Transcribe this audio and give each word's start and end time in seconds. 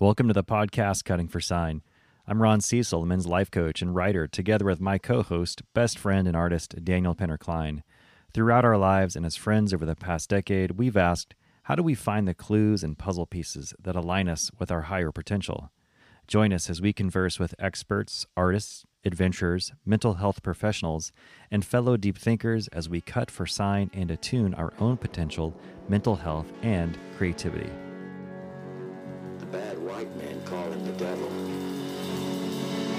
Welcome 0.00 0.28
to 0.28 0.32
the 0.32 0.44
podcast 0.44 1.04
Cutting 1.04 1.26
for 1.26 1.40
Sign. 1.40 1.82
I'm 2.24 2.40
Ron 2.40 2.60
Cecil, 2.60 3.02
a 3.02 3.06
men's 3.06 3.26
life 3.26 3.50
coach 3.50 3.82
and 3.82 3.96
writer, 3.96 4.28
together 4.28 4.64
with 4.64 4.80
my 4.80 4.96
co 4.96 5.24
host, 5.24 5.62
best 5.74 5.98
friend, 5.98 6.28
and 6.28 6.36
artist, 6.36 6.84
Daniel 6.84 7.16
Penner 7.16 7.36
Klein. 7.36 7.82
Throughout 8.32 8.64
our 8.64 8.76
lives 8.76 9.16
and 9.16 9.26
as 9.26 9.34
friends 9.34 9.74
over 9.74 9.84
the 9.84 9.96
past 9.96 10.30
decade, 10.30 10.78
we've 10.78 10.96
asked 10.96 11.34
how 11.64 11.74
do 11.74 11.82
we 11.82 11.96
find 11.96 12.28
the 12.28 12.32
clues 12.34 12.84
and 12.84 12.96
puzzle 12.96 13.26
pieces 13.26 13.74
that 13.82 13.96
align 13.96 14.28
us 14.28 14.52
with 14.56 14.70
our 14.70 14.82
higher 14.82 15.10
potential? 15.10 15.72
Join 16.28 16.52
us 16.52 16.70
as 16.70 16.80
we 16.80 16.92
converse 16.92 17.40
with 17.40 17.56
experts, 17.58 18.24
artists, 18.36 18.84
adventurers, 19.04 19.72
mental 19.84 20.14
health 20.14 20.44
professionals, 20.44 21.10
and 21.50 21.64
fellow 21.64 21.96
deep 21.96 22.18
thinkers 22.18 22.68
as 22.68 22.88
we 22.88 23.00
cut 23.00 23.32
for 23.32 23.46
sign 23.46 23.90
and 23.92 24.12
attune 24.12 24.54
our 24.54 24.72
own 24.78 24.96
potential, 24.96 25.60
mental 25.88 26.14
health, 26.14 26.46
and 26.62 26.96
creativity 27.16 27.70
white 29.98 30.16
man 30.16 30.40
call 30.44 30.62
him 30.70 30.84
the 30.84 30.92
devil. 30.92 31.28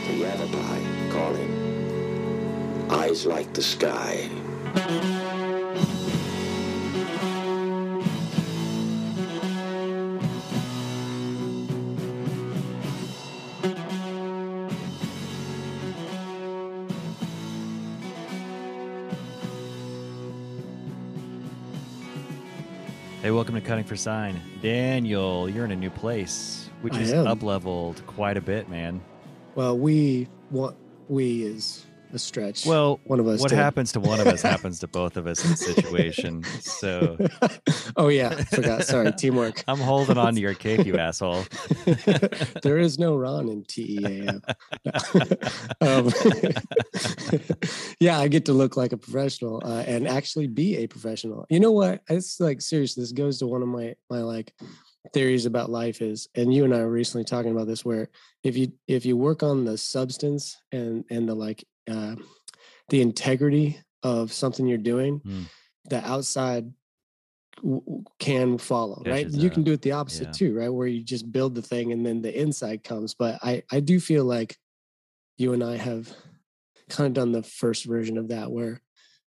The 0.05 0.15
Yavapai 0.15 1.09
call 1.13 1.33
him 1.33 2.91
eyes 2.91 3.25
like 3.25 3.53
the 3.53 3.61
sky. 3.61 4.29
Hey, 23.21 23.31
welcome 23.31 23.55
to 23.55 23.61
Cutting 23.61 23.85
for 23.85 23.95
Sign. 23.95 24.41
Daniel, 24.61 25.49
you're 25.49 25.63
in 25.63 25.71
a 25.71 25.75
new 25.77 25.89
place 25.89 26.68
which 26.81 26.95
is 26.97 27.13
up 27.13 27.43
leveled 27.43 28.05
quite 28.07 28.37
a 28.37 28.41
bit, 28.41 28.69
man. 28.69 29.01
Well, 29.55 29.77
we 29.77 30.27
want 30.51 30.75
we 31.07 31.43
is 31.43 31.85
a 32.13 32.19
stretch. 32.19 32.65
Well, 32.65 32.99
one 33.05 33.19
of 33.19 33.27
us. 33.27 33.39
What 33.39 33.49
did. 33.49 33.57
happens 33.57 33.91
to 33.93 33.99
one 33.99 34.19
of 34.19 34.27
us 34.27 34.41
happens 34.53 34.79
to 34.79 34.87
both 34.87 35.17
of 35.17 35.27
us 35.27 35.43
in 35.43 35.51
the 35.51 35.57
situation. 35.57 36.43
So. 36.61 37.17
oh 37.97 38.07
yeah, 38.07 38.29
forgot. 38.29 38.83
Sorry, 38.85 39.11
teamwork. 39.13 39.63
I'm 39.67 39.79
holding 39.79 40.17
on 40.17 40.35
to 40.35 40.41
your 40.41 40.53
cape, 40.53 40.85
you 40.85 40.97
asshole. 40.97 41.45
there 42.63 42.77
is 42.77 42.99
no 42.99 43.15
Ron 43.15 43.49
in 43.49 43.63
TEAM. 43.65 44.41
um, 45.81 46.11
yeah, 47.99 48.19
I 48.19 48.27
get 48.27 48.45
to 48.45 48.53
look 48.53 48.77
like 48.77 48.91
a 48.91 48.97
professional 48.97 49.61
uh, 49.63 49.83
and 49.85 50.07
actually 50.07 50.47
be 50.47 50.77
a 50.77 50.87
professional. 50.87 51.45
You 51.49 51.59
know 51.59 51.71
what? 51.71 52.01
It's 52.09 52.39
like 52.39 52.61
seriously. 52.61 53.03
This 53.03 53.11
goes 53.11 53.39
to 53.39 53.47
one 53.47 53.61
of 53.61 53.67
my 53.67 53.95
my 54.09 54.19
like 54.19 54.53
theories 55.13 55.45
about 55.45 55.69
life 55.69 56.01
is 56.01 56.27
and 56.35 56.53
you 56.53 56.65
and 56.65 56.73
i 56.73 56.79
were 56.79 56.91
recently 56.91 57.23
talking 57.23 57.51
about 57.51 57.67
this 57.67 57.83
where 57.83 58.09
if 58.43 58.55
you 58.55 58.71
if 58.87 59.05
you 59.05 59.17
work 59.17 59.43
on 59.43 59.65
the 59.65 59.77
substance 59.77 60.57
and 60.71 61.03
and 61.09 61.27
the 61.27 61.33
like 61.33 61.63
uh 61.89 62.15
the 62.89 63.01
integrity 63.01 63.79
of 64.03 64.31
something 64.31 64.67
you're 64.67 64.77
doing 64.77 65.19
mm. 65.21 65.43
the 65.89 66.05
outside 66.07 66.71
w- 67.57 68.03
can 68.19 68.57
follow 68.57 69.01
right 69.05 69.29
you 69.29 69.49
can 69.49 69.63
do 69.63 69.73
it 69.73 69.81
the 69.81 69.91
opposite 69.91 70.27
yeah. 70.27 70.31
too 70.31 70.55
right 70.55 70.69
where 70.69 70.87
you 70.87 71.03
just 71.03 71.31
build 71.31 71.55
the 71.55 71.61
thing 71.61 71.91
and 71.91 72.05
then 72.05 72.21
the 72.21 72.39
inside 72.41 72.83
comes 72.83 73.13
but 73.13 73.39
i 73.43 73.61
i 73.71 73.79
do 73.79 73.99
feel 73.99 74.25
like 74.25 74.57
you 75.37 75.53
and 75.53 75.63
i 75.63 75.75
have 75.75 76.11
kind 76.89 77.07
of 77.07 77.13
done 77.13 77.31
the 77.31 77.43
first 77.43 77.85
version 77.85 78.17
of 78.17 78.29
that 78.29 78.51
where 78.51 78.81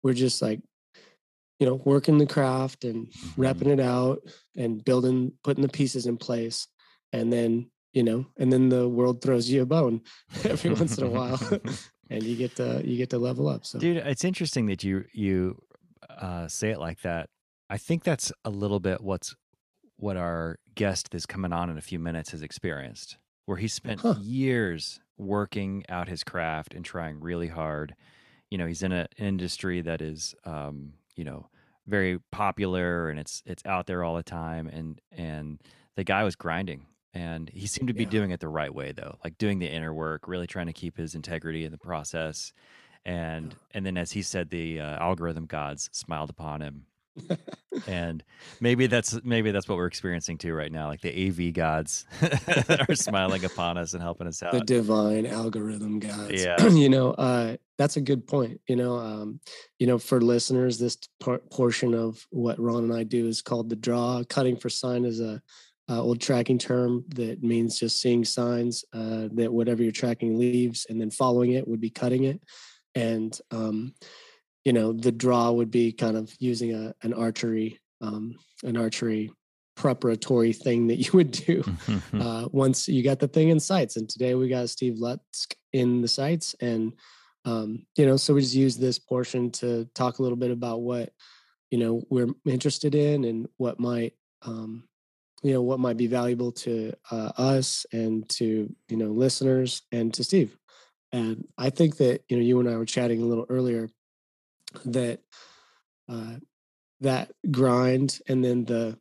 we're 0.04 0.14
just 0.14 0.42
like 0.42 0.62
you 1.60 1.66
know, 1.66 1.82
working 1.86 2.18
the 2.18 2.26
craft 2.26 2.84
and 2.84 3.08
mm-hmm. 3.08 3.42
repping 3.42 3.68
it 3.68 3.80
out 3.80 4.20
and 4.56 4.84
building, 4.84 5.32
putting 5.44 5.62
the 5.62 5.70
pieces 5.70 6.06
in 6.06 6.18
place. 6.18 6.68
And 7.14 7.32
then, 7.32 7.72
you 7.94 8.04
know, 8.04 8.26
and 8.38 8.52
then 8.52 8.70
the 8.70 8.88
world 8.88 9.22
throws 9.22 9.50
you 9.50 9.62
a 9.62 9.66
bone 9.66 10.02
every 10.44 10.74
once 10.74 10.98
in 10.98 11.06
a 11.06 11.10
while 11.10 11.40
and 12.10 12.24
you 12.24 12.36
get 12.36 12.56
to, 12.58 12.82
you 12.84 12.98
get 12.98 13.10
to 13.12 13.18
level 13.18 13.48
up. 13.48 13.66
So 13.66 13.80
dude, 13.80 13.98
it's 13.98 14.26
interesting 14.26 14.66
that 14.68 14.84
you, 14.84 15.06
you 15.14 15.62
uh, 16.10 16.48
say 16.48 16.72
it 16.72 16.80
like 16.80 17.02
that. 17.02 17.30
I 17.70 17.78
think 17.78 18.04
that's 18.04 18.32
a 18.44 18.50
little 18.50 18.80
bit 18.80 19.02
what's, 19.02 19.36
what 19.98 20.18
our 20.18 20.58
guest 20.76 21.10
that's 21.12 21.26
coming 21.26 21.54
on 21.54 21.70
in 21.70 21.78
a 21.78 21.82
few 21.82 22.00
minutes 22.00 22.32
has 22.32 22.42
experienced, 22.42 23.18
where 23.46 23.58
he 23.58 23.70
spent 23.70 24.02
huh. 24.02 24.16
years 24.22 25.00
working 25.18 25.86
out 25.88 26.10
his 26.10 26.24
craft 26.24 26.74
and 26.74 26.84
trying 26.84 27.22
really 27.22 27.48
hard. 27.48 27.96
You 28.52 28.58
know, 28.58 28.68
he's 28.68 28.84
in 28.84 28.92
an 28.92 29.08
industry 29.18 29.82
that 29.82 30.02
is, 30.02 30.36
um, 30.44 30.94
you 31.16 31.24
know 31.24 31.50
very 31.88 32.20
popular 32.32 33.10
and 33.10 33.20
it's 33.20 33.44
it's 33.46 33.66
out 33.66 33.86
there 33.86 34.04
all 34.04 34.16
the 34.16 34.24
time 34.24 34.68
and 34.68 35.00
and 35.12 35.62
the 35.96 36.04
guy 36.04 36.24
was 36.24 36.36
grinding 36.36 36.86
and 37.14 37.50
he 37.50 37.68
seemed 37.68 37.88
to 37.88 37.94
be 37.94 38.04
yeah. 38.04 38.10
doing 38.10 38.32
it 38.32 38.40
the 38.40 38.48
right 38.48 38.74
way 38.74 38.92
though 38.92 39.18
like 39.24 39.38
doing 39.38 39.60
the 39.60 39.68
inner 39.68 39.94
work 39.94 40.28
really 40.28 40.48
trying 40.48 40.68
to 40.68 40.74
keep 40.74 40.98
his 40.98 41.16
integrity 41.16 41.64
in 41.64 41.72
the 41.72 41.78
process 41.78 42.54
and 43.06 43.52
yeah. 43.52 43.78
and 43.78 43.86
then 43.86 43.98
as 43.98 44.12
he 44.12 44.22
said 44.22 44.50
the 44.50 44.80
uh, 44.80 44.98
algorithm 44.98 45.46
gods 45.46 45.90
smiled 45.92 46.30
upon 46.30 46.62
him 46.62 46.86
and 47.88 48.24
maybe 48.60 48.88
that's 48.88 49.20
maybe 49.24 49.52
that's 49.52 49.68
what 49.68 49.78
we're 49.78 49.86
experiencing 49.86 50.38
too 50.38 50.54
right 50.54 50.72
now 50.72 50.88
like 50.88 51.02
the 51.02 51.28
av 51.28 51.54
gods 51.54 52.06
are 52.90 52.96
smiling 52.96 53.44
upon 53.46 53.78
us 53.78 53.94
and 53.94 54.02
helping 54.02 54.28
us 54.28 54.44
out. 54.44 54.52
the 54.52 54.62
divine 54.62 55.26
algorithm 55.26 56.00
gods. 56.00 56.32
Yeah. 56.46 56.68
You 56.68 56.90
know 56.90 57.12
uh 57.12 57.58
that's 57.78 57.98
a 57.98 58.02
good 58.02 58.28
point 58.28 58.62
you 58.68 58.76
know 58.76 58.98
um 58.98 59.40
you 59.80 59.88
know 59.88 59.98
for 59.98 60.22
listeners 60.22 60.78
this 60.78 60.98
par- 61.20 61.42
portion 61.52 61.94
of 61.94 62.26
what 62.30 62.60
ron 62.60 62.86
and 62.86 62.94
i 62.94 63.04
do 63.04 63.28
is 63.28 63.42
called 63.42 63.70
the 63.70 63.76
draw. 63.76 64.24
Cutting 64.30 64.58
for 64.58 64.70
sign 64.70 65.06
is 65.06 65.20
a 65.20 65.42
uh, 65.88 66.02
old 66.02 66.20
tracking 66.20 66.58
term 66.58 67.06
that 67.10 67.44
means 67.44 67.80
just 67.80 68.02
seeing 68.02 68.26
signs 68.26 68.84
uh, 68.94 69.28
that 69.34 69.52
whatever 69.52 69.84
you're 69.84 69.92
tracking 69.92 70.38
leaves 70.38 70.88
and 70.90 71.00
then 71.00 71.12
following 71.12 71.52
it 71.52 71.68
would 71.68 71.80
be 71.80 71.90
cutting 71.90 72.24
it. 72.24 72.42
And 72.96 73.38
um, 73.52 73.94
you 74.66 74.74
know 74.74 74.92
the 74.92 75.12
draw 75.12 75.52
would 75.52 75.72
be 75.72 75.92
kind 75.92 76.18
of 76.18 76.34
using 76.40 76.74
a 76.74 76.94
an 77.04 77.14
archery 77.14 77.80
um, 78.02 78.36
an 78.64 78.76
archery 78.76 79.32
preparatory 79.76 80.54
thing 80.54 80.88
that 80.88 80.96
you 80.98 81.12
would 81.14 81.32
do 81.32 81.64
uh, 82.20 82.48
once 82.52 82.88
you 82.88 83.04
got 83.04 83.20
the 83.20 83.28
thing 83.28 83.50
in 83.50 83.60
sights. 83.60 83.98
And 83.98 84.10
today 84.10 84.34
we 84.34 84.48
got 84.48 84.70
Steve 84.70 84.96
Lutsk 84.96 85.54
in 85.74 86.02
the 86.02 86.08
sights, 86.08 86.56
and 86.60 86.94
um, 87.46 87.86
you 87.96 88.06
know, 88.06 88.18
so 88.18 88.34
we 88.34 88.42
just 88.42 88.56
use 88.56 88.78
this 88.78 88.98
portion 88.98 89.52
to 89.52 89.86
talk 89.94 90.18
a 90.18 90.24
little 90.24 90.38
bit 90.38 90.52
about 90.52 90.82
what 90.82 91.12
you 91.70 91.78
know 91.78 92.04
we're 92.10 92.30
interested 92.46 92.96
in 92.96 93.26
and 93.26 93.48
what 93.58 93.80
might 93.80 94.14
um, 94.44 94.88
you 95.44 95.54
know 95.54 95.62
what 95.62 95.80
might 95.80 95.98
be 95.98 96.08
valuable 96.08 96.52
to 96.52 96.94
uh, 97.12 97.32
us 97.38 97.86
and 97.92 98.28
to 98.30 98.74
you 98.90 98.98
know 98.98 99.08
listeners 99.08 99.84
and 99.92 100.14
to 100.14 100.24
Steve. 100.24 100.58
And 101.12 101.48
I 101.58 101.70
think 101.70 101.98
that 101.98 102.24
you 102.30 102.38
know 102.38 102.44
you 102.44 102.60
and 102.60 102.70
I 102.70 102.78
were 102.78 102.86
chatting 102.86 103.22
a 103.22 103.26
little 103.26 103.46
earlier 103.50 103.90
that 104.86 105.20
uh, 106.10 106.36
that 107.02 107.32
grind 107.52 108.20
and 108.28 108.44
then 108.44 108.66
the 108.66 108.98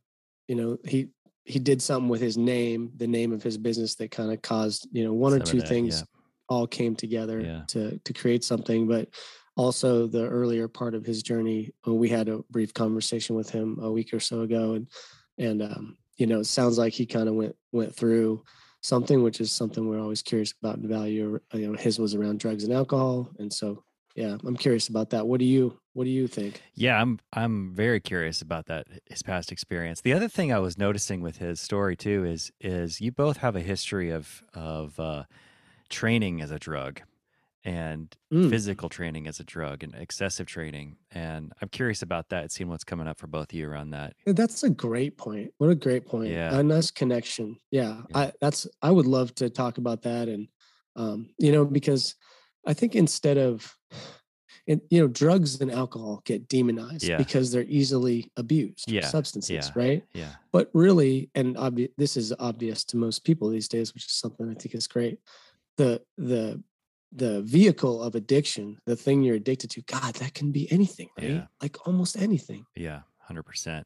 you 0.48 0.54
know 0.54 0.78
he 0.84 1.08
he 1.44 1.58
did 1.58 1.80
something 1.82 2.08
with 2.08 2.20
his 2.20 2.36
name 2.36 2.90
the 2.96 3.06
name 3.06 3.32
of 3.32 3.42
his 3.42 3.58
business 3.58 3.94
that 3.96 4.10
kind 4.10 4.32
of 4.32 4.42
caused 4.42 4.88
you 4.92 5.04
know 5.04 5.12
one 5.12 5.32
Some 5.32 5.40
or 5.40 5.44
two 5.44 5.60
that, 5.60 5.68
things 5.68 6.00
yeah. 6.00 6.04
all 6.48 6.66
came 6.66 6.96
together 6.96 7.40
yeah. 7.40 7.62
to 7.68 7.98
to 7.98 8.12
create 8.12 8.44
something 8.44 8.86
but 8.86 9.08
also 9.56 10.06
the 10.06 10.26
earlier 10.26 10.66
part 10.66 10.94
of 10.94 11.04
his 11.04 11.22
journey 11.22 11.72
uh, 11.86 11.94
we 11.94 12.08
had 12.08 12.28
a 12.28 12.38
brief 12.50 12.74
conversation 12.74 13.36
with 13.36 13.50
him 13.50 13.78
a 13.80 13.90
week 13.90 14.12
or 14.12 14.20
so 14.20 14.40
ago 14.40 14.74
and 14.74 14.88
and 15.38 15.62
um, 15.62 15.96
you 16.16 16.26
know 16.26 16.40
it 16.40 16.46
sounds 16.46 16.78
like 16.78 16.92
he 16.92 17.06
kind 17.06 17.28
of 17.28 17.34
went 17.34 17.54
went 17.72 17.94
through 17.94 18.42
something 18.82 19.22
which 19.22 19.40
is 19.40 19.50
something 19.50 19.88
we're 19.88 20.00
always 20.00 20.22
curious 20.22 20.52
about 20.62 20.82
the 20.82 20.88
value 20.88 21.38
you 21.52 21.68
know 21.68 21.78
his 21.78 21.98
was 21.98 22.14
around 22.14 22.40
drugs 22.40 22.64
and 22.64 22.72
alcohol 22.72 23.30
and 23.38 23.52
so 23.52 23.82
yeah 24.14 24.36
i'm 24.44 24.56
curious 24.56 24.88
about 24.88 25.10
that. 25.10 25.26
What 25.26 25.40
do 25.40 25.46
you 25.46 25.78
what 25.92 26.04
do 26.04 26.10
you 26.10 26.26
think? 26.26 26.62
Yeah 26.74 27.00
i'm 27.00 27.18
i'm 27.32 27.74
very 27.74 28.00
curious 28.00 28.42
about 28.42 28.66
that 28.66 28.86
his 29.06 29.22
past 29.22 29.52
experience. 29.52 30.00
The 30.00 30.12
other 30.12 30.28
thing 30.28 30.52
i 30.52 30.58
was 30.58 30.78
noticing 30.78 31.20
with 31.20 31.38
his 31.38 31.60
story 31.60 31.96
too 31.96 32.24
is 32.24 32.52
is 32.60 33.00
you 33.00 33.12
both 33.12 33.38
have 33.38 33.56
a 33.56 33.60
history 33.60 34.10
of 34.10 34.42
of 34.54 34.98
uh, 34.98 35.24
training 35.88 36.40
as 36.40 36.50
a 36.50 36.58
drug 36.58 37.00
and 37.66 38.14
mm. 38.30 38.50
physical 38.50 38.90
training 38.90 39.26
as 39.26 39.40
a 39.40 39.44
drug 39.44 39.82
and 39.82 39.94
excessive 39.94 40.46
training 40.46 40.96
and 41.12 41.52
i'm 41.62 41.68
curious 41.68 42.02
about 42.02 42.28
that 42.28 42.52
seeing 42.52 42.68
what's 42.68 42.84
coming 42.84 43.08
up 43.08 43.18
for 43.18 43.26
both 43.26 43.50
of 43.50 43.54
you 43.54 43.68
around 43.68 43.90
that. 43.90 44.14
That's 44.26 44.62
a 44.64 44.70
great 44.70 45.16
point. 45.16 45.52
What 45.58 45.70
a 45.70 45.74
great 45.74 46.06
point. 46.06 46.30
Yeah. 46.30 46.54
A 46.58 46.62
nice 46.62 46.90
connection. 46.90 47.56
Yeah, 47.70 48.02
yeah. 48.10 48.18
i 48.18 48.32
that's 48.40 48.66
i 48.82 48.90
would 48.90 49.06
love 49.06 49.34
to 49.36 49.48
talk 49.50 49.78
about 49.78 50.02
that 50.02 50.28
and 50.28 50.48
um 50.96 51.30
you 51.38 51.52
know 51.52 51.64
because 51.64 52.14
I 52.66 52.74
think 52.74 52.94
instead 52.94 53.38
of 53.38 53.74
and 54.66 54.80
you 54.90 55.00
know 55.00 55.08
drugs 55.08 55.60
and 55.60 55.70
alcohol 55.70 56.22
get 56.24 56.48
demonized 56.48 57.04
yeah. 57.04 57.18
because 57.18 57.52
they're 57.52 57.64
easily 57.68 58.30
abused 58.36 58.90
yeah. 58.90 59.06
substances 59.06 59.50
yeah. 59.50 59.82
right 59.82 60.02
yeah 60.14 60.30
but 60.52 60.70
really 60.72 61.30
and 61.34 61.56
obvi- 61.56 61.90
this 61.98 62.16
is 62.16 62.32
obvious 62.38 62.82
to 62.84 62.96
most 62.96 63.24
people 63.24 63.50
these 63.50 63.68
days 63.68 63.92
which 63.92 64.06
is 64.06 64.12
something 64.12 64.48
i 64.48 64.54
think 64.54 64.74
is 64.74 64.86
great 64.86 65.18
the 65.76 66.00
the 66.16 66.62
the 67.12 67.42
vehicle 67.42 68.02
of 68.02 68.14
addiction 68.14 68.78
the 68.86 68.96
thing 68.96 69.22
you're 69.22 69.36
addicted 69.36 69.68
to 69.68 69.82
god 69.82 70.14
that 70.14 70.32
can 70.32 70.50
be 70.50 70.70
anything 70.72 71.08
right 71.20 71.46
like 71.60 71.86
almost 71.86 72.16
anything 72.16 72.64
yeah 72.74 73.00
100% 73.30 73.84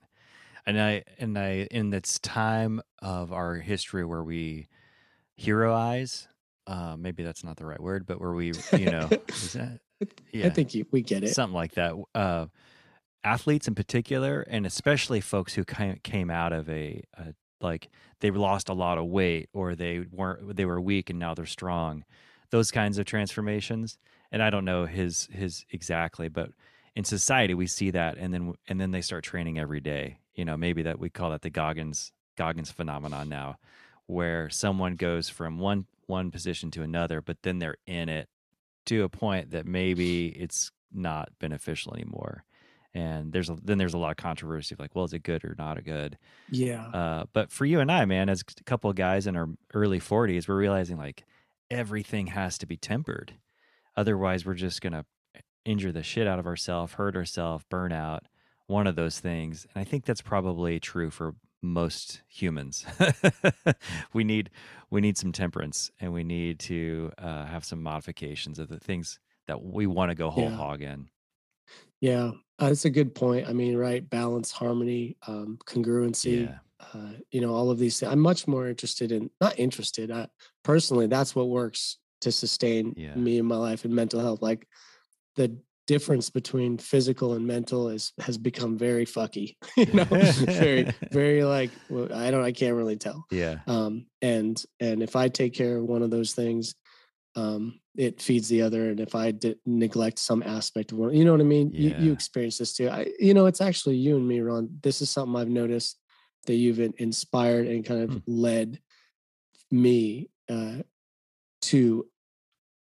And 0.67 0.81
I 0.81 1.05
and 1.19 1.39
I 1.39 1.67
in 1.71 1.91
this 1.91 2.19
time 2.19 2.83
of 3.01 3.33
our 3.33 3.55
history 3.55 4.05
where 4.05 4.23
we 4.23 4.69
heroize, 5.37 6.29
uh, 6.69 6.97
maybe 6.99 7.23
that's 7.23 7.43
not 7.43 7.57
the 7.57 7.65
right 7.65 7.81
word, 7.81 8.07
but 8.07 8.21
where 8.21 8.33
we, 8.33 8.53
you 8.73 8.85
know, 8.91 9.09
that, 9.09 9.81
yeah, 10.31 10.47
I 10.47 10.51
think 10.51 10.75
you, 10.75 10.87
we 10.91 11.03
get 11.03 11.25
it, 11.25 11.35
something 11.35 11.55
like 11.55 11.73
that. 11.73 11.95
Uh, 12.15 12.47
athletes 13.25 13.67
in 13.67 13.75
particular, 13.75 14.43
and 14.43 14.67
especially 14.67 15.21
folks 15.21 15.55
who 15.55 15.65
came 15.65 16.31
out 16.31 16.53
of 16.53 16.69
a, 16.69 17.03
a 17.15 17.35
like 17.61 17.89
they 18.21 18.31
lost 18.31 18.69
a 18.69 18.75
lot 18.75 18.99
of 18.99 19.07
weight 19.07 19.49
or 19.53 19.75
they 19.75 20.01
weren't 20.13 20.55
they 20.57 20.67
were 20.67 20.81
weak 20.81 21.11
and 21.11 21.19
now 21.19 21.35
they're 21.35 21.47
strong, 21.47 22.05
those 22.51 22.71
kinds 22.71 22.99
of 22.99 23.07
transformations. 23.07 23.99
And 24.31 24.43
I 24.43 24.51
don't 24.51 24.67
know 24.67 24.85
his 24.85 25.27
his 25.33 25.65
exactly, 25.71 26.29
but 26.29 26.51
in 26.95 27.05
society 27.05 27.55
we 27.55 27.67
see 27.67 27.91
that, 27.93 28.19
and 28.19 28.33
then 28.33 28.55
and 28.69 28.79
then 28.79 28.91
they 28.91 29.01
start 29.01 29.25
training 29.25 29.59
every 29.59 29.81
day. 29.81 30.19
You 30.35 30.45
know, 30.45 30.59
maybe 30.59 30.83
that 30.83 30.99
we 30.99 31.09
call 31.09 31.31
that 31.31 31.41
the 31.41 31.51
Goggins 31.51 32.13
Goggins 32.37 32.71
phenomenon 32.71 33.31
now, 33.31 33.57
where 34.07 34.51
someone 34.51 34.97
goes 34.97 35.31
from 35.31 35.59
one 35.59 35.87
one 36.09 36.31
position 36.31 36.71
to 36.73 36.83
another, 36.83 37.21
but 37.21 37.39
then 37.43 37.59
they're 37.59 37.77
in 37.87 38.09
it 38.09 38.29
to 38.87 39.05
a 39.05 39.09
point 39.09 39.51
that 39.51 39.67
maybe 39.67 40.29
it's 40.29 40.73
not 40.93 41.31
beneficial 41.39 41.95
anymore. 41.95 42.45
And 42.95 43.33
there's 43.33 43.51
a, 43.51 43.57
then 43.63 43.79
there's 43.79 43.95
a 43.95 43.99
lot 43.99 44.11
of 44.11 44.17
controversy 44.17 44.75
of 44.75 44.81
like, 44.81 44.95
well, 44.95 45.05
is 45.05 45.13
it 45.13 45.23
good 45.23 45.45
or 45.45 45.55
not 45.59 45.79
a 45.79 45.83
good? 45.83 46.19
Yeah. 46.51 46.87
Uh, 46.87 47.25
but 47.33 47.53
for 47.53 47.65
you 47.67 47.81
and 47.81 47.93
I, 47.93 48.07
man, 48.07 48.29
as 48.29 48.43
a 48.59 48.65
couple 48.65 48.89
of 48.89 48.97
guys 48.97 49.27
in 49.27 49.37
our 49.37 49.49
early 49.75 50.01
40s, 50.01 50.49
we're 50.49 50.57
realizing 50.57 50.97
like 50.97 51.25
everything 51.71 52.29
has 52.29 52.57
to 52.59 52.67
be 52.67 52.77
tempered. 52.77 53.35
Otherwise, 53.97 54.47
we're 54.47 54.55
just 54.55 54.81
gonna 54.81 55.05
injure 55.65 55.93
the 55.93 56.03
shit 56.03 56.27
out 56.27 56.39
of 56.39 56.47
ourselves, 56.47 56.95
hurt 56.95 57.15
ourselves, 57.15 57.65
burn 57.69 57.93
out. 57.93 58.25
One 58.67 58.87
of 58.87 58.97
those 58.97 59.19
things, 59.19 59.67
and 59.75 59.81
I 59.81 59.85
think 59.85 60.05
that's 60.05 60.21
probably 60.21 60.79
true 60.79 61.11
for 61.11 61.35
most 61.63 62.23
humans. 62.29 62.85
we 64.13 64.25
need 64.25 64.51
we 64.91 65.01
need 65.01 65.19
some 65.19 65.33
temperance, 65.33 65.91
and 66.01 66.13
we 66.13 66.25
need 66.25 66.59
to 66.61 67.13
uh, 67.19 67.47
have 67.47 67.65
some 67.65 67.83
modifications 67.83 68.59
of 68.59 68.69
the 68.69 68.79
things 68.79 69.19
that 69.47 69.63
we 69.63 69.87
want 69.87 70.11
to 70.11 70.15
go 70.15 70.31
whole 70.31 70.45
yeah. 70.45 70.57
hog 70.57 70.83
in. 70.83 71.09
Yeah, 72.01 72.33
uh, 72.59 72.69
that's 72.69 72.85
a 72.85 72.91
good 72.91 73.15
point. 73.15 73.49
I 73.49 73.53
mean, 73.53 73.77
right, 73.77 74.09
balance, 74.09 74.51
harmony, 74.51 75.17
um, 75.27 75.59
congruency. 75.67 76.47
Yeah. 76.47 76.59
Uh, 76.95 77.15
you 77.33 77.41
know, 77.41 77.53
all 77.55 77.71
of 77.71 77.79
these. 77.79 77.99
Things. 77.99 78.13
I'm 78.13 78.21
much 78.21 78.47
more 78.47 78.69
interested 78.69 79.11
in 79.11 79.31
not 79.41 79.59
interested. 79.59 80.11
I, 80.11 80.29
personally, 80.63 81.09
that's 81.09 81.35
what 81.35 81.49
works 81.49 81.99
to 82.21 82.33
sustain 82.33 82.95
yeah. 82.97 83.15
me 83.15 83.39
in 83.39 83.47
my 83.47 83.57
life 83.57 83.85
and 83.85 83.95
mental 83.95 84.21
health. 84.21 84.43
Like 84.43 84.67
the 85.35 85.59
difference 85.89 86.29
between 86.29 86.77
physical 86.77 87.33
and 87.33 87.47
mental 87.47 87.89
is 87.89 88.13
has 88.21 88.37
become 88.37 88.77
very 88.77 89.07
fucky 89.07 89.57
you 89.77 89.87
know? 89.87 90.05
Very 90.05 90.93
very 91.11 91.43
like 91.45 91.71
well, 91.89 92.13
i 92.13 92.31
don't 92.31 92.45
i 92.45 92.53
can't 92.53 92.77
really 92.77 92.97
tell. 92.97 93.25
Yeah. 93.31 93.57
Um 93.67 94.07
and 94.21 94.63
and 94.79 95.03
if 95.03 95.17
i 95.17 95.29
take 95.29 95.55
care 95.55 95.79
of 95.79 95.85
one 95.85 96.03
of 96.03 96.11
those 96.11 96.33
things 96.35 96.75
um 97.37 97.81
it 97.97 98.21
feeds 98.21 98.49
the 98.49 98.63
other 98.63 98.91
and 98.91 99.01
if 99.01 99.15
i 99.15 99.33
neglect 99.65 100.19
some 100.19 100.43
aspect 100.43 100.93
of 100.93 100.99
one 100.99 101.15
you 101.15 101.25
know 101.25 101.33
what 101.33 101.41
i 101.41 101.45
mean? 101.57 101.71
Yeah. 101.73 101.99
you, 101.99 102.05
you 102.05 102.13
experience 102.13 102.59
this 102.59 102.75
too. 102.75 102.89
I 102.91 103.07
you 103.19 103.33
know 103.33 103.47
it's 103.47 103.63
actually 103.63 103.97
you 103.97 104.17
and 104.17 104.29
me 104.29 104.41
ron. 104.41 104.69
This 104.83 105.01
is 105.01 105.09
something 105.09 105.41
i've 105.41 105.49
noticed 105.63 105.99
that 106.47 106.55
you've 106.55 106.81
inspired 106.99 107.67
and 107.67 107.85
kind 107.85 108.03
of 108.03 108.11
mm. 108.11 108.23
led 108.27 108.79
me 109.71 110.29
uh 110.51 110.83
to 111.61 112.07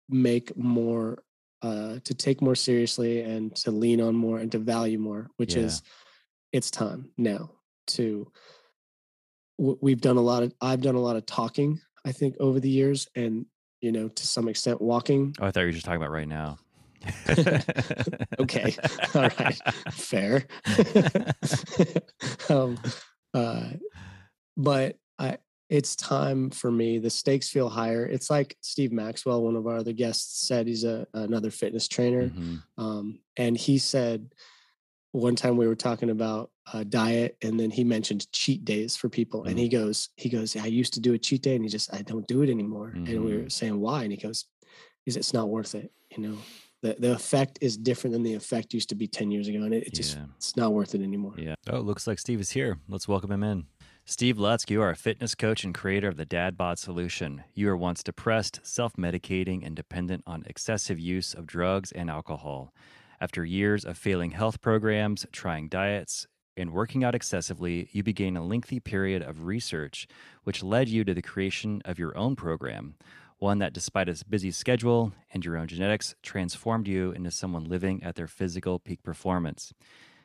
make 0.08 0.56
more 0.56 1.24
uh, 1.62 1.98
to 2.04 2.14
take 2.14 2.42
more 2.42 2.56
seriously 2.56 3.22
and 3.22 3.56
to 3.56 3.72
lean 3.72 4.02
on 4.02 4.16
more 4.16 4.40
and 4.40 4.52
to 4.52 4.58
value 4.60 4.98
more, 4.98 5.30
which 5.38 5.56
yeah. 5.56 5.64
is 5.64 5.82
it's 6.52 6.72
time 6.72 7.10
now 7.18 7.52
to. 7.88 8.32
We've 9.58 10.02
done 10.02 10.18
a 10.18 10.22
lot 10.22 10.42
of. 10.42 10.54
I've 10.60 10.82
done 10.82 10.96
a 10.96 11.00
lot 11.00 11.16
of 11.16 11.26
talking. 11.26 11.80
I 12.04 12.12
think 12.12 12.36
over 12.40 12.60
the 12.60 12.70
years, 12.70 13.08
and 13.16 13.46
you 13.82 13.92
know, 13.92 14.08
to 14.08 14.28
some 14.28 14.48
extent, 14.48 14.82
walking. 14.82 15.36
Oh, 15.40 15.48
I 15.48 15.52
thought 15.52 15.62
you 15.62 15.66
were 15.68 15.72
just 15.72 15.86
talking 15.86 16.02
about 16.02 16.12
right 16.12 16.28
now. 16.28 16.58
okay, 18.40 18.76
all 19.16 19.30
right, 19.40 19.60
fair. 19.92 20.46
um, 22.50 22.78
uh, 23.34 23.70
but 24.58 24.98
I 25.20 25.38
it's 25.72 25.96
time 25.96 26.50
for 26.50 26.70
me. 26.70 27.00
The 27.00 27.10
stakes 27.10 27.50
feel 27.50 27.70
higher. 27.70 28.06
It's 28.06 28.30
like 28.30 28.58
Steve 28.60 28.92
Maxwell, 28.92 29.42
one 29.42 29.56
of 29.56 29.68
our 29.68 29.78
other 29.78 29.94
guests, 29.94 30.46
said 30.46 30.68
he's 30.68 30.84
a 30.84 31.08
another 31.14 31.50
fitness 31.50 31.88
trainer, 31.88 32.28
mm-hmm. 32.28 32.58
um, 32.78 33.20
and 33.38 33.58
he 33.58 33.78
said 33.78 34.36
one 35.14 35.36
time 35.36 35.56
we 35.56 35.68
were 35.68 35.76
talking 35.76 36.10
about 36.10 36.52
uh, 36.74 36.84
diet, 36.84 37.38
and 37.42 37.58
then 37.58 37.72
he 37.72 37.86
mentioned 37.86 38.30
cheat 38.34 38.66
days 38.66 38.98
for 38.98 39.08
people, 39.08 39.40
mm-hmm. 39.40 39.50
and 39.50 39.60
he 39.60 39.70
mm-hmm. 39.70 39.86
goes, 39.86 40.10
he 40.18 40.28
goes, 40.28 40.58
I 40.58 40.66
used 40.66 40.94
to 40.96 41.00
do 41.00 41.14
a 41.14 41.18
cheat 41.18 41.42
day, 41.42 41.56
and 41.56 41.64
he 41.64 41.70
just 41.70 41.94
I 41.94 42.02
don't 42.02 42.28
do 42.28 42.42
it 42.42 42.50
anymore, 42.50 42.90
mm-hmm. 42.90 43.08
and 43.08 43.24
we 43.24 43.32
were 43.32 43.40
mm-hmm. 43.40 43.48
saying 43.48 43.80
why, 43.80 44.04
and 44.04 44.12
he 44.12 44.18
goes, 44.18 44.46
is 45.06 45.16
it's 45.16 45.34
not 45.34 45.48
worth 45.48 45.74
it, 45.74 45.90
you 46.16 46.22
know. 46.22 46.38
The, 46.82 46.96
the 46.98 47.14
effect 47.14 47.60
is 47.62 47.78
different 47.78 48.14
than 48.14 48.24
the 48.24 48.34
effect 48.34 48.74
used 48.74 48.90
to 48.90 48.96
be 48.96 49.06
10 49.06 49.30
years 49.30 49.48
ago 49.48 49.62
and 49.62 49.72
it, 49.72 49.86
it 49.86 49.94
just 49.94 50.18
yeah. 50.18 50.24
it's 50.36 50.58
not 50.58 50.74
worth 50.74 50.96
it 50.96 51.04
anymore 51.04 51.36
yeah 51.38 51.54
oh 51.70 51.78
it 51.78 51.84
looks 51.84 52.08
like 52.08 52.18
steve 52.18 52.40
is 52.40 52.50
here 52.50 52.80
let's 52.90 53.08
welcome 53.08 53.32
him 53.32 53.44
in 53.44 53.68
Steve 54.12 54.36
Lutzk, 54.36 54.70
you 54.70 54.82
are 54.82 54.90
a 54.90 54.96
fitness 54.98 55.36
coach 55.36 55.64
and 55.64 55.74
creator 55.74 56.10
of 56.10 56.18
the 56.18 56.26
Dad 56.26 56.58
Bod 56.58 56.78
Solution. 56.78 57.46
You 57.54 57.68
were 57.68 57.78
once 57.78 58.04
depressed, 58.04 58.60
self 58.62 58.98
medicating, 58.98 59.66
and 59.66 59.74
dependent 59.74 60.26
on 60.28 60.44
excessive 60.46 61.00
use 61.00 61.34
of 61.34 61.48
drugs 61.48 61.94
and 61.94 62.10
alcohol. 62.10 62.74
After 63.22 63.46
years 63.46 63.86
of 63.86 63.98
failing 63.98 64.32
health 64.32 64.60
programs, 64.60 65.26
trying 65.32 65.70
diets, 65.70 66.28
and 66.58 66.74
working 66.74 67.06
out 67.06 67.16
excessively, 67.16 67.88
you 67.94 68.04
began 68.04 68.36
a 68.36 68.44
lengthy 68.44 68.82
period 68.82 69.22
of 69.22 69.46
research, 69.46 70.10
which 70.44 70.62
led 70.62 70.90
you 70.90 71.06
to 71.06 71.14
the 71.14 71.22
creation 71.22 71.82
of 71.86 71.98
your 71.98 72.16
own 72.18 72.36
program. 72.36 72.96
One 73.38 73.60
that, 73.60 73.72
despite 73.72 74.10
a 74.10 74.26
busy 74.28 74.52
schedule 74.52 75.14
and 75.34 75.46
your 75.46 75.56
own 75.56 75.68
genetics, 75.68 76.16
transformed 76.22 76.90
you 76.90 77.14
into 77.14 77.32
someone 77.32 77.64
living 77.64 78.04
at 78.04 78.16
their 78.16 78.28
physical 78.28 78.78
peak 78.78 79.04
performance. 79.04 79.74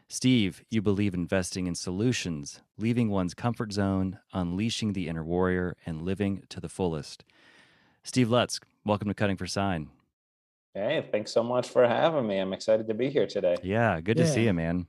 Steve, 0.08 0.62
you 0.70 0.80
believe 0.80 1.14
investing 1.14 1.66
in 1.66 1.74
solutions, 1.74 2.60
leaving 2.78 3.10
one's 3.10 3.34
comfort 3.34 3.72
zone, 3.72 4.20
unleashing 4.32 4.92
the 4.92 5.08
inner 5.08 5.24
warrior, 5.24 5.76
and 5.84 6.02
living 6.02 6.44
to 6.48 6.60
the 6.60 6.68
fullest. 6.68 7.24
Steve 8.04 8.30
Lutz, 8.30 8.60
welcome 8.84 9.08
to 9.08 9.14
Cutting 9.14 9.36
for 9.36 9.48
Sign. 9.48 9.88
Hey, 10.74 11.04
thanks 11.10 11.32
so 11.32 11.42
much 11.42 11.68
for 11.68 11.88
having 11.88 12.24
me. 12.24 12.38
I'm 12.38 12.52
excited 12.52 12.86
to 12.86 12.94
be 12.94 13.10
here 13.10 13.26
today. 13.26 13.56
Yeah, 13.64 14.00
good 14.00 14.16
yeah. 14.16 14.24
to 14.24 14.30
see 14.30 14.44
you, 14.44 14.52
man. 14.52 14.86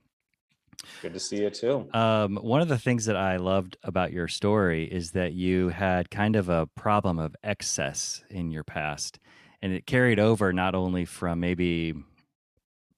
Good 1.02 1.14
to 1.14 1.20
see 1.20 1.42
you 1.42 1.50
too. 1.50 1.88
Um, 1.92 2.36
one 2.36 2.60
of 2.60 2.68
the 2.68 2.78
things 2.78 3.06
that 3.06 3.16
I 3.16 3.38
loved 3.38 3.76
about 3.82 4.12
your 4.12 4.28
story 4.28 4.84
is 4.84 5.10
that 5.12 5.32
you 5.32 5.70
had 5.70 6.10
kind 6.10 6.36
of 6.36 6.48
a 6.48 6.68
problem 6.76 7.18
of 7.18 7.34
excess 7.42 8.22
in 8.30 8.52
your 8.52 8.62
past, 8.62 9.18
and 9.60 9.72
it 9.72 9.84
carried 9.84 10.20
over 10.20 10.52
not 10.52 10.76
only 10.76 11.04
from 11.04 11.40
maybe, 11.40 11.94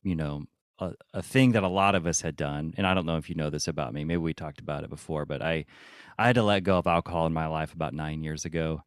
you 0.03 0.15
know, 0.15 0.45
a, 0.81 0.93
a, 1.15 1.23
thing 1.23 1.53
that 1.53 1.63
a 1.63 1.69
lot 1.69 1.95
of 1.95 2.07
us 2.07 2.21
had 2.21 2.37
done, 2.37 2.75
and 2.77 2.87
I 2.87 2.95
don't 2.95 3.07
know 3.07 3.17
if 3.17 3.29
you 3.29 3.35
know 3.35 3.51
this 3.51 3.69
about 3.69 3.93
me. 3.93 4.05
Maybe 4.05 4.19
we 4.19 4.35
talked 4.35 4.61
about 4.61 4.85
it 4.85 4.91
before, 4.91 5.27
but 5.27 5.43
I 5.43 5.67
I 6.19 6.27
had 6.27 6.35
to 6.37 6.43
let 6.43 6.65
go 6.65 6.79
of 6.79 6.87
alcohol 6.87 7.27
in 7.27 7.33
my 7.33 7.47
life 7.47 7.73
about 7.75 7.95
nine 7.95 8.23
years 8.23 8.45
ago, 8.45 8.83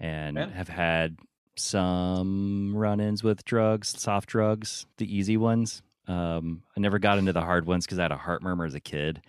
and 0.00 0.36
yeah. 0.36 0.50
have 0.50 0.68
had 0.68 1.18
some 1.56 2.76
run-ins 2.76 3.22
with 3.22 3.44
drugs, 3.44 4.00
soft 4.00 4.28
drugs, 4.28 4.86
the 4.96 5.16
easy 5.16 5.36
ones. 5.36 5.82
Um, 6.08 6.62
I 6.76 6.80
never 6.80 6.98
got 6.98 7.18
into 7.18 7.32
the 7.32 7.40
hard 7.40 7.66
ones 7.66 7.86
because 7.86 7.98
I 7.98 8.02
had 8.02 8.12
a 8.12 8.16
heart 8.16 8.42
murmur 8.42 8.64
as 8.64 8.74
a 8.74 8.80
kid, 8.80 9.22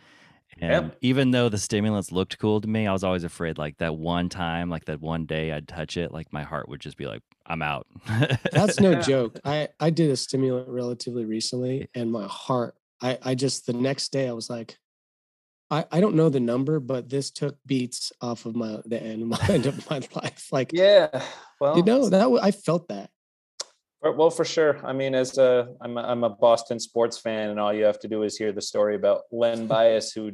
and 0.60 0.94
even 1.02 1.32
though 1.32 1.50
the 1.50 1.58
stimulants 1.58 2.12
looked 2.12 2.40
cool 2.40 2.62
to 2.62 2.68
me, 2.68 2.88
I 2.88 2.94
was 2.94 3.04
always 3.04 3.24
afraid 3.24 3.58
like 3.58 3.78
that 3.78 3.98
one 3.98 4.30
time, 4.30 4.70
like 4.70 4.86
that 4.86 5.02
one 5.02 5.26
day 5.26 5.52
I'd 5.52 5.68
touch 5.68 5.98
it, 5.98 6.12
like 6.12 6.32
my 6.32 6.44
heart 6.44 6.70
would 6.70 6.80
just 6.80 6.98
be 6.98 7.08
like, 7.08 7.22
I'm 7.48 7.62
out. 7.62 7.88
That's 8.52 8.80
no 8.80 9.02
joke. 9.02 9.40
I, 9.46 9.70
I 9.80 9.90
did 9.90 10.10
a 10.10 10.18
stimulant 10.18 10.68
relatively 10.70 11.26
recently 11.26 11.90
and 11.94 12.12
my 12.12 12.26
heart, 12.26 12.76
I, 13.02 13.18
I 13.22 13.36
just 13.36 13.66
the 13.66 13.74
next 13.74 14.12
day 14.12 14.28
I 14.28 14.34
was 14.34 14.50
like, 14.50 14.78
I, 15.72 15.86
I 15.92 16.00
don't 16.00 16.16
know 16.16 16.30
the 16.30 16.40
number, 16.40 16.80
but 16.80 17.10
this 17.10 17.32
took 17.32 17.58
beats 17.66 18.12
off 18.22 18.46
of 18.46 18.56
my 18.56 18.80
the 18.86 19.02
end 19.02 19.24
of 19.24 19.28
my 19.28 19.40
end 19.50 19.66
of 19.66 19.90
my 19.90 20.02
life. 20.14 20.48
Like 20.52 20.72
yeah, 20.74 21.24
well 21.60 21.76
you 21.76 21.84
know 21.84 22.10
that 22.10 22.40
I 22.42 22.52
felt 22.52 22.88
that. 22.90 23.10
Well, 24.02 24.30
for 24.30 24.46
sure. 24.46 24.86
I 24.86 24.94
mean, 24.94 25.16
as 25.16 25.38
a 25.40 25.68
I'm 25.82 25.98
a, 25.98 26.02
I'm 26.02 26.24
a 26.24 26.30
Boston 26.30 26.80
sports 26.80 27.18
fan, 27.18 27.50
and 27.50 27.60
all 27.60 27.74
you 27.74 27.86
have 27.86 28.00
to 28.02 28.08
do 28.08 28.22
is 28.22 28.38
hear 28.38 28.52
the 28.52 28.62
story 28.62 28.96
about 28.96 29.24
Len 29.32 29.66
Bias, 29.76 30.12
who 30.12 30.34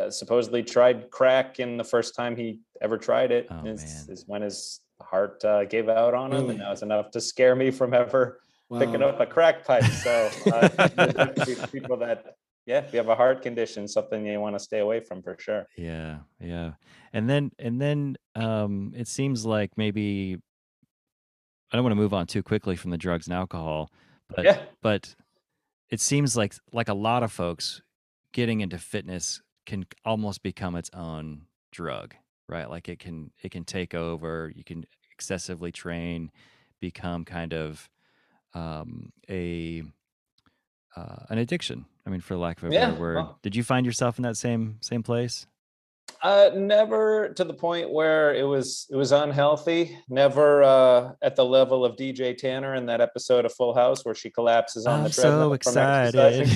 uh, 0.00 0.10
supposedly 0.10 0.64
tried 0.64 1.10
crack, 1.10 1.60
and 1.60 1.78
the 1.78 1.84
first 1.84 2.16
time 2.16 2.34
he 2.34 2.60
ever 2.82 2.98
tried 2.98 3.30
it 3.30 3.46
oh, 3.50 3.64
is, 3.64 4.08
is, 4.08 4.24
when 4.26 4.42
his 4.42 4.80
heart 5.00 5.44
uh, 5.44 5.64
gave 5.64 5.88
out 5.88 6.14
on 6.14 6.32
him, 6.32 6.50
and 6.50 6.60
that 6.60 6.70
was 6.70 6.82
enough 6.82 7.10
to 7.12 7.20
scare 7.20 7.54
me 7.54 7.70
from 7.70 7.94
ever 7.94 8.40
wow. 8.68 8.78
picking 8.78 9.02
up 9.02 9.20
a 9.20 9.26
crack 9.26 9.64
pipe. 9.64 9.84
So 9.84 10.30
uh, 10.46 11.66
people 11.72 11.96
that 11.98 12.36
yeah, 12.66 12.78
if 12.78 12.92
you 12.92 12.98
have 12.98 13.08
a 13.08 13.14
heart 13.14 13.42
condition, 13.42 13.86
something 13.86 14.26
you 14.26 14.40
want 14.40 14.54
to 14.54 14.58
stay 14.58 14.78
away 14.78 15.00
from 15.00 15.22
for 15.22 15.36
sure. 15.38 15.66
Yeah, 15.76 16.18
yeah, 16.40 16.72
and 17.12 17.28
then 17.28 17.50
and 17.58 17.80
then 17.80 18.16
um, 18.34 18.92
it 18.96 19.08
seems 19.08 19.44
like 19.44 19.72
maybe 19.76 20.38
I 21.70 21.76
don't 21.76 21.84
want 21.84 21.92
to 21.92 22.00
move 22.00 22.14
on 22.14 22.26
too 22.26 22.42
quickly 22.42 22.76
from 22.76 22.90
the 22.90 22.96
drugs 22.96 23.26
and 23.26 23.34
alcohol, 23.34 23.90
but 24.34 24.44
yeah. 24.44 24.62
but 24.82 25.14
it 25.90 26.00
seems 26.00 26.36
like 26.36 26.54
like 26.72 26.88
a 26.88 26.94
lot 26.94 27.22
of 27.22 27.32
folks 27.32 27.82
getting 28.32 28.60
into 28.60 28.78
fitness 28.78 29.42
can 29.66 29.84
almost 30.04 30.42
become 30.42 30.74
its 30.74 30.90
own 30.94 31.42
drug, 31.70 32.14
right? 32.48 32.68
Like 32.68 32.88
it 32.88 32.98
can 32.98 33.30
it 33.42 33.50
can 33.50 33.64
take 33.64 33.94
over. 33.94 34.52
You 34.54 34.64
can 34.64 34.84
excessively 35.12 35.72
train, 35.72 36.30
become 36.80 37.24
kind 37.24 37.52
of 37.52 37.88
um, 38.54 39.12
a 39.28 39.82
uh, 40.96 41.24
an 41.28 41.38
addiction. 41.38 41.86
I 42.06 42.10
mean, 42.10 42.20
for 42.20 42.36
lack 42.36 42.58
of 42.58 42.70
a 42.70 42.72
yeah, 42.72 42.90
better 42.90 43.00
word. 43.00 43.16
Well, 43.16 43.38
Did 43.42 43.56
you 43.56 43.64
find 43.64 43.86
yourself 43.86 44.18
in 44.18 44.22
that 44.22 44.36
same 44.36 44.78
same 44.80 45.02
place? 45.02 45.46
Uh, 46.24 46.50
never 46.54 47.28
to 47.28 47.44
the 47.44 47.52
point 47.52 47.90
where 47.90 48.34
it 48.34 48.44
was 48.44 48.86
it 48.90 48.96
was 48.96 49.12
unhealthy. 49.12 49.98
Never 50.08 50.62
uh, 50.62 51.12
at 51.20 51.36
the 51.36 51.44
level 51.44 51.84
of 51.84 51.96
DJ 51.96 52.34
Tanner 52.34 52.76
in 52.76 52.86
that 52.86 53.02
episode 53.02 53.44
of 53.44 53.52
Full 53.52 53.74
House 53.74 54.06
where 54.06 54.14
she 54.14 54.30
collapses 54.30 54.86
on 54.86 55.00
I'm 55.00 55.04
the 55.04 55.10
treadmill. 55.10 55.50
So 55.50 55.52
excited! 55.52 56.48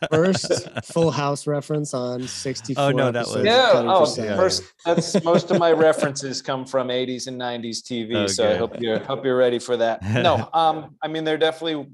first 0.10 0.70
Full 0.86 1.10
House 1.10 1.46
reference 1.46 1.92
on 1.92 2.26
sixty 2.26 2.72
four. 2.72 2.84
Oh 2.84 2.90
no, 2.92 3.12
that 3.12 3.26
was 3.26 3.44
yeah. 3.44 3.72
Oh, 3.74 4.14
yeah. 4.16 4.36
first. 4.36 4.62
That's 4.86 5.22
most 5.22 5.50
of 5.50 5.58
my 5.58 5.72
references 5.72 6.40
come 6.40 6.64
from 6.64 6.90
eighties 6.90 7.26
and 7.26 7.36
nineties 7.36 7.82
TV. 7.82 8.14
Oh, 8.14 8.26
so. 8.26 8.50
I 8.50 8.56
hope 8.56 8.80
you're 8.80 9.00
hope 9.00 9.22
you're 9.22 9.36
ready 9.36 9.58
for 9.58 9.76
that. 9.76 10.02
No, 10.02 10.48
um, 10.54 10.96
I 11.02 11.08
mean 11.08 11.24
they're 11.24 11.36
definitely 11.36 11.90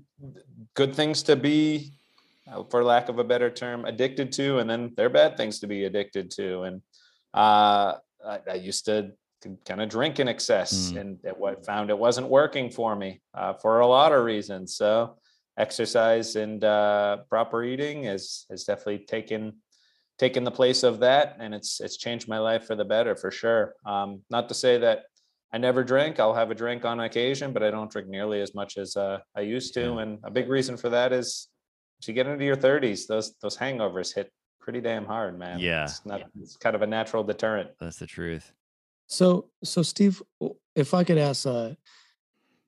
good 0.75 0.95
things 0.95 1.25
to 1.25 1.35
be 1.35 1.93
for 2.71 2.85
lack 2.85 3.09
of 3.09 3.19
a 3.19 3.25
better 3.25 3.51
term, 3.51 3.85
addicted 3.85 4.33
to, 4.33 4.59
and 4.59 4.69
then 4.69 4.93
they're 4.97 5.11
bad 5.11 5.37
things 5.37 5.61
to 5.61 5.67
be 5.67 5.85
addicted 5.85 6.31
to. 6.33 6.63
And 6.63 6.83
uh, 7.35 7.95
I, 8.27 8.39
I, 8.51 8.55
used 8.55 8.85
to 8.87 9.13
kind 9.67 9.81
of 9.81 9.89
drink 9.89 10.21
in 10.21 10.29
excess, 10.29 10.93
mm. 10.93 11.01
and 11.01 11.19
it, 11.25 11.37
found 11.65 11.91
it 11.91 11.99
wasn't 11.99 12.29
working 12.29 12.71
for 12.71 12.95
me 12.95 13.21
uh, 13.35 13.55
for 13.55 13.81
a 13.81 13.87
lot 13.87 14.13
of 14.13 14.25
reasons. 14.25 14.77
So 14.77 15.17
exercise 15.59 16.37
and 16.37 16.63
uh, 16.65 17.19
proper 17.29 17.63
eating 17.63 18.05
has 18.05 18.47
has 18.51 18.65
definitely 18.65 19.05
taken 19.07 19.55
taken 20.19 20.45
the 20.45 20.51
place 20.51 20.83
of 20.83 21.01
that, 21.01 21.37
and 21.41 21.55
it's 21.55 21.81
it's 21.81 21.97
changed 21.97 22.29
my 22.29 22.39
life 22.39 22.67
for 22.67 22.77
the 22.77 22.85
better 22.85 23.17
for 23.17 23.31
sure. 23.31 23.75
Um, 23.87 24.23
not 24.31 24.49
to 24.49 24.55
say 24.55 24.79
that 24.79 25.05
I 25.53 25.59
never 25.59 25.85
drink. 25.85 26.19
I'll 26.19 26.35
have 26.35 26.51
a 26.51 26.55
drink 26.55 26.85
on 26.85 27.01
occasion, 27.01 27.53
but 27.53 27.63
I 27.63 27.71
don't 27.71 27.91
drink 27.91 28.09
nearly 28.09 28.41
as 28.41 28.55
much 28.55 28.79
as 28.79 28.97
uh, 28.97 29.19
I 29.37 29.43
used 29.43 29.75
to. 29.75 29.99
And 29.99 30.19
a 30.25 30.31
big 30.31 30.49
reason 30.49 30.77
for 30.77 30.89
that 30.91 31.13
is 31.13 31.49
you 32.09 32.15
get 32.15 32.27
into 32.27 32.45
your 32.45 32.57
30s, 32.57 33.07
those 33.07 33.35
those 33.41 33.57
hangovers 33.57 34.15
hit 34.15 34.31
pretty 34.61 34.81
damn 34.81 35.05
hard, 35.05 35.39
man. 35.39 35.59
Yeah. 35.59 35.85
It's 35.85 36.07
not 36.07 36.23
it's 36.41 36.57
kind 36.57 36.77
of 36.77 36.83
a 36.83 36.87
natural 36.87 37.25
deterrent. 37.25 37.71
That's 37.81 37.99
the 37.99 38.07
truth. 38.07 38.53
So 39.07 39.51
so 39.63 39.83
Steve, 39.83 40.23
if 40.75 40.95
I 40.95 41.05
could 41.05 41.19
ask 41.19 41.47
uh 41.47 41.71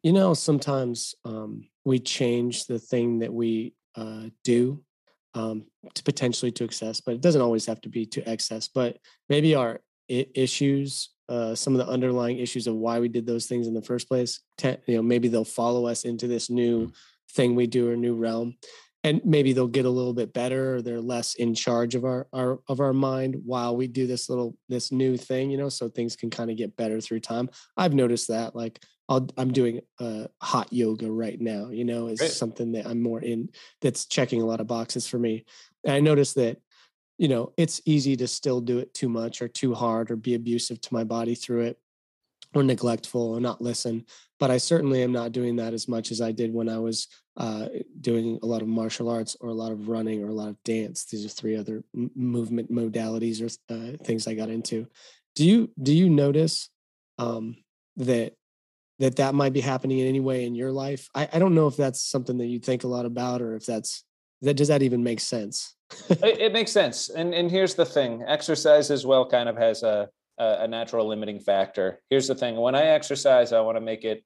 you 0.02 0.12
know 0.12 0.34
sometimes 0.34 1.14
um 1.24 1.68
we 1.84 1.98
change 1.98 2.66
the 2.66 2.78
thing 2.78 3.20
that 3.20 3.32
we 3.32 3.74
uh 3.94 4.24
do 4.42 4.82
um 5.34 5.66
to 5.94 6.02
potentially 6.02 6.52
to 6.52 6.64
excess, 6.64 7.00
but 7.00 7.14
it 7.14 7.20
doesn't 7.20 7.42
always 7.42 7.66
have 7.66 7.80
to 7.82 7.88
be 7.88 8.04
to 8.06 8.28
excess, 8.28 8.68
but 8.68 8.98
maybe 9.28 9.54
our 9.54 9.80
I- 10.10 10.26
issues 10.34 11.10
uh, 11.26 11.54
some 11.54 11.74
of 11.74 11.78
the 11.78 11.90
underlying 11.90 12.38
issues 12.38 12.66
of 12.66 12.74
why 12.74 13.00
we 13.00 13.08
did 13.08 13.26
those 13.26 13.46
things 13.46 13.66
in 13.66 13.72
the 13.72 13.80
first 13.80 14.08
place. 14.08 14.40
Te- 14.58 14.76
you 14.86 14.96
know, 14.96 15.02
maybe 15.02 15.28
they'll 15.28 15.42
follow 15.42 15.86
us 15.86 16.04
into 16.04 16.26
this 16.26 16.50
new 16.50 16.88
mm. 16.88 16.92
thing 17.30 17.54
we 17.54 17.66
do 17.66 17.90
or 17.90 17.96
new 17.96 18.14
realm 18.14 18.54
and 19.04 19.20
maybe 19.22 19.52
they'll 19.52 19.68
get 19.68 19.84
a 19.84 19.90
little 19.90 20.14
bit 20.14 20.32
better 20.32 20.76
or 20.76 20.82
they're 20.82 21.00
less 21.00 21.34
in 21.34 21.54
charge 21.54 21.94
of 21.94 22.04
our, 22.04 22.26
our 22.32 22.58
of 22.68 22.80
our 22.80 22.94
mind 22.94 23.36
while 23.44 23.76
we 23.76 23.86
do 23.86 24.06
this 24.06 24.28
little 24.28 24.56
this 24.68 24.90
new 24.90 25.16
thing 25.16 25.50
you 25.50 25.58
know 25.58 25.68
so 25.68 25.88
things 25.88 26.16
can 26.16 26.30
kind 26.30 26.50
of 26.50 26.56
get 26.56 26.76
better 26.76 27.00
through 27.00 27.20
time. 27.20 27.48
I've 27.76 27.94
noticed 27.94 28.28
that 28.28 28.56
like 28.56 28.80
i 29.10 29.20
am 29.36 29.52
doing 29.52 29.82
uh, 30.00 30.24
hot 30.40 30.72
yoga 30.72 31.12
right 31.12 31.38
now 31.38 31.68
you 31.68 31.84
know 31.84 32.06
is 32.06 32.20
Great. 32.20 32.30
something 32.30 32.72
that 32.72 32.86
i'm 32.86 33.02
more 33.02 33.20
in 33.20 33.50
that's 33.82 34.06
checking 34.06 34.40
a 34.40 34.46
lot 34.46 34.60
of 34.60 34.66
boxes 34.66 35.06
for 35.06 35.18
me. 35.18 35.44
And 35.84 35.94
i 35.94 36.00
noticed 36.00 36.34
that 36.36 36.56
you 37.18 37.28
know 37.28 37.52
it's 37.56 37.82
easy 37.84 38.16
to 38.16 38.26
still 38.26 38.60
do 38.60 38.78
it 38.78 38.94
too 38.94 39.08
much 39.08 39.42
or 39.42 39.48
too 39.48 39.74
hard 39.74 40.10
or 40.10 40.16
be 40.16 40.34
abusive 40.34 40.80
to 40.80 40.94
my 40.94 41.04
body 41.04 41.34
through 41.34 41.62
it 41.62 41.78
or 42.54 42.62
neglectful 42.62 43.20
or 43.20 43.40
not 43.40 43.60
listen 43.60 44.04
but 44.44 44.50
i 44.50 44.58
certainly 44.58 45.02
am 45.02 45.10
not 45.10 45.32
doing 45.32 45.56
that 45.56 45.72
as 45.72 45.88
much 45.88 46.10
as 46.10 46.20
i 46.20 46.30
did 46.30 46.52
when 46.52 46.68
i 46.68 46.78
was 46.78 47.08
uh, 47.38 47.66
doing 48.02 48.38
a 48.42 48.46
lot 48.46 48.60
of 48.60 48.68
martial 48.68 49.08
arts 49.08 49.38
or 49.40 49.48
a 49.48 49.54
lot 49.54 49.72
of 49.72 49.88
running 49.88 50.22
or 50.22 50.28
a 50.28 50.34
lot 50.34 50.48
of 50.48 50.62
dance 50.64 51.06
these 51.06 51.24
are 51.24 51.30
three 51.30 51.56
other 51.56 51.82
m- 51.96 52.10
movement 52.14 52.70
modalities 52.70 53.40
or 53.40 53.48
uh, 53.74 53.96
things 54.04 54.28
i 54.28 54.34
got 54.34 54.50
into 54.50 54.86
do 55.34 55.46
you 55.46 55.70
do 55.82 55.94
you 55.94 56.10
notice 56.10 56.68
um, 57.18 57.56
that 57.96 58.34
that 58.98 59.16
that 59.16 59.34
might 59.34 59.54
be 59.54 59.62
happening 59.62 60.00
in 60.00 60.06
any 60.06 60.20
way 60.20 60.44
in 60.44 60.54
your 60.54 60.70
life 60.70 61.08
I, 61.14 61.26
I 61.32 61.38
don't 61.38 61.54
know 61.54 61.66
if 61.66 61.78
that's 61.78 62.04
something 62.04 62.36
that 62.36 62.46
you 62.46 62.58
think 62.58 62.84
a 62.84 62.88
lot 62.88 63.06
about 63.06 63.40
or 63.40 63.56
if 63.56 63.64
that's 63.64 64.04
that 64.42 64.58
does 64.58 64.68
that 64.68 64.82
even 64.82 65.02
make 65.02 65.20
sense 65.20 65.74
it, 66.10 66.20
it 66.22 66.52
makes 66.52 66.70
sense 66.70 67.08
and 67.08 67.32
and 67.32 67.50
here's 67.50 67.74
the 67.74 67.86
thing 67.86 68.22
exercise 68.26 68.90
as 68.90 69.06
well 69.06 69.26
kind 69.26 69.48
of 69.48 69.56
has 69.56 69.82
a 69.82 70.10
a, 70.38 70.68
natural 70.68 71.06
limiting 71.08 71.40
factor. 71.40 72.00
Here's 72.10 72.28
the 72.28 72.34
thing: 72.34 72.56
when 72.56 72.74
I 72.74 72.86
exercise, 72.86 73.52
I 73.52 73.60
want 73.60 73.76
to 73.76 73.80
make 73.80 74.04
it. 74.04 74.24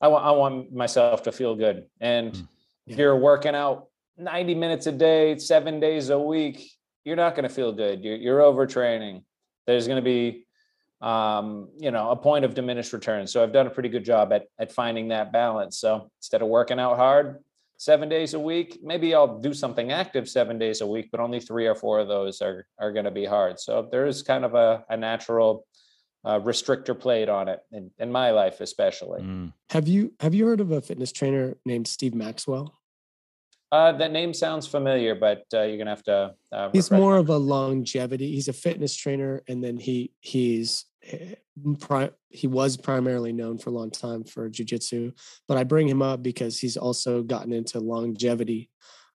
I 0.00 0.08
want 0.08 0.24
I 0.24 0.30
want 0.30 0.72
myself 0.72 1.22
to 1.24 1.32
feel 1.32 1.54
good. 1.54 1.86
And 2.00 2.32
mm. 2.32 2.48
if 2.86 2.98
you're 2.98 3.16
working 3.16 3.54
out 3.54 3.86
90 4.16 4.54
minutes 4.54 4.86
a 4.86 4.92
day, 4.92 5.38
seven 5.38 5.80
days 5.80 6.10
a 6.10 6.18
week, 6.18 6.70
you're 7.04 7.16
not 7.16 7.34
going 7.34 7.48
to 7.48 7.54
feel 7.54 7.72
good. 7.72 8.02
You're 8.02 8.16
you're 8.16 8.40
overtraining. 8.40 9.24
There's 9.66 9.86
going 9.86 10.02
to 10.02 10.02
be 10.02 10.46
um, 11.00 11.70
you 11.78 11.90
know, 11.90 12.10
a 12.10 12.16
point 12.16 12.44
of 12.44 12.52
diminished 12.54 12.92
return. 12.92 13.26
So 13.26 13.42
I've 13.42 13.54
done 13.54 13.66
a 13.66 13.70
pretty 13.70 13.88
good 13.88 14.04
job 14.04 14.32
at 14.32 14.46
at 14.58 14.72
finding 14.72 15.08
that 15.08 15.32
balance. 15.32 15.78
So 15.78 16.10
instead 16.18 16.42
of 16.42 16.48
working 16.48 16.78
out 16.78 16.96
hard, 16.96 17.38
seven 17.80 18.10
days 18.10 18.34
a 18.34 18.38
week. 18.38 18.78
Maybe 18.82 19.14
I'll 19.14 19.38
do 19.38 19.54
something 19.54 19.90
active 19.90 20.28
seven 20.28 20.58
days 20.58 20.82
a 20.82 20.86
week, 20.86 21.08
but 21.10 21.18
only 21.18 21.40
three 21.40 21.66
or 21.66 21.74
four 21.74 21.98
of 21.98 22.08
those 22.08 22.42
are 22.42 22.66
are 22.78 22.92
going 22.92 23.06
to 23.06 23.10
be 23.10 23.24
hard. 23.24 23.58
So 23.58 23.88
there 23.90 24.06
is 24.06 24.22
kind 24.22 24.44
of 24.44 24.54
a, 24.54 24.84
a 24.90 24.96
natural 24.98 25.66
uh, 26.24 26.38
restrictor 26.40 26.98
plate 26.98 27.28
on 27.28 27.48
it 27.48 27.60
in, 27.72 27.90
in 27.98 28.12
my 28.12 28.30
life, 28.30 28.60
especially. 28.60 29.22
Mm. 29.22 29.52
Have 29.70 29.88
you 29.88 30.12
have 30.20 30.34
you 30.34 30.46
heard 30.46 30.60
of 30.60 30.70
a 30.70 30.80
fitness 30.80 31.12
trainer 31.12 31.56
named 31.64 31.88
Steve 31.88 32.14
Maxwell? 32.14 32.76
Uh, 33.72 33.92
that 33.92 34.10
name 34.10 34.34
sounds 34.34 34.66
familiar, 34.66 35.14
but 35.14 35.44
uh, 35.54 35.62
you're 35.62 35.78
gonna 35.78 35.90
have 35.90 36.02
to. 36.02 36.34
Uh, 36.52 36.70
he's 36.72 36.90
more 36.90 37.16
of 37.16 37.28
a 37.28 37.36
longevity. 37.36 38.32
He's 38.32 38.48
a 38.48 38.52
fitness 38.52 38.96
trainer, 38.96 39.42
and 39.48 39.62
then 39.62 39.78
he 39.78 40.12
he's 40.20 40.86
Eh, 41.02 41.34
he 42.28 42.46
was 42.46 42.76
primarily 42.76 43.32
known 43.32 43.58
for 43.58 43.70
a 43.70 43.72
long 43.72 43.90
time 43.90 44.24
for 44.24 44.48
jujitsu, 44.48 45.12
but 45.48 45.56
I 45.56 45.64
bring 45.64 45.88
him 45.88 46.02
up 46.02 46.22
because 46.22 46.58
he's 46.58 46.76
also 46.76 47.22
gotten 47.22 47.52
into 47.52 47.80
longevity. 47.80 48.70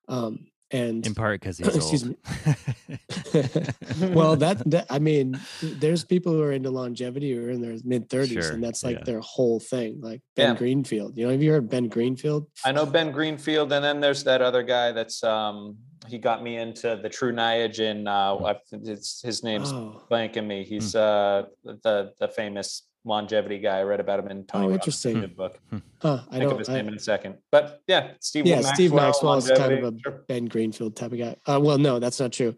Um, 0.08 0.48
and 0.72 1.06
in 1.06 1.14
part 1.14 1.40
because 1.40 1.58
he's 1.58 1.76
excuse 1.76 2.04
old. 2.04 2.12
me. 2.12 4.10
well, 4.14 4.36
that, 4.36 4.62
that 4.66 4.88
I 4.90 5.00
mean, 5.00 5.40
there's 5.62 6.04
people 6.04 6.34
who 6.34 6.42
are 6.42 6.52
into 6.52 6.72
longevity 6.72 7.34
who 7.34 7.46
are 7.46 7.50
in 7.50 7.62
their 7.62 7.76
mid 7.84 8.10
30s, 8.10 8.42
sure, 8.42 8.52
and 8.54 8.64
that's 8.64 8.84
like 8.84 8.98
yeah. 8.98 9.04
their 9.04 9.20
whole 9.20 9.60
thing. 9.60 10.02
Like 10.02 10.22
Ben 10.36 10.52
yeah. 10.52 10.58
Greenfield. 10.58 11.18
You 11.18 11.26
know, 11.26 11.32
have 11.32 11.44
you 11.44 11.52
heard 11.52 11.70
Ben 11.70 11.88
Greenfield? 11.88 12.48
I 12.66 12.72
know 12.72 12.86
Ben 12.86 13.12
Greenfield, 13.12 13.72
and 13.74 13.84
then 13.84 14.00
there's 14.00 14.24
that 14.24 14.42
other 14.42 14.64
guy 14.64 14.92
that's 14.92 15.24
um 15.24 15.78
he 16.08 16.18
got 16.18 16.44
me 16.44 16.58
into 16.58 17.00
the 17.02 17.10
True 17.10 17.32
Niagen. 17.32 18.08
Uh, 18.08 18.54
it's, 18.72 19.22
his 19.22 19.44
name's 19.44 19.72
oh. 19.72 20.04
blanking 20.10 20.46
me. 20.46 20.64
He's 20.64 20.94
hmm. 20.94 21.00
uh, 21.00 21.44
the 21.64 22.14
the 22.20 22.28
famous 22.28 22.84
longevity 23.06 23.60
guy. 23.60 23.80
I 23.80 23.84
read 23.84 24.00
about 24.00 24.20
him 24.20 24.28
in 24.28 24.44
Tony. 24.46 24.68
Oh, 24.68 24.74
interesting. 24.74 25.22
Good 25.22 25.38
book. 25.38 25.60
Hmm. 25.70 25.78
Huh, 26.02 26.20
I 26.30 26.40
Think 26.40 26.52
of 26.52 26.60
his 26.60 26.70
I, 26.70 26.74
name 26.74 26.88
in 26.90 26.96
a 26.96 27.00
second. 27.00 27.38
But 27.52 27.82
yeah, 27.88 28.12
Steve. 28.20 28.46
Yeah, 28.46 28.56
Maxwell, 28.56 28.76
Steve 28.76 28.94
Maxwell 28.94 29.34
is 29.36 29.52
kind 29.52 29.74
of 29.74 29.94
a 29.94 29.98
sure. 30.00 30.24
Ben 30.28 30.46
Greenfield 30.46 30.96
type 30.96 31.12
of 31.12 31.18
guy. 31.18 31.36
Uh, 31.46 31.60
well, 31.62 31.78
no, 31.78 32.00
that's 32.00 32.20
not 32.20 32.34
true. 32.34 32.56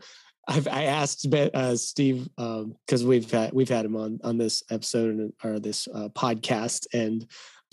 I've 0.47 0.67
I 0.67 0.83
asked 0.85 1.31
uh, 1.33 1.75
Steve 1.75 2.29
because 2.35 3.01
um, 3.03 3.07
we've 3.07 3.29
had 3.29 3.51
we've 3.51 3.69
had 3.69 3.85
him 3.85 3.97
on 3.97 4.19
on 4.23 4.37
this 4.37 4.63
episode 4.71 5.33
or 5.43 5.59
this 5.59 5.87
uh, 5.93 6.07
podcast, 6.09 6.87
and 6.93 7.27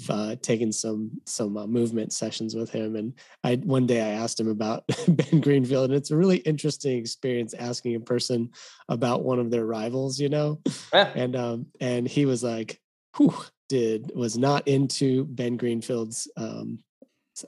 uh, 0.08 0.36
taken 0.42 0.72
some 0.72 1.10
some 1.24 1.56
uh, 1.56 1.66
movement 1.66 2.12
sessions 2.12 2.54
with 2.54 2.70
him. 2.70 2.96
And 2.96 3.14
I 3.42 3.56
one 3.56 3.86
day 3.86 4.00
I 4.02 4.14
asked 4.14 4.38
him 4.38 4.48
about 4.48 4.84
Ben 5.08 5.40
Greenfield, 5.40 5.90
and 5.90 5.94
it's 5.94 6.10
a 6.10 6.16
really 6.16 6.38
interesting 6.38 6.98
experience 6.98 7.54
asking 7.54 7.94
a 7.94 8.00
person 8.00 8.50
about 8.88 9.22
one 9.22 9.38
of 9.38 9.50
their 9.50 9.66
rivals, 9.66 10.18
you 10.18 10.28
know. 10.28 10.60
Yeah. 10.92 11.12
And 11.14 11.36
um, 11.36 11.66
and 11.80 12.08
he 12.08 12.26
was 12.26 12.42
like, 12.42 12.80
"Whew," 13.16 13.34
did 13.68 14.12
was 14.14 14.36
not 14.36 14.66
into 14.68 15.24
Ben 15.24 15.56
Greenfield's. 15.56 16.30
Um, 16.36 16.80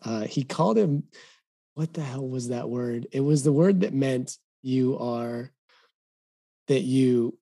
uh, 0.02 0.26
he 0.26 0.42
called 0.42 0.78
him. 0.78 1.04
What 1.74 1.92
the 1.92 2.02
hell 2.02 2.26
was 2.26 2.48
that 2.48 2.70
word? 2.70 3.06
It 3.12 3.20
was 3.20 3.42
the 3.42 3.52
word 3.52 3.80
that 3.80 3.92
meant 3.92 4.38
you 4.62 4.98
are 4.98 5.52
that 6.68 6.80
you 6.80 7.38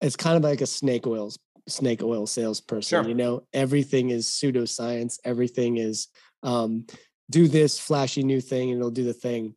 it's 0.00 0.16
kind 0.16 0.36
of 0.36 0.42
like 0.42 0.60
a 0.60 0.66
snake 0.66 1.06
oils 1.06 1.38
snake 1.68 2.02
oil 2.02 2.26
salesperson. 2.26 3.02
Sure. 3.02 3.08
You 3.08 3.14
know, 3.14 3.42
everything 3.52 4.10
is 4.10 4.26
pseudoscience. 4.26 5.18
Everything 5.24 5.76
is 5.76 6.08
um, 6.42 6.86
do 7.30 7.48
this 7.48 7.78
flashy 7.78 8.22
new 8.22 8.40
thing 8.40 8.70
and 8.70 8.78
it'll 8.78 8.90
do 8.90 9.04
the 9.04 9.12
thing. 9.12 9.54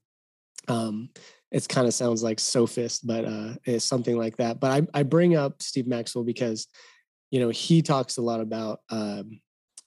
Um, 0.68 1.10
it 1.52 1.68
kind 1.68 1.88
of 1.88 1.94
sounds 1.94 2.22
like 2.24 2.40
sophist, 2.40 3.06
but 3.06 3.26
uh, 3.26 3.54
it's 3.66 3.86
something 3.86 4.18
like 4.18 4.38
that. 4.38 4.60
But 4.60 4.72
I, 4.72 5.00
I 5.00 5.04
bring 5.04 5.36
up 5.36 5.62
Steve 5.62 5.88
Maxwell 5.88 6.24
because, 6.24 6.68
you 7.32 7.40
know, 7.40 7.50
he 7.50 7.82
talks 7.82 8.18
a 8.18 8.22
lot 8.22 8.40
about 8.40 8.80
um, 8.90 9.40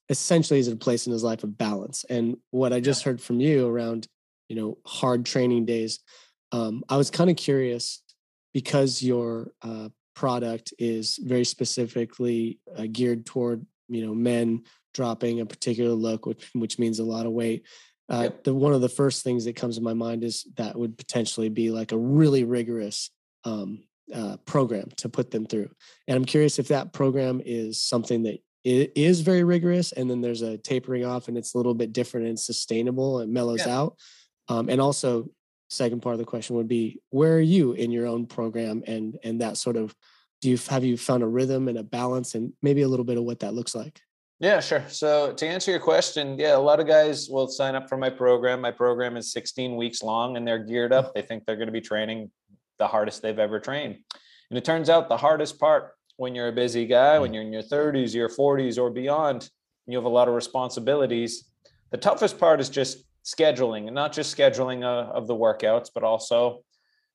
essentially 0.09 0.61
at 0.61 0.69
a 0.69 0.76
place 0.76 1.07
in 1.07 1.12
his 1.12 1.23
life 1.23 1.45
of 1.45 1.57
balance. 1.57 2.05
And 2.09 2.37
what 2.50 2.73
I 2.73 2.81
just 2.81 3.05
heard 3.05 3.21
from 3.21 3.41
you 3.41 3.69
around, 3.69 4.07
you 4.49 4.57
know, 4.57 4.79
hard 4.87 5.25
training 5.25 5.64
days, 5.67 6.00
Um, 6.52 6.83
I 6.88 6.99
was 6.99 7.11
kind 7.11 7.31
of 7.31 7.37
curious 7.37 8.02
because 8.52 9.02
your 9.02 9.52
uh, 9.62 9.88
product 10.14 10.73
is 10.78 11.19
very 11.23 11.45
specifically 11.45 12.59
uh, 12.76 12.87
geared 12.90 13.26
toward 13.26 13.66
you 13.88 14.07
know 14.07 14.14
men 14.14 14.62
dropping 14.95 15.40
a 15.40 15.47
particular 15.47 15.92
look, 15.92 16.26
which 16.26 16.50
which 16.54 16.78
means 16.78 16.99
a 16.99 17.04
lot 17.04 17.26
of 17.26 17.33
weight. 17.33 17.66
Uh, 18.11 18.23
yep. 18.25 18.45
The 18.45 18.54
one 18.54 18.73
of 18.73 18.81
the 18.81 18.88
first 18.88 19.23
things 19.23 19.45
that 19.45 19.57
comes 19.57 19.76
to 19.76 19.83
my 19.83 19.95
mind 19.95 20.25
is 20.25 20.47
that 20.57 20.76
would 20.76 20.99
potentially 20.99 21.49
be 21.49 21.71
like 21.71 21.92
a 21.92 21.99
really 21.99 22.45
rigorous 22.45 23.11
um, 23.45 23.85
uh, 24.14 24.37
program 24.45 24.88
to 24.97 25.09
put 25.09 25.31
them 25.31 25.47
through. 25.47 25.71
And 26.07 26.16
I'm 26.16 26.25
curious 26.25 26.59
if 26.59 26.69
that 26.69 26.92
program 26.92 27.40
is 27.45 27.81
something 27.81 28.25
that 28.25 28.38
it 28.64 28.92
is 28.95 29.23
very 29.23 29.42
rigorous, 29.45 29.92
and 29.92 30.09
then 30.09 30.21
there's 30.21 30.42
a 30.42 30.59
tapering 30.59 31.04
off, 31.04 31.28
and 31.28 31.37
it's 31.37 31.54
a 31.54 31.57
little 31.57 31.75
bit 31.75 31.92
different 31.92 32.28
and 32.28 32.38
sustainable 32.38 33.21
and 33.21 33.33
mellows 33.33 33.66
yeah. 33.66 33.76
out. 33.76 33.97
Um, 34.49 34.69
and 34.69 34.81
also, 34.81 35.31
second 35.73 36.00
part 36.00 36.14
of 36.14 36.19
the 36.19 36.25
question 36.25 36.57
would 36.57 36.69
be, 36.69 37.00
where 37.11 37.37
are 37.37 37.41
you 37.41 37.73
in 37.73 37.91
your 37.91 38.07
own 38.07 38.26
program, 38.26 38.83
and 38.87 39.19
and 39.25 39.41
that 39.41 39.57
sort 39.57 39.76
of 39.76 39.95
do 40.41 40.50
you 40.50 40.59
have 40.69 40.85
you 40.85 40.97
found 40.97 41.23
a 41.23 41.26
rhythm 41.26 41.69
and 41.69 41.79
a 41.79 41.83
balance, 41.83 42.35
and 42.35 42.52
maybe 42.62 42.83
a 42.83 42.88
little 42.88 43.05
bit 43.05 43.19
of 43.19 43.25
what 43.25 43.41
that 43.41 43.55
looks 43.55 43.75
like? 43.75 44.00
Yeah, 44.43 44.59
sure. 44.59 44.83
So 44.88 45.33
to 45.35 45.47
answer 45.47 45.71
your 45.71 45.79
question, 45.79 46.37
yeah, 46.37 46.57
a 46.57 46.59
lot 46.59 46.81
of 46.81 46.88
guys 46.88 47.29
will 47.31 47.47
sign 47.47 47.76
up 47.76 47.88
for 47.88 47.97
my 47.97 48.11
program. 48.11 48.61
My 48.61 48.73
program 48.73 49.17
is 49.17 49.33
16 49.33 49.76
weeks 49.76 50.02
long 50.02 50.37
and 50.37 50.45
they're 50.45 50.59
geared 50.59 50.93
up. 50.93 51.14
They 51.14 51.23
think 51.23 51.47
they're 51.47 51.55
going 51.55 51.69
to 51.69 51.73
be 51.73 51.81
training 51.81 52.29
the 52.81 52.88
hardest 52.88 53.23
they've 53.23 53.38
ever 53.38 53.61
trained. 53.61 53.99
And 54.50 54.59
it 54.59 54.64
turns 54.64 54.91
out 54.91 55.09
the 55.09 55.17
hardest 55.17 55.61
part 55.61 55.93
when 56.17 56.35
you're 56.35 56.49
a 56.49 56.52
busy 56.52 56.87
guy, 56.87 57.21
when 57.21 57.31
mm. 57.31 57.35
you're 57.35 57.43
in 57.45 57.52
your 57.52 57.62
30s, 57.62 58.14
your 58.14 58.29
40s, 58.29 58.79
or 58.79 58.91
beyond, 58.91 59.49
you 59.87 59.97
have 59.97 60.07
a 60.07 60.09
lot 60.09 60.26
of 60.26 60.35
responsibilities. 60.35 61.49
The 61.93 61.99
toughest 61.99 62.37
part 62.41 62.61
is 62.61 62.69
just 62.69 63.05
scheduling, 63.25 63.87
and 63.87 63.95
not 63.95 64.12
just 64.12 64.37
scheduling 64.37 64.83
uh, 64.83 65.11
of 65.12 65.26
the 65.26 65.35
workouts, 65.35 65.91
but 65.95 66.02
also 66.02 66.62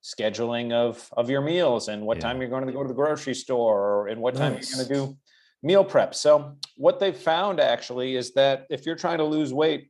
scheduling 0.04 0.72
of 0.72 1.10
of 1.18 1.30
your 1.30 1.42
meals 1.42 1.88
and 1.88 2.06
what 2.06 2.18
yeah. 2.18 2.24
time 2.24 2.40
you're 2.40 2.50
going 2.50 2.66
to 2.66 2.72
go 2.72 2.82
to 2.82 2.88
the 2.88 2.94
grocery 2.94 3.34
store 3.34 3.82
or 3.82 4.08
and 4.08 4.22
what 4.22 4.36
time 4.36 4.54
you're 4.54 4.62
going 4.76 4.88
to 4.88 4.94
do 4.94 5.18
meal 5.64 5.84
prep. 5.84 6.14
So 6.16 6.56
what 6.76 7.00
they've 7.00 7.16
found 7.16 7.60
actually 7.60 8.16
is 8.16 8.34
that 8.34 8.68
if 8.70 8.86
you're 8.86 8.96
trying 8.96 9.18
to 9.18 9.24
lose 9.24 9.54
weight, 9.54 9.90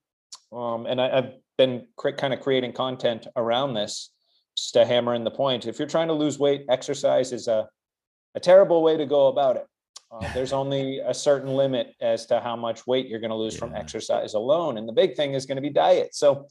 um, 0.52 0.86
and 0.86 1.02
I, 1.02 1.16
have 1.16 1.34
been 1.58 1.88
cr- 1.98 2.12
kind 2.12 2.34
of 2.34 2.40
creating 2.40 2.74
content 2.74 3.28
around 3.36 3.74
this, 3.74 4.12
just 4.56 4.74
to 4.74 4.86
hammer 4.86 5.14
in 5.14 5.24
the 5.24 5.32
point. 5.32 5.66
If 5.66 5.78
you're 5.80 5.88
trying 5.88 6.08
to 6.08 6.14
lose 6.14 6.40
weight, 6.40 6.66
exercise 6.70 7.32
is 7.32 7.48
a, 7.48 7.68
a 8.36 8.40
terrible 8.40 8.82
way 8.82 8.98
to 8.98 9.06
go 9.06 9.28
about 9.28 9.58
it. 9.58 9.66
Uh, 10.12 10.34
there's 10.34 10.54
only 10.54 11.00
a 11.00 11.14
certain 11.14 11.54
limit 11.54 11.94
as 12.00 12.26
to 12.28 12.40
how 12.40 12.56
much 12.56 12.88
weight 12.88 13.08
you're 13.08 13.20
going 13.20 13.30
to 13.30 13.36
lose 13.36 13.56
yeah. 13.56 13.60
from 13.60 13.76
exercise 13.76 14.34
alone. 14.34 14.78
And 14.78 14.88
the 14.88 14.94
big 14.94 15.16
thing 15.16 15.34
is 15.34 15.46
going 15.46 15.58
to 15.58 15.62
be 15.62 15.70
diet. 15.70 16.16
So 16.16 16.48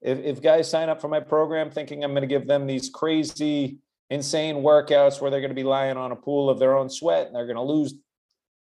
if, 0.00 0.18
if 0.18 0.42
guys 0.42 0.70
sign 0.70 0.88
up 0.88 1.00
for 1.00 1.08
my 1.08 1.20
program 1.20 1.70
thinking 1.70 2.02
I'm 2.02 2.12
going 2.12 2.22
to 2.22 2.26
give 2.26 2.46
them 2.46 2.66
these 2.66 2.88
crazy, 2.88 3.78
insane 4.10 4.56
workouts 4.56 5.20
where 5.20 5.30
they're 5.30 5.40
going 5.40 5.50
to 5.50 5.54
be 5.54 5.64
lying 5.64 5.96
on 5.96 6.12
a 6.12 6.16
pool 6.16 6.48
of 6.48 6.58
their 6.58 6.76
own 6.76 6.88
sweat 6.88 7.26
and 7.26 7.36
they're 7.36 7.46
going 7.46 7.56
to 7.56 7.62
lose 7.62 7.94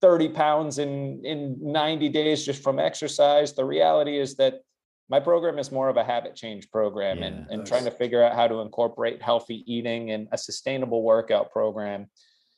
30 0.01 0.29
pounds 0.29 0.77
in, 0.77 1.21
in 1.25 1.57
90 1.59 2.09
days 2.09 2.45
just 2.45 2.61
from 2.61 2.79
exercise, 2.79 3.53
the 3.53 3.65
reality 3.65 4.19
is 4.19 4.35
that 4.35 4.61
my 5.09 5.19
program 5.19 5.57
is 5.57 5.71
more 5.71 5.89
of 5.89 5.97
a 5.97 6.03
habit 6.03 6.35
change 6.35 6.69
program 6.69 7.19
yeah, 7.19 7.27
and, 7.27 7.47
and 7.49 7.67
trying 7.67 7.85
to 7.85 7.91
figure 7.91 8.23
out 8.23 8.35
how 8.35 8.47
to 8.47 8.59
incorporate 8.59 9.21
healthy 9.21 9.63
eating 9.65 10.11
and 10.11 10.27
a 10.31 10.37
sustainable 10.37 11.01
workout 11.01 11.51
program 11.51 12.07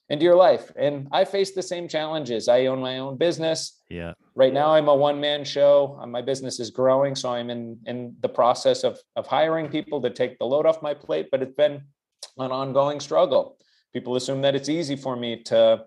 into 0.09 0.25
your 0.25 0.35
life. 0.35 0.71
And 0.75 1.07
I 1.11 1.23
face 1.25 1.51
the 1.51 1.61
same 1.61 1.87
challenges. 1.87 2.47
I 2.47 2.65
own 2.65 2.79
my 2.79 2.97
own 2.97 3.17
business. 3.17 3.79
Yeah. 3.89 4.13
Right 4.35 4.53
now 4.53 4.73
I'm 4.73 4.87
a 4.87 4.95
one 4.95 5.19
man 5.19 5.43
show. 5.43 5.99
Uh, 6.01 6.07
my 6.07 6.21
business 6.21 6.59
is 6.59 6.71
growing. 6.71 7.15
So 7.15 7.31
I'm 7.31 7.49
in, 7.49 7.77
in 7.85 8.15
the 8.21 8.29
process 8.29 8.83
of, 8.83 8.99
of 9.15 9.27
hiring 9.27 9.69
people 9.69 10.01
to 10.01 10.09
take 10.09 10.39
the 10.39 10.45
load 10.45 10.65
off 10.65 10.81
my 10.81 10.93
plate, 10.93 11.27
but 11.31 11.41
it's 11.43 11.55
been 11.55 11.83
an 12.37 12.51
ongoing 12.51 12.99
struggle. 12.99 13.57
People 13.93 14.15
assume 14.15 14.41
that 14.41 14.55
it's 14.55 14.69
easy 14.69 14.95
for 14.95 15.15
me 15.15 15.43
to, 15.43 15.85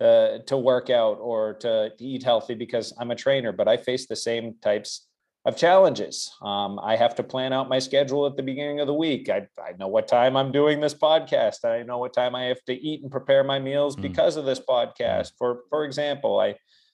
uh, 0.00 0.38
to 0.46 0.56
work 0.56 0.90
out 0.90 1.18
or 1.20 1.54
to 1.54 1.90
eat 1.98 2.22
healthy 2.22 2.54
because 2.54 2.94
I'm 2.98 3.10
a 3.10 3.16
trainer, 3.16 3.52
but 3.52 3.68
I 3.68 3.76
face 3.76 4.06
the 4.06 4.16
same 4.16 4.54
types 4.62 5.07
of 5.48 5.56
challenges. 5.56 6.30
Um, 6.42 6.78
I 6.82 6.94
have 6.96 7.14
to 7.14 7.22
plan 7.22 7.54
out 7.54 7.70
my 7.70 7.78
schedule 7.78 8.26
at 8.26 8.36
the 8.36 8.42
beginning 8.42 8.80
of 8.80 8.86
the 8.86 8.92
week. 8.92 9.30
I, 9.30 9.48
I 9.58 9.72
know 9.78 9.88
what 9.88 10.06
time 10.06 10.36
I'm 10.36 10.52
doing 10.52 10.78
this 10.78 10.92
podcast. 10.92 11.64
I 11.64 11.82
know 11.82 11.96
what 11.96 12.12
time 12.12 12.34
I 12.34 12.44
have 12.44 12.62
to 12.66 12.74
eat 12.74 13.02
and 13.02 13.10
prepare 13.10 13.42
my 13.42 13.58
meals 13.58 13.96
mm. 13.96 14.02
because 14.02 14.36
of 14.36 14.44
this 14.44 14.60
podcast. 14.60 15.32
For 15.38 15.62
for 15.70 15.86
example, 15.86 16.38
I, 16.38 16.48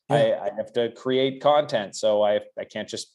yeah. 0.08 0.16
I, 0.16 0.46
I 0.46 0.50
have 0.56 0.72
to 0.74 0.92
create 0.92 1.42
content, 1.42 1.96
so 1.96 2.22
I 2.22 2.40
I 2.56 2.62
can't 2.64 2.88
just 2.88 3.12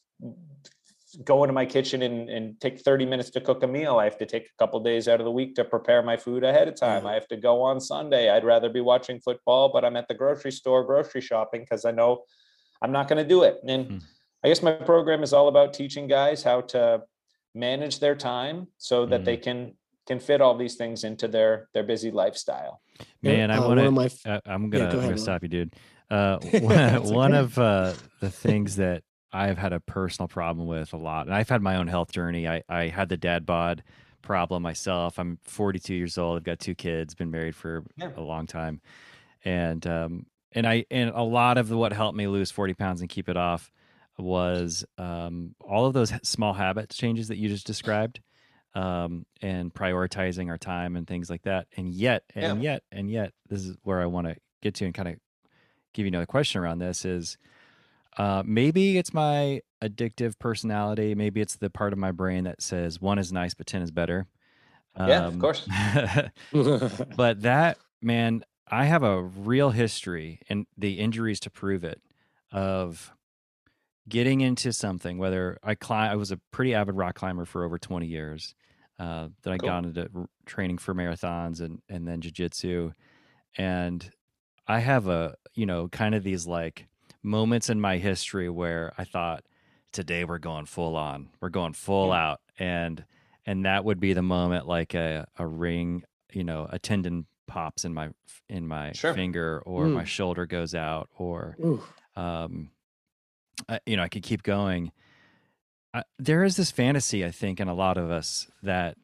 go 1.24 1.42
into 1.42 1.54
my 1.54 1.64
kitchen 1.64 2.02
and, 2.02 2.28
and 2.28 2.60
take 2.60 2.78
30 2.78 3.06
minutes 3.06 3.30
to 3.30 3.40
cook 3.40 3.62
a 3.62 3.66
meal. 3.66 3.96
I 3.96 4.04
have 4.04 4.18
to 4.18 4.26
take 4.26 4.44
a 4.44 4.58
couple 4.58 4.78
days 4.78 5.08
out 5.08 5.20
of 5.20 5.24
the 5.24 5.32
week 5.32 5.56
to 5.56 5.64
prepare 5.64 6.02
my 6.02 6.16
food 6.16 6.44
ahead 6.44 6.68
of 6.68 6.76
time. 6.76 7.04
I 7.04 7.14
have 7.14 7.26
to 7.28 7.36
go 7.36 7.62
on 7.62 7.80
Sunday. 7.80 8.30
I'd 8.30 8.44
rather 8.44 8.68
be 8.68 8.80
watching 8.80 9.18
football, 9.20 9.72
but 9.72 9.84
I'm 9.84 9.96
at 9.96 10.06
the 10.06 10.14
grocery 10.14 10.52
store 10.52 10.84
grocery 10.84 11.22
shopping 11.22 11.62
because 11.62 11.86
I 11.86 11.92
know 11.92 12.24
I'm 12.82 12.92
not 12.92 13.08
going 13.08 13.20
to 13.22 13.28
do 13.28 13.42
it. 13.42 13.58
And 13.66 13.86
mm 13.86 14.02
I 14.42 14.48
guess 14.48 14.62
my 14.62 14.72
program 14.72 15.22
is 15.22 15.32
all 15.32 15.48
about 15.48 15.74
teaching 15.74 16.06
guys 16.06 16.42
how 16.42 16.62
to 16.62 17.02
manage 17.54 18.00
their 18.00 18.14
time 18.14 18.68
so 18.78 19.06
that 19.06 19.22
mm. 19.22 19.24
they 19.24 19.36
can 19.36 19.74
can 20.06 20.18
fit 20.18 20.40
all 20.40 20.56
these 20.56 20.76
things 20.76 21.04
into 21.04 21.28
their 21.28 21.68
their 21.74 21.84
busy 21.84 22.10
lifestyle. 22.10 22.80
Man, 23.22 23.50
I 23.50 23.58
uh, 23.58 23.68
want 23.68 23.80
to. 23.80 23.90
My... 23.90 24.10
Uh, 24.26 24.40
I'm 24.46 24.70
gonna, 24.70 24.84
yeah, 24.84 24.92
go 24.92 24.98
I'm 24.98 25.04
gonna 25.04 25.18
stop 25.18 25.42
you, 25.42 25.48
dude. 25.48 25.74
Uh, 26.10 26.38
one, 26.60 27.02
one 27.14 27.34
of 27.34 27.58
uh, 27.58 27.92
the 28.20 28.30
things 28.30 28.76
that 28.76 29.02
I've 29.32 29.58
had 29.58 29.72
a 29.72 29.80
personal 29.80 30.28
problem 30.28 30.66
with 30.66 30.92
a 30.92 30.96
lot, 30.96 31.26
and 31.26 31.34
I've 31.34 31.48
had 31.48 31.62
my 31.62 31.76
own 31.76 31.86
health 31.86 32.12
journey. 32.12 32.48
I 32.48 32.62
I 32.68 32.88
had 32.88 33.08
the 33.08 33.16
dad 33.16 33.46
bod 33.46 33.82
problem 34.22 34.62
myself. 34.62 35.18
I'm 35.18 35.38
42 35.44 35.94
years 35.94 36.18
old. 36.18 36.36
I've 36.36 36.44
got 36.44 36.58
two 36.58 36.74
kids. 36.74 37.14
Been 37.14 37.30
married 37.30 37.54
for 37.54 37.84
yeah. 37.96 38.10
a 38.16 38.20
long 38.20 38.46
time, 38.46 38.80
and 39.44 39.86
um 39.86 40.26
and 40.52 40.66
I 40.66 40.86
and 40.90 41.10
a 41.14 41.22
lot 41.22 41.58
of 41.58 41.70
what 41.70 41.92
helped 41.92 42.16
me 42.16 42.26
lose 42.26 42.50
40 42.50 42.74
pounds 42.74 43.00
and 43.00 43.08
keep 43.08 43.28
it 43.28 43.36
off 43.36 43.70
was 44.20 44.84
um, 44.98 45.54
all 45.60 45.86
of 45.86 45.94
those 45.94 46.12
small 46.22 46.52
habit 46.52 46.90
changes 46.90 47.28
that 47.28 47.38
you 47.38 47.48
just 47.48 47.66
described 47.66 48.20
um, 48.74 49.26
and 49.42 49.72
prioritizing 49.72 50.48
our 50.48 50.58
time 50.58 50.96
and 50.96 51.06
things 51.06 51.30
like 51.30 51.42
that. 51.42 51.66
And 51.76 51.88
yet, 51.88 52.22
and 52.34 52.62
yeah. 52.62 52.72
yet, 52.72 52.82
and 52.92 53.10
yet, 53.10 53.32
this 53.48 53.64
is 53.64 53.76
where 53.82 54.00
I 54.00 54.06
want 54.06 54.28
to 54.28 54.36
get 54.62 54.74
to 54.76 54.84
and 54.84 54.94
kind 54.94 55.08
of 55.08 55.16
give 55.92 56.04
you 56.04 56.08
another 56.08 56.26
question 56.26 56.60
around 56.60 56.78
this 56.78 57.04
is 57.04 57.36
uh, 58.16 58.42
maybe 58.44 58.98
it's 58.98 59.14
my 59.14 59.60
addictive 59.82 60.38
personality. 60.38 61.14
Maybe 61.14 61.40
it's 61.40 61.56
the 61.56 61.70
part 61.70 61.92
of 61.92 61.98
my 61.98 62.12
brain 62.12 62.44
that 62.44 62.62
says 62.62 63.00
one 63.00 63.18
is 63.18 63.32
nice, 63.32 63.54
but 63.54 63.66
10 63.66 63.82
is 63.82 63.90
better. 63.90 64.26
Um, 64.96 65.08
yeah, 65.08 65.26
of 65.26 65.34
um, 65.34 65.40
course. 65.40 65.68
but 67.16 67.42
that, 67.42 67.78
man, 68.02 68.44
I 68.68 68.84
have 68.84 69.02
a 69.02 69.22
real 69.22 69.70
history 69.70 70.40
and 70.48 70.66
the 70.76 70.98
injuries 70.98 71.40
to 71.40 71.50
prove 71.50 71.84
it 71.84 72.00
of 72.52 73.12
getting 74.10 74.42
into 74.42 74.72
something, 74.72 75.16
whether 75.16 75.58
I 75.62 75.74
climb, 75.74 76.10
I 76.10 76.16
was 76.16 76.32
a 76.32 76.36
pretty 76.50 76.74
avid 76.74 76.96
rock 76.96 77.14
climber 77.14 77.46
for 77.46 77.64
over 77.64 77.78
20 77.78 78.06
years. 78.06 78.54
Uh, 78.98 79.28
then 79.42 79.54
I 79.54 79.56
cool. 79.56 79.68
got 79.70 79.84
into 79.84 80.28
training 80.44 80.76
for 80.76 80.94
marathons 80.94 81.60
and, 81.60 81.80
and 81.88 82.06
then 82.06 82.20
jujitsu. 82.20 82.92
And 83.56 84.10
I 84.68 84.80
have 84.80 85.06
a, 85.06 85.36
you 85.54 85.64
know, 85.64 85.88
kind 85.88 86.14
of 86.14 86.22
these 86.22 86.46
like 86.46 86.86
moments 87.22 87.70
in 87.70 87.80
my 87.80 87.96
history 87.96 88.50
where 88.50 88.92
I 88.98 89.04
thought, 89.04 89.44
today 89.92 90.24
we're 90.24 90.38
going 90.38 90.66
full 90.66 90.96
on, 90.96 91.30
we're 91.40 91.48
going 91.48 91.72
full 91.72 92.08
yeah. 92.08 92.30
out. 92.30 92.40
And, 92.58 93.04
and 93.46 93.64
that 93.64 93.84
would 93.84 94.00
be 94.00 94.12
the 94.12 94.22
moment 94.22 94.66
like 94.68 94.94
a, 94.94 95.26
a 95.38 95.46
ring, 95.46 96.04
you 96.32 96.44
know, 96.44 96.68
a 96.70 96.78
tendon 96.78 97.26
pops 97.46 97.84
in 97.84 97.94
my, 97.94 98.10
in 98.48 98.68
my 98.68 98.92
sure. 98.92 99.14
finger 99.14 99.62
or 99.64 99.86
mm. 99.86 99.94
my 99.94 100.04
shoulder 100.04 100.46
goes 100.46 100.74
out 100.74 101.08
or, 101.16 101.56
um, 102.16 102.70
you 103.86 103.96
know, 103.96 104.02
I 104.02 104.08
could 104.08 104.22
keep 104.22 104.42
going. 104.42 104.92
Uh, 105.92 106.02
there 106.18 106.44
is 106.44 106.56
this 106.56 106.70
fantasy, 106.70 107.24
I 107.24 107.30
think, 107.30 107.60
in 107.60 107.68
a 107.68 107.74
lot 107.74 107.96
of 107.96 108.10
us 108.10 108.48
that 108.62 108.96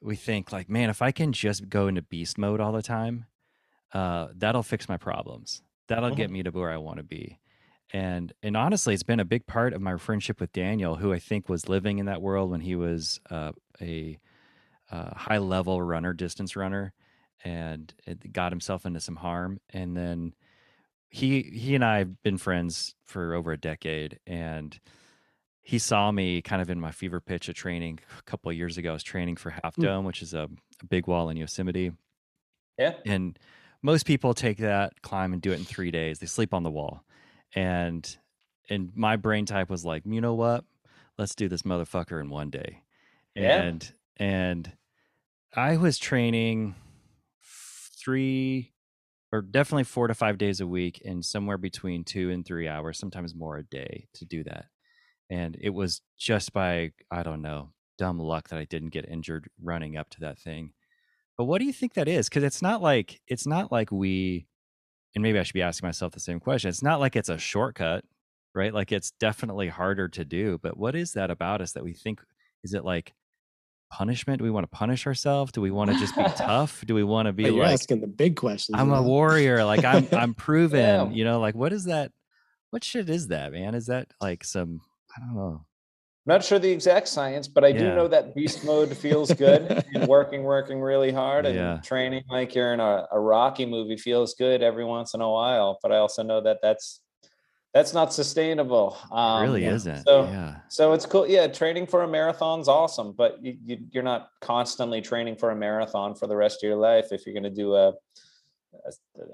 we 0.00 0.16
think 0.16 0.52
like, 0.52 0.68
man, 0.68 0.90
if 0.90 1.02
I 1.02 1.12
can 1.12 1.32
just 1.32 1.68
go 1.68 1.88
into 1.88 2.02
beast 2.02 2.38
mode 2.38 2.60
all 2.60 2.72
the 2.72 2.82
time, 2.82 3.26
uh, 3.92 4.28
that'll 4.34 4.62
fix 4.62 4.88
my 4.88 4.96
problems. 4.96 5.62
That'll 5.88 6.10
mm-hmm. 6.10 6.16
get 6.16 6.30
me 6.30 6.42
to 6.42 6.50
where 6.50 6.70
I 6.70 6.78
want 6.78 6.98
to 6.98 7.04
be. 7.04 7.38
And 7.92 8.32
and 8.42 8.56
honestly, 8.56 8.94
it's 8.94 9.04
been 9.04 9.20
a 9.20 9.24
big 9.24 9.46
part 9.46 9.72
of 9.72 9.80
my 9.80 9.96
friendship 9.96 10.40
with 10.40 10.52
Daniel, 10.52 10.96
who 10.96 11.12
I 11.12 11.20
think 11.20 11.48
was 11.48 11.68
living 11.68 11.98
in 11.98 12.06
that 12.06 12.20
world 12.20 12.50
when 12.50 12.60
he 12.60 12.74
was 12.74 13.20
uh, 13.30 13.52
a 13.80 14.18
uh, 14.90 15.14
high 15.14 15.38
level 15.38 15.80
runner, 15.80 16.12
distance 16.12 16.56
runner, 16.56 16.92
and 17.44 17.94
got 18.32 18.50
himself 18.50 18.86
into 18.86 19.00
some 19.00 19.16
harm. 19.16 19.60
And 19.70 19.96
then 19.96 20.34
he 21.10 21.42
he 21.42 21.74
and 21.74 21.84
I 21.84 21.98
have 21.98 22.22
been 22.22 22.38
friends 22.38 22.94
for 23.04 23.34
over 23.34 23.52
a 23.52 23.56
decade, 23.56 24.18
and 24.26 24.78
he 25.62 25.78
saw 25.78 26.10
me 26.12 26.42
kind 26.42 26.62
of 26.62 26.70
in 26.70 26.80
my 26.80 26.92
fever 26.92 27.20
pitch 27.20 27.48
of 27.48 27.54
training 27.54 27.98
a 28.18 28.22
couple 28.22 28.50
of 28.50 28.56
years 28.56 28.78
ago. 28.78 28.90
I 28.90 28.92
was 28.92 29.02
training 29.02 29.36
for 29.36 29.50
Half 29.50 29.76
hmm. 29.76 29.82
Dome, 29.82 30.04
mm. 30.04 30.06
which 30.06 30.22
is 30.22 30.34
a, 30.34 30.48
a, 30.82 30.86
big 30.86 31.06
wall 31.06 31.28
in 31.30 31.36
Yosemite. 31.36 31.92
Yeah, 32.78 32.94
and 33.04 33.38
most 33.82 34.06
people 34.06 34.34
take 34.34 34.58
that 34.58 35.00
climb 35.02 35.32
and 35.32 35.40
do 35.40 35.52
it 35.52 35.58
in 35.58 35.64
three 35.64 35.90
days. 35.90 36.18
They 36.18 36.26
sleep 36.26 36.52
on 36.52 36.62
the 36.62 36.70
wall, 36.70 37.04
and 37.54 38.16
and 38.68 38.92
my 38.94 39.16
brain 39.16 39.46
type 39.46 39.70
was 39.70 39.84
like, 39.84 40.02
you 40.04 40.20
know 40.20 40.34
what? 40.34 40.64
Let's 41.18 41.34
do 41.34 41.48
this 41.48 41.62
motherfucker 41.62 42.20
in 42.20 42.28
one 42.28 42.50
day. 42.50 42.82
Yeah. 43.34 43.62
And 43.62 43.92
and 44.16 44.72
I 45.54 45.76
was 45.76 45.98
training 45.98 46.74
three 47.42 48.72
or 49.36 49.42
definitely 49.42 49.84
four 49.84 50.08
to 50.08 50.14
five 50.14 50.38
days 50.38 50.60
a 50.60 50.66
week 50.66 51.02
and 51.04 51.24
somewhere 51.24 51.58
between 51.58 52.04
two 52.04 52.30
and 52.30 52.46
three 52.46 52.66
hours, 52.66 52.98
sometimes 52.98 53.34
more 53.34 53.58
a 53.58 53.62
day 53.62 54.08
to 54.14 54.24
do 54.24 54.42
that. 54.44 54.66
And 55.28 55.56
it 55.60 55.70
was 55.70 56.00
just 56.18 56.52
by, 56.52 56.92
I 57.10 57.22
don't 57.22 57.42
know, 57.42 57.72
dumb 57.98 58.18
luck 58.18 58.48
that 58.48 58.58
I 58.58 58.64
didn't 58.64 58.90
get 58.90 59.08
injured 59.08 59.48
running 59.62 59.96
up 59.96 60.08
to 60.10 60.20
that 60.20 60.38
thing. 60.38 60.72
But 61.36 61.44
what 61.44 61.58
do 61.58 61.66
you 61.66 61.72
think 61.72 61.94
that 61.94 62.08
is? 62.08 62.28
Because 62.28 62.44
it's 62.44 62.62
not 62.62 62.80
like 62.80 63.20
it's 63.26 63.46
not 63.46 63.70
like 63.70 63.92
we 63.92 64.46
and 65.14 65.22
maybe 65.22 65.38
I 65.38 65.42
should 65.42 65.54
be 65.54 65.62
asking 65.62 65.86
myself 65.86 66.12
the 66.12 66.20
same 66.20 66.40
question. 66.40 66.68
It's 66.68 66.82
not 66.82 67.00
like 67.00 67.16
it's 67.16 67.28
a 67.28 67.38
shortcut, 67.38 68.04
right? 68.54 68.72
Like 68.72 68.92
it's 68.92 69.10
definitely 69.12 69.68
harder 69.68 70.08
to 70.08 70.24
do, 70.24 70.58
but 70.62 70.78
what 70.78 70.94
is 70.94 71.12
that 71.12 71.30
about 71.30 71.60
us 71.60 71.72
that 71.72 71.84
we 71.84 71.92
think 71.92 72.20
is 72.64 72.72
it 72.72 72.84
like 72.84 73.12
punishment? 73.90 74.38
Do 74.38 74.44
we 74.44 74.50
want 74.50 74.64
to 74.64 74.76
punish 74.76 75.06
ourselves? 75.06 75.52
Do 75.52 75.60
we 75.60 75.70
want 75.70 75.90
to 75.90 75.96
just 75.96 76.16
be 76.16 76.24
tough? 76.36 76.84
Do 76.86 76.94
we 76.94 77.04
want 77.04 77.26
to 77.26 77.32
be 77.32 77.44
you're 77.44 77.58
like 77.58 77.74
asking 77.74 78.00
the 78.00 78.06
big 78.06 78.36
questions? 78.36 78.78
I'm 78.78 78.90
a 78.92 79.02
warrior, 79.02 79.64
like 79.64 79.84
I'm 79.84 80.08
I'm 80.12 80.34
proven, 80.34 80.78
Yeah. 80.80 81.08
you 81.10 81.24
know, 81.24 81.40
like 81.40 81.54
what 81.54 81.72
is 81.72 81.84
that? 81.84 82.12
What 82.70 82.84
shit 82.84 83.08
is 83.08 83.28
that, 83.28 83.52
man? 83.52 83.74
Is 83.74 83.86
that 83.86 84.08
like 84.20 84.44
some 84.44 84.80
I 85.16 85.20
don't 85.20 85.34
know. 85.34 85.64
Not 86.28 86.42
sure 86.42 86.58
the 86.58 86.70
exact 86.72 87.06
science, 87.06 87.46
but 87.46 87.64
I 87.64 87.70
do 87.70 87.94
know 87.94 88.08
that 88.08 88.34
beast 88.34 88.64
mode 88.64 88.96
feels 88.96 89.32
good 89.32 89.80
and 89.94 90.08
working, 90.08 90.42
working 90.42 90.80
really 90.80 91.12
hard 91.12 91.46
and 91.46 91.54
Yeah. 91.54 91.78
training 91.84 92.24
like 92.28 92.52
you're 92.52 92.74
in 92.74 92.80
a, 92.80 93.06
a 93.12 93.20
Rocky 93.20 93.64
movie 93.64 93.96
feels 93.96 94.34
good 94.34 94.60
every 94.60 94.84
once 94.84 95.14
in 95.14 95.20
a 95.20 95.30
while. 95.30 95.78
But 95.80 95.92
I 95.92 95.98
also 95.98 96.24
know 96.24 96.40
that 96.40 96.58
that's 96.60 97.00
that's 97.76 97.92
not 97.92 98.10
sustainable. 98.10 98.96
It 99.04 99.14
Um, 99.14 99.42
really 99.42 99.64
yeah. 99.64 99.74
isn't. 99.74 100.04
So- 100.04 100.24
yeah. 100.24 100.56
So 100.68 100.94
it's 100.94 101.04
cool. 101.04 101.26
Yeah, 101.28 101.46
training 101.46 101.86
for 101.86 102.02
a 102.02 102.08
marathon's 102.08 102.68
awesome, 102.68 103.12
but 103.12 103.32
you, 103.44 103.52
you 103.68 103.76
you're 103.92 104.02
not 104.14 104.30
constantly 104.40 105.00
training 105.02 105.36
for 105.36 105.50
a 105.50 105.56
marathon 105.56 106.14
for 106.14 106.26
the 106.26 106.36
rest 106.36 106.56
of 106.64 106.68
your 106.70 106.78
life. 106.90 107.08
If 107.12 107.26
you're 107.26 107.34
going 107.40 107.50
to 107.54 107.58
do 107.64 107.74
a, 107.74 107.88
a 108.88 108.90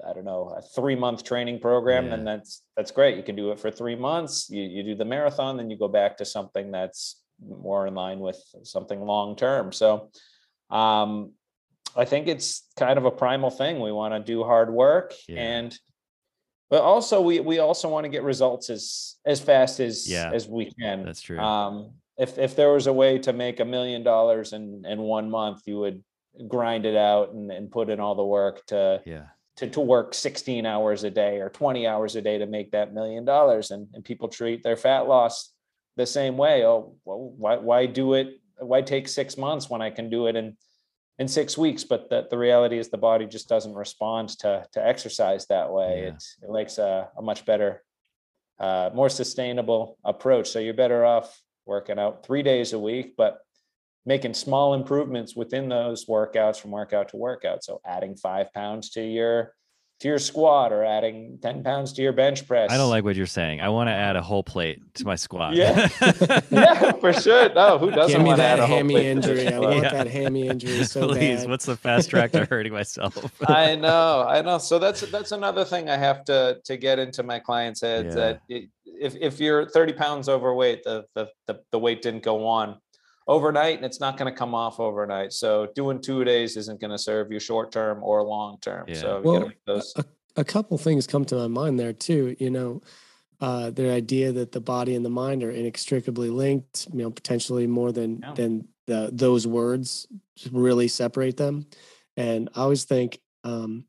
I 0.09 0.11
don't 0.13 0.25
know, 0.25 0.41
a 0.59 0.61
three 0.61 0.95
month 0.95 1.23
training 1.23 1.59
program, 1.61 2.09
then 2.09 2.25
that's 2.25 2.63
that's 2.75 2.91
great. 2.91 3.15
You 3.15 3.23
can 3.23 3.37
do 3.37 3.51
it 3.51 3.59
for 3.61 3.71
three 3.71 3.95
months. 3.95 4.49
You 4.49 4.63
you 4.63 4.83
do 4.83 4.95
the 4.95 5.05
marathon, 5.05 5.55
then 5.57 5.69
you 5.71 5.77
go 5.77 5.87
back 5.87 6.17
to 6.17 6.25
something 6.25 6.69
that's 6.77 7.21
more 7.67 7.87
in 7.87 7.95
line 7.95 8.19
with 8.19 8.39
something 8.63 8.99
long 9.13 9.35
term. 9.37 9.71
So, 9.71 10.09
um, 10.69 11.11
I 11.95 12.05
think 12.11 12.27
it's 12.27 12.49
kind 12.77 12.97
of 12.99 13.05
a 13.05 13.11
primal 13.23 13.51
thing. 13.51 13.79
We 13.79 13.91
want 13.91 14.13
to 14.13 14.19
do 14.33 14.43
hard 14.43 14.69
work 14.73 15.13
Yeah. 15.29 15.39
and 15.39 15.69
but 16.73 16.81
also 16.81 17.21
we 17.21 17.39
we 17.39 17.59
also 17.59 17.87
want 17.87 18.03
to 18.03 18.09
get 18.09 18.23
results 18.23 18.71
as 18.71 19.17
as 19.27 19.39
fast 19.39 19.79
as 19.79 20.09
Yeah. 20.09 20.31
as 20.33 20.47
we 20.47 20.71
can 20.71 21.05
That's 21.05 21.21
true. 21.21 21.37
um 21.37 21.91
if 22.17 22.39
if 22.39 22.55
there 22.55 22.71
was 22.73 22.87
a 22.87 22.93
way 22.93 23.19
to 23.19 23.31
make 23.31 23.59
a 23.59 23.65
million 23.65 24.01
dollars 24.01 24.53
in 24.53 24.83
in 24.83 24.99
one 25.01 25.29
month 25.29 25.61
you 25.67 25.77
would 25.77 26.03
grind 26.47 26.87
it 26.87 26.95
out 26.95 27.31
and, 27.31 27.51
and 27.51 27.69
put 27.69 27.91
in 27.91 27.99
all 27.99 28.15
the 28.15 28.25
work 28.25 28.65
to 28.73 28.99
yeah. 29.05 29.25
to 29.57 29.69
to 29.69 29.79
work 29.81 30.15
16 30.15 30.65
hours 30.65 31.03
a 31.03 31.11
day 31.11 31.41
or 31.41 31.49
20 31.49 31.85
hours 31.85 32.15
a 32.15 32.23
day 32.23 32.39
to 32.39 32.47
make 32.47 32.71
that 32.71 32.91
million 32.91 33.23
dollars 33.23 33.69
and 33.69 33.87
and 33.93 34.03
people 34.03 34.27
treat 34.27 34.63
their 34.63 34.75
fat 34.75 35.01
loss 35.07 35.53
the 35.95 36.07
same 36.07 36.37
way 36.37 36.65
oh 36.65 36.95
well 37.05 37.35
why 37.37 37.55
why 37.57 37.85
do 37.85 38.15
it 38.15 38.41
why 38.57 38.81
take 38.81 39.07
six 39.07 39.37
months 39.37 39.69
when 39.69 39.83
i 39.83 39.91
can 39.91 40.09
do 40.09 40.25
it 40.25 40.35
in 40.35 40.57
in 41.19 41.27
six 41.27 41.57
weeks 41.57 41.83
but 41.83 42.09
the, 42.09 42.27
the 42.29 42.37
reality 42.37 42.77
is 42.77 42.89
the 42.89 42.97
body 42.97 43.25
just 43.25 43.47
doesn't 43.47 43.73
respond 43.73 44.29
to 44.29 44.65
to 44.71 44.85
exercise 44.85 45.45
that 45.47 45.71
way. 45.71 46.03
Yeah. 46.03 46.09
it, 46.09 46.23
it 46.43 46.49
likes 46.49 46.77
a, 46.77 47.09
a 47.17 47.21
much 47.21 47.45
better 47.45 47.83
uh, 48.59 48.89
more 48.93 49.09
sustainable 49.09 49.97
approach. 50.05 50.49
So 50.49 50.59
you're 50.59 50.73
better 50.73 51.03
off 51.05 51.41
working 51.65 51.97
out 51.97 52.25
three 52.25 52.43
days 52.43 52.73
a 52.73 52.79
week 52.79 53.15
but 53.17 53.39
making 54.05 54.33
small 54.33 54.73
improvements 54.73 55.35
within 55.35 55.69
those 55.69 56.05
workouts 56.05 56.59
from 56.59 56.71
workout 56.71 57.09
to 57.09 57.17
workout. 57.17 57.63
So 57.63 57.79
adding 57.85 58.15
five 58.15 58.51
pounds 58.53 58.89
to 58.91 59.01
your 59.01 59.53
to 60.03 60.09
your 60.09 60.19
squat 60.19 60.73
or 60.73 60.83
adding 60.83 61.39
10 61.41 61.63
pounds 61.63 61.93
to 61.93 62.01
your 62.01 62.11
bench 62.11 62.45
press 62.45 62.69
I 62.69 62.75
don't 62.75 62.89
like 62.89 63.05
what 63.05 63.15
you're 63.15 63.25
saying. 63.25 63.61
I 63.61 63.69
want 63.69 63.87
to 63.87 63.93
add 63.93 64.17
a 64.17 64.21
whole 64.21 64.43
plate 64.43 64.81
to 64.95 65.05
my 65.05 65.15
squat. 65.15 65.55
Yeah. 65.55 65.87
yeah 66.51 66.91
for 66.91 67.13
sure 67.13 67.53
no 67.53 67.77
who 67.77 67.89
doesn't 67.89 68.11
Give 68.11 68.21
me 68.21 68.27
want 68.27 68.39
to 68.39 68.43
add 68.43 68.59
that 68.59 68.63
a 68.63 68.67
whole 68.67 68.77
hammy 68.77 68.95
plate 68.95 69.05
injury. 69.05 69.47
I 69.47 69.51
squat? 69.51 69.61
want 69.61 69.83
Yeah. 69.83 69.91
that 69.93 70.07
hammy 70.07 70.47
injury 70.49 70.83
so 70.83 71.07
Please, 71.07 71.41
bad. 71.41 71.49
what's 71.49 71.65
the 71.65 71.77
fast 71.77 72.09
track 72.09 72.33
to 72.33 72.43
hurting 72.43 72.73
myself? 72.73 73.15
I 73.47 73.75
know, 73.77 74.25
I 74.27 74.41
know. 74.41 74.57
So 74.57 74.77
that's 74.77 74.99
that's 75.09 75.31
another 75.31 75.63
thing 75.63 75.89
I 75.89 75.95
have 75.95 76.25
to 76.25 76.59
to 76.65 76.75
get 76.75 76.99
into 76.99 77.23
my 77.23 77.39
clients' 77.39 77.79
heads 77.79 78.09
Yeah. 78.09 78.15
that 78.15 78.41
it, 78.49 78.69
if 78.85 79.15
if 79.15 79.39
you're 79.39 79.69
30 79.69 79.93
pounds 79.93 80.27
overweight, 80.27 80.83
the 80.83 81.05
the 81.15 81.29
the, 81.47 81.61
the 81.71 81.79
weight 81.79 82.01
didn't 82.01 82.23
go 82.23 82.45
on 82.45 82.77
overnight, 83.27 83.77
and 83.77 83.85
it's 83.85 83.99
not 83.99 84.17
going 84.17 84.31
to 84.31 84.37
come 84.37 84.53
off 84.53 84.79
overnight. 84.79 85.33
So 85.33 85.67
doing 85.75 86.01
two 86.01 86.23
days 86.23 86.57
isn't 86.57 86.79
going 86.79 86.91
to 86.91 86.97
serve 86.97 87.31
you 87.31 87.39
short 87.39 87.71
term 87.71 88.03
or 88.03 88.23
long 88.23 88.57
term. 88.61 88.85
Yeah. 88.87 88.95
So 88.95 89.21
Well, 89.23 89.51
those. 89.65 89.93
a, 89.97 90.05
a 90.37 90.43
couple 90.43 90.77
things 90.77 91.07
come 91.07 91.25
to 91.25 91.35
my 91.35 91.47
mind 91.47 91.79
there 91.79 91.93
too. 91.93 92.35
You 92.39 92.49
know, 92.49 92.81
uh, 93.41 93.69
the 93.71 93.89
idea 93.91 94.31
that 94.31 94.51
the 94.51 94.61
body 94.61 94.95
and 94.95 95.03
the 95.05 95.09
mind 95.09 95.43
are 95.43 95.51
inextricably 95.51 96.29
linked. 96.29 96.87
You 96.91 96.99
know, 97.03 97.11
potentially 97.11 97.67
more 97.67 97.91
than 97.91 98.19
Yeah. 98.21 98.33
than 98.33 98.67
the, 98.87 99.09
those 99.13 99.47
words 99.47 100.07
really 100.51 100.87
separate 100.89 101.37
them. 101.37 101.67
And 102.17 102.49
I 102.55 102.61
always 102.61 102.83
think 102.83 103.19
um, 103.45 103.85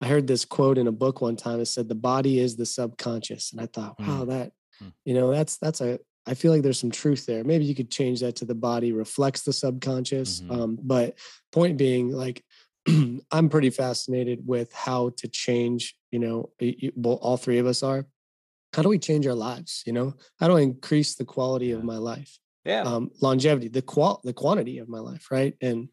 I 0.00 0.06
heard 0.06 0.26
this 0.26 0.44
quote 0.44 0.78
in 0.78 0.86
a 0.86 0.92
book 0.92 1.20
one 1.20 1.36
time. 1.36 1.60
It 1.60 1.66
said, 1.66 1.88
"The 1.88 1.94
body 1.94 2.38
is 2.38 2.56
the 2.56 2.66
subconscious," 2.66 3.52
and 3.52 3.60
I 3.60 3.66
thought, 3.66 3.98
wow, 4.00 4.24
that 4.26 4.52
Mm. 4.82 4.92
you 5.04 5.14
know, 5.14 5.30
that's 5.32 5.56
that's 5.58 5.80
a. 5.80 5.98
I 6.26 6.34
feel 6.34 6.52
like 6.52 6.62
there's 6.62 6.78
some 6.78 6.90
truth 6.90 7.26
there. 7.26 7.42
Maybe 7.44 7.64
you 7.64 7.74
could 7.74 7.90
change 7.90 8.20
that 8.20 8.36
to 8.36 8.44
the 8.44 8.54
body 8.54 8.92
reflects 8.92 9.42
the 9.42 9.52
subconscious. 9.52 10.40
Mhm. 10.42 10.50
Um, 10.50 10.78
but 10.82 11.18
point 11.52 11.78
being, 11.78 12.10
like, 12.12 12.44
I'm 13.32 13.48
pretty 13.48 13.70
fascinated 13.70 14.46
with 14.46 14.72
how 14.72 15.10
to 15.18 15.28
change. 15.28 15.96
You 16.10 16.18
know, 16.18 16.50
y- 16.60 16.76
y- 16.82 16.92
well, 16.96 17.16
all 17.16 17.36
three 17.36 17.58
of 17.58 17.66
us 17.66 17.82
are. 17.82 18.06
How 18.74 18.82
do 18.82 18.88
we 18.90 18.98
change 18.98 19.26
our 19.26 19.34
lives? 19.34 19.82
You 19.86 19.92
know, 19.94 20.14
how 20.38 20.48
do 20.48 20.56
I 20.56 20.60
increase 20.60 21.14
the 21.14 21.24
quality 21.24 21.70
of 21.72 21.82
my 21.84 21.96
life? 21.96 22.38
Yeah. 22.64 22.82
um, 22.82 23.10
longevity, 23.22 23.68
the 23.68 23.80
qual 23.80 24.20
the 24.24 24.34
quantity 24.34 24.76
of 24.78 24.88
my 24.90 24.98
life, 24.98 25.30
right? 25.30 25.54
And 25.62 25.88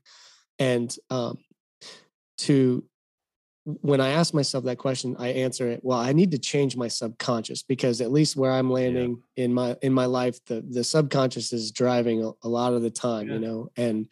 and 0.59 0.93
um, 1.09 1.37
to 2.39 2.83
when 3.65 3.99
I 3.99 4.09
ask 4.09 4.33
myself 4.33 4.63
that 4.65 4.77
question, 4.77 5.15
I 5.17 5.29
answer 5.29 5.67
it. 5.67 5.81
Well, 5.83 5.97
I 5.97 6.13
need 6.13 6.31
to 6.31 6.37
change 6.37 6.77
my 6.77 6.87
subconscious 6.87 7.63
because 7.63 7.99
at 7.99 8.11
least 8.11 8.35
where 8.35 8.51
I'm 8.51 8.69
landing 8.69 9.21
in 9.37 9.53
my 9.53 9.75
in 9.81 9.91
my 9.91 10.05
life, 10.05 10.39
the 10.45 10.63
the 10.69 10.83
subconscious 10.83 11.51
is 11.51 11.71
driving 11.71 12.23
a, 12.23 12.31
a 12.43 12.49
lot 12.49 12.73
of 12.73 12.83
the 12.83 12.91
time, 12.91 13.27
Yeah. 13.27 13.33
you 13.33 13.39
know. 13.39 13.69
And 13.75 14.07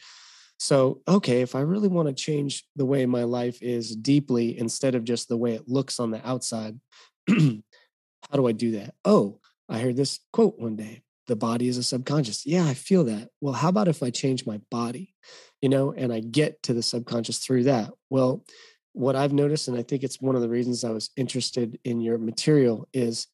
so, 0.57 1.01
okay, 1.07 1.41
if 1.41 1.55
I 1.55 1.61
really 1.61 1.87
want 1.87 2.07
to 2.07 2.13
change 2.13 2.63
the 2.75 2.85
way 2.85 3.05
my 3.05 3.23
life 3.23 3.61
is 3.61 3.95
deeply 3.95 4.57
instead 4.57 4.95
of 4.95 5.03
just 5.03 5.27
the 5.27 5.37
way 5.37 5.53
it 5.53 5.67
looks 5.67 5.99
on 5.99 6.09
the 6.09 6.25
outside, 6.27 6.79
how 7.29 8.35
do 8.35 8.47
I 8.47 8.53
do 8.53 8.71
that? 8.71 8.95
Oh, 9.05 9.39
I 9.69 9.79
heard 9.79 9.97
this 9.97 10.19
quote 10.31 10.57
one 10.59 10.75
day 10.75 11.03
the 11.27 11.35
body 11.35 11.67
is 11.67 11.77
a 11.77 11.83
subconscious. 11.83 12.45
Yeah, 12.45 12.65
I 12.65 12.73
feel 12.73 13.03
that. 13.05 13.29
Well, 13.39 13.53
how 13.53 13.69
about 13.69 13.87
if 13.87 14.03
I 14.03 14.09
change 14.09 14.45
my 14.45 14.59
body, 14.69 15.13
you 15.61 15.69
know, 15.69 15.93
and 15.93 16.11
I 16.11 16.19
get 16.19 16.61
to 16.63 16.73
the 16.73 16.83
subconscious 16.83 17.37
through 17.39 17.63
that? 17.63 17.91
Well, 18.09 18.43
what 18.93 19.15
I've 19.15 19.33
noticed, 19.33 19.67
and 19.67 19.77
I 19.77 19.83
think 19.83 20.03
it's 20.03 20.21
one 20.21 20.35
of 20.35 20.41
the 20.41 20.49
reasons 20.49 20.83
I 20.83 20.91
was 20.91 21.09
interested 21.17 21.79
in 21.83 21.99
your 22.01 22.17
material, 22.17 22.87
is 22.93 23.27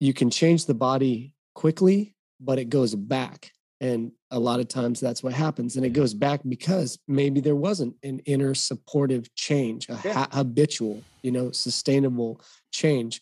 you 0.00 0.12
can 0.12 0.30
change 0.30 0.66
the 0.66 0.74
body 0.74 1.34
quickly, 1.54 2.14
but 2.40 2.58
it 2.58 2.68
goes 2.68 2.94
back. 2.94 3.50
And 3.80 4.12
a 4.30 4.38
lot 4.38 4.60
of 4.60 4.68
times 4.68 5.00
that's 5.00 5.22
what 5.22 5.32
happens. 5.32 5.76
And 5.76 5.84
it 5.84 5.90
goes 5.92 6.14
back 6.14 6.40
because 6.48 6.98
maybe 7.06 7.40
there 7.40 7.56
wasn't 7.56 7.94
an 8.02 8.20
inner 8.20 8.54
supportive 8.54 9.32
change, 9.34 9.88
a 9.88 10.00
Yeah. 10.04 10.12
ha- 10.12 10.28
habitual, 10.32 11.02
you 11.22 11.30
know, 11.30 11.50
sustainable 11.52 12.40
change. 12.72 13.20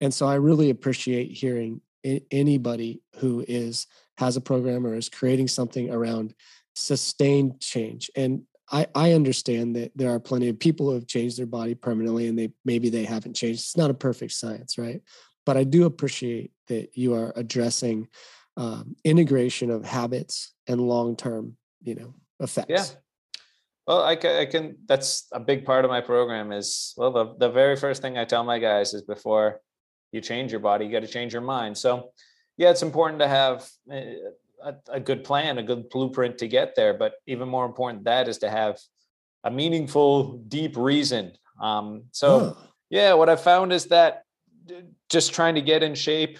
And 0.00 0.12
so 0.12 0.26
I 0.26 0.34
really 0.34 0.70
appreciate 0.70 1.32
hearing 1.32 1.80
anybody 2.30 3.00
who 3.16 3.44
is 3.48 3.86
has 4.18 4.36
a 4.36 4.40
program 4.40 4.86
or 4.86 4.94
is 4.94 5.08
creating 5.08 5.48
something 5.48 5.90
around 5.90 6.34
sustained 6.74 7.60
change. 7.60 8.10
And 8.14 8.42
I, 8.70 8.86
I 8.94 9.12
understand 9.12 9.76
that 9.76 9.92
there 9.94 10.10
are 10.10 10.20
plenty 10.20 10.48
of 10.48 10.58
people 10.58 10.86
who 10.86 10.94
have 10.94 11.06
changed 11.06 11.38
their 11.38 11.46
body 11.46 11.74
permanently 11.74 12.28
and 12.28 12.38
they 12.38 12.50
maybe 12.64 12.88
they 12.88 13.04
haven't 13.04 13.34
changed. 13.34 13.60
It's 13.60 13.76
not 13.76 13.90
a 13.90 13.94
perfect 13.94 14.32
science, 14.32 14.78
right? 14.78 15.02
But 15.44 15.56
I 15.56 15.64
do 15.64 15.84
appreciate 15.84 16.52
that 16.68 16.96
you 16.96 17.14
are 17.14 17.32
addressing 17.36 18.08
um, 18.56 18.96
integration 19.04 19.70
of 19.70 19.84
habits 19.84 20.54
and 20.66 20.80
long-term, 20.80 21.56
you 21.82 21.94
know, 21.94 22.14
effects. 22.40 22.70
Yeah. 22.70 22.84
Well, 23.86 24.02
I 24.02 24.16
can, 24.16 24.36
I 24.36 24.46
can, 24.46 24.76
that's 24.86 25.26
a 25.32 25.40
big 25.40 25.66
part 25.66 25.84
of 25.84 25.90
my 25.90 26.00
program 26.00 26.52
is, 26.52 26.94
well, 26.96 27.12
the, 27.12 27.34
the 27.38 27.50
very 27.50 27.76
first 27.76 28.00
thing 28.00 28.16
I 28.16 28.24
tell 28.24 28.42
my 28.42 28.58
guys 28.58 28.94
is 28.94 29.02
before 29.02 29.60
you 30.10 30.22
change 30.22 30.50
your 30.50 30.60
body, 30.60 30.86
you 30.86 30.92
got 30.92 31.00
to 31.00 31.06
change 31.06 31.34
your 31.34 31.42
mind. 31.42 31.76
So 31.76 32.12
yeah, 32.56 32.70
it's 32.70 32.82
important 32.82 33.20
to 33.20 33.28
have 33.28 33.68
eh, 33.90 34.14
a, 34.64 34.74
a 34.88 35.00
good 35.00 35.24
plan, 35.24 35.58
a 35.58 35.62
good 35.62 35.88
blueprint 35.90 36.38
to 36.38 36.48
get 36.48 36.74
there. 36.74 36.94
But 36.94 37.14
even 37.26 37.48
more 37.48 37.66
important 37.66 38.04
than 38.04 38.12
that 38.12 38.28
is 38.28 38.38
to 38.38 38.50
have 38.50 38.78
a 39.44 39.50
meaningful, 39.50 40.38
deep 40.48 40.76
reason. 40.76 41.32
Um, 41.60 42.04
so 42.12 42.28
Oh, 42.28 42.56
yeah, 42.90 43.14
what 43.14 43.28
I 43.28 43.36
found 43.36 43.72
is 43.72 43.86
that 43.86 44.24
just 45.08 45.34
trying 45.34 45.54
to 45.54 45.62
get 45.62 45.82
in 45.82 45.94
shape 45.94 46.38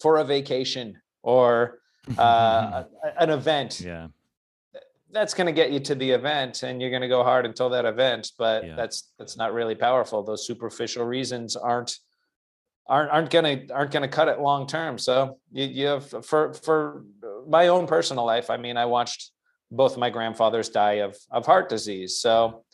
for 0.00 0.18
a 0.18 0.24
vacation 0.24 1.00
or 1.22 1.80
uh, 2.16 2.84
an 3.18 3.30
event 3.30 3.80
yeah. 3.80 4.08
that's 5.10 5.34
going 5.34 5.46
to 5.46 5.52
get 5.52 5.70
you 5.70 5.80
to 5.80 5.94
the 5.94 6.10
event 6.10 6.62
and 6.62 6.80
you're 6.80 6.90
going 6.90 7.02
to 7.02 7.08
go 7.08 7.22
hard 7.22 7.44
until 7.46 7.68
that 7.70 7.84
event 7.84 8.32
but 8.38 8.66
yeah. 8.66 8.74
that's 8.74 9.10
that's 9.18 9.36
not 9.36 9.52
really 9.52 9.74
powerful 9.74 10.22
those 10.22 10.46
superficial 10.46 11.04
reasons 11.04 11.56
aren't 11.56 11.98
aren't 12.86 13.10
aren't 13.10 13.30
going 13.30 13.44
to 13.44 13.74
aren't 13.74 13.90
going 13.90 14.02
to 14.02 14.08
cut 14.08 14.28
it 14.28 14.40
long 14.40 14.66
term 14.66 14.98
so 14.98 15.38
you, 15.52 15.64
you 15.64 15.86
have 15.86 16.24
for 16.24 16.54
for 16.54 17.04
my 17.48 17.68
own 17.68 17.86
personal 17.86 18.24
life 18.24 18.50
i 18.50 18.56
mean 18.56 18.76
i 18.76 18.84
watched 18.84 19.32
both 19.70 19.96
my 19.96 20.10
grandfathers 20.10 20.68
die 20.68 21.00
of 21.04 21.16
of 21.30 21.46
heart 21.46 21.68
disease. 21.68 22.20
So 22.20 22.64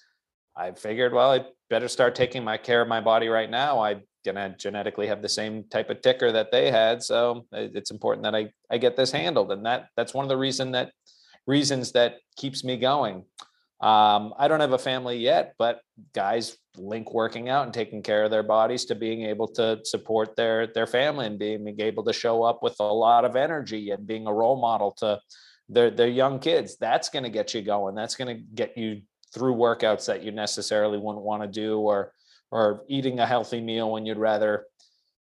i 0.56 0.72
figured 0.72 1.12
well 1.12 1.32
i 1.32 1.44
better 1.70 1.88
start 1.88 2.14
taking 2.14 2.44
my 2.44 2.56
care 2.56 2.82
of 2.82 2.88
my 2.88 3.00
body 3.00 3.28
right 3.28 3.50
now. 3.50 3.80
I 3.80 4.02
gonna 4.24 4.54
genetically 4.58 5.06
have 5.06 5.22
the 5.22 5.28
same 5.28 5.64
type 5.64 5.90
of 5.90 6.00
ticker 6.00 6.32
that 6.32 6.50
they 6.50 6.70
had. 6.70 7.02
So 7.02 7.46
it's 7.52 7.90
important 7.90 8.24
that 8.24 8.34
i 8.34 8.50
i 8.70 8.78
get 8.78 8.96
this 8.96 9.12
handled. 9.12 9.52
And 9.52 9.64
that 9.66 9.88
that's 9.96 10.14
one 10.14 10.24
of 10.24 10.28
the 10.28 10.36
reason 10.36 10.72
that 10.72 10.92
reasons 11.46 11.92
that 11.92 12.16
keeps 12.36 12.64
me 12.64 12.76
going. 12.76 13.24
Um, 13.80 14.34
I 14.38 14.48
don't 14.48 14.60
have 14.60 14.72
a 14.72 14.78
family 14.78 15.18
yet, 15.18 15.54
but 15.58 15.80
guys 16.14 16.56
link 16.76 17.12
working 17.12 17.48
out 17.48 17.64
and 17.64 17.74
taking 17.74 18.02
care 18.02 18.24
of 18.24 18.30
their 18.30 18.42
bodies 18.42 18.84
to 18.86 18.94
being 18.94 19.22
able 19.22 19.48
to 19.48 19.80
support 19.84 20.36
their 20.36 20.68
their 20.68 20.86
family 20.86 21.26
and 21.26 21.38
being 21.38 21.80
able 21.80 22.04
to 22.04 22.12
show 22.12 22.42
up 22.42 22.62
with 22.62 22.76
a 22.80 22.84
lot 22.84 23.24
of 23.24 23.36
energy 23.36 23.90
and 23.90 24.06
being 24.06 24.26
a 24.26 24.32
role 24.32 24.60
model 24.60 24.92
to 24.92 25.20
their 25.68 25.90
their 25.90 26.08
young 26.08 26.38
kids. 26.38 26.76
That's 26.78 27.08
going 27.08 27.24
to 27.24 27.30
get 27.30 27.52
you 27.52 27.62
going. 27.62 27.94
That's 27.94 28.14
going 28.14 28.36
to 28.36 28.42
get 28.54 28.76
you 28.78 29.02
through 29.34 29.56
workouts 29.56 30.06
that 30.06 30.22
you 30.22 30.30
necessarily 30.30 30.98
wouldn't 30.98 31.24
want 31.24 31.42
to 31.42 31.48
do 31.48 31.78
or 31.78 32.12
or 32.50 32.84
eating 32.88 33.18
a 33.18 33.26
healthy 33.26 33.60
meal 33.60 33.90
when 33.90 34.06
you'd 34.06 34.16
rather 34.16 34.66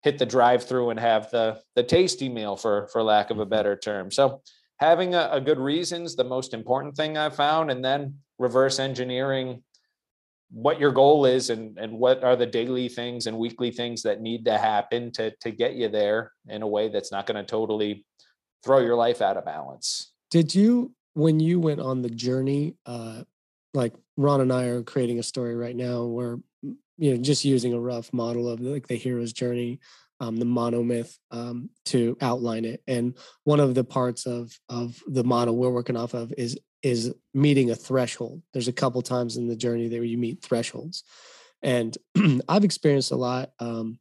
hit 0.03 0.17
the 0.17 0.25
drive 0.25 0.63
through 0.63 0.89
and 0.89 0.99
have 0.99 1.32
the 1.32 1.60
the 1.75 1.84
tasty 1.84 2.29
meal 2.29 2.56
for 2.56 2.88
for 2.91 3.01
lack 3.01 3.32
of 3.32 3.39
a 3.39 3.41
mm-hmm. 3.41 3.49
better 3.49 3.75
term. 3.75 4.12
So 4.12 4.41
having 4.77 5.15
a, 5.15 5.29
a 5.32 5.41
good 5.41 5.60
reasons 5.60 6.15
the 6.15 6.23
most 6.23 6.53
important 6.53 6.95
thing 6.95 7.17
I've 7.17 7.36
found, 7.36 7.71
and 7.71 7.84
then 7.84 8.15
reverse 8.43 8.77
engineering 8.77 9.63
what 10.51 10.79
your 10.79 10.91
goal 10.91 11.25
is 11.25 11.49
and 11.49 11.79
and 11.79 11.91
what 11.91 12.23
are 12.23 12.36
the 12.36 12.45
daily 12.45 12.88
things 12.88 13.25
and 13.25 13.36
weekly 13.36 13.71
things 13.71 14.03
that 14.03 14.21
need 14.21 14.45
to 14.45 14.56
happen 14.58 15.12
to 15.12 15.32
to 15.39 15.49
get 15.49 15.73
you 15.73 15.88
there 15.88 16.32
in 16.47 16.62
a 16.62 16.67
way 16.67 16.89
that's 16.89 17.12
not 17.12 17.25
going 17.25 17.43
to 17.43 17.49
totally 17.49 18.06
throw 18.63 18.79
your 18.79 18.95
life 18.95 19.21
out 19.21 19.38
of 19.38 19.45
balance. 19.45 20.12
Did 20.29 20.53
you 20.53 20.93
when 21.13 21.39
you 21.39 21.60
went 21.60 21.79
on 21.79 22.01
the 22.01 22.10
journey 22.10 22.75
uh 22.86 23.23
like 23.73 23.93
Ron 24.17 24.41
and 24.41 24.53
I 24.53 24.65
are 24.65 24.84
creating 24.84 25.17
a 25.17 25.23
story 25.23 25.56
right 25.56 25.75
now 25.75 26.03
where 26.03 26.38
you 26.62 27.10
know 27.12 27.17
just 27.17 27.45
using 27.45 27.73
a 27.73 27.79
rough 27.79 28.13
model 28.13 28.47
of 28.47 28.60
like 28.60 28.88
the 28.88 28.95
hero's 28.95 29.34
journey 29.34 29.79
um, 30.19 30.38
the 30.38 30.45
monomyth 30.45 31.17
um, 31.32 31.69
to 31.86 32.15
outline 32.21 32.65
it. 32.65 32.82
And 32.88 33.17
one 33.43 33.60
of 33.60 33.75
the 33.75 33.84
parts 33.84 34.25
of 34.25 34.58
of 34.69 35.01
the 35.08 35.23
model 35.23 35.58
we're 35.58 35.69
working 35.69 35.97
off 35.97 36.13
of 36.13 36.34
is 36.38 36.58
is 36.83 37.13
meeting 37.33 37.71
a 37.71 37.75
threshold. 37.75 38.41
There's 38.51 38.67
a 38.67 38.73
couple 38.73 39.01
times 39.01 39.37
in 39.37 39.47
the 39.47 39.55
journey 39.55 39.87
that 39.87 40.05
you 40.05 40.17
meet 40.17 40.41
thresholds, 40.41 41.03
and 41.61 41.97
I've 42.49 42.63
experienced 42.63 43.11
a 43.11 43.15
lot. 43.15 43.51
Um, 43.59 43.99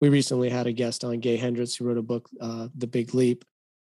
we 0.00 0.08
recently 0.10 0.50
had 0.50 0.66
a 0.66 0.72
guest 0.72 1.04
on 1.04 1.20
Gay 1.20 1.36
Hendricks 1.36 1.74
who 1.74 1.86
wrote 1.86 1.96
a 1.96 2.02
book, 2.02 2.28
uh, 2.40 2.68
The 2.76 2.86
Big 2.86 3.14
Leap, 3.14 3.44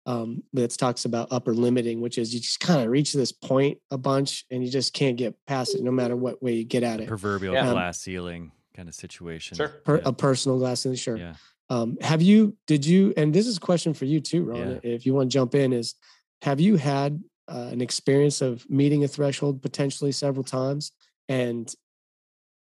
um, 0.05 0.43
that 0.53 0.69
talks 0.71 1.05
about 1.05 1.29
upper 1.31 1.53
limiting, 1.53 1.99
which 1.99 2.17
is 2.17 2.33
you 2.33 2.39
just 2.39 2.59
kind 2.59 2.81
of 2.81 2.89
reach 2.89 3.13
this 3.13 3.31
point 3.31 3.79
a 3.89 3.97
bunch 3.97 4.45
and 4.51 4.63
you 4.63 4.69
just 4.69 4.93
can't 4.93 5.17
get 5.17 5.35
past 5.47 5.75
it 5.75 5.81
no 5.81 5.91
matter 5.91 6.15
what 6.15 6.43
way 6.43 6.53
you 6.53 6.63
get 6.63 6.83
at 6.83 6.99
it. 6.99 7.07
Proverbial 7.07 7.57
um, 7.57 7.71
glass 7.71 7.99
ceiling 7.99 8.51
kind 8.75 8.87
of 8.87 8.93
situation. 8.93 9.57
Sure. 9.57 9.69
Per, 9.69 9.97
yeah. 9.97 10.03
A 10.05 10.13
personal 10.13 10.59
glass 10.59 10.81
ceiling, 10.81 10.97
sure. 10.97 11.17
Yeah. 11.17 11.33
Um, 11.69 11.97
have 12.01 12.21
you, 12.21 12.55
did 12.67 12.85
you, 12.85 13.13
and 13.17 13.33
this 13.33 13.47
is 13.47 13.57
a 13.57 13.61
question 13.61 13.95
for 13.95 14.05
you 14.05 14.19
too, 14.19 14.43
Ron, 14.43 14.71
yeah. 14.73 14.79
if 14.83 15.05
you 15.07 15.15
want 15.15 15.31
to 15.31 15.33
jump 15.33 15.55
in, 15.55 15.73
is 15.73 15.95
have 16.43 16.59
you 16.59 16.75
had 16.75 17.23
uh, 17.47 17.69
an 17.71 17.81
experience 17.81 18.41
of 18.41 18.69
meeting 18.69 19.03
a 19.03 19.08
threshold 19.08 19.62
potentially 19.62 20.12
several 20.12 20.43
times 20.43 20.91
and 21.29 21.73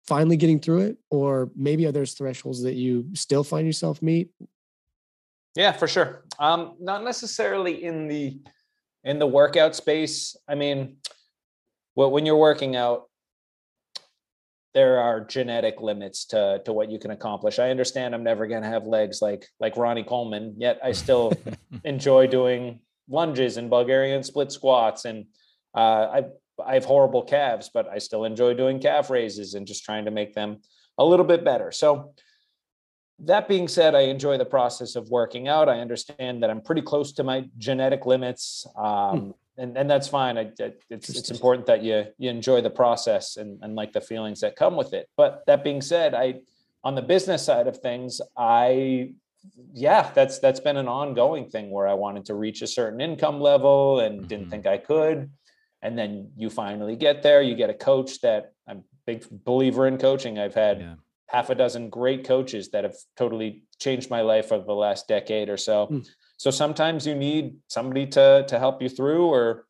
finally 0.08 0.38
getting 0.38 0.60
through 0.60 0.82
it? 0.82 0.98
Or 1.10 1.52
maybe 1.56 1.86
are 1.86 1.92
there's 1.92 2.14
thresholds 2.14 2.64
that 2.64 2.76
you 2.76 3.10
still 3.14 3.44
find 3.44 3.66
yourself 3.66 4.02
meet? 4.02 4.30
Yeah, 5.56 5.72
for 5.72 5.88
sure. 5.88 6.24
Um, 6.40 6.76
not 6.80 7.04
necessarily 7.04 7.84
in 7.84 8.08
the 8.08 8.40
in 9.04 9.20
the 9.20 9.28
workout 9.28 9.76
space. 9.76 10.36
I 10.48 10.56
mean, 10.56 10.98
well, 11.96 12.12
when 12.12 12.26
you're 12.26 12.38
working 12.38 12.76
out, 12.76 13.10
there 14.74 15.00
are 15.00 15.20
genetic 15.20 15.82
limits 15.82 16.26
to 16.26 16.62
to 16.66 16.72
what 16.72 16.90
you 16.90 16.98
can 17.00 17.12
accomplish. 17.12 17.60
I 17.60 17.70
understand 17.70 18.16
I'm 18.16 18.24
never 18.24 18.48
going 18.48 18.64
to 18.64 18.70
have 18.70 18.86
legs 18.86 19.22
like 19.22 19.46
like 19.60 19.76
Ronnie 19.76 20.04
Coleman, 20.04 20.56
yet 20.58 20.80
I 20.82 20.94
still 20.94 21.34
enjoy 21.84 22.28
doing 22.28 22.80
lunges 23.12 23.58
and 23.58 23.70
Bulgarian 23.70 24.24
split 24.24 24.52
squats 24.52 25.06
and 25.06 25.26
uh, 25.76 26.08
I 26.18 26.24
I 26.66 26.74
have 26.76 26.86
horrible 26.86 27.24
calves, 27.24 27.70
but 27.74 27.88
I 27.88 27.98
still 27.98 28.26
enjoy 28.26 28.54
doing 28.54 28.80
calf 28.80 29.10
raises 29.10 29.54
and 29.54 29.66
just 29.66 29.84
trying 29.84 30.06
to 30.06 30.12
make 30.12 30.34
them 30.34 30.62
a 30.98 31.06
little 31.06 31.26
bit 31.26 31.44
better. 31.44 31.72
So 31.72 32.14
that 33.20 33.48
being 33.48 33.68
said, 33.68 33.96
I 33.96 34.02
enjoy 34.02 34.38
the 34.38 34.46
process 34.46 34.96
of 34.96 35.10
working 35.10 35.48
out. 35.48 35.70
I 35.70 35.80
understand 35.80 36.42
that 36.44 36.50
I'm 36.50 36.62
pretty 36.62 36.82
close 36.82 37.12
to 37.14 37.24
my 37.24 37.46
genetic 37.58 38.06
limits. 38.06 38.66
Hmm. 38.76 38.86
Um, 38.86 39.34
and 39.58 39.78
and 39.78 39.90
that's 39.90 40.08
fine. 40.08 40.38
I, 40.38 40.52
I, 40.60 40.74
it's 40.90 41.10
it's 41.10 41.30
important 41.30 41.68
that 41.68 41.84
you 41.84 42.06
you 42.18 42.30
enjoy 42.30 42.62
the 42.62 42.70
process 42.70 43.38
and 43.38 43.60
and 43.62 43.76
like 43.76 43.92
the 43.92 44.02
feelings 44.02 44.40
that 44.42 44.56
come 44.56 44.76
with 44.76 44.94
it. 44.94 45.10
But 45.18 45.44
that 45.46 45.64
being 45.64 45.82
said, 45.82 46.14
I 46.14 46.42
on 46.84 46.96
the 46.96 47.02
business 47.02 47.44
side 47.44 47.68
of 47.68 47.78
things, 47.78 48.22
I 48.36 49.14
yeah, 49.74 50.12
that's 50.14 50.40
that's 50.40 50.60
been 50.60 50.78
an 50.78 50.88
ongoing 50.88 51.50
thing 51.50 51.72
where 51.72 51.88
I 51.88 51.94
wanted 51.94 52.26
to 52.26 52.36
reach 52.36 52.62
a 52.62 52.68
certain 52.68 53.02
income 53.02 53.40
level 53.40 54.00
and 54.00 54.20
mm-hmm. 54.20 54.28
didn't 54.28 54.50
think 54.50 54.68
I 54.68 54.78
could. 54.78 55.32
And 55.82 55.98
then 55.98 56.32
you 56.36 56.50
finally 56.50 56.96
get 56.96 57.24
there. 57.24 57.42
You 57.42 57.56
get 57.56 57.70
a 57.70 57.74
coach 57.74 58.22
that 58.22 58.54
I'm 58.68 58.78
a 58.78 58.84
big 59.06 59.26
believer 59.44 59.88
in 59.88 59.98
coaching. 59.98 60.38
I've 60.38 60.54
had 60.54 60.80
yeah. 60.80 60.94
half 61.28 61.50
a 61.50 61.56
dozen 61.56 61.90
great 61.90 62.24
coaches 62.24 62.70
that 62.70 62.84
have 62.84 62.96
totally 63.18 63.64
changed 63.80 64.12
my 64.12 64.22
life 64.22 64.52
over 64.52 64.66
the 64.66 64.74
last 64.74 65.08
decade 65.08 65.50
or 65.50 65.58
so. 65.58 65.88
Mm 65.88 66.08
so 66.42 66.50
sometimes 66.50 67.06
you 67.06 67.14
need 67.14 67.58
somebody 67.68 68.08
to 68.08 68.44
to 68.48 68.58
help 68.58 68.82
you 68.82 68.90
through 68.90 69.28
or 69.28 69.68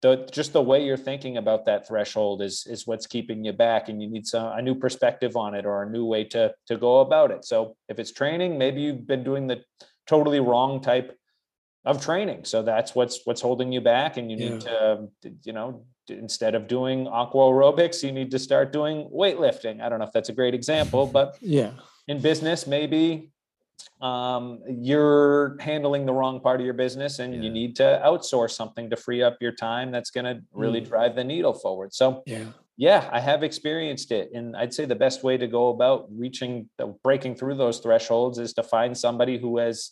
the 0.00 0.28
just 0.30 0.52
the 0.52 0.62
way 0.62 0.84
you're 0.84 0.96
thinking 0.96 1.36
about 1.36 1.66
that 1.66 1.86
threshold 1.86 2.40
is 2.42 2.66
is 2.66 2.86
what's 2.86 3.06
keeping 3.06 3.44
you 3.44 3.52
back 3.52 3.88
and 3.88 4.00
you 4.00 4.08
need 4.08 4.26
some 4.26 4.56
a 4.56 4.62
new 4.62 4.74
perspective 4.74 5.36
on 5.36 5.54
it 5.54 5.66
or 5.66 5.82
a 5.82 5.90
new 5.90 6.04
way 6.04 6.24
to 6.24 6.52
to 6.66 6.76
go 6.76 7.00
about 7.00 7.30
it. 7.30 7.44
So 7.44 7.76
if 7.88 7.98
it's 7.98 8.12
training 8.12 8.58
maybe 8.58 8.80
you've 8.80 9.06
been 9.06 9.24
doing 9.24 9.46
the 9.46 9.62
totally 10.06 10.40
wrong 10.40 10.80
type 10.80 11.16
of 11.84 12.00
training. 12.04 12.44
So 12.44 12.62
that's 12.62 12.94
what's 12.94 13.20
what's 13.24 13.40
holding 13.40 13.72
you 13.72 13.80
back 13.80 14.16
and 14.16 14.30
you 14.30 14.36
yeah. 14.36 14.48
need 14.50 14.60
to 14.62 14.92
um, 14.92 15.10
you 15.42 15.52
know 15.52 15.84
instead 16.08 16.54
of 16.54 16.68
doing 16.68 17.06
aqua 17.08 17.42
aerobics 17.42 18.02
you 18.02 18.12
need 18.12 18.30
to 18.30 18.38
start 18.38 18.72
doing 18.72 19.10
weightlifting. 19.12 19.80
I 19.80 19.88
don't 19.88 19.98
know 19.98 20.06
if 20.06 20.12
that's 20.12 20.28
a 20.28 20.34
great 20.34 20.54
example 20.54 21.06
but 21.06 21.36
yeah. 21.40 21.72
in 22.06 22.20
business 22.20 22.66
maybe 22.66 23.32
um, 24.00 24.60
you're 24.68 25.56
handling 25.60 26.06
the 26.06 26.12
wrong 26.12 26.40
part 26.40 26.60
of 26.60 26.64
your 26.64 26.74
business 26.74 27.18
and 27.18 27.34
yeah. 27.34 27.40
you 27.40 27.50
need 27.50 27.76
to 27.76 28.00
outsource 28.04 28.52
something 28.52 28.88
to 28.90 28.96
free 28.96 29.22
up 29.22 29.36
your 29.40 29.52
time 29.52 29.90
that's 29.90 30.10
going 30.10 30.24
to 30.24 30.42
really 30.52 30.80
mm. 30.80 30.88
drive 30.88 31.16
the 31.16 31.24
needle 31.24 31.54
forward. 31.54 31.92
So, 31.92 32.22
yeah. 32.26 32.44
Yeah, 32.80 33.08
I 33.10 33.18
have 33.18 33.42
experienced 33.42 34.12
it. 34.12 34.30
And 34.32 34.56
I'd 34.56 34.72
say 34.72 34.84
the 34.84 34.94
best 34.94 35.24
way 35.24 35.36
to 35.36 35.48
go 35.48 35.70
about 35.70 36.06
reaching 36.16 36.68
the 36.78 36.94
breaking 37.02 37.34
through 37.34 37.56
those 37.56 37.80
thresholds 37.80 38.38
is 38.38 38.54
to 38.54 38.62
find 38.62 38.96
somebody 38.96 39.36
who 39.36 39.58
has 39.58 39.90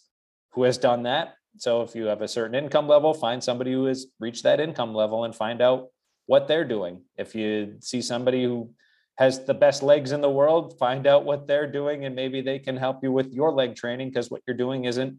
who 0.52 0.62
has 0.62 0.78
done 0.78 1.02
that. 1.02 1.34
So 1.58 1.82
if 1.82 1.96
you 1.96 2.04
have 2.04 2.22
a 2.22 2.28
certain 2.28 2.54
income 2.54 2.86
level, 2.86 3.12
find 3.12 3.42
somebody 3.42 3.72
who 3.72 3.86
has 3.86 4.06
reached 4.20 4.44
that 4.44 4.60
income 4.60 4.94
level 4.94 5.24
and 5.24 5.34
find 5.34 5.60
out 5.60 5.88
what 6.26 6.46
they're 6.46 6.64
doing. 6.64 7.02
If 7.16 7.34
you 7.34 7.74
see 7.80 8.00
somebody 8.00 8.44
who 8.44 8.70
has 9.16 9.44
the 9.44 9.54
best 9.54 9.82
legs 9.82 10.12
in 10.12 10.20
the 10.20 10.30
world 10.30 10.78
find 10.78 11.06
out 11.06 11.24
what 11.24 11.46
they're 11.46 11.70
doing 11.70 12.04
and 12.04 12.14
maybe 12.14 12.42
they 12.42 12.58
can 12.58 12.76
help 12.76 13.02
you 13.02 13.10
with 13.10 13.32
your 13.32 13.52
leg 13.52 13.74
training 13.74 14.08
because 14.08 14.30
what 14.30 14.42
you're 14.46 14.56
doing 14.56 14.84
isn't 14.84 15.18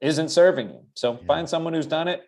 isn't 0.00 0.30
serving 0.30 0.68
you. 0.68 0.84
So 0.94 1.12
yeah. 1.12 1.18
find 1.26 1.48
someone 1.48 1.74
who's 1.74 1.86
done 1.86 2.08
it 2.08 2.22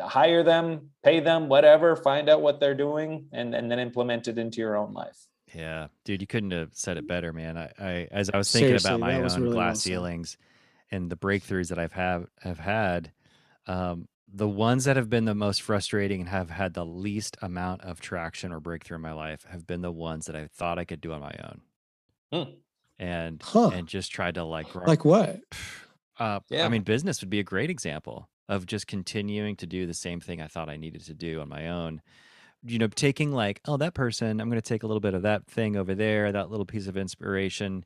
hire 0.00 0.42
them 0.42 0.90
pay 1.02 1.20
them 1.20 1.48
whatever 1.48 1.94
find 1.94 2.30
out 2.30 2.40
what 2.40 2.58
they're 2.58 2.74
doing 2.74 3.26
and, 3.32 3.54
and 3.54 3.70
then 3.70 3.78
implement 3.78 4.28
it 4.28 4.38
into 4.38 4.58
your 4.58 4.76
own 4.76 4.94
life. 4.94 5.18
Yeah 5.54 5.88
dude 6.04 6.20
you 6.20 6.26
couldn't 6.26 6.52
have 6.52 6.70
said 6.72 6.96
it 6.96 7.06
better 7.06 7.32
man. 7.32 7.58
I, 7.58 7.70
I 7.78 8.08
as 8.10 8.30
i 8.30 8.38
was 8.38 8.50
thinking 8.50 8.68
Seriously, 8.68 8.90
about 8.90 9.00
my 9.00 9.16
own 9.16 9.42
really 9.42 9.54
glass 9.54 9.80
ceilings 9.80 10.38
and 10.90 11.10
the 11.10 11.16
breakthroughs 11.16 11.68
that 11.68 11.78
i've 11.78 11.92
have 11.92 12.26
have 12.40 12.58
had 12.58 13.12
um, 13.66 14.08
the 14.34 14.48
ones 14.48 14.84
that 14.84 14.96
have 14.96 15.08
been 15.08 15.26
the 15.26 15.34
most 15.34 15.62
frustrating 15.62 16.20
and 16.20 16.28
have 16.28 16.50
had 16.50 16.74
the 16.74 16.84
least 16.84 17.36
amount 17.40 17.82
of 17.82 18.00
traction 18.00 18.52
or 18.52 18.58
breakthrough 18.58 18.96
in 18.96 19.00
my 19.00 19.12
life 19.12 19.46
have 19.48 19.64
been 19.64 19.80
the 19.80 19.92
ones 19.92 20.26
that 20.26 20.34
I 20.34 20.48
thought 20.48 20.78
I 20.78 20.84
could 20.84 21.00
do 21.00 21.12
on 21.12 21.20
my 21.20 21.34
own. 21.44 21.60
Hmm. 22.32 22.50
And 22.98 23.42
huh. 23.42 23.70
and 23.72 23.86
just 23.86 24.10
tried 24.10 24.34
to 24.34 24.44
like 24.44 24.74
like 24.74 25.04
what? 25.04 25.40
Uh, 26.16 26.38
yeah. 26.48 26.64
I 26.64 26.68
mean, 26.68 26.82
business 26.82 27.20
would 27.20 27.28
be 27.28 27.40
a 27.40 27.42
great 27.42 27.70
example 27.70 28.30
of 28.48 28.66
just 28.66 28.86
continuing 28.86 29.56
to 29.56 29.66
do 29.66 29.84
the 29.84 29.92
same 29.92 30.20
thing 30.20 30.40
I 30.40 30.46
thought 30.46 30.68
I 30.68 30.76
needed 30.76 31.04
to 31.06 31.12
do 31.12 31.40
on 31.40 31.48
my 31.48 31.66
own. 31.66 32.00
You 32.62 32.78
know, 32.78 32.86
taking 32.86 33.32
like, 33.32 33.60
oh, 33.66 33.78
that 33.78 33.94
person, 33.94 34.40
I'm 34.40 34.48
going 34.48 34.62
to 34.62 34.62
take 34.62 34.84
a 34.84 34.86
little 34.86 35.00
bit 35.00 35.14
of 35.14 35.22
that 35.22 35.48
thing 35.48 35.74
over 35.74 35.92
there, 35.96 36.30
that 36.30 36.52
little 36.52 36.66
piece 36.66 36.86
of 36.86 36.96
inspiration, 36.96 37.84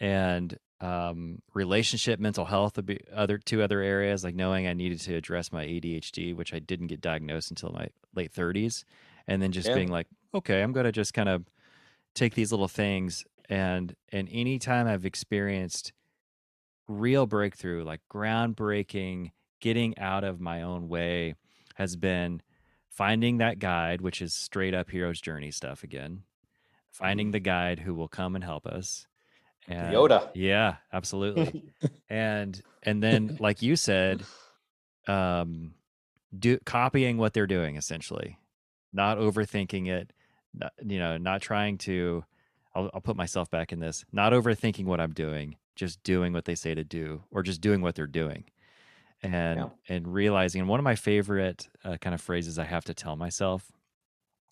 and 0.00 0.58
um, 0.80 1.40
relationship, 1.54 2.20
mental 2.20 2.44
health 2.44 2.78
other 3.14 3.38
two 3.38 3.62
other 3.62 3.80
areas, 3.80 4.24
like 4.24 4.34
knowing 4.34 4.66
I 4.66 4.74
needed 4.74 5.00
to 5.00 5.14
address 5.14 5.52
my 5.52 5.64
ADHD, 5.64 6.34
which 6.34 6.52
I 6.52 6.58
didn't 6.58 6.88
get 6.88 7.00
diagnosed 7.00 7.50
until 7.50 7.70
my 7.70 7.88
late 8.14 8.32
30s, 8.32 8.84
and 9.26 9.40
then 9.40 9.52
just 9.52 9.68
yeah. 9.68 9.74
being 9.74 9.90
like, 9.90 10.06
okay, 10.34 10.62
I'm 10.62 10.72
going 10.72 10.84
to 10.84 10.92
just 10.92 11.14
kind 11.14 11.28
of 11.28 11.44
take 12.14 12.34
these 12.34 12.52
little 12.52 12.68
things 12.68 13.24
and 13.48 13.94
and 14.10 14.28
anytime 14.32 14.86
I've 14.86 15.04
experienced 15.04 15.92
real 16.88 17.26
breakthrough, 17.26 17.84
like 17.84 18.00
groundbreaking, 18.12 19.30
getting 19.60 19.98
out 19.98 20.24
of 20.24 20.40
my 20.40 20.62
own 20.62 20.88
way, 20.88 21.34
has 21.76 21.96
been 21.96 22.42
finding 22.88 23.38
that 23.38 23.58
guide, 23.58 24.00
which 24.00 24.22
is 24.22 24.34
straight 24.34 24.74
up 24.74 24.90
hero's 24.90 25.20
journey 25.20 25.50
stuff 25.50 25.82
again, 25.82 26.22
finding 26.90 27.26
mm-hmm. 27.26 27.32
the 27.32 27.40
guide 27.40 27.78
who 27.80 27.94
will 27.94 28.08
come 28.08 28.34
and 28.34 28.44
help 28.44 28.66
us. 28.66 29.06
And, 29.68 29.94
Yoda. 29.94 30.30
Yeah, 30.34 30.76
absolutely. 30.92 31.64
and 32.08 32.60
and 32.82 33.02
then 33.02 33.36
like 33.40 33.62
you 33.62 33.76
said, 33.76 34.22
um 35.06 35.74
do 36.36 36.58
copying 36.64 37.18
what 37.18 37.32
they're 37.32 37.46
doing 37.46 37.76
essentially. 37.76 38.38
Not 38.92 39.18
overthinking 39.18 39.88
it, 39.88 40.12
not, 40.52 40.72
you 40.84 40.98
know, 40.98 41.16
not 41.16 41.42
trying 41.42 41.78
to 41.78 42.24
I'll, 42.74 42.90
I'll 42.92 43.00
put 43.00 43.16
myself 43.16 43.50
back 43.50 43.72
in 43.72 43.80
this, 43.80 44.04
not 44.12 44.32
overthinking 44.32 44.84
what 44.84 45.00
I'm 45.00 45.12
doing, 45.12 45.56
just 45.76 46.02
doing 46.02 46.32
what 46.32 46.44
they 46.44 46.54
say 46.54 46.74
to 46.74 46.84
do 46.84 47.22
or 47.30 47.42
just 47.42 47.60
doing 47.60 47.80
what 47.80 47.94
they're 47.94 48.06
doing 48.06 48.44
and 49.24 49.58
yeah. 49.58 49.68
and 49.88 50.12
realizing 50.12 50.60
and 50.60 50.68
one 50.68 50.78
of 50.78 50.84
my 50.84 50.94
favorite 50.94 51.68
uh, 51.84 51.96
kind 51.96 52.14
of 52.14 52.20
phrases 52.20 52.58
i 52.58 52.64
have 52.64 52.84
to 52.84 52.94
tell 52.94 53.16
myself 53.16 53.72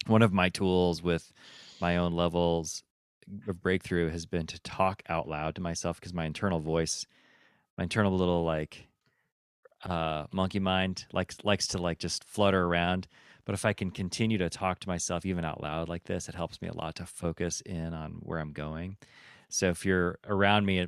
one 0.07 0.23
of 0.23 0.33
my 0.33 0.49
tools 0.49 1.03
with 1.03 1.33
my 1.81 1.97
own 1.97 2.13
levels 2.13 2.83
of 3.47 3.61
breakthrough 3.61 4.11
has 4.11 4.27
been 4.27 4.47
to 4.47 4.61
talk 4.61 5.03
out 5.09 5.29
loud 5.29 5.55
to 5.55 5.61
myself 5.61 6.01
because 6.01 6.15
my 6.15 6.25
internal 6.25 6.61
voice 6.61 7.07
my 7.79 7.85
internal 7.85 8.13
little 8.13 8.45
like 8.45 8.87
uh 9.85 10.25
monkey 10.33 10.61
mind 10.61 11.07
likes 11.13 11.37
likes 11.45 11.67
to 11.69 11.79
like 11.79 11.99
just 11.99 12.25
flutter 12.25 12.65
around 12.65 13.09
but 13.45 13.55
if 13.55 13.65
i 13.65 13.73
can 13.73 13.91
continue 13.91 14.39
to 14.39 14.49
talk 14.49 14.79
to 14.79 14.89
myself 14.89 15.27
even 15.27 15.45
out 15.45 15.63
loud 15.63 15.89
like 15.89 16.05
this 16.05 16.29
it 16.29 16.35
helps 16.35 16.61
me 16.63 16.69
a 16.69 16.75
lot 16.75 16.95
to 16.95 17.07
focus 17.07 17.61
in 17.63 17.95
on 17.95 18.13
where 18.21 18.39
i'm 18.39 18.53
going 18.53 18.97
so 19.49 19.69
if 19.69 19.85
you're 19.85 20.19
around 20.27 20.65
me 20.65 20.87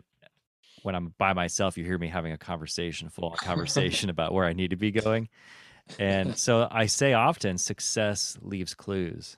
when 0.85 0.94
I'm 0.94 1.14
by 1.16 1.33
myself, 1.33 1.79
you 1.79 1.85
hear 1.85 1.99
me 1.99 2.09
having 2.09 2.33
a 2.33 2.38
conversation, 2.38 3.09
full 3.09 3.31
on 3.31 3.37
conversation 3.42 4.11
about 4.11 4.33
where 4.33 4.44
I 4.44 4.53
need 4.53 4.70
to 4.70 4.77
be 4.77 4.90
going. 4.90 5.29
And 5.99 6.37
so 6.37 6.68
I 6.70 6.87
say 6.87 7.14
often, 7.14 7.59
success 7.59 8.38
leaves 8.40 8.75
clues. 8.75 9.37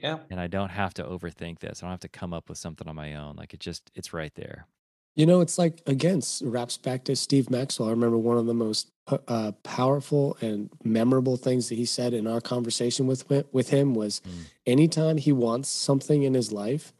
Yeah. 0.00 0.18
And 0.30 0.40
I 0.40 0.46
don't 0.46 0.70
have 0.70 0.94
to 0.94 1.04
overthink 1.04 1.58
this. 1.58 1.82
I 1.82 1.86
don't 1.86 1.92
have 1.92 2.00
to 2.00 2.08
come 2.08 2.32
up 2.32 2.48
with 2.48 2.58
something 2.58 2.88
on 2.88 2.96
my 2.96 3.14
own. 3.14 3.36
Like 3.36 3.54
it 3.54 3.60
just, 3.60 3.90
it's 3.94 4.12
right 4.12 4.34
there. 4.34 4.66
You 5.14 5.26
know, 5.26 5.42
it's 5.42 5.58
like, 5.58 5.82
again, 5.86 6.22
wraps 6.42 6.78
back 6.78 7.04
to 7.04 7.16
Steve 7.16 7.50
Maxwell. 7.50 7.88
I 7.88 7.90
remember 7.90 8.16
one 8.16 8.38
of 8.38 8.46
the 8.46 8.54
most 8.54 8.90
uh, 9.28 9.52
powerful 9.62 10.38
and 10.40 10.70
memorable 10.84 11.36
things 11.36 11.68
that 11.68 11.74
he 11.74 11.84
said 11.84 12.14
in 12.14 12.26
our 12.26 12.40
conversation 12.40 13.06
with, 13.06 13.30
with 13.52 13.68
him 13.68 13.94
was 13.94 14.20
mm. 14.20 14.46
anytime 14.66 15.18
he 15.18 15.32
wants 15.32 15.68
something 15.68 16.22
in 16.22 16.32
his 16.32 16.50
life, 16.50 16.94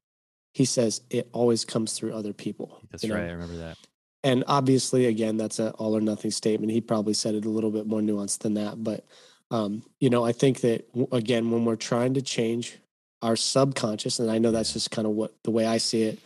he 0.52 0.66
says 0.66 1.00
it 1.08 1.30
always 1.32 1.64
comes 1.64 1.94
through 1.94 2.12
other 2.12 2.34
people. 2.34 2.82
That's 2.90 3.08
right. 3.08 3.22
Know? 3.22 3.28
I 3.28 3.32
remember 3.32 3.56
that. 3.56 3.78
And 4.22 4.44
obviously, 4.46 5.06
again, 5.06 5.38
that's 5.38 5.58
an 5.58 5.70
all 5.70 5.96
or 5.96 6.02
nothing 6.02 6.30
statement. 6.30 6.70
He 6.70 6.82
probably 6.82 7.14
said 7.14 7.34
it 7.34 7.46
a 7.46 7.50
little 7.50 7.70
bit 7.70 7.86
more 7.86 8.00
nuanced 8.00 8.40
than 8.40 8.54
that. 8.54 8.84
But, 8.84 9.06
um, 9.50 9.84
you 10.00 10.10
know, 10.10 10.22
I 10.22 10.32
think 10.32 10.60
that, 10.60 10.86
again, 11.10 11.50
when 11.50 11.64
we're 11.64 11.76
trying 11.76 12.12
to 12.14 12.22
change 12.22 12.78
our 13.22 13.36
subconscious, 13.36 14.18
and 14.18 14.30
I 14.30 14.38
know 14.38 14.50
that's 14.50 14.72
just 14.72 14.90
kind 14.90 15.06
of 15.06 15.14
what 15.14 15.32
the 15.44 15.50
way 15.50 15.66
I 15.66 15.78
see 15.78 16.02
it, 16.02 16.18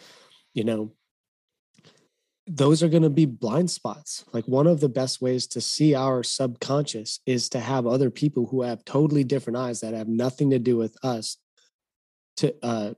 you 0.54 0.64
know, 0.64 0.90
those 2.46 2.82
are 2.82 2.88
going 2.88 3.02
to 3.02 3.10
be 3.10 3.26
blind 3.26 3.70
spots. 3.70 4.24
Like 4.32 4.46
one 4.46 4.66
of 4.66 4.80
the 4.80 4.88
best 4.88 5.20
ways 5.20 5.46
to 5.48 5.60
see 5.60 5.94
our 5.94 6.22
subconscious 6.22 7.20
is 7.26 7.48
to 7.50 7.60
have 7.60 7.86
other 7.86 8.08
people 8.08 8.46
who 8.46 8.62
have 8.62 8.84
totally 8.84 9.24
different 9.24 9.56
eyes 9.56 9.80
that 9.80 9.94
have 9.94 10.08
nothing 10.08 10.50
to 10.50 10.58
do 10.58 10.76
with 10.76 10.96
us 11.04 11.38
to 12.36 12.54
uh, 12.62 12.94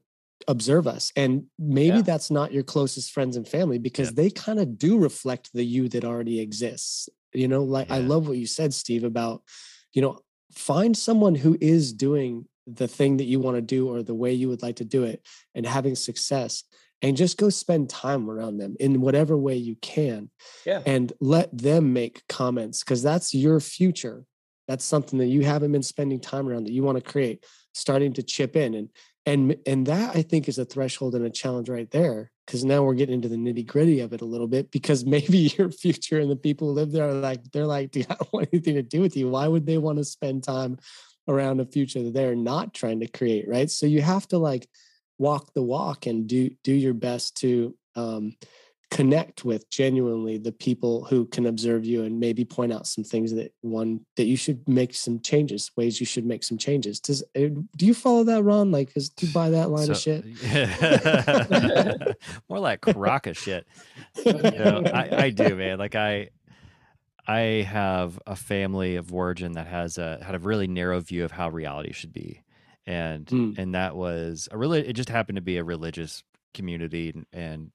observe 0.47 0.87
us 0.87 1.13
and 1.17 1.45
maybe 1.59 1.97
yeah. 1.97 2.03
that's 2.03 2.31
not 2.31 2.53
your 2.53 2.63
closest 2.63 3.13
friends 3.13 3.37
and 3.37 3.47
family 3.47 3.79
because 3.79 4.09
yeah. 4.09 4.15
they 4.17 4.31
kind 4.31 4.59
of 4.59 4.79
do 4.79 4.99
reflect 4.99 5.51
the 5.53 5.65
you 5.65 5.89
that 5.89 6.05
already 6.05 6.41
exists 6.41 7.09
you 7.33 7.49
know 7.49 7.63
like 7.63 7.89
yeah. 7.89 7.97
i 7.97 7.99
love 7.99 8.29
what 8.29 8.39
you 8.39 8.47
said 8.47 8.73
steve 8.73 9.05
about 9.05 9.43
you 9.93 10.01
know 10.01 10.19
find 10.55 10.97
someone 10.97 11.35
who 11.35 11.59
is 11.61 11.93
doing 11.93 12.47
the 12.75 12.89
thing 12.89 13.17
that 13.17 13.25
you 13.25 13.41
want 13.41 13.57
to 13.57 13.63
do 13.63 13.89
or 13.89 14.03
the 14.03 14.15
way 14.15 14.33
you 14.33 14.49
would 14.49 14.63
like 14.63 14.77
to 14.77 14.85
do 14.85 15.05
it 15.05 15.27
and 15.55 15.67
having 15.67 15.95
success 15.95 16.65
and 17.01 17.17
just 17.17 17.39
go 17.39 17.49
spend 17.49 17.89
time 17.89 18.29
around 18.29 18.59
them 18.59 18.77
in 18.81 19.01
whatever 19.01 19.37
way 19.37 19.55
you 19.55 19.77
can 19.77 20.31
yeah. 20.67 20.83
and 20.85 21.13
let 21.21 21.57
them 21.57 21.93
make 21.93 22.23
comments 22.29 22.83
because 22.83 23.03
that's 23.03 23.35
your 23.35 23.61
future 23.61 24.25
that's 24.67 24.85
something 24.85 25.19
that 25.19 25.27
you 25.27 25.45
haven't 25.45 25.73
been 25.73 25.83
spending 25.83 26.21
time 26.21 26.49
around 26.49 26.65
that 26.65 26.73
you 26.73 26.83
want 26.83 26.99
to 26.99 27.11
create 27.11 27.45
starting 27.73 28.13
to 28.13 28.23
chip 28.23 28.57
in 28.57 28.75
and 28.75 28.89
and 29.27 29.57
and 29.67 29.87
that 29.87 30.15
i 30.17 30.23
think 30.23 30.49
is 30.49 30.59
a 30.59 30.65
threshold 30.65 31.15
and 31.15 31.25
a 31.25 31.31
challenge 31.31 31.69
right 31.69 31.91
there 31.91 32.31
because 32.47 32.65
now 32.65 32.83
we're 32.83 32.95
getting 32.95 33.15
into 33.15 33.29
the 33.29 33.37
nitty 33.37 33.67
gritty 33.67 34.01
of 34.01 34.13
it 34.13 34.21
a 34.21 34.27
little 34.27 34.49
bit 34.49 34.71
because 34.71 35.05
maybe 35.17 35.53
your 35.57 35.71
future 35.71 36.19
and 36.19 36.31
the 36.31 36.37
people 36.37 36.69
who 36.69 36.75
live 36.75 36.93
there 36.93 37.09
are 37.09 37.13
like 37.13 37.43
they're 37.53 37.67
like 37.67 37.97
i 37.97 38.03
don't 38.03 38.33
want 38.33 38.49
anything 38.53 38.75
to 38.75 38.83
do 38.83 39.01
with 39.01 39.17
you 39.17 39.29
why 39.29 39.47
would 39.47 39.67
they 39.67 39.79
want 39.79 39.99
to 39.99 40.05
spend 40.05 40.43
time 40.43 40.79
around 41.29 41.61
a 41.61 41.67
future 41.67 42.03
that 42.03 42.15
they're 42.15 42.35
not 42.35 42.75
trying 42.75 43.01
to 43.01 43.09
create 43.09 43.47
right? 43.49 43.71
So 43.71 43.87
you 43.87 44.03
have 44.03 44.27
to 44.29 44.39
like 44.39 44.69
walk 45.19 45.53
the 45.55 45.63
walk 45.63 46.07
and 46.07 46.27
do 46.27 46.51
do 46.65 46.73
your 46.73 46.95
best 46.95 47.37
to 47.39 47.75
um, 47.97 48.37
connect 48.91 49.45
with 49.45 49.69
genuinely 49.69 50.39
the 50.39 50.53
people 50.53 51.05
who 51.05 51.27
can 51.27 51.47
observe 51.47 51.85
you 51.85 52.05
and 52.05 52.19
maybe 52.19 52.45
point 52.45 52.73
out 52.73 52.87
some 52.87 53.05
things 53.05 53.35
that 53.35 53.53
one 53.61 54.01
that 54.17 54.25
you 54.25 54.37
should 54.37 54.67
make 54.67 54.95
some 54.95 55.21
changes 55.21 55.71
ways 55.77 56.01
you 56.01 56.07
should 56.07 56.25
make 56.25 56.43
some 56.43 56.57
changes. 56.57 56.99
Does 57.01 57.23
eh, 57.35 57.51
do 57.77 57.87
you 57.87 57.93
follow 57.93 58.25
that 58.25 58.43
ron? 58.45 58.71
Like 58.71 58.97
is 58.97 59.11
do 59.11 59.27
you 59.27 59.33
buy 59.33 59.51
that 59.51 59.71
line 59.71 59.87
so, 59.87 59.93
of 59.93 59.99
shit 59.99 60.25
more 62.49 62.61
like 62.61 62.81
crock 62.81 63.27
of 63.27 63.37
shit. 63.37 63.67
You 64.25 64.33
know, 64.33 64.83
I, 64.93 65.25
I 65.25 65.31
do 65.31 65.55
man. 65.55 65.79
Like 65.79 65.95
i 65.95 66.31
i 67.29 67.67
have 67.69 68.19
a 68.27 68.35
family 68.35 68.97
of 68.97 69.13
origin 69.13 69.53
that 69.53 69.67
has 69.67 69.99
a 69.99 70.19
had 70.25 70.35
a 70.35 70.39
really 70.39 70.67
narrow 70.67 70.99
view 70.99 71.25
of 71.25 71.31
how 71.31 71.49
reality 71.49 71.93
should 71.93 72.13
be 72.13 72.43
and 72.89 73.27
mm. 73.27 73.59
and 73.59 73.75
that 73.75 73.95
was 73.95 74.49
a 74.51 74.57
really 74.57 74.81
it 74.81 74.95
just 74.95 75.11
happened 75.11 75.37
to 75.37 75.43
be 75.43 75.59
a 75.59 75.65
religious 75.65 76.25
community 76.55 77.13
and, 77.15 77.27
and 77.33 77.71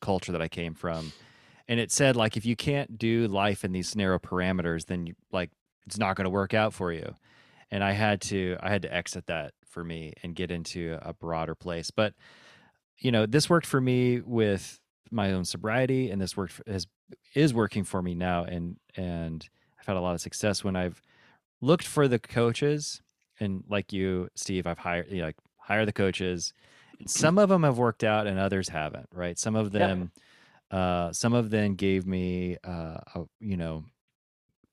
culture 0.00 0.32
that 0.32 0.42
I 0.42 0.48
came 0.48 0.74
from, 0.74 1.12
and 1.66 1.80
it 1.80 1.90
said 1.90 2.14
like 2.14 2.36
if 2.36 2.44
you 2.44 2.54
can't 2.54 2.98
do 2.98 3.26
life 3.26 3.64
in 3.64 3.72
these 3.72 3.96
narrow 3.96 4.18
parameters, 4.18 4.84
then 4.84 5.06
you 5.06 5.14
like 5.32 5.50
it's 5.86 5.98
not 5.98 6.14
going 6.16 6.26
to 6.26 6.30
work 6.30 6.52
out 6.52 6.74
for 6.74 6.92
you. 6.92 7.14
And 7.70 7.82
I 7.82 7.92
had 7.92 8.20
to 8.22 8.58
I 8.60 8.68
had 8.68 8.82
to 8.82 8.94
exit 8.94 9.26
that 9.26 9.52
for 9.66 9.82
me 9.82 10.12
and 10.22 10.34
get 10.34 10.50
into 10.50 10.98
a 11.00 11.14
broader 11.14 11.54
place. 11.54 11.90
But 11.90 12.12
you 12.98 13.10
know, 13.10 13.24
this 13.24 13.48
worked 13.48 13.66
for 13.66 13.80
me 13.80 14.20
with 14.20 14.78
my 15.10 15.32
own 15.32 15.46
sobriety, 15.46 16.10
and 16.10 16.20
this 16.20 16.36
worked 16.36 16.52
for, 16.52 16.64
has 16.70 16.86
is 17.34 17.54
working 17.54 17.84
for 17.84 18.02
me 18.02 18.14
now, 18.14 18.44
and 18.44 18.76
and 18.96 19.48
I've 19.78 19.86
had 19.86 19.96
a 19.96 20.00
lot 20.00 20.14
of 20.14 20.20
success. 20.20 20.64
When 20.64 20.76
I've 20.76 21.00
looked 21.60 21.86
for 21.86 22.08
the 22.08 22.18
coaches 22.18 23.02
and 23.40 23.64
like 23.68 23.92
you, 23.92 24.28
Steve, 24.34 24.66
I've 24.66 24.78
hired 24.78 25.10
you 25.10 25.18
know, 25.18 25.26
like 25.26 25.36
hire 25.58 25.86
the 25.86 25.92
coaches 25.92 26.52
some 27.06 27.38
of 27.38 27.48
them 27.48 27.62
have 27.62 27.78
worked 27.78 28.04
out 28.04 28.26
and 28.26 28.38
others 28.38 28.68
haven't 28.68 29.08
right? 29.12 29.38
Some 29.38 29.56
of 29.56 29.72
them 29.72 30.12
uh 30.70 31.12
some 31.12 31.34
of 31.34 31.50
them 31.50 31.74
gave 31.74 32.06
me 32.06 32.56
uh 32.64 32.98
a, 33.14 33.24
you 33.40 33.56
know 33.56 33.84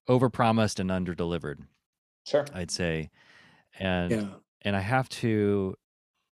over 0.08 0.30
promised 0.30 0.80
and 0.80 0.92
under 0.92 1.14
delivered 1.14 1.62
sure. 2.26 2.46
I'd 2.54 2.72
say. 2.72 3.10
And 3.80 4.12
yeah. 4.12 4.28
and 4.64 4.76
i 4.76 4.80
have 4.80 5.08
to 5.08 5.76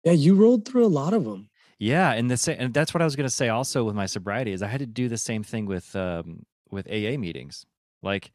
yeah 0.04 0.12
you 0.12 0.36
rolled 0.36 0.66
through 0.66 0.86
a 0.86 0.88
lot 0.88 1.14
of 1.14 1.24
them 1.24 1.50
yeah 1.82 2.12
and 2.12 2.30
the 2.30 2.38
same 2.38 2.56
and 2.60 2.74
that's 2.74 2.94
what 2.94 3.02
i 3.02 3.06
was 3.06 3.16
going 3.16 3.28
to 3.28 3.34
say 3.34 3.50
also 3.50 3.84
with 3.84 3.96
my 3.96 4.06
sobriety 4.06 4.52
is 4.52 4.62
i 4.62 4.68
had 4.68 4.80
to 4.80 4.86
do 4.86 5.10
the 5.10 5.18
same 5.18 5.44
thing 5.44 5.66
with 5.66 5.96
um 5.96 6.46
with 6.70 6.88
aa 6.88 7.18
meetings 7.18 7.66
like 8.04 8.32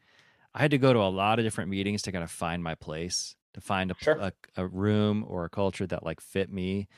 i 0.54 0.60
had 0.60 0.70
to 0.72 0.78
go 0.78 0.92
to 0.92 0.98
a 0.98 1.08
lot 1.08 1.38
of 1.38 1.44
different 1.44 1.70
meetings 1.70 2.02
to 2.02 2.10
kind 2.10 2.24
of 2.24 2.30
find 2.30 2.62
my 2.62 2.74
place 2.74 3.36
to 3.54 3.60
find 3.60 3.92
a, 3.92 3.94
sure. 4.00 4.16
a, 4.16 4.32
a 4.56 4.66
room 4.66 5.24
or 5.28 5.44
a 5.44 5.48
culture 5.48 5.86
that 5.86 6.04
like 6.04 6.20
fit 6.20 6.52
me 6.52 6.88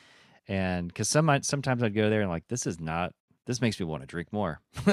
and 0.48 0.88
because 0.88 1.08
some 1.08 1.30
sometimes 1.42 1.82
I'd 1.82 1.94
go 1.94 2.08
there 2.08 2.22
and 2.22 2.30
like 2.30 2.48
this 2.48 2.66
is 2.66 2.80
not 2.80 3.12
this 3.48 3.62
makes 3.62 3.80
me 3.80 3.86
want 3.86 4.02
to 4.02 4.06
drink 4.06 4.30
more. 4.30 4.60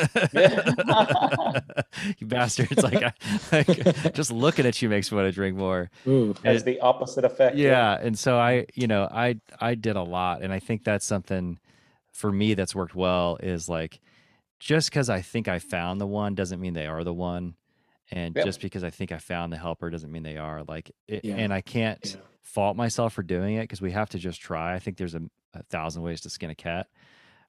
you 2.18 2.26
bastards! 2.26 2.82
Like, 2.82 3.04
I, 3.04 3.14
like, 3.52 4.14
just 4.14 4.32
looking 4.32 4.66
at 4.66 4.82
you 4.82 4.88
makes 4.88 5.12
me 5.12 5.18
want 5.18 5.28
to 5.28 5.34
drink 5.34 5.58
more. 5.58 5.92
Ooh, 6.08 6.34
has 6.46 6.64
the 6.64 6.80
opposite 6.80 7.26
effect. 7.26 7.58
Yeah, 7.58 8.00
and 8.02 8.18
so 8.18 8.38
I, 8.38 8.68
you 8.74 8.88
know, 8.88 9.10
I 9.12 9.42
I 9.60 9.76
did 9.76 9.98
a 9.98 10.02
lot, 10.02 10.42
and 10.42 10.54
I 10.54 10.60
think 10.60 10.86
that's 10.86 11.06
something 11.06 11.60
for 12.14 12.32
me 12.32 12.54
that's 12.54 12.74
worked 12.74 12.96
well. 12.96 13.38
Is 13.44 13.68
like 13.68 14.00
just 14.62 14.90
because 14.90 15.10
I 15.10 15.20
think 15.20 15.50
I 15.50 15.60
found 15.60 16.00
the 16.00 16.08
one 16.08 16.34
doesn't 16.34 16.62
mean 16.62 16.74
they 16.74 16.88
are 16.88 17.04
the 17.04 17.14
one, 17.14 17.56
and 18.10 18.34
yep. 18.38 18.46
just 18.46 18.62
because 18.62 18.86
I 18.86 18.90
think 18.90 19.12
I 19.12 19.18
found 19.18 19.52
the 19.52 19.58
helper 19.58 19.90
doesn't 19.90 20.10
mean 20.10 20.24
they 20.24 20.38
are. 20.38 20.64
Like, 20.64 20.92
it, 21.10 21.26
yeah. 21.26 21.36
and 21.36 21.54
I 21.54 21.60
can't 21.60 22.00
yeah. 22.06 22.22
fault 22.42 22.78
myself 22.78 23.12
for 23.12 23.22
doing 23.22 23.56
it 23.56 23.64
because 23.64 23.82
we 23.82 23.92
have 23.92 24.10
to 24.12 24.18
just 24.18 24.40
try. 24.40 24.74
I 24.74 24.80
think 24.80 24.96
there's 24.96 25.16
a 25.16 25.24
a 25.54 25.64
thousand 25.64 26.04
ways 26.04 26.22
to 26.22 26.30
skin 26.30 26.50
a 26.50 26.56
cat. 26.56 26.88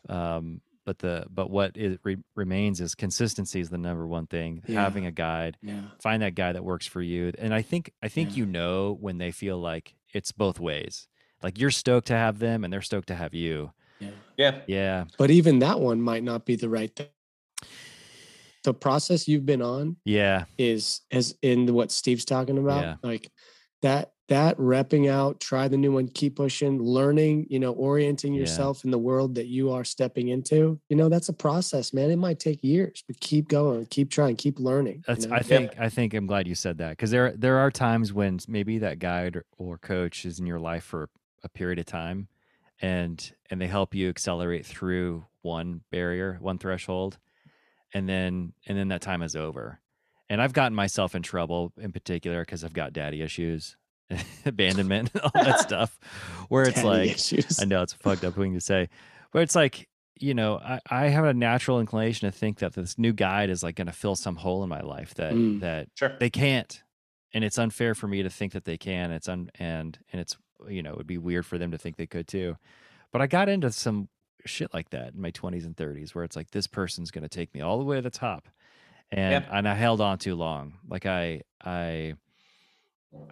Um, 0.09 0.61
but 0.87 1.01
the 1.01 1.27
but 1.29 1.51
what 1.51 1.77
it 1.77 2.01
re- 2.05 2.17
remains 2.35 2.81
is 2.81 2.95
consistency 2.95 3.61
is 3.61 3.69
the 3.69 3.77
number 3.77 4.07
one 4.07 4.27
thing. 4.27 4.63
Yeah. 4.67 4.81
Having 4.83 5.05
a 5.07 5.13
guide, 5.13 5.59
Yeah. 5.61 5.83
find 6.01 6.23
that 6.23 6.35
guy 6.35 6.53
that 6.53 6.65
works 6.65 6.87
for 6.87 7.03
you, 7.03 7.33
and 7.39 7.53
I 7.53 7.61
think 7.61 7.93
I 8.03 8.09
think 8.09 8.31
Yeah. 8.31 8.37
you 8.37 8.47
know 8.47 8.97
when 8.99 9.19
they 9.19 9.33
feel 9.33 9.59
like 9.59 9.97
it's 10.15 10.33
both 10.33 10.59
ways. 10.59 11.09
Like 11.43 11.59
you're 11.59 11.71
stoked 11.73 12.07
to 12.07 12.15
have 12.15 12.39
them, 12.39 12.65
and 12.65 12.73
they're 12.73 12.81
stoked 12.81 13.09
to 13.09 13.15
have 13.15 13.35
you. 13.35 13.73
Yeah. 14.01 14.11
Yeah. 14.39 14.61
Yeah, 14.67 15.05
But 15.19 15.31
even 15.31 15.59
that 15.59 15.81
one 15.81 16.01
might 16.01 16.23
not 16.23 16.47
be 16.47 16.55
the 16.57 16.69
right 16.69 16.95
thing. 16.95 17.09
The 18.65 18.75
process 18.75 19.29
you've 19.29 19.47
been 19.47 19.63
on 19.63 19.97
yeah, 20.05 20.45
is 20.59 21.03
as 21.13 21.37
in 21.43 21.73
what 21.73 21.91
Steve's 21.93 22.25
talking 22.25 22.59
about. 22.59 22.83
Yeah. 22.83 22.97
Like 23.03 23.31
that 23.83 24.13
that 24.29 24.57
repping 24.59 25.09
out, 25.09 25.39
try 25.41 25.69
the 25.69 25.77
new 25.77 25.93
one, 25.93 26.09
keep 26.09 26.37
pushing, 26.37 26.83
learning, 26.83 27.47
you 27.49 27.59
know, 27.61 27.73
orienting 27.73 28.35
Yeah. 28.35 28.41
yourself 28.41 28.85
in 28.85 28.91
the 28.91 28.99
world 28.99 29.35
that 29.37 29.47
you 29.47 29.71
are 29.71 29.85
stepping 29.85 30.29
into. 30.29 30.81
You 30.89 30.97
know, 30.97 31.09
that's 31.09 31.29
a 31.29 31.33
process, 31.33 31.93
man. 31.93 32.11
It 32.11 32.17
might 32.17 32.41
take 32.41 32.63
years, 32.65 33.05
but 33.07 33.21
keep 33.21 33.49
going, 33.49 33.87
keep 33.87 34.11
trying, 34.11 34.35
keep 34.37 34.59
learning. 34.59 35.05
you 35.09 35.29
know? 35.29 35.35
I 35.37 35.43
think 35.43 35.79
I 35.79 35.89
think 35.89 36.13
I'm 36.15 36.27
glad 36.27 36.49
you 36.49 36.55
said 36.57 36.79
that 36.79 36.91
because 36.91 37.11
there 37.13 37.33
there 37.37 37.59
are 37.59 37.71
times 37.71 38.13
when 38.13 38.39
maybe 38.49 38.79
that 38.79 38.99
guide 38.99 39.37
or, 39.37 39.45
or 39.59 39.79
coach 39.79 40.25
is 40.27 40.41
in 40.41 40.47
your 40.47 40.61
life 40.61 40.83
for 40.85 41.09
a 41.45 41.49
period 41.49 41.79
of 41.79 41.87
time, 41.87 42.29
and 42.83 43.33
and 43.51 43.61
they 43.61 43.69
help 43.69 43.95
you 43.95 44.09
accelerate 44.09 44.67
through 44.67 45.27
one 45.43 45.83
barrier, 45.93 46.37
one 46.41 46.59
threshold, 46.59 47.19
and 47.95 48.09
then 48.09 48.53
and 48.67 48.77
then 48.77 48.89
that 48.89 49.03
time 49.03 49.23
is 49.23 49.37
over. 49.37 49.81
And 50.29 50.43
I've 50.43 50.53
gotten 50.53 50.75
myself 50.75 51.15
in 51.15 51.23
trouble 51.23 51.73
in 51.79 51.93
particular 51.93 52.43
because 52.43 52.65
I've 52.65 52.73
got 52.73 52.93
daddy 52.93 53.23
issues, 53.23 53.77
abandonment, 54.47 55.11
all 55.23 55.31
that 55.35 55.61
stuff, 55.61 55.99
where 56.49 56.65
it's 56.65 56.77
Daddy 56.77 56.87
like 56.89 57.11
issues. 57.15 57.61
I 57.61 57.65
know 57.65 57.83
it's 57.83 57.93
a 57.95 57.99
fucked 57.99 58.25
up 58.25 58.35
thing 58.35 58.55
to 58.55 58.61
say, 58.61 58.89
but 59.33 59.43
it's 59.43 59.55
like, 59.55 59.89
you 60.19 60.33
know, 60.35 60.59
I, 60.59 60.81
I 60.91 61.09
have 61.09 61.25
a 61.25 61.35
natural 61.35 61.81
inclination 61.81 62.31
to 62.31 62.37
think 62.37 62.59
that 62.61 62.75
this 62.75 62.99
new 62.99 63.13
guide 63.13 63.51
is 63.51 63.63
like 63.63 63.75
going 63.77 63.87
to 63.89 63.93
fill 63.93 64.17
some 64.17 64.37
hole 64.37 64.63
in 64.63 64.69
my 64.69 64.81
life 64.81 65.15
that 65.15 65.35
Mm. 65.35 65.61
that 65.61 65.89
Sure. 65.95 66.17
they 66.21 66.31
can't, 66.31 66.83
and 67.35 67.45
it's 67.45 67.59
unfair 67.59 67.95
for 67.95 68.07
me 68.09 68.23
to 68.23 68.31
think 68.31 68.53
that 68.53 68.65
they 68.65 68.79
can. 68.79 69.11
It's 69.11 69.29
un 69.29 69.51
and 69.59 69.99
and 70.13 70.21
it's 70.21 70.37
you 70.69 70.83
know 70.83 70.93
it 70.93 70.97
would 70.97 71.07
be 71.07 71.19
weird 71.19 71.45
for 71.45 71.59
them 71.59 71.71
to 71.73 71.79
think 71.79 71.97
they 71.97 72.07
could 72.07 72.27
too. 72.29 72.57
But 73.13 73.21
I 73.23 73.27
got 73.27 73.49
into 73.49 73.71
some 73.73 74.09
shit 74.45 74.73
like 74.73 74.91
that 74.91 75.13
in 75.15 75.21
my 75.21 75.33
20s 75.33 75.65
and 75.67 75.77
30s 75.77 76.15
where 76.15 76.23
it's 76.23 76.37
like 76.37 76.51
this 76.53 76.67
person's 76.69 77.11
going 77.11 77.23
to 77.23 77.29
take 77.29 77.53
me 77.53 77.61
all 77.61 77.79
the 77.79 77.85
way 77.85 77.97
to 77.97 78.03
the 78.03 78.11
top 78.11 78.47
and 79.11 79.45
Yeah. 79.45 79.59
and 79.59 79.69
I 79.69 79.75
held 79.75 80.01
on 80.01 80.19
too 80.19 80.37
long 80.37 80.75
like 80.89 81.05
I 81.05 81.43
I 81.65 82.15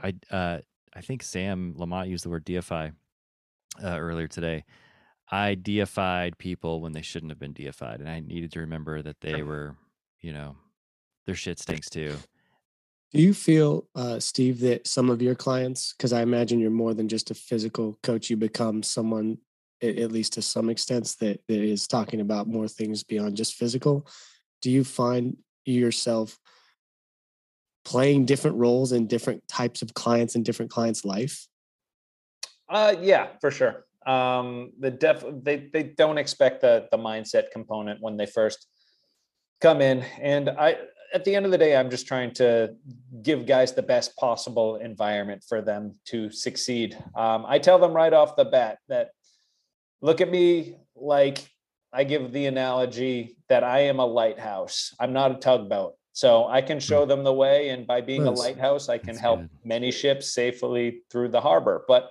I 0.03 0.14
uh 0.30 0.59
I 0.95 1.01
think 1.01 1.22
Sam 1.22 1.74
Lamont 1.76 2.09
used 2.09 2.24
the 2.24 2.30
word 2.30 2.45
deify 2.45 2.91
uh, 3.82 3.99
earlier 3.99 4.28
today. 4.28 4.64
I 5.30 5.55
deified 5.55 6.39
people 6.39 6.80
when 6.80 6.93
they 6.93 7.03
shouldn't 7.03 7.32
have 7.32 7.39
been 7.41 7.53
deified, 7.53 8.01
and 8.01 8.09
I 8.09 8.20
needed 8.20 8.53
to 8.53 8.61
remember 8.61 9.03
that 9.03 9.20
they 9.20 9.43
were, 9.43 9.74
you 10.20 10.32
know, 10.32 10.57
their 11.26 11.35
shit 11.35 11.59
stinks 11.59 11.89
too. 11.89 12.14
Do 13.12 13.22
you 13.22 13.32
feel, 13.32 13.89
uh, 13.95 14.20
Steve, 14.20 14.61
that 14.61 14.87
some 14.87 15.09
of 15.09 15.22
your 15.22 15.35
clients, 15.35 15.95
because 15.95 16.12
I 16.12 16.22
imagine 16.22 16.61
you're 16.61 16.70
more 16.70 16.95
than 16.95 17.09
just 17.09 17.30
a 17.30 17.35
physical 17.35 17.99
coach, 18.03 18.28
you 18.28 18.37
become 18.37 18.82
someone, 18.82 19.39
at 19.82 20.12
least 20.12 20.32
to 20.35 20.43
some 20.43 20.68
extent, 20.68 21.16
that, 21.20 21.41
that 21.49 21.59
is 21.59 21.87
talking 21.87 22.20
about 22.20 22.49
more 22.49 22.68
things 22.68 23.03
beyond 23.05 23.37
just 23.37 23.55
physical. 23.55 24.07
Do 24.62 24.70
you 24.70 24.85
find 24.85 25.37
yourself 25.64 26.39
playing 27.85 28.24
different 28.24 28.57
roles 28.57 28.93
in 28.93 29.07
different 29.07 29.47
types 29.49 29.82
of 29.82 29.95
clients 29.95 30.35
and 30.35 30.45
different 30.45 30.70
clients' 30.70 31.05
life? 31.05 31.47
Uh, 32.68 32.95
yeah, 33.01 33.28
for 33.41 33.51
sure. 33.51 33.85
Um, 34.07 34.72
the 34.78 34.91
def 34.91 35.24
they 35.43 35.70
they 35.72 35.82
don't 35.82 36.18
expect 36.18 36.61
the 36.61 36.89
the 36.91 36.99
mindset 36.99 37.51
component 37.53 38.03
when 38.03 38.16
they 38.16 38.26
first 38.26 38.66
come 39.61 39.80
in, 39.80 40.05
and 40.20 40.51
I 40.51 40.76
at 41.14 41.24
the 41.24 41.35
end 41.35 41.47
of 41.47 41.53
the 41.53 41.59
day, 41.59 41.76
I'm 41.76 41.91
just 41.91 42.09
trying 42.09 42.32
to 42.35 42.74
give 43.22 43.47
guys 43.47 43.72
the 43.72 43.82
best 43.82 44.16
possible 44.16 44.76
environment 44.76 45.45
for 45.49 45.62
them 45.62 45.95
to 46.07 46.28
succeed. 46.30 46.99
Um, 47.14 47.45
I 47.47 47.61
tell 47.61 47.78
them 47.78 47.93
right 47.93 48.12
off 48.12 48.35
the 48.35 48.45
bat 48.45 48.78
that 48.89 49.11
look 50.03 50.20
at 50.20 50.28
me 50.28 50.76
like 50.97 51.49
I 51.93 52.03
give 52.03 52.32
the 52.32 52.47
analogy 52.47 53.37
that 53.49 53.62
I 53.62 53.82
am 53.82 54.01
a 54.01 54.07
lighthouse. 54.07 54.93
I'm 54.99 55.12
not 55.12 55.30
a 55.30 55.37
tugboat. 55.37 55.95
So 56.15 56.47
I 56.47 56.62
can 56.62 56.81
show 56.81 57.03
hmm. 57.03 57.09
them 57.09 57.25
the 57.25 57.33
way. 57.35 57.69
And 57.69 57.87
by 57.87 58.01
being 58.01 58.25
Nice. 58.25 58.39
a 58.39 58.43
lighthouse, 58.43 58.89
I 58.89 58.99
can 58.99 59.17
help 59.17 59.41
good. 59.41 59.51
many 59.65 59.91
ships 59.91 60.33
safely 60.33 61.03
through 61.11 61.29
the 61.29 61.41
harbor. 61.41 61.85
But 61.87 62.11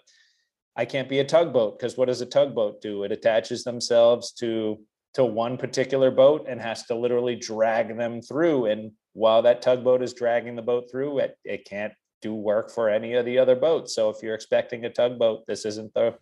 I 0.75 0.85
can't 0.85 1.09
be 1.09 1.19
a 1.19 1.25
tugboat 1.25 1.79
because 1.79 1.97
what 1.97 2.07
does 2.07 2.21
a 2.21 2.25
tugboat 2.25 2.81
do? 2.81 3.03
It 3.03 3.11
attaches 3.11 3.63
themselves 3.63 4.31
to 4.33 4.79
to 5.13 5.23
one 5.23 5.57
particular 5.57 6.09
boat 6.09 6.45
and 6.49 6.59
has 6.59 6.85
to 6.87 6.95
literally 6.95 7.35
drag 7.35 7.95
them 7.95 8.21
through. 8.21 8.65
And 8.65 8.91
while 9.13 9.43
that 9.43 9.61
tugboat 9.61 10.01
is 10.01 10.13
dragging 10.13 10.55
the 10.55 10.63
boat 10.63 10.85
through, 10.91 11.19
it, 11.19 11.37
it 11.45 11.65
can't 11.65 11.93
do 12.23 12.33
work 12.33 12.71
for 12.71 12.89
any 12.89 13.13
of 13.13 13.23
the 13.23 13.37
other 13.37 13.55
boats. 13.55 13.93
So 13.93 14.09
if 14.09 14.23
you're 14.23 14.33
expecting 14.33 14.85
a 14.85 14.89
tugboat, 14.89 15.45
this 15.45 15.65
isn't 15.65 15.93
the 15.93 16.15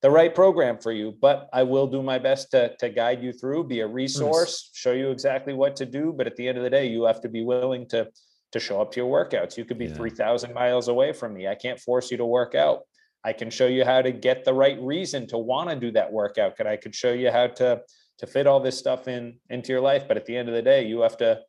the 0.00 0.10
right 0.10 0.34
program 0.34 0.78
for 0.78 0.92
you. 0.92 1.12
But 1.20 1.48
I 1.52 1.62
will 1.64 1.86
do 1.86 2.02
my 2.02 2.18
best 2.18 2.50
to 2.52 2.76
to 2.76 2.88
guide 2.88 3.22
you 3.22 3.32
through, 3.32 3.64
be 3.64 3.80
a 3.80 3.86
resource, 3.86 4.70
show 4.74 4.92
you 4.92 5.10
exactly 5.10 5.54
what 5.54 5.76
to 5.76 5.86
do. 5.86 6.12
But 6.16 6.26
at 6.26 6.36
the 6.36 6.46
end 6.48 6.58
of 6.58 6.64
the 6.64 6.70
day, 6.70 6.86
you 6.86 7.04
have 7.04 7.20
to 7.22 7.28
be 7.28 7.42
willing 7.44 7.86
to 7.88 8.08
to 8.52 8.60
show 8.60 8.80
up 8.80 8.92
to 8.92 9.00
your 9.00 9.10
workouts. 9.12 9.56
You 9.58 9.64
could 9.66 9.78
be 9.78 9.86
Yeah. 9.86 9.94
3,000 9.94 10.54
miles 10.54 10.88
away 10.88 11.12
from 11.12 11.34
me. 11.34 11.46
I 11.46 11.54
can't 11.54 11.78
force 11.78 12.10
you 12.10 12.16
to 12.16 12.24
work 12.24 12.54
out. 12.54 12.80
I 13.22 13.34
can 13.34 13.50
show 13.50 13.66
you 13.66 13.84
how 13.84 14.00
to 14.00 14.10
get 14.10 14.44
the 14.44 14.54
right 14.54 14.80
reason 14.80 15.26
to 15.26 15.38
want 15.38 15.68
to 15.68 15.76
do 15.76 15.90
that 15.92 16.10
workout. 16.12 16.56
Could 16.56 16.66
I 16.66 16.76
could 16.76 16.94
show 16.94 17.12
you 17.12 17.30
how 17.30 17.48
to 17.48 17.82
to 18.18 18.26
fit 18.26 18.46
all 18.46 18.60
this 18.60 18.78
stuff 18.78 19.06
in 19.08 19.38
into 19.50 19.72
your 19.72 19.80
life. 19.80 20.06
But 20.08 20.16
at 20.16 20.26
the 20.26 20.36
end 20.36 20.48
of 20.48 20.54
the 20.54 20.62
day, 20.62 20.86
you 20.86 21.00
have 21.00 21.16
to 21.18 21.40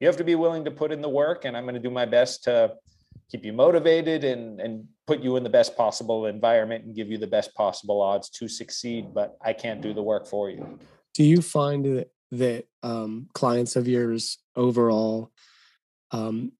you 0.00 0.06
have 0.06 0.16
to 0.18 0.24
be 0.24 0.34
willing 0.34 0.64
to 0.64 0.70
put 0.70 0.92
in 0.92 1.00
the 1.00 1.08
work. 1.08 1.44
And 1.44 1.56
I'm 1.56 1.64
going 1.64 1.74
to 1.74 1.80
do 1.80 1.90
my 1.90 2.04
best 2.04 2.44
to 2.44 2.74
keep 3.30 3.44
you 3.44 3.52
motivated 3.52 4.24
and 4.24 4.60
and 4.60 4.86
put 5.06 5.20
you 5.20 5.36
in 5.36 5.42
the 5.42 5.50
best 5.50 5.76
possible 5.76 6.26
environment 6.26 6.84
and 6.84 6.94
give 6.94 7.10
you 7.10 7.18
the 7.18 7.26
best 7.26 7.54
possible 7.54 8.00
odds 8.00 8.28
to 8.30 8.48
succeed. 8.48 9.14
But 9.14 9.36
I 9.42 9.52
can't 9.52 9.80
do 9.80 9.94
the 9.94 10.02
work 10.02 10.26
for 10.26 10.50
you. 10.50 10.78
Do 11.14 11.24
you 11.24 11.42
find 11.42 11.84
that 11.84 12.10
that 12.32 12.66
um, 12.82 13.28
clients 13.34 13.76
of 13.76 13.86
yours 13.86 14.38
overall, 14.56 15.30
um, 16.10 16.52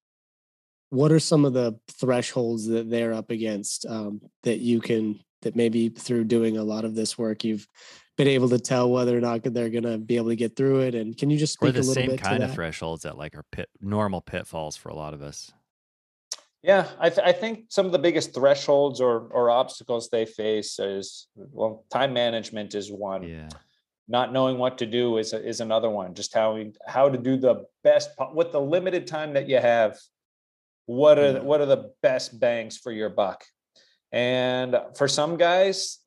what 0.90 1.12
are 1.12 1.20
some 1.20 1.44
of 1.44 1.52
the 1.52 1.78
thresholds 1.90 2.66
that 2.68 2.88
they're 2.88 3.12
up 3.12 3.30
against 3.30 3.84
um, 3.86 4.20
that 4.44 4.58
you 4.58 4.80
can 4.80 5.20
that 5.42 5.56
maybe 5.56 5.88
through 5.88 6.24
doing 6.24 6.56
a 6.56 6.64
lot 6.64 6.84
of 6.84 6.94
this 6.94 7.18
work 7.18 7.44
you've 7.44 7.68
been 8.16 8.28
able 8.28 8.48
to 8.48 8.58
tell 8.58 8.90
whether 8.90 9.16
or 9.16 9.20
not 9.20 9.42
they're 9.42 9.68
going 9.68 9.84
to 9.84 9.98
be 9.98 10.16
able 10.16 10.28
to 10.28 10.36
get 10.36 10.56
through 10.56 10.80
it? 10.80 10.94
And 10.94 11.16
can 11.16 11.28
you 11.28 11.38
just 11.38 11.56
Or 11.60 11.68
speak 11.68 11.76
a 11.76 11.80
the 11.80 11.86
little 11.86 11.94
same 11.94 12.10
bit 12.10 12.22
kind 12.22 12.40
to 12.40 12.46
of 12.46 12.54
thresholds 12.54 13.02
that 13.02 13.18
like 13.18 13.36
are 13.36 13.44
pit 13.52 13.68
normal 13.80 14.20
pitfalls 14.20 14.76
for 14.76 14.88
a 14.88 14.94
lot 14.94 15.12
of 15.12 15.22
us. 15.22 15.52
Yeah, 16.66 16.88
I, 16.98 17.08
th- 17.10 17.24
I 17.24 17.32
think 17.32 17.66
some 17.68 17.86
of 17.86 17.92
the 17.92 17.98
biggest 18.06 18.34
thresholds 18.34 19.00
or 19.00 19.28
or 19.30 19.50
obstacles 19.50 20.08
they 20.10 20.26
face 20.26 20.78
is 20.80 21.28
well, 21.36 21.84
time 21.92 22.12
management 22.12 22.74
is 22.74 22.90
one. 22.90 23.22
Yeah. 23.22 23.48
Not 24.08 24.32
knowing 24.32 24.58
what 24.58 24.78
to 24.78 24.86
do 24.86 25.18
is 25.18 25.32
is 25.32 25.60
another 25.60 25.90
one. 25.90 26.14
Just 26.14 26.34
how 26.34 26.48
how 26.86 27.08
to 27.08 27.18
do 27.18 27.36
the 27.36 27.54
best 27.84 28.10
with 28.34 28.50
the 28.50 28.60
limited 28.60 29.06
time 29.06 29.34
that 29.34 29.48
you 29.48 29.58
have. 29.58 29.96
What 30.86 31.18
are 31.18 31.32
the, 31.32 31.40
Mm. 31.40 31.44
what 31.44 31.60
are 31.60 31.66
the 31.76 31.92
best 32.02 32.38
bangs 32.40 32.76
for 32.78 32.92
your 32.92 33.10
buck? 33.10 33.44
And 34.12 34.76
for 34.98 35.08
some 35.08 35.36
guys, 35.36 35.98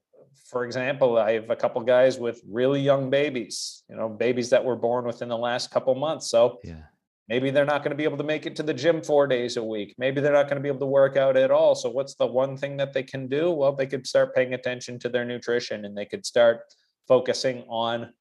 for 0.51 0.65
example, 0.65 1.17
I 1.17 1.33
have 1.33 1.49
a 1.49 1.55
couple 1.55 1.81
guys 1.83 2.17
with 2.17 2.41
really 2.49 2.81
young 2.81 3.09
babies. 3.09 3.83
You 3.89 3.95
know, 3.97 4.09
babies 4.09 4.49
that 4.51 4.63
were 4.65 4.75
born 4.77 5.05
within 5.05 5.29
the 5.29 5.37
last 5.37 5.71
couple 5.71 5.93
months. 5.95 6.29
So 6.29 6.59
Yeah. 6.63 6.83
Maybe 7.29 7.51
they're 7.51 7.63
not 7.63 7.83
going 7.83 7.91
to 7.91 7.95
be 7.95 8.05
able 8.05 8.17
to 8.17 8.23
make 8.23 8.47
it 8.47 8.55
to 8.55 8.63
the 8.63 8.73
gym 8.73 9.03
four 9.03 9.27
days 9.27 9.55
a 9.55 9.63
week. 9.63 9.93
Maybe 9.99 10.19
they're 10.19 10.33
not 10.33 10.47
going 10.47 10.57
to 10.57 10.63
be 10.63 10.67
able 10.67 10.79
to 10.79 10.87
work 10.87 11.15
out 11.15 11.37
at 11.37 11.51
all. 11.51 11.75
So, 11.75 11.87
what's 11.89 12.15
the 12.15 12.25
one 12.25 12.57
thing 12.57 12.75
that 12.77 12.91
they 12.91 13.03
can 13.03 13.27
do? 13.27 13.51
Well, 13.51 13.73
they 13.75 13.85
could 13.85 14.07
start 14.07 14.33
paying 14.33 14.55
attention 14.55 14.97
to 14.99 15.09
their 15.09 15.23
nutrition 15.25 15.85
and 15.85 15.95
they 15.95 16.05
could 16.05 16.25
start 16.25 16.61
focusing 17.07 17.63
on 17.69 18.11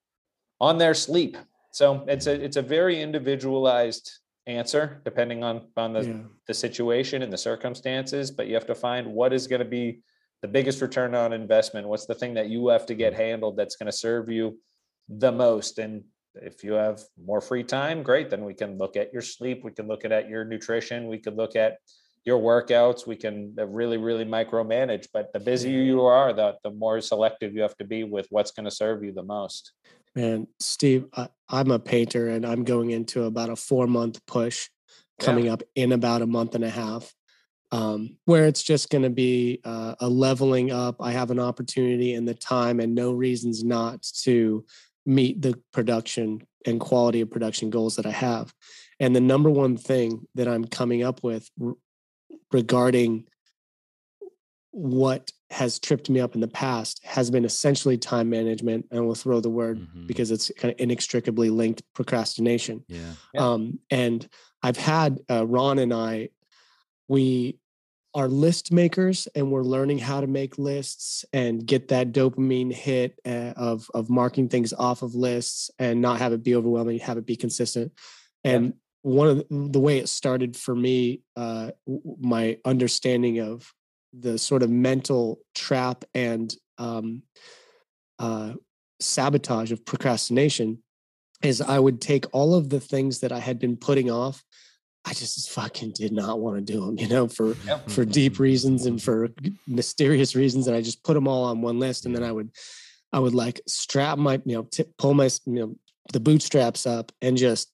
on 0.61 0.77
their 0.77 0.93
sleep. 0.93 1.39
So, 1.73 2.05
it's 2.07 2.27
a 2.27 2.33
it's 2.33 2.57
a 2.59 2.63
very 2.63 3.01
individualized 3.01 4.11
answer 4.47 5.01
depending 5.05 5.43
on 5.43 5.69
on 5.77 5.95
the 5.95 6.05
Yeah. 6.05 6.23
the 6.47 6.55
situation 6.55 7.23
and 7.23 7.33
the 7.33 7.39
circumstances. 7.39 8.31
But 8.31 8.47
you 8.47 8.55
have 8.55 8.67
to 8.67 8.75
find 8.75 9.15
what 9.15 9.33
is 9.33 9.47
going 9.47 9.61
to 9.61 9.73
be 9.81 10.03
the 10.43 10.49
biggest 10.49 10.83
return 10.83 11.15
on 11.15 11.33
investment. 11.33 11.89
What's 11.89 12.07
the 12.07 12.15
thing 12.15 12.35
that 12.35 12.49
you 12.51 12.69
have 12.69 12.85
to 12.87 12.95
get 12.95 13.15
handled 13.15 13.57
that's 13.57 13.77
going 13.77 13.91
to 13.91 13.99
serve 14.07 14.29
you 14.29 14.59
the 15.09 15.33
most? 15.33 15.79
And 15.79 16.05
if 16.43 16.65
you 16.65 16.73
have 16.73 17.01
more 17.25 17.41
free 17.41 17.65
time, 17.65 18.03
great. 18.03 18.31
Then 18.31 18.45
we 18.45 18.55
can 18.55 18.79
look 18.79 18.97
at 18.97 19.13
your 19.13 19.23
sleep. 19.23 19.65
We 19.65 19.73
can 19.73 19.87
look 19.89 20.05
at, 20.05 20.13
at 20.13 20.29
your 20.29 20.45
nutrition. 20.45 21.09
We 21.09 21.19
could 21.19 21.37
look 21.37 21.57
at 21.57 21.79
your 22.25 22.39
workouts. 22.39 23.07
We 23.07 23.17
can 23.17 23.55
uh, 23.59 23.67
really, 23.67 23.97
really 23.97 24.25
micromanage. 24.25 25.07
But 25.13 25.33
the 25.33 25.41
busier 25.41 25.83
you 25.83 26.03
are, 26.03 26.33
the, 26.33 26.57
the 26.63 26.71
more 26.71 27.01
selective 27.01 27.55
you 27.55 27.63
have 27.63 27.77
to 27.79 27.85
be 27.85 28.05
with 28.05 28.27
what's 28.31 28.51
going 28.51 28.65
to 28.65 28.71
serve 28.71 29.03
you 29.03 29.13
the 29.13 29.23
most. 29.23 29.73
Man, 30.15 30.47
Steve, 30.59 31.07
I, 31.17 31.29
I'm 31.49 31.71
a 31.71 31.79
painter 31.79 32.29
and 32.29 32.45
I'm 32.45 32.65
going 32.65 32.91
into 32.91 33.25
about 33.25 33.51
a 33.51 33.57
four 33.57 33.87
month 33.87 34.25
push 34.27 34.69
Yeah. 35.21 35.27
coming 35.27 35.49
up 35.49 35.63
in 35.75 35.93
about 35.93 36.23
a 36.23 36.27
month 36.27 36.55
and 36.55 36.65
a 36.65 36.71
half, 36.71 37.15
um, 37.71 38.17
where 38.25 38.47
it's 38.47 38.63
just 38.63 38.91
going 38.91 39.05
to 39.05 39.11
be 39.11 39.61
uh, 39.65 39.95
a 40.01 40.09
leveling 40.09 40.71
up. 40.71 40.97
I 41.01 41.13
have 41.13 41.31
an 41.31 41.39
opportunity 41.39 42.15
and 42.15 42.27
the 42.27 42.35
time 42.35 42.81
and 42.81 42.95
no 42.95 43.13
reasons 43.13 43.63
not 43.63 44.03
to 44.25 44.65
meet 45.09 45.41
the 45.41 45.59
production 45.73 46.47
and 46.67 46.79
quality 46.79 47.23
of 47.23 47.31
production 47.31 47.71
goals 47.71 47.97
that 47.97 48.05
I 48.05 48.11
have. 48.11 48.53
And 49.01 49.17
the 49.17 49.21
number 49.21 49.49
one 49.49 49.77
thing 49.77 50.27
that 50.35 50.47
I'm 50.47 50.67
coming 50.67 51.03
up 51.03 51.25
with 51.25 51.49
r- 51.63 51.75
regarding 52.53 53.25
what 54.71 55.33
has 55.51 55.79
tripped 55.79 56.11
me 56.11 56.21
up 56.21 56.35
in 56.35 56.43
the 56.43 56.49
past 56.49 57.01
has 57.05 57.31
been 57.31 57.47
essentially 57.47 57.97
time 57.97 58.29
management 58.29 58.87
and 58.91 59.07
we'll 59.07 59.15
throw 59.15 59.41
the 59.41 59.49
word 59.49 59.79
mm-hmm. 59.79 60.07
because 60.07 60.31
it's 60.31 60.53
kind 60.59 60.75
of 60.75 60.79
inextricably 60.79 61.49
linked 61.49 61.83
procrastination 61.95 62.85
yeah, 62.87 63.01
yeah. 63.33 63.41
um 63.41 63.79
and 63.91 64.29
i've 64.63 64.77
had 64.77 65.19
uh, 65.31 65.47
ron 65.47 65.79
and 65.79 65.95
i 65.95 66.29
we 67.09 67.59
are 68.19 68.27
list 68.27 68.73
makers 68.73 69.29
and 69.37 69.49
we're 69.49 69.63
learning 69.63 69.97
how 69.97 70.21
to 70.21 70.27
make 70.27 70.59
lists 70.59 71.25
and 71.33 71.65
get 71.65 71.87
that 71.87 72.11
dopamine 72.11 72.73
hit 72.73 73.17
uh, 73.25 73.53
of 73.57 73.89
of 73.95 74.11
marking 74.11 74.49
things 74.49 74.73
off 74.73 75.03
of 75.03 75.15
lists 75.15 75.71
and 75.79 76.03
not 76.03 76.19
have 76.19 76.33
it 76.33 76.43
be 76.43 76.57
overwhelming 76.57 76.99
have 76.99 77.17
it 77.17 77.25
be 77.25 77.37
consistent 77.37 77.93
and 78.43 78.67
yeah. 78.67 78.73
one 79.03 79.29
of 79.29 79.37
the, 79.37 79.69
the, 79.71 79.79
way 79.79 79.99
it 79.99 80.09
started 80.09 80.57
for 80.57 80.75
me 80.75 81.23
uh 81.37 81.71
my 82.21 82.59
understanding 82.65 83.39
of 83.39 83.73
the 84.13 84.37
sort 84.37 84.65
of 84.65 84.71
mental 84.71 85.39
trap 85.55 86.05
and 86.13 86.57
um, 86.79 87.23
uh, 88.19 88.55
sabotage 89.01 89.71
of 89.71 89.85
procrastination 89.85 90.83
is 91.43 91.61
I 91.61 91.79
would 91.79 92.01
take 92.01 92.27
all 92.33 92.55
of 92.55 92.69
the 92.69 92.81
things 92.81 93.21
that 93.21 93.31
I 93.31 93.39
had 93.39 93.59
been 93.61 93.77
putting 93.77 94.11
off. 94.11 94.43
I 95.09 95.15
just 95.15 95.51
fucking 95.51 95.93
did 95.93 96.13
not 96.13 96.39
want 96.39 96.57
to 96.57 96.73
do 96.73 96.85
them, 96.85 96.99
you 96.99 97.09
know, 97.09 97.29
for 97.29 97.55
yep. 97.67 97.89
for 97.89 98.05
deep 98.05 98.39
reasons 98.39 98.85
and 98.85 99.03
for 99.03 99.31
mysterious 99.67 100.37
reasons, 100.37 100.67
and 100.67 100.77
I 100.77 100.83
just 100.83 101.03
put 101.03 101.15
them 101.15 101.27
all 101.27 101.45
on 101.45 101.63
one 101.63 101.79
list, 101.79 102.05
and 102.05 102.15
then 102.15 102.23
I 102.23 102.31
would, 102.31 102.51
I 103.11 103.19
would 103.19 103.35
like 103.35 103.59
strap 103.67 104.19
my, 104.19 104.35
you 104.45 104.57
know, 104.57 104.65
tip, 104.65 104.93
pull 104.99 105.15
my, 105.15 105.31
you 105.47 105.55
know, 105.55 105.77
the 106.13 106.21
bootstraps 106.21 106.87
up 106.87 107.11
and 107.23 107.39
just 107.39 107.73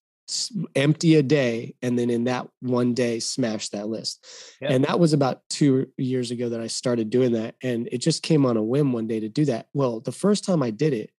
empty 0.77 1.17
a 1.17 1.23
day 1.23 1.75
and 1.83 1.99
then 1.99 2.09
in 2.09 2.25
that 2.25 2.49
one 2.61 2.95
day 2.95 3.21
smash 3.21 3.69
that 3.69 3.89
list 3.89 4.27
yeah. 4.59 4.73
and 4.73 4.85
that 4.85 4.99
was 4.99 5.13
about 5.13 5.43
two 5.51 5.87
years 5.99 6.31
ago 6.31 6.49
that 6.49 6.63
i 6.63 6.67
started 6.67 7.11
doing 7.11 7.33
that 7.33 7.55
and 7.63 7.91
it 7.93 7.99
just 7.99 8.23
came 8.23 8.47
on 8.47 8.57
a 8.57 8.63
whim 8.63 8.91
one 8.91 9.07
day 9.07 9.21
to 9.21 9.29
do 9.29 9.45
that 9.45 9.67
well 9.75 10.01
the 10.01 10.11
first 10.11 10.43
time 10.43 10.63
i 10.63 10.71
did 10.71 10.95
it 10.95 11.11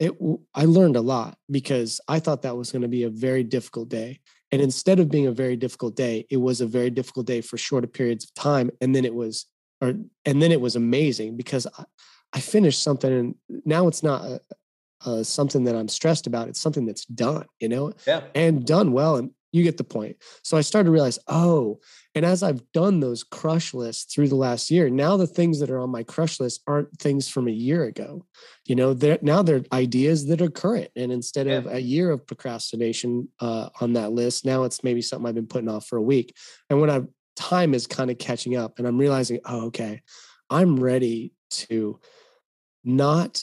it 0.00 0.12
i 0.56 0.64
learned 0.64 0.96
a 0.96 1.00
lot 1.00 1.38
because 1.52 2.00
i 2.08 2.18
thought 2.18 2.42
that 2.42 2.56
was 2.56 2.72
going 2.72 2.82
to 2.82 2.88
be 2.88 3.04
a 3.04 3.08
very 3.08 3.44
difficult 3.44 3.88
day 3.88 4.18
and 4.52 4.60
instead 4.60 5.00
of 5.00 5.10
being 5.10 5.26
a 5.26 5.32
very 5.32 5.56
difficult 5.56 5.96
day 5.96 6.26
it 6.30 6.36
was 6.36 6.60
a 6.60 6.66
very 6.66 6.90
difficult 6.90 7.26
day 7.26 7.40
for 7.40 7.56
shorter 7.56 7.86
periods 7.86 8.24
of 8.24 8.34
time 8.34 8.70
and 8.80 8.94
then 8.94 9.04
it 9.04 9.14
was 9.14 9.46
or 9.80 9.94
and 10.24 10.40
then 10.40 10.52
it 10.52 10.60
was 10.60 10.76
amazing 10.76 11.36
because 11.36 11.66
I, 11.78 11.84
I 12.34 12.40
finished 12.40 12.82
something 12.82 13.12
and 13.12 13.34
now 13.64 13.88
it's 13.88 14.02
not 14.02 14.24
a, 14.24 14.40
uh, 15.04 15.22
something 15.22 15.64
that 15.64 15.74
I'm 15.74 15.88
stressed 15.88 16.26
about. 16.26 16.48
It's 16.48 16.60
something 16.60 16.86
that's 16.86 17.04
done, 17.06 17.46
you 17.60 17.68
know, 17.68 17.92
yeah. 18.06 18.22
and 18.34 18.64
done 18.64 18.92
well. 18.92 19.16
And 19.16 19.30
you 19.52 19.62
get 19.62 19.76
the 19.76 19.84
point. 19.84 20.16
So 20.42 20.56
I 20.56 20.62
started 20.62 20.86
to 20.86 20.90
realize, 20.90 21.18
oh, 21.28 21.78
and 22.14 22.24
as 22.24 22.42
I've 22.42 22.62
done 22.72 23.00
those 23.00 23.22
crush 23.22 23.72
lists 23.74 24.12
through 24.12 24.28
the 24.28 24.34
last 24.34 24.70
year, 24.70 24.90
now 24.90 25.16
the 25.16 25.26
things 25.26 25.60
that 25.60 25.70
are 25.70 25.78
on 25.78 25.90
my 25.90 26.02
crush 26.02 26.40
list 26.40 26.62
aren't 26.66 26.98
things 26.98 27.28
from 27.28 27.48
a 27.48 27.52
year 27.52 27.84
ago. 27.84 28.26
You 28.66 28.74
know, 28.74 28.94
they're 28.94 29.18
now 29.22 29.42
they're 29.42 29.62
ideas 29.72 30.26
that 30.26 30.42
are 30.42 30.50
current. 30.50 30.88
And 30.96 31.12
instead 31.12 31.46
yeah. 31.46 31.54
of 31.54 31.66
a 31.66 31.80
year 31.80 32.10
of 32.10 32.26
procrastination 32.26 33.28
uh, 33.40 33.68
on 33.80 33.92
that 33.92 34.12
list, 34.12 34.44
now 34.44 34.64
it's 34.64 34.82
maybe 34.82 35.02
something 35.02 35.28
I've 35.28 35.34
been 35.34 35.46
putting 35.46 35.68
off 35.68 35.86
for 35.86 35.96
a 35.96 36.02
week. 36.02 36.34
And 36.70 36.80
when 36.80 36.90
I 36.90 37.02
time 37.36 37.74
is 37.74 37.86
kind 37.86 38.10
of 38.10 38.18
catching 38.18 38.56
up 38.56 38.78
and 38.78 38.86
I'm 38.86 38.98
realizing, 38.98 39.40
oh, 39.44 39.66
okay, 39.66 40.02
I'm 40.50 40.78
ready 40.78 41.32
to 41.50 41.98
not 42.84 43.42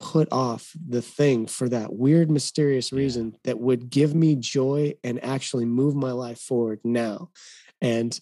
put 0.00 0.28
off 0.32 0.72
the 0.88 1.02
thing 1.02 1.46
for 1.46 1.68
that 1.68 1.92
weird, 1.92 2.30
mysterious 2.30 2.92
reason 2.92 3.32
yeah. 3.32 3.38
that 3.44 3.60
would 3.60 3.90
give 3.90 4.14
me 4.14 4.36
joy 4.36 4.94
and 5.02 5.22
actually 5.24 5.64
move 5.64 5.94
my 5.94 6.12
life 6.12 6.38
forward 6.38 6.80
now. 6.84 7.30
And 7.80 8.18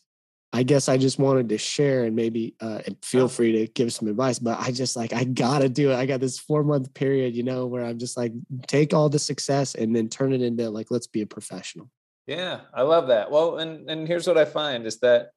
I 0.53 0.63
guess 0.63 0.89
I 0.89 0.97
just 0.97 1.19
wanted 1.19 1.51
to 1.51 1.59
share 1.59 2.05
and 2.05 2.17
maybe 2.17 2.55
uh, 2.61 2.81
and 2.87 2.97
feel 3.05 3.29
free 3.29 3.53
to 3.53 3.67
give 3.67 3.93
some 3.93 4.09
advice, 4.09 4.39
but 4.39 4.59
I 4.59 4.71
just 4.71 4.97
like 4.97 5.13
I 5.13 5.25
gotta 5.25 5.69
do 5.69 5.91
it. 5.91 5.97
I 5.97 6.07
got 6.07 6.21
this 6.21 6.39
four 6.39 6.63
month 6.65 6.95
period, 6.95 7.37
you 7.37 7.43
know, 7.43 7.67
where 7.67 7.85
I'm 7.85 7.99
just 7.99 8.17
like 8.17 8.33
take 8.67 8.95
all 8.95 9.11
the 9.11 9.19
success 9.19 9.75
and 9.75 9.95
then 9.95 10.09
turn 10.09 10.33
it 10.33 10.41
into 10.41 10.71
like 10.71 10.87
let's 10.91 11.09
be 11.09 11.21
a 11.21 11.27
professional. 11.27 11.91
Yeah, 12.27 12.61
I 12.73 12.83
love 12.83 13.09
that. 13.09 13.31
Well, 13.31 13.59
and 13.59 13.91
and 13.91 14.09
here's 14.09 14.27
what 14.27 14.39
I 14.39 14.47
find 14.47 14.87
is 14.87 14.99
that 15.01 15.31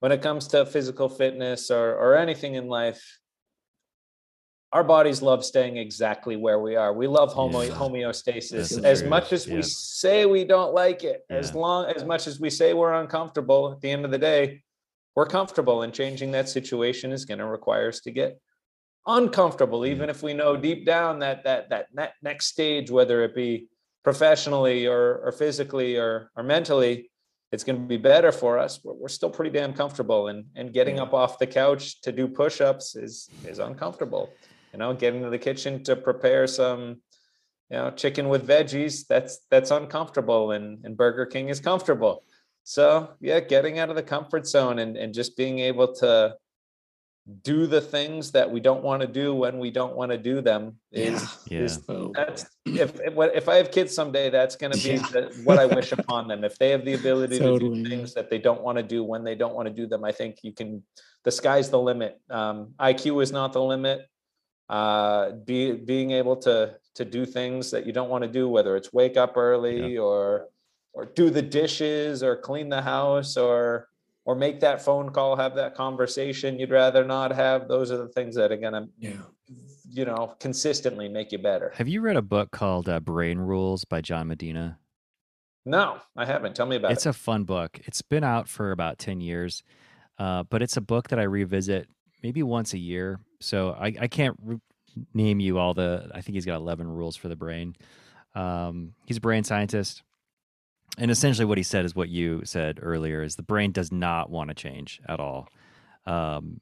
when 0.00 0.12
it 0.12 0.22
comes 0.22 0.46
to 0.48 0.64
physical 0.64 1.10
fitness 1.10 1.70
or 1.70 1.94
or 1.96 2.16
anything 2.16 2.54
in 2.54 2.68
life, 2.68 3.04
our 4.72 4.84
bodies 4.84 5.22
love 5.22 5.44
staying 5.44 5.76
exactly 5.78 6.36
where 6.36 6.58
we 6.58 6.76
are. 6.76 6.92
We 6.92 7.06
love 7.06 7.32
homo- 7.32 7.62
yeah. 7.62 7.72
homeostasis 7.72 8.84
as 8.84 9.02
much 9.02 9.32
as 9.32 9.46
yeah. 9.46 9.56
we 9.56 9.62
say 9.62 10.26
we 10.26 10.44
don't 10.44 10.74
like 10.74 11.04
it. 11.04 11.24
Yeah. 11.30 11.36
As 11.36 11.54
long 11.54 11.86
as 11.86 12.04
much 12.04 12.26
as 12.26 12.38
we 12.38 12.50
say 12.50 12.74
we're 12.74 12.92
uncomfortable, 12.92 13.72
at 13.72 13.80
the 13.80 13.90
end 13.90 14.04
of 14.04 14.10
the 14.10 14.18
day, 14.18 14.62
we're 15.16 15.26
comfortable. 15.26 15.82
And 15.82 15.92
changing 15.92 16.32
that 16.32 16.48
situation 16.48 17.12
is 17.12 17.24
going 17.24 17.38
to 17.38 17.46
require 17.46 17.88
us 17.88 18.00
to 18.00 18.10
get 18.10 18.40
uncomfortable, 19.06 19.86
even 19.86 20.10
if 20.10 20.22
we 20.22 20.34
know 20.34 20.56
deep 20.56 20.84
down 20.84 21.20
that 21.20 21.44
that 21.44 21.70
that 21.70 22.12
next 22.22 22.46
stage, 22.46 22.90
whether 22.90 23.24
it 23.24 23.34
be 23.34 23.68
professionally 24.04 24.86
or 24.86 25.18
or 25.24 25.32
physically 25.32 25.96
or 25.96 26.30
or 26.36 26.42
mentally, 26.42 27.10
it's 27.52 27.64
going 27.64 27.80
to 27.80 27.86
be 27.86 27.96
better 27.96 28.32
for 28.32 28.58
us. 28.58 28.84
We're, 28.84 28.92
we're 28.92 29.08
still 29.08 29.30
pretty 29.30 29.50
damn 29.50 29.72
comfortable, 29.72 30.28
and 30.28 30.44
and 30.56 30.74
getting 30.74 31.00
up 31.00 31.14
off 31.14 31.38
the 31.38 31.46
couch 31.46 32.02
to 32.02 32.12
do 32.12 32.28
push-ups 32.28 32.96
is 32.96 33.30
is 33.46 33.60
uncomfortable 33.60 34.30
you 34.78 34.84
know 34.84 34.94
get 34.94 35.12
into 35.12 35.28
the 35.28 35.38
kitchen 35.38 35.82
to 35.82 35.96
prepare 35.96 36.46
some 36.46 37.00
you 37.68 37.76
know 37.76 37.90
chicken 37.90 38.28
with 38.28 38.46
veggies 38.46 39.06
that's 39.08 39.40
that's 39.50 39.72
uncomfortable 39.72 40.52
and 40.52 40.84
and 40.84 40.96
burger 40.96 41.26
king 41.26 41.48
is 41.48 41.58
comfortable 41.58 42.22
so 42.62 43.10
yeah 43.20 43.40
getting 43.40 43.80
out 43.80 43.90
of 43.90 43.96
the 43.96 44.02
comfort 44.02 44.46
zone 44.46 44.78
and 44.78 44.96
and 44.96 45.12
just 45.12 45.36
being 45.36 45.58
able 45.58 45.92
to 45.92 46.32
do 47.42 47.66
the 47.66 47.80
things 47.80 48.30
that 48.30 48.48
we 48.50 48.60
don't 48.60 48.82
want 48.82 49.02
to 49.02 49.08
do 49.08 49.34
when 49.34 49.58
we 49.58 49.70
don't 49.70 49.94
want 49.94 50.10
to 50.10 50.16
do 50.16 50.40
them 50.40 50.74
is, 50.92 51.36
yeah. 51.46 51.60
is 51.60 51.82
yeah. 51.86 52.06
that's 52.14 52.46
if, 52.64 52.98
if 53.00 53.14
if 53.34 53.48
I 53.50 53.56
have 53.56 53.70
kids 53.70 53.94
someday 53.94 54.30
that's 54.30 54.56
going 54.56 54.72
to 54.72 54.78
be 54.78 54.94
yeah. 54.94 55.08
the, 55.12 55.40
what 55.44 55.58
I 55.58 55.66
wish 55.66 55.92
upon 55.92 56.28
them 56.28 56.42
if 56.42 56.56
they 56.56 56.70
have 56.70 56.86
the 56.86 56.94
ability 56.94 57.38
totally. 57.38 57.82
to 57.82 57.82
do 57.82 57.90
things 57.90 58.14
that 58.14 58.30
they 58.30 58.38
don't 58.38 58.62
want 58.62 58.78
to 58.78 58.84
do 58.84 59.04
when 59.04 59.24
they 59.24 59.34
don't 59.34 59.54
want 59.54 59.66
to 59.68 59.74
do 59.74 59.86
them 59.86 60.04
I 60.04 60.12
think 60.12 60.38
you 60.42 60.52
can 60.52 60.84
the 61.24 61.30
sky's 61.30 61.68
the 61.68 61.78
limit 61.78 62.18
um, 62.30 62.72
IQ 62.80 63.22
is 63.22 63.32
not 63.32 63.52
the 63.52 63.62
limit 63.62 64.06
uh, 64.68 65.30
be, 65.30 65.72
being 65.72 66.10
able 66.10 66.36
to 66.36 66.76
to 66.94 67.04
do 67.04 67.24
things 67.24 67.70
that 67.70 67.86
you 67.86 67.92
don't 67.92 68.08
want 68.08 68.24
to 68.24 68.28
do, 68.28 68.48
whether 68.48 68.76
it's 68.76 68.92
wake 68.92 69.16
up 69.16 69.36
early 69.36 69.94
yeah. 69.94 70.00
or 70.00 70.48
or 70.92 71.04
do 71.04 71.30
the 71.30 71.42
dishes 71.42 72.22
or 72.22 72.36
clean 72.36 72.68
the 72.68 72.82
house 72.82 73.36
or 73.36 73.88
or 74.24 74.34
make 74.34 74.60
that 74.60 74.82
phone 74.82 75.10
call, 75.10 75.36
have 75.36 75.54
that 75.54 75.74
conversation 75.74 76.58
you'd 76.58 76.70
rather 76.70 77.04
not 77.04 77.32
have. 77.32 77.66
Those 77.68 77.90
are 77.90 77.96
the 77.96 78.08
things 78.08 78.34
that 78.34 78.52
are 78.52 78.56
gonna 78.56 78.88
yeah. 78.98 79.12
you 79.90 80.04
know 80.04 80.34
consistently 80.40 81.08
make 81.08 81.32
you 81.32 81.38
better. 81.38 81.72
Have 81.76 81.88
you 81.88 82.00
read 82.00 82.16
a 82.16 82.22
book 82.22 82.50
called 82.50 82.88
uh, 82.88 83.00
Brain 83.00 83.38
Rules 83.38 83.84
by 83.84 84.00
John 84.00 84.28
Medina? 84.28 84.78
No, 85.64 85.98
I 86.16 86.24
haven't. 86.24 86.56
Tell 86.56 86.66
me 86.66 86.76
about 86.76 86.92
it's 86.92 87.06
it. 87.06 87.10
It's 87.10 87.16
a 87.16 87.20
fun 87.20 87.44
book. 87.44 87.78
It's 87.84 88.02
been 88.02 88.24
out 88.24 88.48
for 88.48 88.70
about 88.70 88.98
10 88.98 89.20
years, 89.20 89.62
uh, 90.18 90.42
but 90.44 90.62
it's 90.62 90.78
a 90.78 90.80
book 90.80 91.08
that 91.08 91.18
I 91.18 91.24
revisit 91.24 91.88
maybe 92.22 92.42
once 92.42 92.72
a 92.72 92.78
year. 92.78 93.20
So 93.40 93.70
I, 93.70 93.94
I 94.00 94.08
can't 94.08 94.36
re- 94.42 94.60
name 95.14 95.40
you 95.40 95.58
all 95.58 95.74
the. 95.74 96.10
I 96.14 96.20
think 96.20 96.34
he's 96.34 96.46
got 96.46 96.56
eleven 96.56 96.88
rules 96.88 97.16
for 97.16 97.28
the 97.28 97.36
brain. 97.36 97.76
Um, 98.34 98.94
he's 99.06 99.18
a 99.18 99.20
brain 99.20 99.44
scientist, 99.44 100.02
and 100.98 101.10
essentially 101.10 101.44
what 101.44 101.58
he 101.58 101.64
said 101.64 101.84
is 101.84 101.94
what 101.94 102.08
you 102.08 102.42
said 102.44 102.78
earlier: 102.82 103.22
is 103.22 103.36
the 103.36 103.42
brain 103.42 103.72
does 103.72 103.92
not 103.92 104.30
want 104.30 104.48
to 104.48 104.54
change 104.54 105.00
at 105.08 105.20
all. 105.20 105.48
Um, 106.06 106.60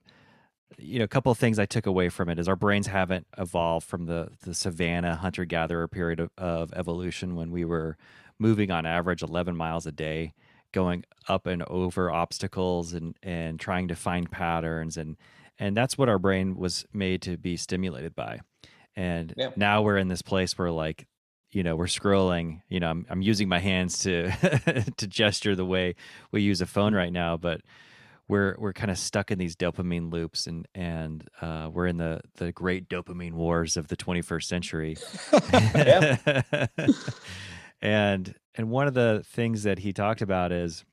you 0.78 0.98
know, 0.98 1.04
a 1.04 1.08
couple 1.08 1.32
of 1.32 1.38
things 1.38 1.58
I 1.58 1.66
took 1.66 1.86
away 1.86 2.08
from 2.08 2.28
it 2.28 2.38
is 2.38 2.48
our 2.48 2.56
brains 2.56 2.88
haven't 2.88 3.26
evolved 3.38 3.86
from 3.86 4.06
the 4.06 4.30
the 4.42 4.54
savannah 4.54 5.16
hunter 5.16 5.44
gatherer 5.44 5.88
period 5.88 6.20
of, 6.20 6.30
of 6.36 6.72
evolution 6.74 7.36
when 7.36 7.50
we 7.50 7.64
were 7.64 7.96
moving 8.38 8.70
on 8.70 8.84
average 8.84 9.22
11 9.22 9.56
miles 9.56 9.86
a 9.86 9.92
day 9.92 10.34
going 10.72 11.04
up 11.28 11.46
and 11.46 11.62
over 11.64 12.10
obstacles 12.10 12.92
and 12.92 13.16
and 13.22 13.58
trying 13.58 13.88
to 13.88 13.96
find 13.96 14.30
patterns 14.30 14.96
and 14.96 15.16
and 15.58 15.76
that's 15.76 15.96
what 15.96 16.08
our 16.08 16.18
brain 16.18 16.56
was 16.56 16.84
made 16.92 17.22
to 17.22 17.36
be 17.36 17.56
stimulated 17.56 18.14
by. 18.14 18.40
And 18.94 19.34
yeah. 19.36 19.50
now 19.56 19.82
we're 19.82 19.98
in 19.98 20.08
this 20.08 20.22
place 20.22 20.56
where 20.58 20.70
like 20.70 21.06
you 21.50 21.62
know 21.62 21.76
we're 21.76 21.86
scrolling 21.86 22.60
you 22.68 22.80
know 22.80 22.90
i'm, 22.90 23.06
I'm 23.08 23.22
using 23.22 23.48
my 23.48 23.60
hands 23.60 24.00
to 24.00 24.30
to 24.96 25.06
gesture 25.06 25.54
the 25.54 25.64
way 25.64 25.94
we 26.32 26.42
use 26.42 26.60
a 26.60 26.66
phone 26.66 26.92
right 26.92 27.12
now 27.12 27.36
but 27.36 27.60
we're 28.28 28.56
we're 28.58 28.72
kind 28.72 28.90
of 28.90 28.98
stuck 28.98 29.30
in 29.30 29.38
these 29.38 29.54
dopamine 29.56 30.12
loops 30.12 30.46
and 30.46 30.66
and 30.74 31.28
uh, 31.40 31.70
we're 31.72 31.86
in 31.86 31.96
the 31.96 32.20
the 32.36 32.52
great 32.52 32.88
dopamine 32.88 33.34
wars 33.34 33.76
of 33.76 33.88
the 33.88 33.96
21st 33.96 34.44
century. 34.44 34.96
And 37.82 38.34
and 38.54 38.70
one 38.70 38.86
of 38.86 38.94
the 38.94 39.22
things 39.26 39.64
that 39.64 39.78
he 39.78 39.92
talked 39.92 40.22
about 40.22 40.50
is 40.50 40.84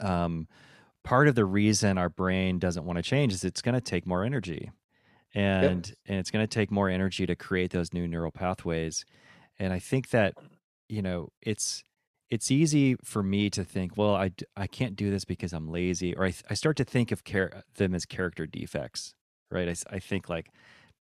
um 0.00 0.46
part 1.04 1.28
of 1.28 1.34
the 1.34 1.44
reason 1.44 1.98
our 1.98 2.08
brain 2.08 2.58
doesn't 2.58 2.84
want 2.84 2.96
to 2.96 3.02
change 3.02 3.32
is 3.32 3.44
it's 3.44 3.62
going 3.62 3.74
to 3.74 3.80
take 3.80 4.06
more 4.06 4.24
energy 4.24 4.70
and 5.34 5.88
yep. 5.88 5.96
and 6.06 6.18
it's 6.18 6.30
going 6.30 6.42
to 6.42 6.52
take 6.52 6.70
more 6.70 6.88
energy 6.88 7.26
to 7.26 7.36
create 7.36 7.70
those 7.70 7.92
new 7.92 8.08
neural 8.08 8.32
pathways 8.32 9.04
and 9.58 9.72
i 9.72 9.78
think 9.78 10.10
that 10.10 10.34
you 10.88 11.02
know 11.02 11.28
it's 11.42 11.84
it's 12.30 12.50
easy 12.50 12.96
for 13.04 13.22
me 13.22 13.50
to 13.50 13.62
think 13.62 13.96
well 13.96 14.14
i, 14.14 14.32
I 14.56 14.66
can't 14.66 14.96
do 14.96 15.10
this 15.10 15.24
because 15.24 15.52
i'm 15.52 15.68
lazy 15.68 16.16
or 16.16 16.24
i, 16.24 16.34
I 16.48 16.54
start 16.54 16.76
to 16.78 16.84
think 16.84 17.12
of 17.12 17.22
char- 17.22 17.62
them 17.76 17.94
as 17.94 18.06
character 18.06 18.46
defects 18.46 19.14
right 19.50 19.68
i, 19.68 19.96
I 19.96 19.98
think 19.98 20.28
like 20.28 20.48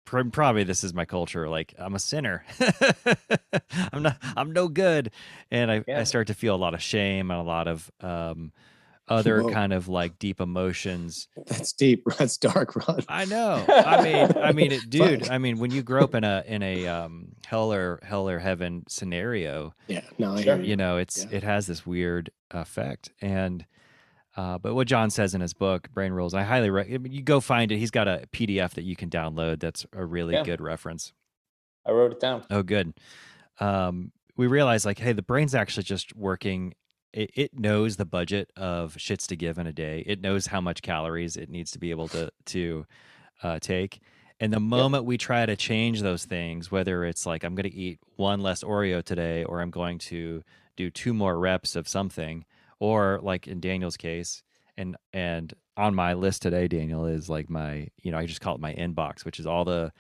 probably 0.04 0.64
this 0.64 0.84
is 0.84 0.96
my 0.96 1.06
culture 1.06 1.48
like 1.48 1.76
i'm 1.78 1.94
a 1.94 2.00
sinner 2.00 2.44
i'm 3.94 4.02
not 4.02 4.18
i'm 4.36 4.52
no 4.52 4.68
good 4.68 5.12
and 5.52 5.72
I, 5.72 5.84
yeah. 5.88 6.00
I 6.00 6.04
start 6.06 6.28
to 6.28 6.34
feel 6.34 6.56
a 6.56 6.58
lot 6.58 6.74
of 6.74 6.82
shame 6.82 7.30
and 7.30 7.40
a 7.40 7.44
lot 7.44 7.68
of 7.68 7.92
um, 8.02 8.52
other 9.12 9.44
Whoa. 9.44 9.52
kind 9.52 9.74
of 9.74 9.88
like 9.88 10.18
deep 10.18 10.40
emotions. 10.40 11.28
That's 11.48 11.74
deep. 11.74 12.06
That's 12.18 12.38
dark, 12.38 12.76
Ron. 12.76 13.04
I 13.08 13.26
know. 13.26 13.66
I 13.68 14.04
mean, 14.04 14.32
I 14.38 14.52
mean, 14.54 14.72
it, 14.72 14.82
dude. 14.90 15.30
I 15.30 15.38
mean, 15.38 15.60
when 15.60 15.72
you 15.72 15.84
grow 15.84 16.04
up 16.04 16.16
in 16.16 16.24
a 16.24 16.44
in 16.48 16.64
a 16.64 16.88
um, 16.88 17.34
hell 17.46 17.74
or 17.74 18.00
hell 18.04 18.30
or 18.30 18.40
heaven 18.40 18.84
scenario, 18.88 19.74
yeah, 19.88 20.02
no, 20.18 20.38
sure. 20.38 20.62
you 20.62 20.76
know, 20.76 20.98
it's 20.98 21.26
yeah. 21.26 21.38
it 21.38 21.44
has 21.44 21.68
this 21.68 21.86
weird 21.86 22.32
effect. 22.52 23.12
And 23.22 23.66
uh, 24.38 24.58
but 24.58 24.74
what 24.74 24.88
John 24.88 25.10
says 25.10 25.36
in 25.36 25.42
his 25.42 25.54
book, 25.54 25.92
Brain 25.94 26.14
Rules, 26.14 26.34
I 26.34 26.44
highly 26.44 26.70
recommend 26.70 27.14
you 27.14 27.22
go 27.22 27.40
find 27.40 27.72
it. 27.72 27.78
He's 27.78 27.92
got 27.92 28.08
a 28.08 28.28
PDF 28.32 28.72
that 28.72 28.84
you 28.84 28.96
can 28.96 29.10
download. 29.10 29.60
That's 29.60 29.86
a 29.94 30.06
really 30.06 30.34
yeah. 30.34 30.44
good 30.44 30.62
reference. 30.62 31.14
I 31.86 31.92
wrote 31.92 32.12
it 32.12 32.20
down. 32.20 32.46
Oh, 32.50 32.64
good. 32.64 32.94
Um, 33.60 34.12
we 34.38 34.48
realize 34.48 34.86
like, 34.86 35.00
hey, 35.00 35.14
the 35.14 35.22
brain's 35.22 35.54
actually 35.54 35.84
just 35.84 36.16
working 36.16 36.74
it, 37.14 37.32
it 37.36 37.60
knows 37.60 37.98
the 37.98 38.06
budget 38.06 38.52
of 38.56 38.96
shits 38.96 39.28
to 39.28 39.36
give 39.36 39.58
in 39.58 39.68
a 39.68 39.74
day. 39.74 40.04
It 40.06 40.22
knows 40.22 40.48
how 40.48 40.62
much 40.62 40.82
calories 40.82 41.38
it 41.38 41.50
needs 41.50 41.72
to 41.72 41.80
be 41.80 41.92
able 41.92 42.08
to 42.10 42.32
to 42.48 42.86
uh, 43.44 43.60
take. 43.60 44.02
And 44.40 44.52
the 44.52 44.60
moment 44.60 45.04
yep. 45.04 45.08
we 45.08 45.18
try 45.18 45.46
to 45.46 45.56
change 45.56 46.02
those 46.02 46.26
things, 46.26 46.72
whether 46.72 47.06
it's 47.06 47.26
like 47.26 47.44
I'm 47.44 47.54
going 47.54 47.70
to 47.70 47.76
eat 47.76 48.00
one 48.16 48.42
less 48.42 48.64
Oreo 48.64 49.04
today, 49.04 49.44
or 49.44 49.62
I'm 49.62 49.70
going 49.70 50.00
to 50.00 50.44
do 50.76 50.90
two 50.90 51.14
more 51.14 51.38
reps 51.38 51.76
of 51.76 51.88
something, 51.88 52.46
or 52.80 53.20
like 53.22 53.48
in 53.48 53.60
Daniel's 53.60 53.98
case, 53.98 54.42
and 54.78 54.98
and 55.14 55.54
on 55.78 55.94
my 55.94 56.14
list 56.14 56.42
today, 56.42 56.68
Daniel 56.68 57.06
is 57.06 57.30
like 57.30 57.50
my 57.50 57.88
you 58.02 58.12
know 58.12 58.18
I 58.18 58.26
just 58.26 58.42
call 58.42 58.56
it 58.56 58.62
my 58.62 58.74
inbox, 58.74 59.26
which 59.26 59.40
is 59.40 59.46
all 59.46 59.66
the 59.66 59.92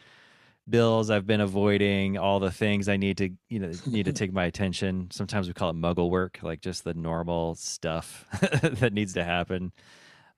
bills 0.69 1.09
I've 1.09 1.27
been 1.27 1.41
avoiding, 1.41 2.17
all 2.17 2.39
the 2.39 2.51
things 2.51 2.87
I 2.87 2.97
need 2.97 3.17
to, 3.17 3.29
you 3.49 3.59
know, 3.59 3.71
need 3.85 4.05
to 4.05 4.13
take 4.13 4.31
my 4.33 4.45
attention. 4.45 5.09
Sometimes 5.11 5.47
we 5.47 5.53
call 5.53 5.69
it 5.69 5.75
muggle 5.75 6.09
work, 6.09 6.39
like 6.41 6.61
just 6.61 6.83
the 6.83 6.93
normal 6.93 7.55
stuff 7.55 8.25
that 8.61 8.93
needs 8.93 9.13
to 9.13 9.23
happen. 9.23 9.71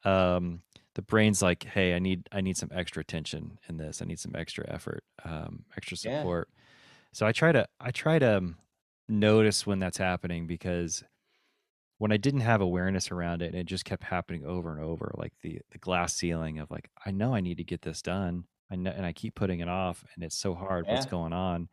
Um, 0.03 0.61
the 0.95 1.01
brain's 1.01 1.41
like, 1.41 1.63
hey, 1.63 1.95
I 1.95 1.99
need 1.99 2.27
I 2.31 2.41
need 2.41 2.57
some 2.57 2.69
extra 2.71 3.01
attention 3.01 3.59
in 3.67 3.77
this. 3.77 4.01
I 4.01 4.05
need 4.05 4.19
some 4.19 4.35
extra 4.35 4.65
effort, 4.69 5.03
um, 5.23 5.65
extra 5.75 5.97
support. 5.97 6.49
Yeah. 6.51 6.59
So 7.13 7.25
I 7.25 7.31
try 7.31 7.51
to 7.51 7.67
I 7.79 7.91
try 7.91 8.19
to 8.19 8.53
notice 9.09 9.65
when 9.65 9.79
that's 9.79 9.97
happening 9.97 10.47
because 10.47 11.03
when 11.97 12.11
I 12.11 12.17
didn't 12.17 12.41
have 12.41 12.61
awareness 12.61 13.11
around 13.11 13.41
it 13.41 13.47
and 13.47 13.55
it 13.55 13.65
just 13.65 13.85
kept 13.85 14.03
happening 14.03 14.45
over 14.45 14.71
and 14.71 14.83
over, 14.83 15.13
like 15.17 15.33
the 15.41 15.61
the 15.71 15.79
glass 15.79 16.13
ceiling 16.15 16.59
of 16.59 16.69
like, 16.69 16.89
I 17.05 17.11
know 17.11 17.33
I 17.33 17.41
need 17.41 17.57
to 17.57 17.63
get 17.63 17.81
this 17.81 18.01
done 18.01 18.45
I 18.73 18.75
know, 18.75 18.91
and 18.95 19.05
I 19.05 19.13
keep 19.13 19.35
putting 19.35 19.59
it 19.59 19.69
off, 19.69 20.03
and 20.15 20.23
it's 20.23 20.37
so 20.37 20.55
hard. 20.55 20.85
Yeah. 20.87 20.95
What's 20.95 21.05
going 21.05 21.31
on? 21.31 21.69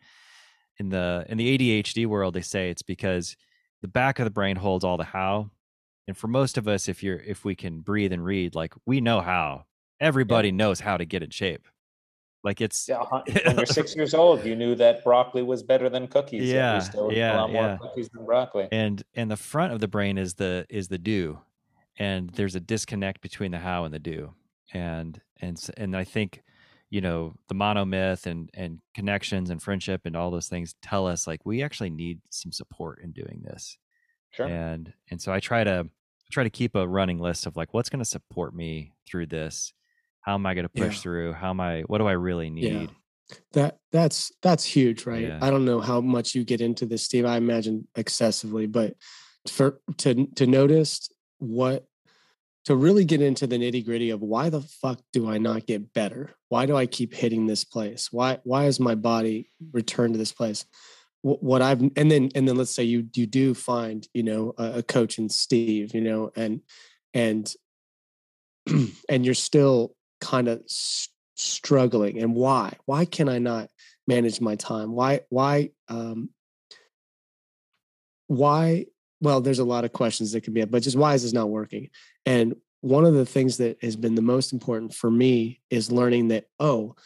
In 0.78 0.90
the 0.90 1.24
in 1.28 1.38
the 1.38 1.58
ADHD 1.58 2.06
world, 2.06 2.34
they 2.34 2.42
say 2.42 2.68
it's 2.68 2.82
because 2.82 3.36
the 3.80 3.88
back 3.88 4.18
of 4.18 4.24
the 4.24 4.30
brain 4.30 4.56
holds 4.56 4.84
all 4.84 4.98
the 4.98 5.04
how, 5.04 5.50
and 6.06 6.16
for 6.16 6.28
most 6.28 6.58
of 6.58 6.68
us, 6.68 6.88
if 6.88 7.02
you're 7.02 7.16
if 7.16 7.44
we 7.44 7.54
can 7.54 7.80
breathe 7.80 8.12
and 8.12 8.24
read, 8.24 8.54
like 8.54 8.74
we 8.86 9.00
know 9.00 9.20
how. 9.20 9.64
Everybody 9.98 10.48
yeah. 10.48 10.54
knows 10.54 10.80
how 10.80 10.96
to 10.96 11.04
get 11.04 11.22
in 11.22 11.28
shape. 11.30 11.66
Like 12.42 12.60
it's 12.60 12.88
yeah, 12.88 13.02
when 13.44 13.56
you're 13.56 13.66
six 13.66 13.96
years 13.96 14.14
old, 14.14 14.44
you 14.44 14.56
knew 14.56 14.74
that 14.76 15.02
broccoli 15.02 15.42
was 15.42 15.62
better 15.62 15.88
than 15.88 16.06
cookies. 16.06 16.50
Yeah, 16.50 16.86
yeah, 17.10 17.46
yeah. 17.46 17.78
cookies 17.80 18.08
than 18.10 18.24
broccoli. 18.26 18.68
And 18.72 19.02
and 19.14 19.30
the 19.30 19.36
front 19.36 19.72
of 19.72 19.80
the 19.80 19.88
brain 19.88 20.18
is 20.18 20.34
the 20.34 20.66
is 20.68 20.88
the 20.88 20.98
do, 20.98 21.38
and 21.98 22.30
there's 22.30 22.54
a 22.54 22.60
disconnect 22.60 23.20
between 23.22 23.50
the 23.50 23.58
how 23.58 23.84
and 23.84 23.92
the 23.92 23.98
do, 23.98 24.34
and 24.72 25.20
and 25.40 25.58
and 25.76 25.96
I 25.96 26.04
think 26.04 26.42
you 26.90 27.00
know 27.00 27.32
the 27.48 27.54
monomyth 27.54 28.26
and 28.26 28.50
and 28.54 28.80
connections 28.94 29.48
and 29.50 29.62
friendship 29.62 30.02
and 30.04 30.16
all 30.16 30.30
those 30.30 30.48
things 30.48 30.74
tell 30.82 31.06
us 31.06 31.26
like 31.26 31.40
we 31.46 31.62
actually 31.62 31.90
need 31.90 32.20
some 32.30 32.52
support 32.52 33.00
in 33.02 33.12
doing 33.12 33.40
this 33.44 33.78
sure 34.32 34.46
and 34.46 34.92
and 35.10 35.22
so 35.22 35.32
i 35.32 35.40
try 35.40 35.64
to 35.64 35.88
try 36.30 36.44
to 36.44 36.50
keep 36.50 36.74
a 36.74 36.86
running 36.86 37.18
list 37.18 37.46
of 37.46 37.56
like 37.56 37.72
what's 37.72 37.88
going 37.88 38.02
to 38.02 38.08
support 38.08 38.54
me 38.54 38.92
through 39.08 39.26
this 39.26 39.72
how 40.20 40.34
am 40.34 40.44
i 40.46 40.54
going 40.54 40.64
to 40.64 40.68
push 40.68 40.96
yeah. 40.96 41.02
through 41.02 41.32
how 41.32 41.50
am 41.50 41.60
i 41.60 41.80
what 41.82 41.98
do 41.98 42.06
i 42.06 42.12
really 42.12 42.50
need 42.50 42.90
yeah. 42.90 43.36
that 43.52 43.78
that's 43.92 44.32
that's 44.42 44.64
huge 44.64 45.06
right 45.06 45.28
yeah. 45.28 45.38
i 45.40 45.50
don't 45.50 45.64
know 45.64 45.80
how 45.80 46.00
much 46.00 46.34
you 46.34 46.44
get 46.44 46.60
into 46.60 46.86
this 46.86 47.02
steve 47.04 47.24
i 47.24 47.36
imagine 47.36 47.86
excessively 47.96 48.66
but 48.66 48.94
for 49.48 49.80
to 49.96 50.26
to 50.34 50.46
notice 50.46 51.08
what 51.38 51.86
to 52.66 52.76
really 52.76 53.04
get 53.04 53.22
into 53.22 53.46
the 53.46 53.56
nitty 53.56 53.84
gritty 53.84 54.10
of 54.10 54.20
why 54.20 54.50
the 54.50 54.60
fuck 54.60 55.00
do 55.12 55.28
I 55.28 55.38
not 55.38 55.66
get 55.66 55.94
better? 55.94 56.34
Why 56.48 56.66
do 56.66 56.76
I 56.76 56.86
keep 56.86 57.14
hitting 57.14 57.46
this 57.46 57.64
place? 57.64 58.08
Why 58.12 58.38
why 58.44 58.66
is 58.66 58.78
my 58.78 58.94
body 58.94 59.48
returned 59.72 60.14
to 60.14 60.18
this 60.18 60.32
place? 60.32 60.66
What 61.22 61.62
I've 61.62 61.80
and 61.80 62.10
then 62.10 62.30
and 62.34 62.48
then 62.48 62.56
let's 62.56 62.74
say 62.74 62.84
you 62.84 63.06
you 63.14 63.26
do 63.26 63.54
find 63.54 64.06
you 64.14 64.22
know 64.22 64.54
a, 64.58 64.78
a 64.78 64.82
coach 64.82 65.18
in 65.18 65.28
Steve 65.28 65.94
you 65.94 66.00
know 66.00 66.30
and 66.36 66.60
and 67.14 67.52
and 69.08 69.24
you're 69.24 69.34
still 69.34 69.94
kind 70.20 70.48
of 70.48 70.62
struggling 71.36 72.22
and 72.22 72.34
why 72.34 72.74
why 72.84 73.04
can 73.04 73.28
I 73.28 73.38
not 73.38 73.68
manage 74.06 74.40
my 74.40 74.56
time 74.56 74.92
why 74.92 75.20
why 75.30 75.70
um 75.88 76.30
why 78.26 78.86
well, 79.20 79.40
there's 79.40 79.58
a 79.58 79.64
lot 79.64 79.84
of 79.84 79.92
questions 79.92 80.32
that 80.32 80.42
can 80.42 80.54
be, 80.54 80.64
but 80.64 80.82
just 80.82 80.96
why 80.96 81.14
is 81.14 81.22
this 81.22 81.32
not 81.32 81.50
working? 81.50 81.90
And 82.24 82.54
one 82.80 83.04
of 83.04 83.14
the 83.14 83.26
things 83.26 83.58
that 83.58 83.82
has 83.82 83.96
been 83.96 84.14
the 84.14 84.22
most 84.22 84.52
important 84.52 84.94
for 84.94 85.10
me 85.10 85.60
is 85.68 85.92
learning 85.92 86.28
that, 86.28 86.46
oh, 86.58 86.96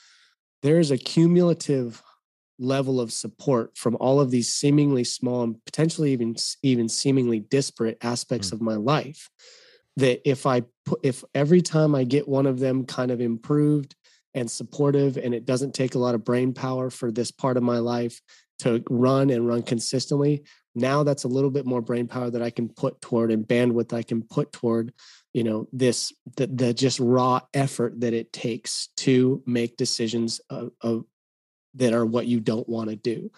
there's 0.62 0.90
a 0.90 0.98
cumulative 0.98 2.02
level 2.58 3.00
of 3.00 3.12
support 3.12 3.76
from 3.76 3.96
all 3.98 4.20
of 4.20 4.30
these 4.30 4.52
seemingly 4.52 5.04
small 5.04 5.42
and 5.42 5.64
potentially 5.64 6.12
even 6.12 6.36
even 6.62 6.88
seemingly 6.88 7.40
disparate 7.40 7.98
aspects 8.02 8.50
mm 8.50 8.52
of 8.54 8.60
my 8.60 8.74
life 8.76 9.30
that 9.96 10.20
if 10.28 10.46
i 10.46 10.62
put 10.84 11.00
if 11.02 11.24
every 11.34 11.60
time 11.60 11.94
i 11.94 12.04
get 12.04 12.28
one 12.28 12.46
of 12.46 12.60
them 12.60 12.84
kind 12.86 13.10
of 13.10 13.20
improved 13.20 13.96
and 14.34 14.48
supportive 14.48 15.16
and 15.16 15.34
it 15.34 15.44
doesn't 15.44 15.74
take 15.74 15.94
a 15.94 15.98
lot 15.98 16.14
of 16.14 16.24
brain 16.24 16.52
power 16.52 16.90
for 16.90 17.10
this 17.10 17.32
part 17.32 17.56
of 17.56 17.62
my 17.62 17.78
life 17.78 18.20
to 18.58 18.82
run 18.88 19.30
and 19.30 19.46
run 19.46 19.62
consistently 19.62 20.44
now 20.74 21.02
that's 21.02 21.24
a 21.24 21.28
little 21.28 21.50
bit 21.50 21.66
more 21.66 21.80
brain 21.80 22.06
power 22.06 22.30
that 22.30 22.42
i 22.42 22.50
can 22.50 22.68
put 22.68 23.00
toward 23.00 23.30
and 23.30 23.46
bandwidth 23.46 23.92
i 23.92 24.02
can 24.02 24.22
put 24.22 24.52
toward 24.52 24.92
you 25.32 25.44
know 25.44 25.68
this 25.72 26.12
the, 26.36 26.46
the 26.46 26.72
just 26.72 27.00
raw 27.00 27.40
effort 27.52 28.00
that 28.00 28.14
it 28.14 28.32
takes 28.32 28.88
to 28.96 29.42
make 29.46 29.76
decisions 29.76 30.40
of, 30.48 30.70
of 30.80 31.04
that 31.74 31.92
are 31.92 32.06
what 32.06 32.26
you 32.26 32.40
don't 32.40 32.68
want 32.68 32.90
to 32.90 32.96
do. 32.96 33.30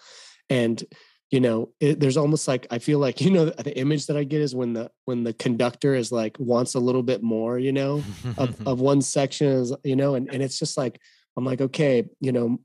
And 0.49 0.81
you 1.29 1.41
know 1.41 1.73
it, 1.81 1.99
there's 1.99 2.15
almost 2.15 2.47
like 2.47 2.67
i 2.71 2.79
feel 2.79 2.99
like 2.99 3.19
you 3.21 3.29
know 3.29 3.43
the 3.47 3.77
image 3.77 4.05
that 4.05 4.15
i 4.15 4.23
get 4.23 4.39
is 4.39 4.55
when 4.55 4.71
the 4.71 4.89
when 5.03 5.25
the 5.25 5.33
conductor 5.33 5.93
is 5.93 6.09
like 6.09 6.37
wants 6.39 6.73
a 6.75 6.79
little 6.79 7.03
bit 7.03 7.21
more 7.21 7.59
you 7.59 7.73
know 7.73 8.01
of, 8.37 8.55
of 8.65 8.79
one 8.79 9.01
section 9.01 9.47
is 9.47 9.75
you 9.83 9.97
know 9.97 10.15
and, 10.15 10.29
and 10.31 10.41
it's 10.41 10.57
just 10.57 10.77
like 10.77 11.01
i'm 11.35 11.43
like 11.43 11.59
okay 11.59 12.05
you 12.21 12.31
know 12.31 12.57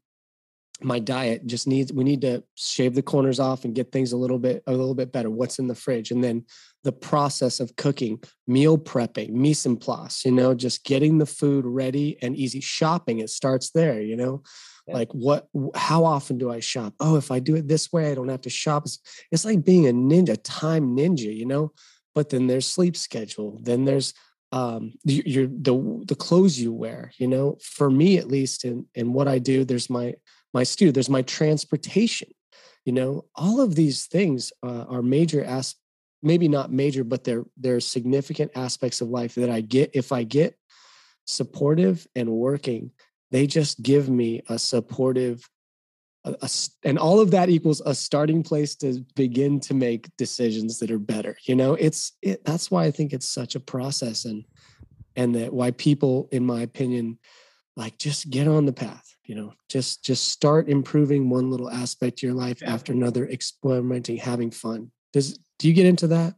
my 0.84 0.98
diet 0.98 1.46
just 1.46 1.66
needs 1.66 1.92
we 1.92 2.04
need 2.04 2.20
to 2.20 2.42
shave 2.54 2.94
the 2.94 3.02
corners 3.02 3.40
off 3.40 3.64
and 3.64 3.74
get 3.74 3.92
things 3.92 4.12
a 4.12 4.16
little 4.16 4.38
bit 4.38 4.62
a 4.66 4.70
little 4.70 4.94
bit 4.94 5.12
better 5.12 5.30
what's 5.30 5.58
in 5.58 5.68
the 5.68 5.74
fridge. 5.74 6.10
And 6.10 6.22
then 6.22 6.44
the 6.84 6.92
process 6.92 7.60
of 7.60 7.76
cooking 7.76 8.22
meal 8.46 8.76
prepping 8.76 9.30
mise 9.30 9.66
en 9.66 9.76
place 9.76 10.24
you 10.24 10.32
know 10.32 10.54
just 10.54 10.84
getting 10.84 11.18
the 11.18 11.26
food 11.26 11.64
ready 11.64 12.18
and 12.22 12.36
easy. 12.36 12.60
Shopping 12.60 13.20
it 13.20 13.30
starts 13.30 13.70
there 13.70 14.00
you 14.00 14.16
know? 14.16 14.42
Yeah. 14.86 14.94
like 14.94 15.12
what 15.12 15.46
how 15.76 16.04
often 16.04 16.38
do 16.38 16.50
i 16.50 16.58
shop? 16.60 16.94
Oh 16.98 17.16
if 17.16 17.30
i 17.30 17.38
do 17.38 17.54
it 17.56 17.68
this 17.68 17.92
way 17.92 18.10
i 18.10 18.14
don't 18.14 18.28
have 18.28 18.42
to 18.42 18.50
shop. 18.50 18.84
It's, 18.84 18.98
it's 19.30 19.44
like 19.44 19.64
being 19.64 19.86
a 19.86 19.92
ninja 19.92 20.38
time 20.42 20.96
ninja 20.96 21.34
you 21.34 21.46
know? 21.46 21.72
But 22.14 22.30
then 22.30 22.46
there's 22.46 22.66
sleep 22.66 22.96
schedule 22.96 23.58
then 23.62 23.84
there's 23.84 24.14
um 24.50 24.92
your 25.04 25.46
the 25.46 26.04
the 26.06 26.14
clothes 26.14 26.58
you 26.58 26.72
wear 26.72 27.12
you 27.18 27.28
know? 27.28 27.58
For 27.62 27.90
me 27.90 28.18
at 28.18 28.28
least 28.28 28.64
in 28.64 28.86
in 28.94 29.12
what 29.12 29.28
i 29.28 29.38
do 29.38 29.64
there's 29.64 29.88
my 29.88 30.14
my 30.52 30.62
stew 30.62 30.92
there's 30.92 31.10
my 31.10 31.22
transportation 31.22 32.28
you 32.84 32.92
know? 32.92 33.24
All 33.36 33.60
of 33.60 33.74
these 33.74 34.06
things 34.06 34.52
uh, 34.62 34.84
are 34.88 35.02
major 35.02 35.44
as 35.44 35.76
maybe 36.22 36.48
not 36.48 36.72
major 36.72 37.02
but 37.02 37.24
they're 37.24 37.44
they're 37.56 37.80
significant 37.80 38.52
aspects 38.54 39.00
of 39.00 39.08
life 39.08 39.34
that 39.34 39.50
i 39.50 39.60
get 39.60 39.90
if 39.92 40.12
i 40.12 40.22
get 40.22 40.56
supportive 41.24 42.06
and 42.14 42.30
working 42.30 42.92
they 43.32 43.44
just 43.44 43.82
give 43.82 44.08
me 44.08 44.40
a 44.48 44.56
supportive 44.56 45.48
a, 46.24 46.36
a, 46.40 46.48
and 46.84 46.96
all 46.96 47.18
of 47.18 47.32
that 47.32 47.48
equals 47.48 47.82
a 47.84 47.92
starting 47.92 48.44
place 48.44 48.76
to 48.76 49.04
begin 49.16 49.58
to 49.58 49.74
make 49.74 50.16
decisions 50.16 50.78
that 50.78 50.92
are 50.92 50.98
better 51.00 51.36
you 51.44 51.56
know? 51.56 51.74
It's 51.74 52.12
it, 52.22 52.44
that's 52.44 52.70
why 52.70 52.84
i 52.84 52.92
think 52.92 53.12
it's 53.12 53.28
such 53.28 53.56
a 53.56 53.60
process 53.60 54.24
and 54.24 54.44
and 55.16 55.34
that 55.34 55.52
why 55.52 55.72
people 55.72 56.28
in 56.30 56.46
my 56.46 56.62
opinion 56.62 57.18
like 57.76 57.98
just 57.98 58.30
get 58.30 58.48
on 58.48 58.66
the 58.66 58.72
path 58.72 59.16
you 59.24 59.34
know 59.34 59.52
just 59.68 60.04
just 60.04 60.28
start 60.28 60.68
improving 60.68 61.28
one 61.28 61.50
little 61.50 61.70
aspect 61.70 62.18
of 62.18 62.22
your 62.22 62.34
life 62.34 62.62
after 62.64 62.92
another 62.92 63.28
experimenting 63.28 64.16
having 64.16 64.50
fun 64.50 64.90
does 65.12 65.38
do 65.58 65.68
you 65.68 65.74
get 65.74 65.86
into 65.86 66.06
that 66.06 66.34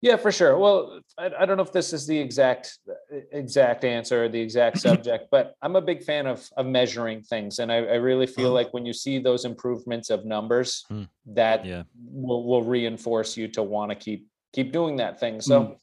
yeah, 0.00 0.16
for 0.16 0.30
sure. 0.30 0.56
Well, 0.58 1.00
I, 1.18 1.30
I, 1.40 1.44
don't 1.44 1.56
know 1.56 1.62
if 1.64 1.72
this 1.72 1.92
is 1.92 2.06
the 2.06 2.16
exact 2.16 2.78
exact 3.32 3.84
answer 3.84 4.24
or 4.24 4.28
the 4.28 4.40
exact 4.40 4.78
subject, 4.88 5.26
but 5.30 5.54
I'm 5.60 5.74
a 5.74 5.80
big 5.80 6.04
fan 6.04 6.26
of 6.26 6.48
of 6.56 6.66
measuring 6.66 7.22
things, 7.22 7.58
and 7.58 7.72
I, 7.72 7.78
I 7.78 7.94
really 7.94 8.26
feel 8.26 8.46
uh-huh. 8.46 8.54
like 8.54 8.74
when 8.74 8.86
you 8.86 8.92
see 8.92 9.18
those 9.18 9.44
improvements 9.44 10.10
of 10.10 10.24
numbers, 10.24 10.84
hmm. 10.88 11.04
that 11.26 11.64
yeah. 11.64 11.82
will 12.12 12.44
will 12.44 12.62
reinforce 12.62 13.36
you 13.36 13.48
to 13.48 13.62
want 13.62 13.90
to 13.90 13.96
keep 13.96 14.28
keep 14.52 14.72
doing 14.72 14.96
that 14.96 15.18
thing. 15.18 15.40
So, 15.40 15.76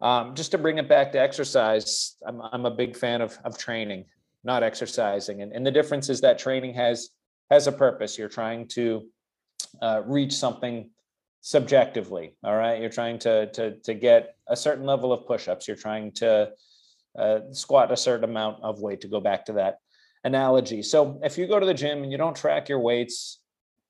hmm. 0.00 0.04
um, 0.04 0.34
just 0.34 0.50
to 0.50 0.58
bring 0.58 0.78
it 0.78 0.88
back 0.88 1.12
to 1.12 1.20
exercise, 1.20 2.16
I'm 2.26 2.42
I'm 2.42 2.66
a 2.66 2.72
big 2.72 2.96
fan 2.96 3.20
of 3.20 3.38
of 3.44 3.56
training, 3.56 4.06
not 4.44 4.62
exercising, 4.62 5.42
and 5.42 5.52
and 5.52 5.66
the 5.66 5.70
difference 5.70 6.08
is 6.08 6.20
that 6.20 6.38
training 6.38 6.74
has 6.74 7.10
has 7.50 7.66
a 7.66 7.72
purpose. 7.72 8.18
You're 8.18 8.28
trying 8.28 8.68
to 8.68 9.08
uh, 9.82 10.02
reach 10.04 10.32
something 10.32 10.90
subjectively 11.44 12.34
all 12.42 12.56
right? 12.56 12.80
You're 12.80 12.88
trying 12.88 13.18
to 13.20 13.50
to 13.52 13.78
to 13.80 13.94
get 13.94 14.34
a 14.48 14.56
certain 14.56 14.86
level 14.86 15.12
of 15.12 15.26
push-ups. 15.26 15.68
You're 15.68 15.76
trying 15.76 16.12
to 16.12 16.52
uh, 17.18 17.40
squat 17.52 17.92
a 17.92 17.96
certain 17.96 18.24
amount 18.24 18.62
of 18.62 18.80
weight 18.80 19.02
to 19.02 19.08
go 19.08 19.20
back 19.20 19.44
to 19.46 19.52
that 19.52 19.76
analogy. 20.24 20.82
So 20.82 21.20
if 21.22 21.36
you 21.36 21.46
go 21.46 21.60
to 21.60 21.66
the 21.66 21.74
gym 21.74 22.02
and 22.02 22.10
you 22.10 22.16
don't 22.16 22.34
track 22.34 22.70
your 22.70 22.80
weights 22.80 23.40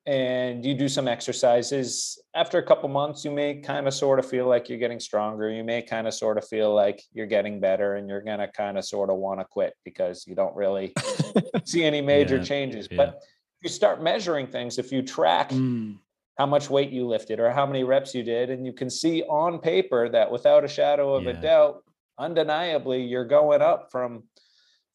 and 0.07 0.63
you 0.63 0.75
do 0.75 0.87
some 0.87 1.07
exercises 1.07 2.21
after 2.35 2.59
a 2.59 2.63
couple 2.63 2.87
months 2.87 3.25
you 3.25 3.31
may 3.31 3.55
kind 3.55 3.87
of 3.87 3.93
sort 3.93 4.19
of 4.19 4.25
feel 4.25 4.47
like 4.47 4.69
you're 4.69 4.77
getting 4.77 4.99
stronger 4.99 5.49
you 5.49 5.63
may 5.63 5.81
kind 5.81 6.07
of 6.07 6.13
sort 6.13 6.37
of 6.37 6.47
feel 6.47 6.73
like 6.73 7.01
you're 7.11 7.25
getting 7.25 7.59
better 7.59 7.95
and 7.95 8.07
you're 8.07 8.21
going 8.21 8.39
to 8.39 8.47
kind 8.49 8.77
of 8.77 8.85
sort 8.85 9.09
of 9.09 9.17
want 9.17 9.39
to 9.39 9.45
quit 9.45 9.73
because 9.83 10.25
you 10.27 10.35
don't 10.35 10.55
really 10.55 10.93
see 11.65 11.83
any 11.83 12.01
major 12.01 12.37
yeah, 12.37 12.43
changes 12.43 12.87
yeah. 12.91 12.97
but 12.97 13.15
if 13.17 13.63
you 13.63 13.69
start 13.69 14.01
measuring 14.01 14.45
things 14.45 14.77
if 14.77 14.91
you 14.91 15.01
track 15.01 15.49
mm 15.49 15.97
how 16.37 16.45
much 16.45 16.69
weight 16.69 16.89
you 16.89 17.07
lifted 17.07 17.39
or 17.39 17.49
how 17.49 17.65
many 17.65 17.83
reps 17.83 18.13
you 18.13 18.23
did 18.23 18.49
and 18.49 18.65
you 18.65 18.73
can 18.73 18.89
see 18.89 19.23
on 19.23 19.59
paper 19.59 20.09
that 20.09 20.29
without 20.29 20.63
a 20.63 20.67
shadow 20.67 21.15
of 21.15 21.23
yeah. 21.23 21.29
a 21.31 21.33
doubt 21.41 21.83
undeniably 22.19 23.01
you're 23.01 23.25
going 23.25 23.61
up 23.61 23.91
from 23.91 24.23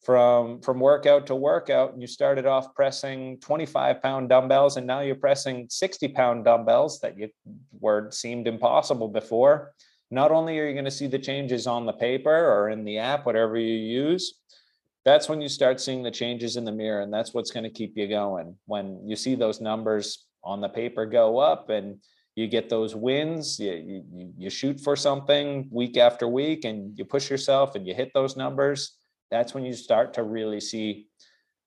from 0.01 0.59
from 0.61 0.79
workout 0.79 1.27
to 1.27 1.35
workout 1.35 1.93
and 1.93 2.01
you 2.01 2.07
started 2.07 2.45
off 2.45 2.73
pressing 2.73 3.39
25 3.39 4.01
pound 4.01 4.29
dumbbells 4.29 4.77
and 4.77 4.87
now 4.87 5.01
you're 5.01 5.15
pressing 5.15 5.67
60 5.69 6.07
pound 6.09 6.43
dumbbells 6.43 6.99
that 7.01 7.17
you 7.17 7.29
were 7.79 8.09
seemed 8.11 8.47
impossible 8.47 9.07
before. 9.07 9.73
Not 10.09 10.31
only 10.31 10.59
are 10.59 10.67
you 10.67 10.73
going 10.73 10.85
to 10.85 10.91
see 10.91 11.07
the 11.07 11.19
changes 11.19 11.67
on 11.67 11.85
the 11.85 11.93
paper 11.93 12.35
or 12.35 12.69
in 12.69 12.83
the 12.83 12.97
app 12.97 13.25
whatever 13.25 13.57
you 13.57 13.75
use 13.75 14.39
that's 15.03 15.27
when 15.27 15.41
you 15.41 15.49
start 15.49 15.81
seeing 15.81 16.03
the 16.03 16.11
changes 16.11 16.57
in 16.57 16.65
the 16.65 16.71
mirror 16.71 17.01
and 17.01 17.13
that's 17.13 17.33
what's 17.33 17.51
going 17.51 17.63
to 17.63 17.69
keep 17.69 17.97
you 17.97 18.07
going. 18.07 18.55
When 18.65 19.07
you 19.07 19.15
see 19.15 19.35
those 19.35 19.61
numbers 19.61 20.25
on 20.43 20.61
the 20.61 20.69
paper 20.69 21.05
go 21.05 21.39
up 21.39 21.69
and 21.69 21.97
you 22.35 22.47
get 22.47 22.69
those 22.69 22.95
wins 22.95 23.59
you, 23.59 23.73
you, 23.73 24.33
you 24.37 24.49
shoot 24.49 24.79
for 24.79 24.95
something 24.95 25.67
week 25.69 25.97
after 25.97 26.27
week 26.27 26.65
and 26.65 26.97
you 26.97 27.05
push 27.05 27.29
yourself 27.29 27.75
and 27.75 27.85
you 27.85 27.93
hit 27.93 28.11
those 28.13 28.37
numbers 28.37 28.97
that's 29.31 29.53
when 29.53 29.65
you 29.65 29.73
start 29.73 30.13
to 30.13 30.23
really 30.23 30.59
see 30.59 31.07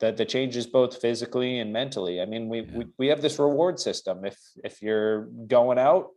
that 0.00 0.16
the 0.16 0.24
changes 0.24 0.66
both 0.66 1.00
physically 1.00 1.58
and 1.58 1.72
mentally 1.72 2.20
i 2.20 2.26
mean 2.26 2.48
we, 2.48 2.60
yeah. 2.60 2.76
we 2.76 2.86
we 2.98 3.06
have 3.08 3.22
this 3.22 3.38
reward 3.38 3.80
system 3.80 4.24
if 4.24 4.38
if 4.62 4.82
you're 4.82 5.22
going 5.46 5.78
out 5.78 6.08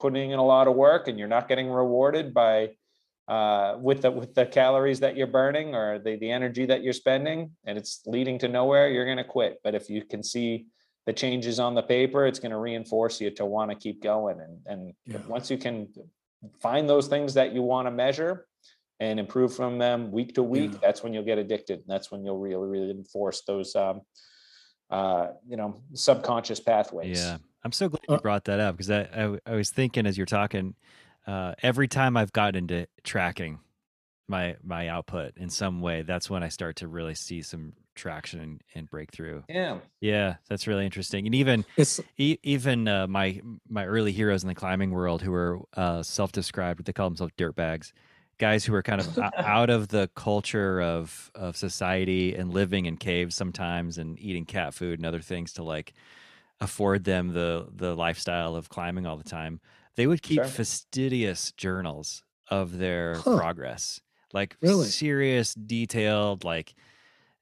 putting 0.00 0.32
in 0.32 0.38
a 0.38 0.44
lot 0.44 0.68
of 0.68 0.74
work 0.74 1.08
and 1.08 1.18
you're 1.18 1.28
not 1.28 1.48
getting 1.48 1.70
rewarded 1.70 2.34
by 2.34 2.70
uh, 3.26 3.78
with 3.80 4.02
the 4.02 4.10
with 4.10 4.34
the 4.34 4.44
calories 4.44 5.00
that 5.00 5.16
you're 5.16 5.26
burning 5.26 5.74
or 5.74 5.98
the 5.98 6.16
the 6.16 6.30
energy 6.30 6.66
that 6.66 6.82
you're 6.82 6.92
spending 6.92 7.50
and 7.64 7.78
it's 7.78 8.02
leading 8.04 8.38
to 8.38 8.48
nowhere 8.48 8.90
you're 8.90 9.06
going 9.06 9.16
to 9.16 9.24
quit 9.24 9.60
but 9.64 9.74
if 9.74 9.88
you 9.88 10.04
can 10.04 10.22
see 10.22 10.66
the 11.06 11.12
changes 11.12 11.60
on 11.60 11.74
the 11.74 11.82
paper, 11.82 12.26
it's 12.26 12.38
going 12.38 12.52
to 12.52 12.58
reinforce 12.58 13.20
you 13.20 13.30
to 13.32 13.44
want 13.44 13.70
to 13.70 13.76
keep 13.76 14.02
going. 14.02 14.40
And 14.40 14.58
and 14.66 14.92
yeah. 15.04 15.18
once 15.28 15.50
you 15.50 15.58
can 15.58 15.88
find 16.60 16.88
those 16.88 17.08
things 17.08 17.34
that 17.34 17.54
you 17.54 17.62
want 17.62 17.86
to 17.86 17.90
measure 17.90 18.46
and 19.10 19.20
improve 19.20 19.54
from 19.54 19.78
them 19.78 20.10
week 20.10 20.34
to 20.34 20.42
week, 20.42 20.72
yeah. 20.72 20.78
that's 20.82 21.02
when 21.02 21.12
you'll 21.12 21.24
get 21.24 21.38
addicted. 21.38 21.82
That's 21.86 22.10
when 22.10 22.24
you'll 22.24 22.38
really 22.38 22.68
really 22.68 22.90
enforce 22.90 23.42
those 23.42 23.74
um, 23.76 24.00
uh, 24.90 25.28
you 25.46 25.56
know 25.56 25.80
subconscious 25.94 26.60
pathways. 26.60 27.18
Yeah, 27.18 27.38
I'm 27.62 27.72
so 27.72 27.88
glad 27.88 28.00
you 28.08 28.14
uh 28.14 28.20
brought 28.20 28.44
that 28.44 28.60
up 28.60 28.76
because 28.76 28.90
I, 28.90 29.02
I, 29.02 29.38
I 29.46 29.54
was 29.54 29.70
thinking 29.70 30.06
as 30.06 30.16
you're 30.16 30.26
talking, 30.26 30.74
uh, 31.26 31.54
every 31.62 31.88
time 31.88 32.16
I've 32.16 32.32
gotten 32.32 32.56
into 32.56 32.86
tracking 33.02 33.60
my 34.28 34.56
my 34.62 34.88
output 34.88 35.36
in 35.36 35.50
some 35.50 35.80
way, 35.80 36.02
that's 36.02 36.30
when 36.30 36.42
I 36.42 36.48
start 36.48 36.76
to 36.76 36.88
really 36.88 37.14
see 37.14 37.42
some 37.42 37.74
traction 37.94 38.60
and 38.74 38.88
breakthrough. 38.90 39.42
Yeah, 39.48 39.78
yeah, 40.00 40.36
that's 40.48 40.66
really 40.66 40.84
interesting. 40.84 41.26
And 41.26 41.34
even 41.34 41.64
e- 42.18 42.38
even 42.42 42.88
uh, 42.88 43.06
my 43.06 43.40
my 43.68 43.86
early 43.86 44.12
heroes 44.12 44.42
in 44.42 44.48
the 44.48 44.54
climbing 44.54 44.90
world 44.90 45.22
who 45.22 45.30
were 45.30 45.60
uh, 45.76 46.02
self-described, 46.02 46.84
they 46.84 46.92
call 46.92 47.08
themselves 47.08 47.32
dirtbags, 47.36 47.92
guys 48.38 48.64
who 48.64 48.74
are 48.74 48.82
kind 48.82 49.00
of 49.00 49.18
out 49.36 49.70
of 49.70 49.88
the 49.88 50.08
culture 50.14 50.80
of 50.80 51.30
of 51.34 51.56
society 51.56 52.34
and 52.34 52.52
living 52.52 52.86
in 52.86 52.96
caves 52.96 53.34
sometimes 53.34 53.98
and 53.98 54.18
eating 54.18 54.44
cat 54.44 54.74
food 54.74 54.98
and 54.98 55.06
other 55.06 55.20
things 55.20 55.52
to 55.54 55.62
like 55.62 55.94
afford 56.60 57.04
them 57.04 57.32
the 57.32 57.68
the 57.74 57.94
lifestyle 57.94 58.56
of 58.56 58.68
climbing 58.68 59.06
all 59.06 59.16
the 59.16 59.24
time. 59.24 59.60
They 59.96 60.06
would 60.06 60.22
keep 60.22 60.38
sure. 60.38 60.44
fastidious 60.44 61.52
journals 61.52 62.22
of 62.48 62.78
their 62.78 63.16
huh. 63.16 63.36
progress, 63.36 64.00
like 64.32 64.56
really? 64.60 64.86
serious, 64.86 65.54
detailed, 65.54 66.44
like 66.44 66.74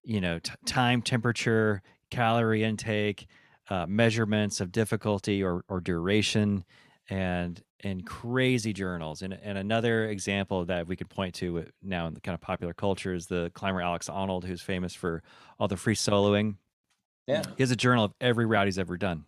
you 0.04 0.20
know, 0.20 0.38
t- 0.38 0.52
time, 0.66 1.00
temperature, 1.00 1.82
calorie 2.10 2.64
intake, 2.64 3.26
uh, 3.70 3.86
measurements 3.88 4.60
of 4.60 4.72
difficulty 4.72 5.42
or, 5.42 5.64
or 5.68 5.80
duration, 5.80 6.64
and 7.08 7.62
and 7.82 8.06
crazy 8.06 8.72
journals. 8.72 9.22
And, 9.22 9.32
and 9.42 9.58
another 9.58 10.06
example 10.08 10.64
that 10.66 10.86
we 10.86 10.96
could 10.96 11.10
point 11.10 11.34
to 11.36 11.66
now 11.82 12.06
in 12.06 12.14
the 12.14 12.20
kind 12.20 12.34
of 12.34 12.40
popular 12.40 12.72
culture 12.72 13.14
is 13.14 13.26
the 13.26 13.50
climber 13.54 13.82
Alex 13.82 14.08
Honnold, 14.08 14.44
who's 14.44 14.62
famous 14.62 14.94
for 14.94 15.22
all 15.58 15.68
the 15.68 15.76
free 15.76 15.94
soloing. 15.94 16.56
Yeah, 17.26 17.42
he 17.56 17.62
has 17.62 17.70
a 17.70 17.76
journal 17.76 18.04
of 18.04 18.14
every 18.20 18.46
route 18.46 18.66
he's 18.66 18.78
ever 18.78 18.96
done, 18.96 19.24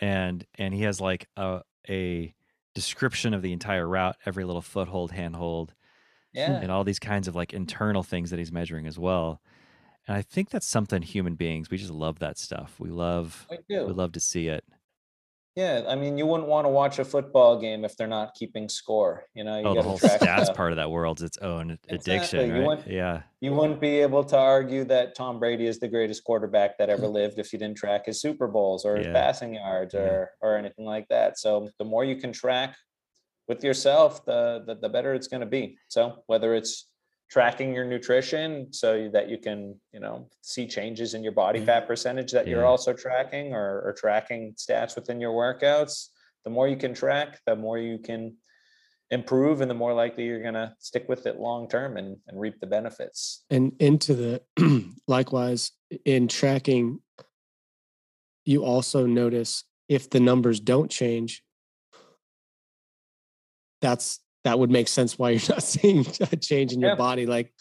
and 0.00 0.44
and 0.58 0.74
he 0.74 0.82
has 0.82 1.00
like 1.00 1.26
a 1.36 1.62
a 1.88 2.34
description 2.74 3.34
of 3.34 3.42
the 3.42 3.52
entire 3.52 3.88
route, 3.88 4.16
every 4.26 4.44
little 4.44 4.62
foothold, 4.62 5.12
handhold, 5.12 5.74
yeah, 6.32 6.60
and 6.60 6.70
all 6.70 6.84
these 6.84 6.98
kinds 6.98 7.28
of 7.28 7.34
like 7.34 7.52
internal 7.54 8.02
things 8.02 8.30
that 8.30 8.38
he's 8.38 8.52
measuring 8.52 8.86
as 8.86 8.98
well. 8.98 9.40
And 10.06 10.16
I 10.16 10.22
think 10.22 10.50
that's 10.50 10.66
something 10.66 11.00
human 11.02 11.34
beings 11.34 11.70
we 11.70 11.78
just 11.78 11.92
love 11.92 12.18
that 12.18 12.36
stuff. 12.38 12.74
We 12.78 12.90
love 12.90 13.46
we 13.86 13.92
love 13.92 14.12
to 14.12 14.20
see 14.20 14.48
it. 14.48 14.64
Yeah, 15.54 15.82
I 15.86 15.96
mean, 15.96 16.16
you 16.16 16.26
wouldn't 16.26 16.48
want 16.48 16.64
to 16.64 16.70
watch 16.70 16.98
a 16.98 17.04
football 17.04 17.60
game 17.60 17.84
if 17.84 17.94
they're 17.96 18.06
not 18.06 18.34
keeping 18.34 18.70
score. 18.70 19.24
You 19.34 19.44
know, 19.44 19.58
you 19.58 19.66
oh, 19.66 19.74
the 19.74 19.82
whole 19.82 19.98
stats 19.98 20.44
stuff. 20.44 20.56
part 20.56 20.72
of 20.72 20.76
that 20.76 20.90
world's 20.90 21.20
its 21.20 21.36
own 21.38 21.78
addiction, 21.90 22.40
exactly. 22.40 22.50
right? 22.50 22.86
You 22.86 22.96
yeah, 22.96 23.22
you 23.40 23.52
wouldn't 23.52 23.78
be 23.78 24.00
able 24.00 24.24
to 24.24 24.38
argue 24.38 24.84
that 24.84 25.14
Tom 25.14 25.38
Brady 25.38 25.66
is 25.66 25.78
the 25.78 25.88
greatest 25.88 26.24
quarterback 26.24 26.78
that 26.78 26.88
ever 26.88 27.06
lived 27.18 27.38
if 27.38 27.52
you 27.52 27.58
didn't 27.58 27.76
track 27.76 28.06
his 28.06 28.20
Super 28.20 28.48
Bowls 28.48 28.86
or 28.86 28.96
his 28.96 29.08
passing 29.08 29.54
yards 29.54 29.94
or 29.94 30.30
yeah. 30.40 30.48
or 30.48 30.56
anything 30.56 30.86
like 30.86 31.06
that. 31.08 31.38
So 31.38 31.68
the 31.78 31.84
more 31.84 32.04
you 32.04 32.16
can 32.16 32.32
track 32.32 32.74
with 33.46 33.62
yourself, 33.62 34.24
the 34.24 34.64
the, 34.66 34.76
the 34.76 34.88
better 34.88 35.12
it's 35.12 35.28
going 35.28 35.40
to 35.40 35.46
be. 35.46 35.76
So 35.88 36.22
whether 36.28 36.54
it's 36.54 36.88
tracking 37.32 37.72
your 37.74 37.86
nutrition 37.86 38.70
so 38.70 39.08
that 39.10 39.30
you 39.30 39.38
can 39.38 39.74
you 39.90 39.98
know 39.98 40.28
see 40.42 40.66
changes 40.66 41.14
in 41.14 41.22
your 41.22 41.32
body 41.32 41.58
mm-hmm. 41.58 41.66
fat 41.66 41.86
percentage 41.86 42.30
that 42.30 42.46
yeah. 42.46 42.56
you're 42.56 42.66
also 42.66 42.92
tracking 42.92 43.54
or, 43.54 43.80
or 43.86 43.94
tracking 43.96 44.54
stats 44.58 44.94
within 44.94 45.18
your 45.18 45.32
workouts 45.32 46.08
the 46.44 46.50
more 46.50 46.68
you 46.68 46.76
can 46.76 46.92
track 46.92 47.40
the 47.46 47.56
more 47.56 47.78
you 47.78 47.96
can 47.96 48.36
improve 49.10 49.62
and 49.62 49.70
the 49.70 49.74
more 49.74 49.94
likely 49.94 50.24
you're 50.24 50.42
going 50.42 50.52
to 50.52 50.74
stick 50.78 51.06
with 51.08 51.26
it 51.26 51.38
long 51.38 51.66
term 51.68 51.96
and, 51.96 52.18
and 52.28 52.38
reap 52.38 52.60
the 52.60 52.66
benefits 52.66 53.44
and 53.48 53.72
into 53.78 54.14
the 54.14 54.92
likewise 55.08 55.72
in 56.04 56.28
tracking 56.28 57.00
you 58.44 58.62
also 58.62 59.06
notice 59.06 59.64
if 59.88 60.10
the 60.10 60.20
numbers 60.20 60.60
don't 60.60 60.90
change 60.90 61.42
that's 63.80 64.20
that 64.44 64.58
would 64.58 64.70
make 64.70 64.88
sense 64.88 65.18
why 65.18 65.30
you're 65.30 65.40
not 65.48 65.62
seeing 65.62 66.06
a 66.20 66.36
change 66.36 66.72
in 66.72 66.80
your 66.80 66.90
yeah. 66.90 66.96
body. 66.96 67.26
Like, 67.26 67.52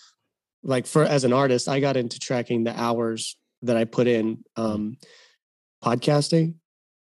like 0.63 0.85
for 0.85 1.03
as 1.03 1.23
an 1.23 1.33
artist, 1.33 1.67
I 1.67 1.79
got 1.79 1.97
into 1.97 2.19
tracking 2.19 2.63
the 2.63 2.79
hours 2.79 3.35
that 3.63 3.77
I 3.77 3.85
put 3.85 4.07
in 4.07 4.43
um, 4.55 4.97
podcasting 5.83 6.55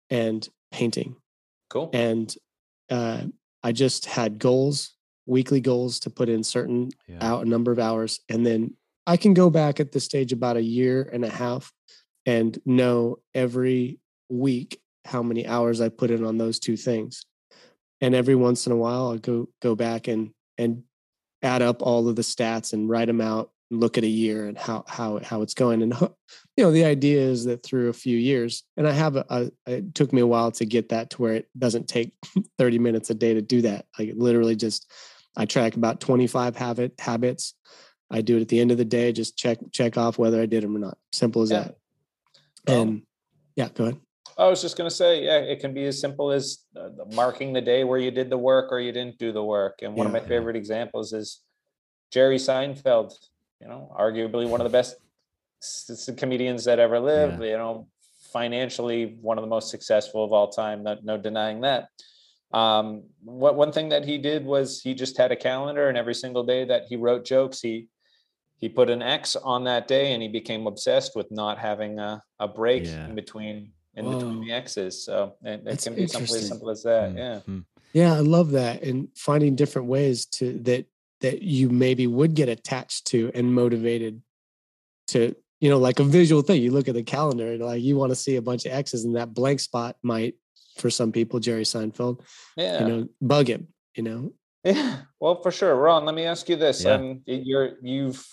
and 0.09 0.47
painting. 0.71 1.15
Cool. 1.69 1.89
And 1.93 2.33
uh, 2.89 3.23
I 3.63 3.71
just 3.71 4.05
had 4.05 4.39
goals, 4.39 4.95
weekly 5.25 5.61
goals 5.61 5.99
to 6.01 6.09
put 6.09 6.29
in 6.29 6.43
certain 6.43 6.89
yeah. 7.07 7.17
out 7.21 7.45
a 7.45 7.49
number 7.49 7.71
of 7.71 7.79
hours, 7.79 8.19
and 8.29 8.45
then 8.45 8.75
I 9.05 9.17
can 9.17 9.33
go 9.33 9.49
back 9.49 9.79
at 9.79 9.91
this 9.91 10.03
stage 10.03 10.33
about 10.33 10.57
a 10.57 10.61
year 10.61 11.09
and 11.13 11.23
a 11.23 11.29
half 11.29 11.71
and 12.25 12.57
know 12.65 13.19
every 13.33 13.99
week 14.29 14.81
how 15.05 15.23
many 15.23 15.47
hours 15.47 15.79
I 15.79 15.87
put 15.87 16.11
in 16.11 16.25
on 16.25 16.37
those 16.37 16.59
two 16.59 16.75
things 16.75 17.25
and 18.01 18.15
every 18.15 18.35
once 18.35 18.65
in 18.65 18.71
a 18.71 18.77
while 18.77 19.09
I'll 19.09 19.17
go 19.17 19.49
go 19.61 19.75
back 19.75 20.07
and 20.07 20.31
and 20.57 20.83
add 21.41 21.61
up 21.61 21.81
all 21.81 22.07
of 22.07 22.15
the 22.15 22.21
stats 22.21 22.73
and 22.73 22.89
write 22.89 23.07
them 23.07 23.21
out 23.21 23.51
and 23.69 23.79
look 23.79 23.97
at 23.97 24.03
a 24.03 24.07
year 24.07 24.47
and 24.47 24.57
how 24.57 24.83
how 24.87 25.19
how 25.23 25.41
it's 25.41 25.53
going. 25.53 25.81
And 25.81 25.93
you 26.57 26.63
know, 26.63 26.71
the 26.71 26.85
idea 26.85 27.21
is 27.21 27.45
that 27.45 27.63
through 27.63 27.89
a 27.89 27.93
few 27.93 28.17
years, 28.17 28.63
and 28.75 28.87
I 28.87 28.91
have 28.91 29.15
a, 29.15 29.25
a 29.29 29.51
it 29.65 29.95
took 29.95 30.13
me 30.13 30.21
a 30.21 30.27
while 30.27 30.51
to 30.51 30.65
get 30.65 30.89
that 30.89 31.11
to 31.11 31.21
where 31.21 31.33
it 31.33 31.47
doesn't 31.57 31.87
take 31.87 32.13
30 32.57 32.79
minutes 32.79 33.09
a 33.09 33.15
day 33.15 33.33
to 33.33 33.41
do 33.41 33.61
that. 33.63 33.85
Like 33.97 34.13
literally 34.15 34.55
just 34.55 34.91
I 35.35 35.45
track 35.45 35.75
about 35.75 35.99
25 35.99 36.55
habit 36.55 36.93
habits. 36.99 37.53
I 38.09 38.21
do 38.21 38.37
it 38.37 38.41
at 38.41 38.47
the 38.47 38.59
end 38.59 38.71
of 38.71 38.77
the 38.77 38.85
day, 38.85 39.11
just 39.11 39.37
check 39.37 39.59
check 39.71 39.97
off 39.97 40.17
whether 40.17 40.41
I 40.41 40.45
did 40.45 40.63
them 40.63 40.75
or 40.75 40.79
not. 40.79 40.97
Simple 41.11 41.41
as 41.41 41.51
yeah. 41.51 41.59
that. 41.63 41.75
And 42.67 43.03
yeah, 43.55 43.69
go 43.69 43.85
ahead. 43.85 43.99
I 44.37 44.47
was 44.47 44.61
just 44.61 44.77
going 44.77 44.89
to 44.89 44.95
say, 44.95 45.25
yeah, 45.25 45.39
it 45.39 45.59
can 45.59 45.73
be 45.73 45.85
as 45.85 45.99
simple 45.99 46.31
as 46.31 46.59
uh, 46.79 46.89
marking 47.13 47.53
the 47.53 47.61
day 47.61 47.83
where 47.83 47.97
you 47.97 48.11
did 48.11 48.29
the 48.29 48.37
work 48.37 48.71
or 48.71 48.79
you 48.79 48.91
didn't 48.91 49.17
do 49.17 49.31
the 49.31 49.43
work. 49.43 49.79
And 49.81 49.95
one 49.95 50.07
yeah, 50.07 50.15
of 50.15 50.23
my 50.23 50.27
favorite 50.27 50.55
examples 50.55 51.11
is 51.11 51.41
Jerry 52.11 52.37
Seinfeld, 52.37 53.13
you 53.59 53.67
know, 53.67 53.91
arguably 53.97 54.47
one 54.47 54.61
of 54.61 54.65
the 54.65 54.77
best 54.77 54.95
comedians 56.17 56.65
that 56.65 56.77
ever 56.77 56.99
lived, 56.99 57.41
yeah. 57.41 57.49
you 57.49 57.57
know, 57.57 57.87
financially 58.31 59.17
one 59.21 59.39
of 59.39 59.41
the 59.41 59.49
most 59.49 59.69
successful 59.69 60.23
of 60.23 60.31
all 60.31 60.49
time, 60.49 60.83
no, 60.83 60.97
no 61.03 61.17
denying 61.17 61.61
that. 61.61 61.89
Um, 62.53 63.03
what 63.23 63.55
one 63.55 63.71
thing 63.71 63.89
that 63.89 64.05
he 64.05 64.17
did 64.17 64.45
was 64.45 64.81
he 64.81 64.93
just 64.93 65.17
had 65.17 65.31
a 65.31 65.35
calendar 65.35 65.89
and 65.89 65.97
every 65.97 66.13
single 66.13 66.43
day 66.43 66.63
that 66.65 66.83
he 66.87 66.95
wrote 66.95 67.25
jokes, 67.25 67.59
he 67.59 67.87
he 68.59 68.69
put 68.69 68.89
an 68.89 69.03
X 69.03 69.35
on 69.35 69.65
that 69.65 69.87
day 69.87 70.13
and 70.13 70.21
he 70.21 70.29
became 70.29 70.65
obsessed 70.65 71.15
with 71.15 71.29
not 71.29 71.59
having 71.59 71.99
a, 71.99 72.23
a 72.39 72.47
break 72.47 72.85
in 72.85 73.13
between 73.13 73.71
in 73.97 74.05
Whoa. 74.05 74.19
between 74.19 74.47
the 74.47 74.53
X's. 74.53 75.03
So 75.03 75.35
it, 75.43 75.63
it 75.65 75.81
can 75.83 75.95
be 75.95 76.07
something 76.07 76.35
as 76.35 76.47
simple 76.47 76.69
as 76.69 76.83
that. 76.83 77.13
Mm-hmm. 77.13 77.53
Yeah. 77.53 77.61
Yeah, 77.93 78.13
I 78.13 78.19
love 78.19 78.51
that. 78.51 78.83
And 78.83 79.09
finding 79.15 79.55
different 79.55 79.87
ways 79.87 80.25
to 80.37 80.59
that 80.59 80.85
that 81.21 81.41
you 81.41 81.69
maybe 81.69 82.05
would 82.05 82.35
get 82.35 82.47
attached 82.47 83.07
to 83.07 83.31
and 83.33 83.53
motivated 83.53 84.21
to, 85.07 85.35
you 85.59 85.69
know, 85.69 85.79
like 85.79 85.99
a 85.99 86.03
visual 86.03 86.43
thing. 86.43 86.61
You 86.61 86.71
look 86.71 86.87
at 86.87 86.93
the 86.93 87.01
calendar 87.01 87.53
and 87.53 87.61
like 87.61 87.81
you 87.81 87.97
want 87.97 88.11
to 88.11 88.15
see 88.15 88.35
a 88.35 88.41
bunch 88.41 88.65
of 88.65 88.71
X's 88.71 89.03
and 89.03 89.15
that 89.15 89.33
blank 89.33 89.59
spot 89.59 89.95
might, 90.03 90.35
for 90.77 90.91
some 90.91 91.11
people, 91.11 91.39
Jerry 91.39 91.63
Seinfeld, 91.63 92.21
yeah. 92.55 92.81
you 92.81 92.87
know, 92.87 93.07
bug 93.19 93.49
him, 93.49 93.67
you 93.95 94.03
know? 94.03 94.31
Yeah, 94.63 94.97
well, 95.19 95.41
for 95.41 95.49
sure. 95.51 95.73
Ron, 95.73 96.05
let 96.05 96.13
me 96.13 96.25
ask 96.25 96.47
you 96.49 96.55
this. 96.55 96.83
Yeah. 96.83 96.91
Um, 96.91 97.21
you're, 97.25 97.77
you've, 97.81 98.23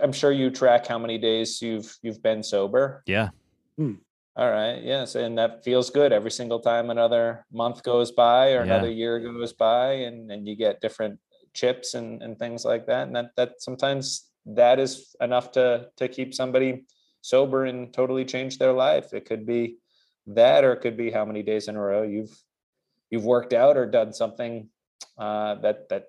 I'm 0.00 0.12
sure 0.12 0.30
you 0.30 0.50
track 0.50 0.86
how 0.86 0.98
many 0.98 1.18
days 1.18 1.60
you've, 1.60 1.92
you've 2.02 2.22
been 2.22 2.44
sober. 2.44 3.02
Yeah. 3.06 3.30
Hmm. 3.76 3.94
All 4.34 4.50
right. 4.50 4.82
Yes. 4.82 5.14
And 5.14 5.36
that 5.36 5.62
feels 5.62 5.90
good 5.90 6.12
every 6.12 6.30
single 6.30 6.60
time 6.60 6.88
another 6.88 7.44
month 7.52 7.82
goes 7.82 8.12
by 8.12 8.52
or 8.52 8.64
yeah. 8.64 8.74
another 8.74 8.90
year 8.90 9.20
goes 9.20 9.52
by 9.52 9.92
and, 9.92 10.30
and 10.30 10.48
you 10.48 10.56
get 10.56 10.80
different 10.80 11.18
chips 11.52 11.92
and, 11.94 12.22
and 12.22 12.38
things 12.38 12.64
like 12.64 12.86
that. 12.86 13.06
And 13.06 13.16
that, 13.16 13.30
that 13.36 13.60
sometimes 13.60 14.30
that 14.46 14.78
is 14.78 15.14
enough 15.20 15.52
to, 15.52 15.88
to 15.98 16.08
keep 16.08 16.32
somebody 16.32 16.86
sober 17.20 17.66
and 17.66 17.92
totally 17.92 18.24
change 18.24 18.56
their 18.56 18.72
life. 18.72 19.12
It 19.12 19.26
could 19.26 19.44
be 19.44 19.76
that, 20.28 20.64
or 20.64 20.72
it 20.72 20.80
could 20.80 20.96
be 20.96 21.10
how 21.10 21.26
many 21.26 21.42
days 21.42 21.68
in 21.68 21.76
a 21.76 21.80
row 21.80 22.02
you've, 22.02 22.34
you've 23.10 23.26
worked 23.26 23.52
out 23.52 23.76
or 23.76 23.84
done 23.84 24.14
something 24.14 24.70
uh, 25.18 25.56
that, 25.56 25.90
that 25.90 26.04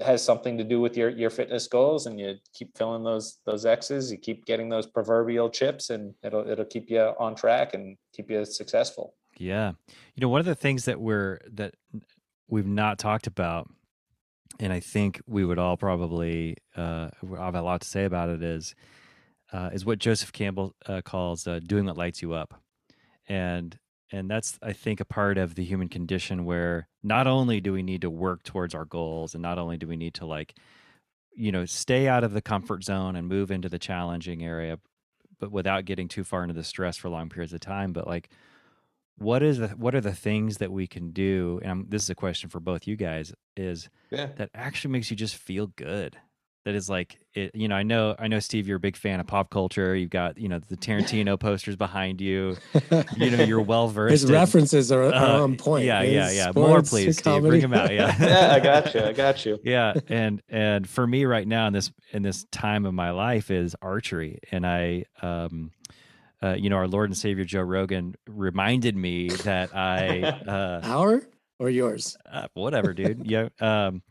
has 0.00 0.22
something 0.22 0.58
to 0.58 0.64
do 0.64 0.80
with 0.80 0.96
your 0.96 1.10
your 1.10 1.30
fitness 1.30 1.66
goals 1.66 2.06
and 2.06 2.18
you 2.18 2.34
keep 2.52 2.76
filling 2.76 3.04
those 3.04 3.38
those 3.46 3.64
x's 3.64 4.10
you 4.10 4.18
keep 4.18 4.44
getting 4.44 4.68
those 4.68 4.86
proverbial 4.86 5.48
chips 5.48 5.90
and 5.90 6.14
it'll 6.22 6.48
it'll 6.48 6.64
keep 6.64 6.90
you 6.90 7.00
on 7.18 7.34
track 7.34 7.74
and 7.74 7.96
keep 8.12 8.30
you 8.30 8.44
successful. 8.44 9.14
Yeah. 9.36 9.72
You 9.88 10.20
know 10.20 10.28
one 10.28 10.40
of 10.40 10.46
the 10.46 10.54
things 10.54 10.84
that 10.84 11.00
we're 11.00 11.40
that 11.52 11.74
we've 12.48 12.66
not 12.66 12.98
talked 12.98 13.26
about 13.26 13.68
and 14.60 14.72
i 14.72 14.78
think 14.78 15.20
we 15.26 15.44
would 15.44 15.58
all 15.58 15.76
probably 15.76 16.56
uh 16.76 17.08
have 17.36 17.54
a 17.54 17.62
lot 17.62 17.80
to 17.80 17.88
say 17.88 18.04
about 18.04 18.28
it 18.28 18.42
is 18.42 18.74
uh, 19.52 19.70
is 19.72 19.84
what 19.84 19.98
joseph 19.98 20.32
campbell 20.32 20.74
uh, 20.86 21.00
calls 21.02 21.46
uh, 21.46 21.60
doing 21.64 21.86
what 21.86 21.96
lights 21.96 22.20
you 22.22 22.32
up. 22.32 22.60
And 23.28 23.78
and 24.14 24.30
that's 24.30 24.58
i 24.62 24.72
think 24.72 25.00
a 25.00 25.04
part 25.04 25.36
of 25.36 25.54
the 25.54 25.64
human 25.64 25.88
condition 25.88 26.44
where 26.44 26.88
not 27.02 27.26
only 27.26 27.60
do 27.60 27.72
we 27.72 27.82
need 27.82 28.00
to 28.00 28.10
work 28.10 28.42
towards 28.42 28.74
our 28.74 28.84
goals 28.84 29.34
and 29.34 29.42
not 29.42 29.58
only 29.58 29.76
do 29.76 29.86
we 29.86 29.96
need 29.96 30.14
to 30.14 30.24
like 30.24 30.54
you 31.34 31.50
know 31.50 31.64
stay 31.64 32.06
out 32.06 32.24
of 32.24 32.32
the 32.32 32.42
comfort 32.42 32.84
zone 32.84 33.16
and 33.16 33.28
move 33.28 33.50
into 33.50 33.68
the 33.68 33.78
challenging 33.78 34.42
area 34.42 34.78
but 35.40 35.50
without 35.50 35.84
getting 35.84 36.08
too 36.08 36.24
far 36.24 36.42
into 36.42 36.54
the 36.54 36.64
stress 36.64 36.96
for 36.96 37.08
long 37.08 37.28
periods 37.28 37.52
of 37.52 37.60
time 37.60 37.92
but 37.92 38.06
like 38.06 38.30
what 39.16 39.42
is 39.42 39.58
the 39.58 39.68
what 39.68 39.94
are 39.94 40.00
the 40.00 40.14
things 40.14 40.58
that 40.58 40.72
we 40.72 40.86
can 40.86 41.10
do 41.10 41.58
and 41.62 41.70
I'm, 41.70 41.86
this 41.88 42.02
is 42.02 42.10
a 42.10 42.14
question 42.14 42.48
for 42.48 42.60
both 42.60 42.86
you 42.86 42.96
guys 42.96 43.34
is 43.56 43.88
yeah. 44.10 44.26
that 44.36 44.50
actually 44.54 44.92
makes 44.92 45.10
you 45.10 45.16
just 45.16 45.36
feel 45.36 45.66
good 45.66 46.16
that 46.64 46.74
is 46.74 46.88
like 46.88 47.18
it 47.34 47.54
you 47.54 47.68
know 47.68 47.74
i 47.74 47.82
know 47.82 48.14
i 48.18 48.26
know 48.26 48.38
steve 48.38 48.66
you're 48.66 48.78
a 48.78 48.80
big 48.80 48.96
fan 48.96 49.20
of 49.20 49.26
pop 49.26 49.50
culture. 49.50 49.94
You've 49.94 50.10
got 50.10 50.38
you 50.38 50.48
know 50.48 50.58
the 50.58 50.76
tarantino 50.76 51.38
posters 51.38 51.76
behind 51.76 52.20
you. 52.20 52.56
You 53.16 53.30
know 53.30 53.44
you're 53.44 53.60
well 53.60 53.88
versed 53.88 54.12
his 54.12 54.24
in, 54.24 54.32
references 54.32 54.90
are, 54.90 55.04
are 55.04 55.14
uh, 55.14 55.40
on 55.42 55.56
point. 55.56 55.84
yeah 55.84 56.02
yeah 56.02 56.30
yeah. 56.30 56.52
More 56.54 56.82
please 56.82 57.18
steve. 57.18 57.42
Bring 57.42 57.60
them 57.60 57.74
out 57.74 57.92
yeah. 57.92 58.16
Yeah 58.20 58.54
i 58.54 58.60
got 58.60 58.94
you 58.94 59.00
i 59.00 59.12
got 59.12 59.44
you. 59.44 59.58
Yeah 59.62 59.94
and 60.08 60.42
and 60.48 60.88
for 60.88 61.06
me 61.06 61.24
right 61.24 61.46
now 61.46 61.66
in 61.66 61.72
this 61.72 61.92
in 62.12 62.22
this 62.22 62.44
time 62.50 62.86
of 62.86 62.94
my 62.94 63.10
life 63.10 63.50
is 63.50 63.76
archery. 63.82 64.40
And 64.50 64.66
i 64.66 65.04
um 65.22 65.70
uh, 66.42 66.54
you 66.58 66.68
know 66.70 66.76
our 66.76 66.88
lord 66.88 67.08
and 67.08 67.16
savior 67.16 67.44
joe 67.44 67.62
rogan 67.62 68.14
reminded 68.26 68.96
me 68.96 69.28
that 69.28 69.74
i 69.74 70.22
uh 70.22 70.80
our 70.84 71.22
or 71.58 71.70
yours? 71.70 72.16
Uh, 72.30 72.48
whatever 72.54 72.92
dude. 72.92 73.26
Yeah 73.26 73.48
um 73.60 74.02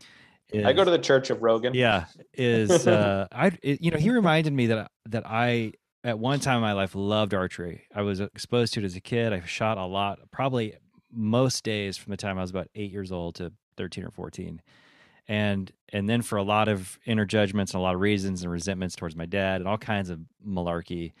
is, 0.60 0.66
I 0.66 0.72
go 0.72 0.84
to 0.84 0.90
the 0.90 0.98
Church 0.98 1.30
of 1.30 1.42
Rogan. 1.42 1.74
Yeah, 1.74 2.06
is 2.32 2.86
uh, 2.86 3.26
I 3.32 3.58
it, 3.62 3.82
you 3.82 3.90
know 3.90 3.98
he 3.98 4.10
reminded 4.10 4.52
me 4.52 4.66
that 4.68 4.90
that 5.06 5.26
I 5.26 5.72
at 6.02 6.18
one 6.18 6.40
time 6.40 6.56
in 6.56 6.62
my 6.62 6.72
life 6.72 6.94
loved 6.94 7.34
archery. 7.34 7.86
I 7.94 8.02
was 8.02 8.20
exposed 8.20 8.74
to 8.74 8.80
it 8.80 8.84
as 8.84 8.96
a 8.96 9.00
kid. 9.00 9.32
I 9.32 9.40
shot 9.40 9.78
a 9.78 9.84
lot, 9.84 10.18
probably 10.30 10.74
most 11.12 11.64
days 11.64 11.96
from 11.96 12.10
the 12.10 12.16
time 12.16 12.38
I 12.38 12.42
was 12.42 12.50
about 12.50 12.68
eight 12.74 12.92
years 12.92 13.10
old 13.12 13.36
to 13.36 13.52
thirteen 13.76 14.04
or 14.04 14.10
fourteen, 14.10 14.62
and 15.26 15.70
and 15.92 16.08
then 16.08 16.22
for 16.22 16.36
a 16.36 16.42
lot 16.42 16.68
of 16.68 16.98
inner 17.04 17.24
judgments 17.24 17.72
and 17.72 17.80
a 17.80 17.82
lot 17.82 17.94
of 17.94 18.00
reasons 18.00 18.42
and 18.42 18.52
resentments 18.52 18.96
towards 18.96 19.16
my 19.16 19.26
dad 19.26 19.60
and 19.60 19.68
all 19.68 19.78
kinds 19.78 20.10
of 20.10 20.20
malarkey. 20.46 21.12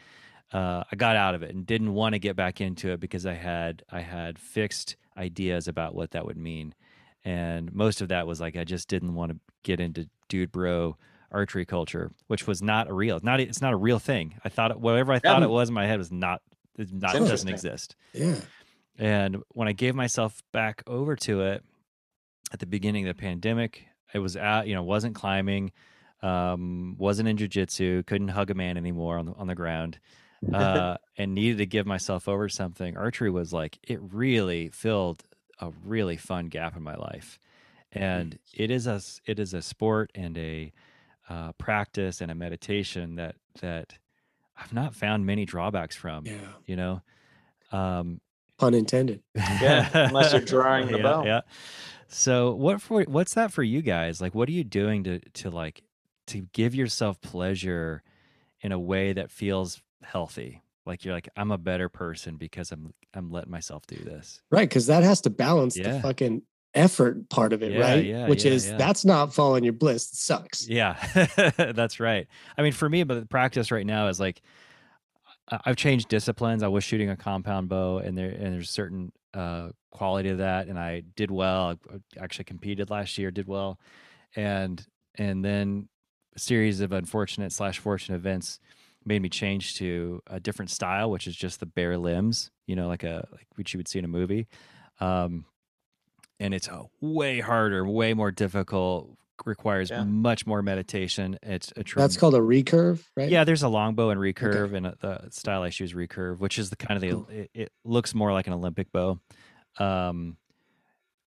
Uh, 0.52 0.84
I 0.92 0.96
got 0.96 1.16
out 1.16 1.34
of 1.34 1.42
it 1.42 1.52
and 1.52 1.66
didn't 1.66 1.94
want 1.94 2.12
to 2.12 2.20
get 2.20 2.36
back 2.36 2.60
into 2.60 2.90
it 2.90 3.00
because 3.00 3.26
I 3.26 3.34
had 3.34 3.82
I 3.90 4.00
had 4.00 4.38
fixed 4.38 4.96
ideas 5.16 5.66
about 5.68 5.94
what 5.94 6.12
that 6.12 6.26
would 6.26 6.36
mean 6.36 6.74
and 7.24 7.72
most 7.72 8.00
of 8.00 8.08
that 8.08 8.26
was 8.26 8.40
like 8.40 8.56
I 8.56 8.64
just 8.64 8.88
didn't 8.88 9.14
want 9.14 9.32
to 9.32 9.38
get 9.62 9.80
into 9.80 10.08
dude 10.28 10.52
bro 10.52 10.96
archery 11.34 11.66
culture, 11.66 12.12
which 12.28 12.46
was 12.46 12.62
not 12.62 12.88
a 12.88 12.92
real, 12.94 13.18
not 13.22 13.40
it's 13.40 13.60
not 13.60 13.72
a 13.72 13.76
real 13.76 13.98
thing. 13.98 14.36
I 14.44 14.48
thought 14.48 14.80
whatever 14.80 15.12
I 15.12 15.18
thought 15.18 15.40
yeah. 15.40 15.46
it 15.46 15.50
was 15.50 15.68
in 15.68 15.74
my 15.74 15.86
head 15.86 15.98
was 15.98 16.12
not, 16.12 16.40
it 16.78 16.92
not 16.92 17.12
doesn't 17.12 17.48
exist. 17.48 17.96
Yeah. 18.12 18.36
And 18.96 19.42
when 19.48 19.66
I 19.66 19.72
gave 19.72 19.94
myself 19.94 20.40
back 20.52 20.82
over 20.86 21.16
to 21.16 21.42
it 21.42 21.64
at 22.52 22.60
the 22.60 22.66
beginning 22.66 23.06
of 23.08 23.16
the 23.16 23.20
pandemic, 23.20 23.86
it 24.14 24.20
was 24.20 24.36
at 24.36 24.68
you 24.68 24.74
know, 24.74 24.84
wasn't 24.84 25.16
climbing, 25.16 25.72
um, 26.22 26.94
wasn't 26.96 27.28
in 27.28 27.36
jujitsu, 27.36 28.06
couldn't 28.06 28.28
hug 28.28 28.50
a 28.50 28.54
man 28.54 28.76
anymore 28.76 29.18
on 29.18 29.26
the 29.26 29.32
on 29.32 29.46
the 29.48 29.54
ground. 29.54 29.98
Uh, 30.52 30.98
and 31.16 31.34
needed 31.34 31.56
to 31.56 31.64
give 31.64 31.86
myself 31.86 32.28
over 32.28 32.48
to 32.48 32.54
something. 32.54 32.98
Archery 32.98 33.30
was 33.30 33.50
like 33.50 33.78
it 33.82 33.98
really 34.12 34.68
filled 34.68 35.22
a 35.60 35.70
really 35.84 36.16
fun 36.16 36.46
gap 36.46 36.76
in 36.76 36.82
my 36.82 36.96
life, 36.96 37.38
and 37.92 38.38
it 38.52 38.70
is 38.70 38.86
a 38.86 39.00
it 39.26 39.38
is 39.38 39.54
a 39.54 39.62
sport 39.62 40.10
and 40.14 40.36
a 40.38 40.72
uh, 41.28 41.52
practice 41.52 42.20
and 42.20 42.30
a 42.30 42.34
meditation 42.34 43.16
that 43.16 43.36
that 43.60 43.94
I've 44.56 44.72
not 44.72 44.94
found 44.94 45.26
many 45.26 45.44
drawbacks 45.44 45.96
from. 45.96 46.26
Yeah, 46.26 46.34
you 46.66 46.76
know, 46.76 47.02
um, 47.72 48.20
pun 48.58 48.74
intended. 48.74 49.22
Yeah, 49.34 49.88
unless 50.08 50.32
you're 50.32 50.42
drawing 50.42 50.86
the 50.88 50.98
yeah, 50.98 51.02
bell. 51.02 51.24
Yeah. 51.26 51.40
So 52.08 52.54
what 52.54 52.80
for? 52.80 53.02
What's 53.02 53.34
that 53.34 53.52
for 53.52 53.62
you 53.62 53.82
guys? 53.82 54.20
Like, 54.20 54.34
what 54.34 54.48
are 54.48 54.52
you 54.52 54.64
doing 54.64 55.04
to 55.04 55.18
to 55.18 55.50
like 55.50 55.82
to 56.28 56.42
give 56.52 56.74
yourself 56.74 57.20
pleasure 57.20 58.02
in 58.60 58.72
a 58.72 58.78
way 58.78 59.12
that 59.12 59.30
feels 59.30 59.82
healthy? 60.02 60.62
Like 60.86 61.04
you're 61.04 61.14
like 61.14 61.28
i'm 61.36 61.50
a 61.50 61.58
better 61.58 61.88
person 61.88 62.36
because 62.36 62.72
i'm 62.72 62.92
i'm 63.14 63.30
letting 63.30 63.50
myself 63.50 63.86
do 63.86 63.96
this. 63.96 64.40
Right 64.50 64.68
because 64.68 64.86
that 64.86 65.02
has 65.02 65.20
to 65.22 65.30
balance 65.30 65.76
yeah. 65.76 65.92
the 65.92 66.00
fucking 66.00 66.42
effort 66.74 67.28
part 67.28 67.52
of 67.52 67.62
it 67.62 67.72
yeah, 67.72 67.80
right? 67.80 68.04
yeah, 68.04 68.28
which 68.28 68.44
is 68.44 68.70
that's 68.72 69.04
not 69.04 69.32
following 69.32 69.64
your 69.64 69.72
bliss 69.72 70.10
it 70.10 70.16
sucks. 70.16 70.68
Yeah 70.68 70.96
that's 71.74 72.00
right. 72.00 72.26
I 72.58 72.62
mean 72.62 72.72
for 72.72 72.88
me 72.88 73.04
but 73.04 73.20
the 73.20 73.26
practice 73.26 73.70
right 73.70 73.86
now 73.86 74.08
is 74.08 74.20
like 74.20 74.42
i've 75.50 75.76
changed 75.76 76.08
disciplines. 76.08 76.62
I 76.62 76.68
was 76.68 76.84
shooting 76.84 77.10
a 77.10 77.16
compound 77.16 77.68
bow 77.68 77.98
and 77.98 78.16
there 78.16 78.30
and 78.30 78.54
there's 78.54 78.70
certain 78.70 79.12
uh 79.32 79.70
quality 79.90 80.28
of 80.28 80.38
that 80.38 80.68
and 80.68 80.78
i 80.78 81.02
did 81.16 81.30
well. 81.30 81.78
I 81.90 82.22
actually 82.22 82.44
competed 82.44 82.90
last 82.90 83.18
year 83.18 83.30
did 83.30 83.46
well. 83.46 83.78
And 84.36 84.84
and 85.16 85.44
then 85.44 85.88
a 86.34 86.38
series 86.38 86.80
of 86.80 86.92
unfortunate 86.92 87.52
slash 87.52 87.78
fortunate 87.78 88.16
events 88.16 88.58
made 89.06 89.22
me 89.22 89.28
change 89.28 89.76
to 89.76 90.22
a 90.26 90.40
different 90.40 90.70
style, 90.70 91.10
which 91.10 91.26
is 91.26 91.36
just 91.36 91.60
the 91.60 91.66
bare 91.66 91.98
limbs, 91.98 92.50
you 92.66 92.76
know, 92.76 92.88
like 92.88 93.02
a 93.02 93.26
like 93.32 93.46
which 93.56 93.74
you 93.74 93.78
would 93.78 93.88
see 93.88 93.98
in 93.98 94.04
a 94.04 94.08
movie. 94.08 94.46
Um, 95.00 95.44
and 96.40 96.52
it's 96.54 96.68
a 96.68 96.84
way 97.00 97.40
harder, 97.40 97.86
way 97.86 98.14
more 98.14 98.30
difficult 98.30 99.16
requires 99.44 99.90
yeah. 99.90 100.04
much 100.04 100.46
more 100.46 100.62
meditation. 100.62 101.38
It's 101.42 101.72
a 101.76 101.84
trem- 101.84 102.02
that's 102.02 102.16
called 102.16 102.34
a 102.34 102.40
recurve, 102.40 103.02
right? 103.16 103.28
Yeah, 103.28 103.44
there's 103.44 103.62
a 103.62 103.68
longbow 103.68 104.10
and 104.10 104.20
recurve, 104.20 104.66
okay. 104.66 104.76
and 104.76 104.86
a, 104.86 104.96
the 105.00 105.30
style 105.30 105.62
I 105.62 105.70
choose 105.70 105.92
recurve, 105.92 106.38
which 106.38 106.58
is 106.58 106.70
the 106.70 106.76
kind 106.76 106.96
of 106.96 107.00
the 107.02 107.10
cool. 107.10 107.28
it, 107.30 107.50
it, 107.54 107.72
looks 107.84 108.14
more 108.14 108.32
like 108.32 108.46
an 108.46 108.52
Olympic 108.52 108.92
bow, 108.92 109.20
um, 109.78 110.36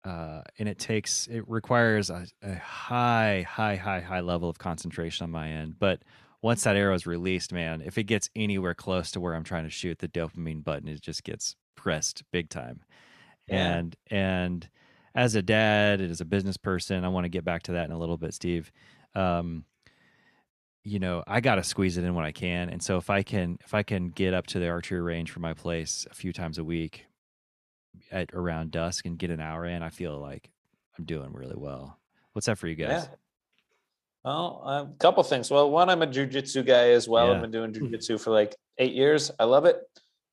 uh, 0.03 0.41
and 0.57 0.69
it 0.69 0.79
takes 0.79 1.27
it 1.27 1.43
requires 1.47 2.09
a, 2.09 2.25
a 2.41 2.55
high, 2.55 3.45
high, 3.47 3.75
high, 3.75 4.01
high 4.01 4.21
level 4.21 4.49
of 4.49 4.57
concentration 4.57 5.25
on 5.25 5.31
my 5.31 5.49
end. 5.49 5.75
But 5.77 6.01
once 6.47 6.63
that 6.63 6.77
arrow 6.77 6.95
is 6.95 7.05
released, 7.05 7.51
man, 7.51 7.81
if 7.81 7.97
it 7.97 8.05
gets 8.05 8.29
anywhere 8.33 8.73
close 8.73 9.11
to 9.11 9.19
where 9.19 9.35
I'm 9.35 9.43
trying 9.43 9.65
to 9.65 9.69
shoot, 9.69 9.99
the 9.99 10.07
dopamine 10.07 10.63
button 10.63 10.87
it 10.87 11.01
just 11.01 11.25
gets 11.25 11.57
pressed 11.75 12.23
big 12.31 12.47
time, 12.49 12.79
yeah. 13.49 13.75
and 13.75 13.95
and 14.09 14.69
as 15.13 15.35
a 15.35 15.41
dad 15.41 15.99
and 15.99 16.09
as 16.09 16.21
a 16.21 16.25
business 16.25 16.55
person, 16.55 17.03
I 17.03 17.09
want 17.09 17.25
to 17.25 17.29
get 17.29 17.43
back 17.43 17.63
to 17.63 17.73
that 17.73 17.83
in 17.83 17.91
a 17.91 17.99
little 17.99 18.15
bit, 18.15 18.33
Steve. 18.33 18.71
Um, 19.13 19.65
you 20.85 20.99
know, 20.99 21.21
I 21.27 21.41
got 21.41 21.55
to 21.55 21.65
squeeze 21.65 21.97
it 21.97 22.05
in 22.05 22.15
when 22.15 22.23
I 22.23 22.31
can. 22.31 22.69
And 22.69 22.81
so 22.81 22.95
if 22.95 23.09
I 23.09 23.23
can, 23.23 23.57
if 23.65 23.73
I 23.73 23.83
can 23.83 24.07
get 24.07 24.33
up 24.33 24.47
to 24.47 24.59
the 24.59 24.69
archery 24.69 25.01
range 25.01 25.31
from 25.31 25.41
my 25.41 25.53
place 25.53 26.07
a 26.09 26.13
few 26.13 26.31
times 26.31 26.59
a 26.59 26.63
week 26.63 27.07
at 28.09 28.33
around 28.33 28.71
dusk 28.71 29.05
and 29.05 29.19
get 29.19 29.31
an 29.31 29.41
hour 29.41 29.65
in, 29.65 29.83
I 29.83 29.89
feel 29.89 30.17
like 30.17 30.49
I'm 30.97 31.03
doing 31.03 31.33
really 31.33 31.57
well. 31.57 31.99
What's 32.31 32.45
that 32.45 32.57
for 32.57 32.67
you 32.67 32.75
guys? 32.75 33.09
Yeah. 33.09 33.15
Well, 34.27 34.61
a 34.65 34.69
um, 34.69 34.93
couple 34.99 35.23
things. 35.23 35.49
Well, 35.49 35.71
one, 35.71 35.89
I'm 35.89 36.01
a 36.01 36.07
jujitsu 36.07 36.65
guy 36.65 36.89
as 36.89 37.07
well. 37.07 37.27
Yeah. 37.27 37.35
I've 37.35 37.41
been 37.41 37.51
doing 37.51 37.71
jujitsu 37.71 38.19
for 38.19 38.31
like 38.31 38.55
eight 38.77 38.93
years. 38.93 39.31
I 39.39 39.45
love 39.45 39.65
it 39.65 39.81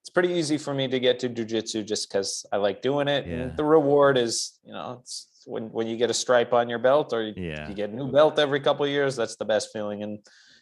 it's 0.05 0.11
pretty 0.11 0.35
easy 0.35 0.59
for 0.59 0.75
me 0.75 0.87
to 0.87 1.01
get 1.01 1.19
to 1.21 1.31
jujitsu 1.31 1.83
just 1.83 2.11
because 2.11 2.45
I 2.53 2.59
like 2.59 2.83
doing 2.83 3.09
it. 3.09 3.27
Yeah. 3.27 3.37
And 3.37 3.57
the 3.57 3.65
reward 3.65 4.19
is, 4.19 4.59
you 4.63 4.75
know, 4.75 4.99
it's 5.01 5.29
when 5.47 5.73
when 5.73 5.87
you 5.87 5.97
get 5.97 6.11
a 6.11 6.15
stripe 6.15 6.53
on 6.53 6.69
your 6.69 6.79
belt 6.79 7.15
or 7.15 7.23
you, 7.23 7.33
yeah. 7.35 7.67
you 7.67 7.75
get 7.75 7.89
a 7.89 7.97
new 7.97 8.13
belt 8.13 8.39
every 8.39 8.61
couple 8.61 8.85
of 8.85 8.91
years. 8.91 9.17
That's 9.17 9.37
the 9.37 9.47
best 9.47 9.71
feeling 9.73 10.03
in 10.03 10.19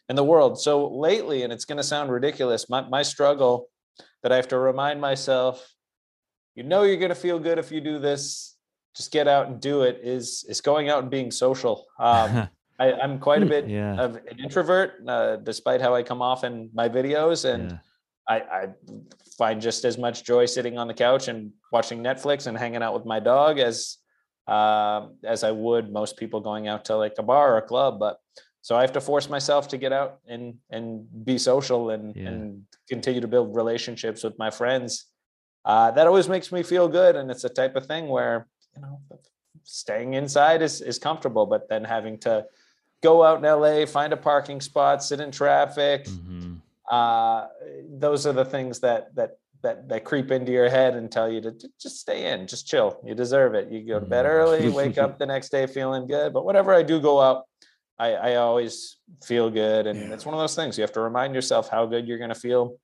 in 0.08 0.14
the 0.14 0.22
world. 0.22 0.60
So 0.60 0.86
lately, 0.86 1.42
and 1.42 1.52
it's 1.52 1.64
going 1.64 1.78
to 1.78 1.82
sound 1.82 2.12
ridiculous, 2.12 2.70
my 2.70 2.82
my 2.82 3.02
struggle 3.02 3.68
that 4.22 4.30
I 4.30 4.36
have 4.36 4.46
to 4.48 4.58
remind 4.60 5.00
myself, 5.00 5.74
you 6.54 6.62
know, 6.62 6.84
you're 6.84 6.96
going 6.98 7.08
to 7.08 7.16
feel 7.16 7.40
good 7.40 7.58
if 7.58 7.72
you 7.72 7.80
do 7.80 7.98
this. 7.98 8.56
Just 8.94 9.10
get 9.10 9.26
out 9.26 9.48
and 9.48 9.60
do 9.60 9.82
it. 9.82 9.98
Is 10.04 10.44
is 10.48 10.60
going 10.60 10.88
out 10.88 11.02
and 11.02 11.10
being 11.10 11.32
social. 11.32 11.84
Um, 11.98 12.48
I, 12.84 13.04
am 13.04 13.18
quite 13.18 13.42
a 13.42 13.46
bit 13.46 13.68
yeah. 13.68 14.00
of 14.00 14.16
an 14.16 14.38
introvert, 14.38 14.94
uh, 15.06 15.36
despite 15.36 15.80
how 15.80 15.94
I 15.94 16.02
come 16.02 16.22
off 16.22 16.44
in 16.44 16.70
my 16.72 16.88
videos 16.88 17.44
and. 17.44 17.72
Yeah 17.72 17.78
I, 18.28 18.36
I 18.36 18.68
find 19.36 19.60
just 19.60 19.84
as 19.84 19.98
much 19.98 20.24
joy 20.24 20.46
sitting 20.46 20.78
on 20.78 20.86
the 20.86 20.94
couch 20.94 21.28
and 21.28 21.52
watching 21.72 22.02
Netflix 22.02 22.46
and 22.46 22.56
hanging 22.56 22.82
out 22.82 22.94
with 22.94 23.04
my 23.04 23.20
dog 23.20 23.58
as 23.58 23.98
uh, 24.48 25.06
as 25.24 25.44
I 25.44 25.50
would 25.50 25.92
most 25.92 26.16
people 26.16 26.40
going 26.40 26.66
out 26.68 26.84
to 26.86 26.96
like 26.96 27.14
a 27.18 27.22
bar 27.22 27.54
or 27.54 27.58
a 27.58 27.62
club. 27.62 27.98
But 27.98 28.18
so 28.60 28.76
I 28.76 28.80
have 28.80 28.92
to 28.92 29.00
force 29.00 29.28
myself 29.28 29.68
to 29.68 29.78
get 29.78 29.92
out 29.92 30.20
and 30.26 30.54
and 30.70 31.06
be 31.24 31.38
social 31.38 31.90
and 31.90 32.14
yeah. 32.14 32.28
and 32.28 32.62
continue 32.88 33.20
to 33.20 33.28
build 33.28 33.56
relationships 33.56 34.22
with 34.22 34.38
my 34.38 34.50
friends. 34.50 35.06
Uh, 35.64 35.90
that 35.92 36.06
always 36.06 36.28
makes 36.28 36.50
me 36.50 36.62
feel 36.62 36.88
good, 36.88 37.16
and 37.16 37.30
it's 37.30 37.44
a 37.44 37.48
type 37.48 37.76
of 37.76 37.86
thing 37.86 38.08
where 38.08 38.48
you 38.74 38.82
know 38.82 39.00
staying 39.64 40.14
inside 40.14 40.62
is 40.62 40.80
is 40.80 40.98
comfortable, 40.98 41.46
but 41.46 41.68
then 41.68 41.84
having 41.84 42.18
to 42.18 42.44
go 43.03 43.22
out 43.22 43.38
in 43.38 43.44
LA, 43.44 43.86
find 43.86 44.12
a 44.12 44.16
parking 44.16 44.61
spot, 44.61 45.03
sit 45.03 45.20
in 45.20 45.30
traffic. 45.30 46.05
Mm-hmm 46.05 46.53
uh, 46.92 47.46
those 47.88 48.26
are 48.26 48.34
the 48.34 48.44
things 48.44 48.80
that 48.80 49.14
that 49.14 49.38
that 49.62 49.88
that 49.88 50.05
creep 50.05 50.30
into 50.30 50.53
your 50.53 50.68
head 50.68 50.94
and 50.94 51.11
tell 51.11 51.30
you 51.30 51.40
to 51.40 51.55
just 51.80 52.00
stay 52.00 52.30
in, 52.32 52.46
just 52.46 52.66
chill. 52.66 53.00
You 53.05 53.14
deserve 53.14 53.55
it. 53.55 53.70
You 53.70 53.86
go 53.86 53.98
to 53.98 54.07
bed 54.07 54.26
mm. 54.26 54.28
early, 54.28 54.68
wake 54.82 54.98
up 54.98 55.18
the 55.18 55.26
next 55.26 55.48
day 55.48 55.66
feeling 55.66 56.07
good. 56.07 56.32
But 56.32 56.44
whenever 56.44 56.74
I 56.74 56.82
do 56.82 57.00
go 57.00 57.20
out, 57.20 57.44
I, 57.98 58.12
I 58.12 58.34
always 58.36 58.96
feel 59.24 59.50
good, 59.50 59.86
and 59.86 59.98
yeah. 59.98 60.12
it's 60.12 60.26
one 60.26 60.34
of 60.34 60.40
those 60.40 60.55
things 60.55 60.76
you 60.76 60.82
have 60.82 60.92
to 60.92 61.00
remind 61.00 61.34
yourself 61.34 61.68
how 61.68 61.86
good 61.86 62.07
you're 62.07 62.18
going 62.18 62.30
to 62.30 62.34
feel 62.34 62.76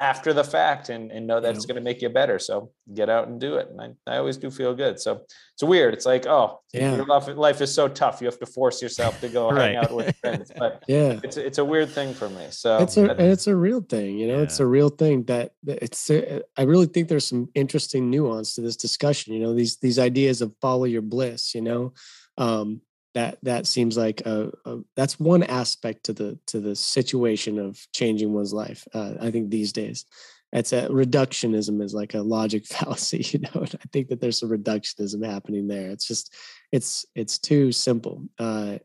after 0.00 0.32
the 0.32 0.42
fact 0.42 0.88
and, 0.88 1.12
and 1.12 1.26
know 1.26 1.40
that 1.40 1.50
yeah. 1.50 1.56
it's 1.56 1.66
going 1.66 1.76
to 1.76 1.80
make 1.80 2.02
you 2.02 2.08
better. 2.08 2.38
So 2.38 2.72
get 2.94 3.08
out 3.08 3.28
and 3.28 3.40
do 3.40 3.56
it. 3.56 3.68
And 3.70 3.80
I, 3.80 4.14
I 4.14 4.18
always 4.18 4.36
do 4.36 4.50
feel 4.50 4.74
good. 4.74 4.98
So 5.00 5.22
it's 5.54 5.62
weird. 5.62 5.94
It's 5.94 6.04
like, 6.04 6.26
oh, 6.26 6.60
yeah. 6.72 6.96
life, 7.06 7.28
life 7.28 7.60
is 7.60 7.72
so 7.72 7.86
tough. 7.86 8.20
You 8.20 8.26
have 8.26 8.38
to 8.40 8.46
force 8.46 8.82
yourself 8.82 9.20
to 9.20 9.28
go 9.28 9.50
right. 9.50 9.66
hang 9.68 9.76
out 9.76 9.94
with 9.94 10.16
friends. 10.16 10.50
But 10.56 10.82
yeah, 10.88 11.20
it's, 11.22 11.36
it's 11.36 11.58
a 11.58 11.64
weird 11.64 11.90
thing 11.90 12.12
for 12.12 12.28
me. 12.28 12.46
So 12.50 12.78
it's 12.78 12.96
a, 12.96 13.30
it's 13.30 13.46
a 13.46 13.54
real 13.54 13.82
thing, 13.82 14.18
you 14.18 14.26
know, 14.26 14.38
yeah. 14.38 14.42
it's 14.42 14.58
a 14.58 14.66
real 14.66 14.88
thing 14.88 15.24
that, 15.24 15.52
it's, 15.64 16.10
uh, 16.10 16.40
I 16.56 16.62
really 16.62 16.86
think 16.86 17.08
there's 17.08 17.28
some 17.28 17.48
interesting 17.54 18.10
nuance 18.10 18.56
to 18.56 18.62
this 18.62 18.76
discussion, 18.76 19.32
you 19.32 19.40
know, 19.40 19.54
these, 19.54 19.76
these 19.76 20.00
ideas 20.00 20.42
of 20.42 20.52
follow 20.60 20.84
your 20.84 21.02
bliss, 21.02 21.54
you 21.54 21.62
know, 21.62 21.92
um, 22.36 22.80
that 23.14 23.38
that 23.42 23.66
seems 23.66 23.96
like 23.96 24.20
a, 24.26 24.50
a, 24.64 24.78
that's 24.96 25.18
one 25.18 25.42
aspect 25.44 26.04
to 26.04 26.12
the 26.12 26.38
to 26.46 26.60
the 26.60 26.74
situation 26.74 27.58
of 27.58 27.80
changing 27.92 28.32
one's 28.32 28.52
life 28.52 28.86
uh, 28.94 29.14
i 29.20 29.30
think 29.30 29.50
these 29.50 29.72
days. 29.72 30.04
It's 30.52 30.72
a 30.72 30.88
reductionism 30.88 31.82
is 31.82 31.94
like 31.94 32.14
a 32.14 32.22
logic 32.22 32.64
fallacy 32.72 33.24
you 33.30 33.40
know 33.40 33.64
i 33.64 33.86
think 33.92 34.08
that 34.08 34.20
there's 34.20 34.38
some 34.38 34.50
reductionism 34.50 35.24
happening 35.24 35.66
there. 35.66 35.90
It's 35.90 36.06
just 36.06 36.34
it's 36.70 37.04
it's 37.14 37.38
too 37.38 37.72
simple 37.72 38.24
uh 38.38 38.78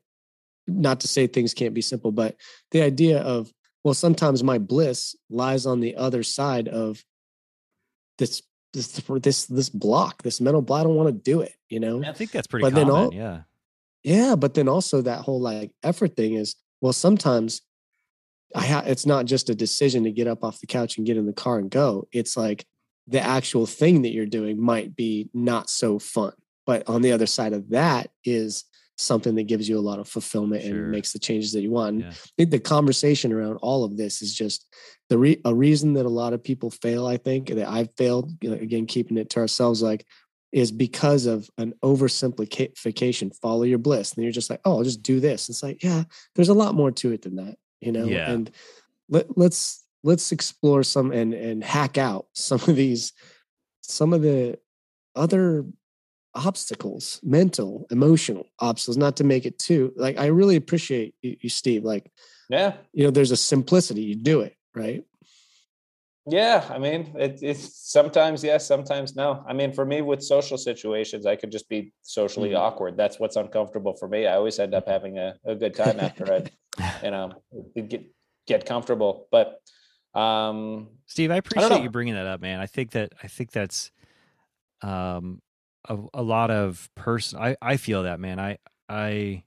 not 0.68 1.00
to 1.02 1.08
say 1.08 1.26
things 1.28 1.54
can't 1.54 1.74
be 1.74 1.82
simple 1.82 2.12
but 2.12 2.36
the 2.72 2.82
idea 2.82 3.22
of 3.22 3.52
well 3.84 3.94
sometimes 3.94 4.44
my 4.44 4.58
bliss 4.58 5.16
lies 5.30 5.66
on 5.66 5.80
the 5.80 5.96
other 5.96 6.24
side 6.24 6.68
of 6.68 7.04
this 8.18 8.42
this 8.74 9.02
this 9.22 9.46
this 9.46 9.70
block 9.70 10.22
this 10.22 10.42
mental 10.42 10.62
block 10.62 10.82
i 10.82 10.84
don't 10.84 10.96
want 10.96 11.10
to 11.10 11.32
do 11.32 11.42
it 11.42 11.54
you 11.70 11.80
know? 11.80 12.04
I 12.04 12.14
think 12.14 12.32
that's 12.32 12.48
pretty 12.48 12.64
but 12.64 12.74
common, 12.74 12.88
then 12.88 12.96
all, 12.96 13.14
yeah 13.14 13.42
yeah, 14.04 14.36
but 14.36 14.54
then 14.54 14.68
also 14.68 15.02
that 15.02 15.22
whole 15.22 15.42
like 15.42 15.72
effort 15.84 16.16
thing 16.16 16.36
is 16.36 16.56
well, 16.82 16.94
sometimes 16.94 17.62
I 18.56 18.66
ha- 18.66 18.84
it's 18.86 19.06
not 19.06 19.26
just 19.26 19.50
a 19.50 19.56
decision 19.56 20.04
to 20.06 20.12
get 20.12 20.28
up 20.28 20.44
off 20.44 20.60
the 20.60 20.68
couch 20.68 20.98
and 20.98 21.06
get 21.06 21.18
in 21.18 21.26
the 21.26 21.34
car 21.34 21.60
and 21.60 21.70
go. 21.70 22.08
It's 22.12 22.36
like 22.36 22.66
the 23.08 23.22
actual 23.22 23.66
thing 23.66 24.04
that 24.04 24.14
you're 24.14 24.26
doing 24.26 24.62
might 24.62 24.96
be 24.96 25.30
not 25.34 25.70
so 25.70 26.00
fun. 26.00 26.34
But 26.66 26.88
on 26.88 27.02
the 27.02 27.12
other 27.12 27.26
side 27.26 27.54
of 27.54 27.70
that 27.70 28.10
is 28.24 28.66
something 28.98 29.36
that 29.36 29.48
gives 29.48 29.68
you 29.68 29.78
a 29.78 29.82
lot 29.82 30.00
of 30.00 30.08
fulfillment 30.08 30.64
sure. 30.64 30.76
and 30.76 30.92
makes 30.92 31.14
the 31.14 31.20
changes 31.20 31.54
that 31.54 31.62
you 31.62 31.72
want. 31.72 32.02
Yeah. 32.02 32.10
I 32.10 32.30
think 32.38 32.52
the 32.52 32.60
conversation 32.60 33.32
around 33.32 33.58
all 33.58 33.84
of 33.84 33.98
this 33.98 34.22
is 34.22 34.34
just 34.34 34.68
the 35.10 35.18
re- 35.18 35.42
a 35.46 35.56
reason 35.56 35.94
that 35.94 36.06
a 36.06 36.10
lot 36.10 36.34
of 36.34 36.44
people 36.44 36.70
fail. 36.70 37.08
I 37.08 37.18
think 37.18 37.48
that 37.48 37.68
I've 37.68 37.90
failed 37.98 38.32
again, 38.44 38.86
keeping 38.86 39.18
it 39.18 39.30
to 39.32 39.40
ourselves. 39.40 39.82
Like 39.82 40.06
is 40.52 40.72
because 40.72 41.26
of 41.26 41.50
an 41.58 41.74
oversimplification. 41.84 43.36
Follow 43.36 43.64
your 43.64 43.78
bliss. 43.78 44.14
And 44.14 44.24
you're 44.24 44.34
just 44.34 44.50
like, 44.50 44.62
oh, 44.66 44.78
I'll 44.78 44.84
just 44.84 45.04
do 45.04 45.20
this. 45.20 45.50
It's 45.50 45.62
like, 45.62 45.84
yeah, 45.84 46.04
there's 46.36 46.50
a 46.50 46.54
lot 46.54 46.76
more 46.76 46.92
to 46.92 47.12
it 47.12 47.22
than 47.22 47.36
that, 47.36 47.56
you 47.82 47.92
know? 47.92 48.06
Yeah. 48.06 48.32
And 48.32 48.52
let, 49.10 49.38
let's 49.38 49.86
let's 50.04 50.32
explore 50.32 50.84
some 50.84 51.12
and 51.12 51.34
and 51.34 51.64
hack 51.64 51.98
out 51.98 52.28
some 52.34 52.60
of 52.62 52.76
these 52.76 53.14
some 53.82 54.14
of 54.14 54.22
the 54.22 54.58
other 55.16 55.66
obstacles 56.36 57.20
mental 57.24 57.88
emotional 57.90 58.46
obstacles 58.60 58.98
not 58.98 59.18
to 59.18 59.24
make 59.24 59.46
it 59.46 59.58
too 59.58 59.92
like 59.96 60.18
i 60.20 60.28
really 60.28 60.56
appreciate 60.56 61.16
you, 61.24 61.36
you 61.42 61.50
steve 61.50 61.84
like 61.84 62.10
yeah 62.50 62.74
you 62.94 63.04
know 63.04 63.10
there's 63.10 63.32
a 63.32 63.38
simplicity 63.38 64.02
you 64.02 64.16
do 64.16 64.42
it 64.42 64.56
right 64.76 65.04
yeah, 66.30 66.66
I 66.70 66.78
mean, 66.78 67.14
it, 67.16 67.40
it's 67.42 67.92
sometimes 67.92 68.44
yes, 68.44 68.66
sometimes 68.66 69.16
no. 69.16 69.44
I 69.48 69.54
mean, 69.54 69.74
for 69.74 69.86
me 69.86 70.02
with 70.02 70.24
social 70.24 70.58
situations, 70.58 71.26
I 71.26 71.36
could 71.36 71.52
just 71.52 71.70
be 71.70 71.92
socially 72.02 72.50
mm-hmm. 72.50 72.62
awkward. 72.62 72.98
That's 72.98 73.20
what's 73.20 73.36
uncomfortable 73.36 73.96
for 73.96 74.08
me. 74.08 74.28
I 74.28 74.36
always 74.36 74.60
end 74.60 74.74
up 74.74 74.88
having 74.88 75.18
a, 75.18 75.36
a 75.46 75.56
good 75.56 75.74
time 75.74 76.00
after 76.00 76.32
I, 76.32 77.00
you 77.04 77.12
know, 77.12 77.34
get 77.76 78.06
get 78.48 78.66
comfortable. 78.66 79.28
But 79.32 79.62
um 80.14 80.90
Steve, 81.06 81.32
I 81.32 81.38
appreciate 81.38 81.72
I 81.72 81.82
you 81.82 81.90
bringing 81.90 82.16
that 82.16 82.26
up, 82.26 82.42
man. 82.42 82.60
I 82.60 82.66
think 82.66 82.92
that 82.92 83.14
I 83.24 83.28
think 83.28 83.52
that's 83.52 83.92
um 84.82 85.42
a, 85.88 85.98
a 86.14 86.24
lot 86.24 86.52
of 86.52 86.90
person. 86.96 87.40
I 87.40 87.56
I 87.62 87.78
feel 87.78 88.04
that, 88.04 88.20
man. 88.20 88.40
I 88.40 88.58
I 88.88 89.44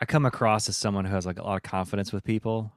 I 0.00 0.04
come 0.04 0.24
across 0.24 0.68
as 0.68 0.76
someone 0.76 1.04
who 1.04 1.14
has 1.14 1.26
like 1.26 1.38
a 1.38 1.42
lot 1.42 1.56
of 1.56 1.62
confidence 1.62 2.12
with 2.12 2.24
people, 2.24 2.72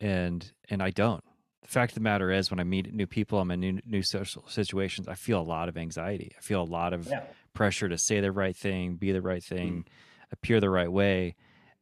and 0.00 0.50
and 0.68 0.82
I 0.82 0.90
don't 0.90 1.24
the 1.62 1.68
fact 1.68 1.92
of 1.92 1.94
the 1.94 2.00
matter 2.00 2.30
is 2.30 2.50
when 2.50 2.60
i 2.60 2.64
meet 2.64 2.92
new 2.92 3.06
people 3.06 3.38
i'm 3.38 3.50
in 3.50 3.60
new, 3.60 3.80
new 3.86 4.02
social 4.02 4.44
situations 4.48 5.08
i 5.08 5.14
feel 5.14 5.40
a 5.40 5.42
lot 5.42 5.68
of 5.68 5.76
anxiety 5.76 6.32
i 6.36 6.40
feel 6.40 6.62
a 6.62 6.64
lot 6.64 6.92
of 6.92 7.08
yeah. 7.08 7.22
pressure 7.54 7.88
to 7.88 7.96
say 7.96 8.20
the 8.20 8.32
right 8.32 8.56
thing 8.56 8.94
be 8.94 9.12
the 9.12 9.22
right 9.22 9.42
thing 9.42 9.84
mm. 9.84 10.32
appear 10.32 10.60
the 10.60 10.70
right 10.70 10.90
way 10.90 11.34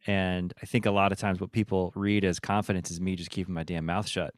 and 0.06 0.54
i 0.62 0.66
think 0.66 0.86
a 0.86 0.90
lot 0.90 1.12
of 1.12 1.18
times 1.18 1.40
what 1.40 1.52
people 1.52 1.92
read 1.94 2.24
as 2.24 2.38
confidence 2.38 2.90
is 2.90 3.00
me 3.00 3.16
just 3.16 3.30
keeping 3.30 3.54
my 3.54 3.64
damn 3.64 3.86
mouth 3.86 4.06
shut 4.06 4.34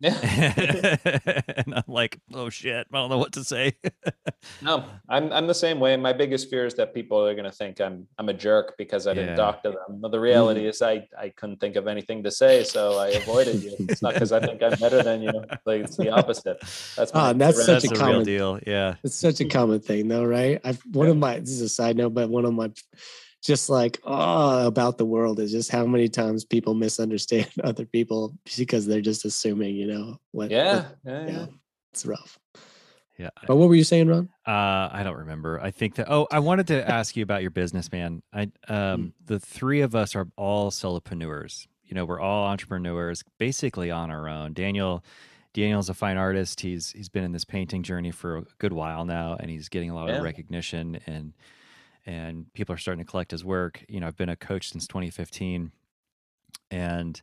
yeah. 0.00 0.96
and 1.56 1.74
I'm 1.74 1.84
like, 1.86 2.18
oh 2.34 2.50
shit, 2.50 2.86
I 2.92 2.96
don't 2.96 3.08
know 3.10 3.18
what 3.18 3.32
to 3.32 3.44
say. 3.44 3.76
no, 4.62 4.84
I'm 5.08 5.32
I'm 5.32 5.46
the 5.46 5.54
same 5.54 5.80
way. 5.80 5.96
My 5.96 6.12
biggest 6.12 6.50
fear 6.50 6.66
is 6.66 6.74
that 6.74 6.92
people 6.92 7.24
are 7.24 7.34
gonna 7.34 7.50
think 7.50 7.80
I'm 7.80 8.06
I'm 8.18 8.28
a 8.28 8.34
jerk 8.34 8.74
because 8.76 9.06
I 9.06 9.14
didn't 9.14 9.36
talk 9.36 9.62
to 9.62 9.70
them. 9.70 10.00
But 10.00 10.12
the 10.12 10.20
reality 10.20 10.64
mm. 10.64 10.68
is 10.68 10.82
I 10.82 11.08
I 11.18 11.30
couldn't 11.30 11.60
think 11.60 11.76
of 11.76 11.86
anything 11.86 12.22
to 12.24 12.30
say, 12.30 12.64
so 12.64 12.98
I 12.98 13.08
avoided 13.08 13.62
you. 13.62 13.74
It's 13.80 14.02
not 14.02 14.14
because 14.14 14.32
I 14.32 14.40
think 14.40 14.62
I'm 14.62 14.78
better 14.78 15.02
than 15.02 15.22
you. 15.22 15.32
Like 15.64 15.82
it's 15.82 15.96
the 15.96 16.10
opposite. 16.10 16.58
That's 16.96 17.14
my, 17.14 17.30
oh, 17.30 17.32
that's 17.32 17.64
such 17.64 17.82
that's 17.82 17.92
a 17.92 17.94
common 17.94 18.24
deal. 18.24 18.58
Yeah. 18.66 18.96
It's 19.02 19.16
such 19.16 19.40
a 19.40 19.46
common 19.46 19.80
thing 19.80 20.08
though, 20.08 20.24
right? 20.24 20.60
I've 20.64 20.82
one 20.92 21.06
yeah. 21.06 21.12
of 21.12 21.18
my 21.18 21.38
this 21.38 21.50
is 21.50 21.62
a 21.62 21.68
side 21.68 21.96
note, 21.96 22.12
but 22.14 22.28
one 22.28 22.44
of 22.44 22.52
my 22.52 22.70
just 23.46 23.70
like 23.70 24.00
oh 24.04 24.66
about 24.66 24.98
the 24.98 25.04
world 25.04 25.40
is 25.40 25.52
just 25.52 25.70
how 25.70 25.86
many 25.86 26.08
times 26.08 26.44
people 26.44 26.74
misunderstand 26.74 27.50
other 27.64 27.86
people 27.86 28.36
because 28.56 28.86
they're 28.86 29.00
just 29.00 29.24
assuming, 29.24 29.76
you 29.76 29.86
know. 29.86 30.18
What, 30.32 30.50
yeah, 30.50 30.74
what, 30.74 30.96
yeah, 31.04 31.26
yeah, 31.26 31.46
it's 31.92 32.04
rough. 32.04 32.38
Yeah. 33.18 33.30
But 33.46 33.56
what 33.56 33.68
were 33.68 33.74
you 33.74 33.84
saying, 33.84 34.08
Ron? 34.08 34.28
Uh, 34.46 34.90
I 34.92 35.00
don't 35.02 35.16
remember. 35.16 35.60
I 35.60 35.70
think 35.70 35.94
that. 35.94 36.10
Oh, 36.10 36.26
I 36.30 36.38
wanted 36.38 36.66
to 36.68 36.88
ask 36.88 37.16
you 37.16 37.22
about 37.22 37.42
your 37.42 37.50
business, 37.50 37.90
man. 37.90 38.22
I 38.32 38.42
um, 38.42 38.48
mm. 38.68 39.12
the 39.24 39.40
three 39.40 39.80
of 39.80 39.94
us 39.94 40.14
are 40.14 40.28
all 40.36 40.70
solopreneurs. 40.70 41.66
You 41.84 41.94
know, 41.94 42.04
we're 42.04 42.20
all 42.20 42.46
entrepreneurs, 42.46 43.22
basically 43.38 43.90
on 43.90 44.10
our 44.10 44.28
own. 44.28 44.52
Daniel, 44.52 45.04
Daniel's 45.54 45.88
a 45.88 45.94
fine 45.94 46.16
artist. 46.16 46.60
He's 46.60 46.90
he's 46.90 47.08
been 47.08 47.24
in 47.24 47.32
this 47.32 47.44
painting 47.44 47.82
journey 47.82 48.10
for 48.10 48.38
a 48.38 48.44
good 48.58 48.72
while 48.72 49.04
now, 49.06 49.36
and 49.40 49.50
he's 49.50 49.68
getting 49.68 49.90
a 49.90 49.94
lot 49.94 50.08
yeah. 50.08 50.16
of 50.16 50.22
recognition 50.22 51.00
and 51.06 51.32
and 52.06 52.52
people 52.54 52.74
are 52.74 52.78
starting 52.78 53.04
to 53.04 53.10
collect 53.10 53.32
his 53.32 53.44
work. 53.44 53.84
You 53.88 54.00
know, 54.00 54.06
I've 54.06 54.16
been 54.16 54.28
a 54.28 54.36
coach 54.36 54.70
since 54.70 54.86
2015, 54.86 55.72
and 56.70 57.22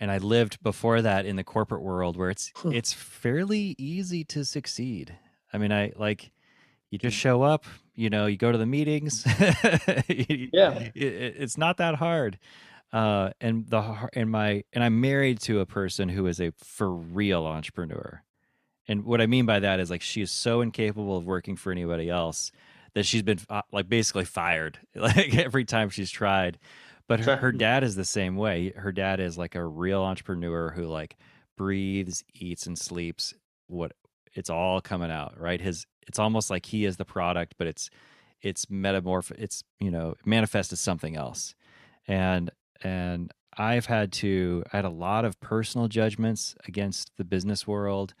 and 0.00 0.10
I 0.10 0.18
lived 0.18 0.62
before 0.62 1.00
that 1.00 1.24
in 1.24 1.36
the 1.36 1.44
corporate 1.44 1.82
world 1.82 2.16
where 2.16 2.30
it's 2.30 2.52
it's 2.64 2.92
fairly 2.92 3.76
easy 3.78 4.24
to 4.24 4.44
succeed. 4.44 5.16
I 5.52 5.58
mean, 5.58 5.72
I 5.72 5.92
like 5.96 6.32
you 6.90 6.98
just 6.98 7.16
show 7.16 7.42
up, 7.42 7.64
you 7.94 8.10
know, 8.10 8.26
you 8.26 8.36
go 8.36 8.52
to 8.52 8.58
the 8.58 8.66
meetings. 8.66 9.24
yeah, 10.08 10.78
it, 10.94 10.94
it's 10.94 11.56
not 11.56 11.76
that 11.78 11.94
hard. 11.94 12.38
Uh, 12.92 13.30
and 13.40 13.68
the 13.68 14.08
and 14.12 14.30
my 14.30 14.64
and 14.72 14.84
I'm 14.84 15.00
married 15.00 15.40
to 15.42 15.60
a 15.60 15.66
person 15.66 16.08
who 16.08 16.26
is 16.26 16.40
a 16.40 16.52
for 16.58 16.92
real 16.92 17.46
entrepreneur. 17.46 18.22
And 18.86 19.04
what 19.04 19.20
I 19.20 19.26
mean 19.26 19.46
by 19.46 19.60
that 19.60 19.80
is 19.80 19.90
like 19.90 20.02
she 20.02 20.20
is 20.20 20.30
so 20.30 20.60
incapable 20.60 21.16
of 21.16 21.24
working 21.24 21.56
for 21.56 21.72
anybody 21.72 22.10
else 22.10 22.52
that 22.94 23.04
she's 23.04 23.22
been 23.22 23.40
uh, 23.48 23.62
like 23.72 23.88
basically 23.88 24.24
fired 24.24 24.78
like 24.94 25.36
every 25.36 25.64
time 25.64 25.90
she's 25.90 26.10
tried. 26.10 26.58
But 27.06 27.20
her, 27.20 27.36
her 27.36 27.52
dad 27.52 27.84
is 27.84 27.96
the 27.96 28.04
same 28.04 28.36
way. 28.36 28.72
Her 28.74 28.90
dad 28.90 29.20
is 29.20 29.36
like 29.36 29.54
a 29.54 29.64
real 29.64 30.02
entrepreneur 30.02 30.70
who 30.70 30.86
like 30.86 31.16
breathes, 31.56 32.24
eats, 32.34 32.66
and 32.66 32.78
sleeps 32.78 33.34
what 33.66 33.92
it's 34.32 34.50
all 34.50 34.80
coming 34.80 35.10
out, 35.10 35.38
right? 35.38 35.60
His 35.60 35.86
it's 36.06 36.18
almost 36.18 36.50
like 36.50 36.66
he 36.66 36.84
is 36.84 36.96
the 36.96 37.04
product, 37.04 37.54
but 37.58 37.66
it's 37.66 37.90
it's 38.40 38.66
metamorph 38.66 39.30
it's 39.32 39.64
you 39.80 39.90
know 39.90 40.14
manifest 40.24 40.72
as 40.72 40.80
something 40.80 41.16
else. 41.16 41.54
And 42.08 42.50
and 42.82 43.32
I've 43.56 43.86
had 43.86 44.12
to 44.12 44.64
I 44.72 44.76
had 44.76 44.84
a 44.84 44.90
lot 44.90 45.24
of 45.24 45.38
personal 45.40 45.88
judgments 45.88 46.54
against 46.66 47.10
the 47.16 47.24
business 47.24 47.66
world. 47.66 48.14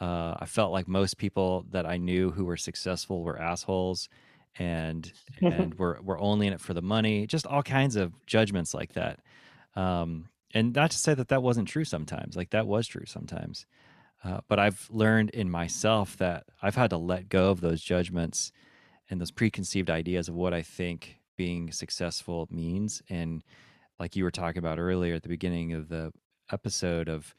Uh, 0.00 0.34
I 0.38 0.46
felt 0.46 0.72
like 0.72 0.88
most 0.88 1.18
people 1.18 1.66
that 1.70 1.86
I 1.86 1.96
knew 1.96 2.30
who 2.30 2.44
were 2.44 2.56
successful 2.56 3.22
were 3.22 3.40
assholes 3.40 4.08
and 4.58 5.10
and 5.40 5.74
we're 5.78 6.00
we're 6.00 6.20
only 6.20 6.46
in 6.46 6.52
it 6.52 6.60
for 6.60 6.74
the 6.74 6.82
money. 6.82 7.26
Just 7.26 7.46
all 7.46 7.62
kinds 7.62 7.96
of 7.96 8.12
judgments 8.26 8.74
like 8.74 8.94
that. 8.94 9.20
Um, 9.76 10.28
and 10.52 10.72
not 10.72 10.92
to 10.92 10.98
say 10.98 11.14
that 11.14 11.28
that 11.28 11.42
wasn't 11.42 11.68
true 11.68 11.84
sometimes. 11.84 12.36
Like 12.36 12.50
that 12.50 12.66
was 12.66 12.86
true 12.86 13.06
sometimes. 13.06 13.66
Uh, 14.22 14.40
but 14.48 14.58
I've 14.58 14.88
learned 14.90 15.30
in 15.30 15.50
myself 15.50 16.16
that 16.16 16.44
I've 16.62 16.76
had 16.76 16.90
to 16.90 16.96
let 16.96 17.28
go 17.28 17.50
of 17.50 17.60
those 17.60 17.82
judgments 17.82 18.52
and 19.10 19.20
those 19.20 19.30
preconceived 19.30 19.90
ideas 19.90 20.28
of 20.28 20.34
what 20.34 20.54
I 20.54 20.62
think 20.62 21.18
being 21.36 21.72
successful 21.72 22.48
means. 22.50 23.02
And 23.10 23.42
like 23.98 24.16
you 24.16 24.24
were 24.24 24.30
talking 24.30 24.60
about 24.60 24.78
earlier 24.78 25.14
at 25.14 25.22
the 25.22 25.28
beginning 25.28 25.74
of 25.74 25.88
the 25.88 26.12
episode 26.50 27.08
of 27.08 27.34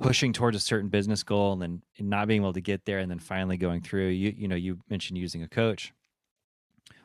pushing 0.00 0.32
towards 0.32 0.56
a 0.56 0.60
certain 0.60 0.88
business 0.88 1.22
goal 1.22 1.52
and 1.52 1.62
then 1.62 1.82
not 2.00 2.26
being 2.26 2.42
able 2.42 2.52
to 2.52 2.60
get 2.60 2.84
there 2.84 2.98
and 2.98 3.10
then 3.10 3.18
finally 3.18 3.56
going 3.56 3.80
through 3.80 4.08
you 4.08 4.34
you 4.36 4.48
know 4.48 4.56
you 4.56 4.78
mentioned 4.88 5.18
using 5.18 5.42
a 5.42 5.48
coach. 5.48 5.92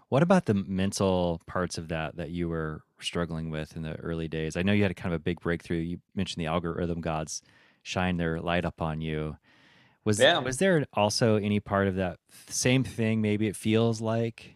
What 0.10 0.24
about 0.24 0.46
the 0.46 0.56
mental 0.56 1.40
parts 1.46 1.78
of 1.78 1.90
that 1.90 2.18
that 2.18 2.32
you 2.32 2.50
were 2.50 2.82
struggling 3.00 3.52
with 3.52 3.76
in 3.76 3.84
the 3.84 3.96
early 3.98 4.28
days? 4.28 4.58
I 4.58 4.64
know 4.64 4.74
you 4.74 4.82
had 4.82 4.92
a 4.92 4.96
kind 4.96 5.14
of 5.14 5.22
a 5.22 5.24
big 5.24 5.40
breakthrough. 5.40 5.78
You 5.78 6.00
mentioned 6.16 6.42
the 6.42 6.48
algorithm 6.48 7.00
gods 7.00 7.44
shine 7.84 8.18
their 8.18 8.40
light 8.40 8.66
up 8.66 8.82
on 8.82 9.02
you. 9.02 9.38
Was 10.04 10.20
yeah. 10.20 10.40
was 10.40 10.58
there 10.58 10.86
also 10.94 11.36
any 11.36 11.60
part 11.60 11.88
of 11.88 11.96
that 11.96 12.18
same 12.48 12.84
thing 12.84 13.22
maybe 13.22 13.48
it 13.48 13.56
feels 13.56 14.02
like 14.02 14.56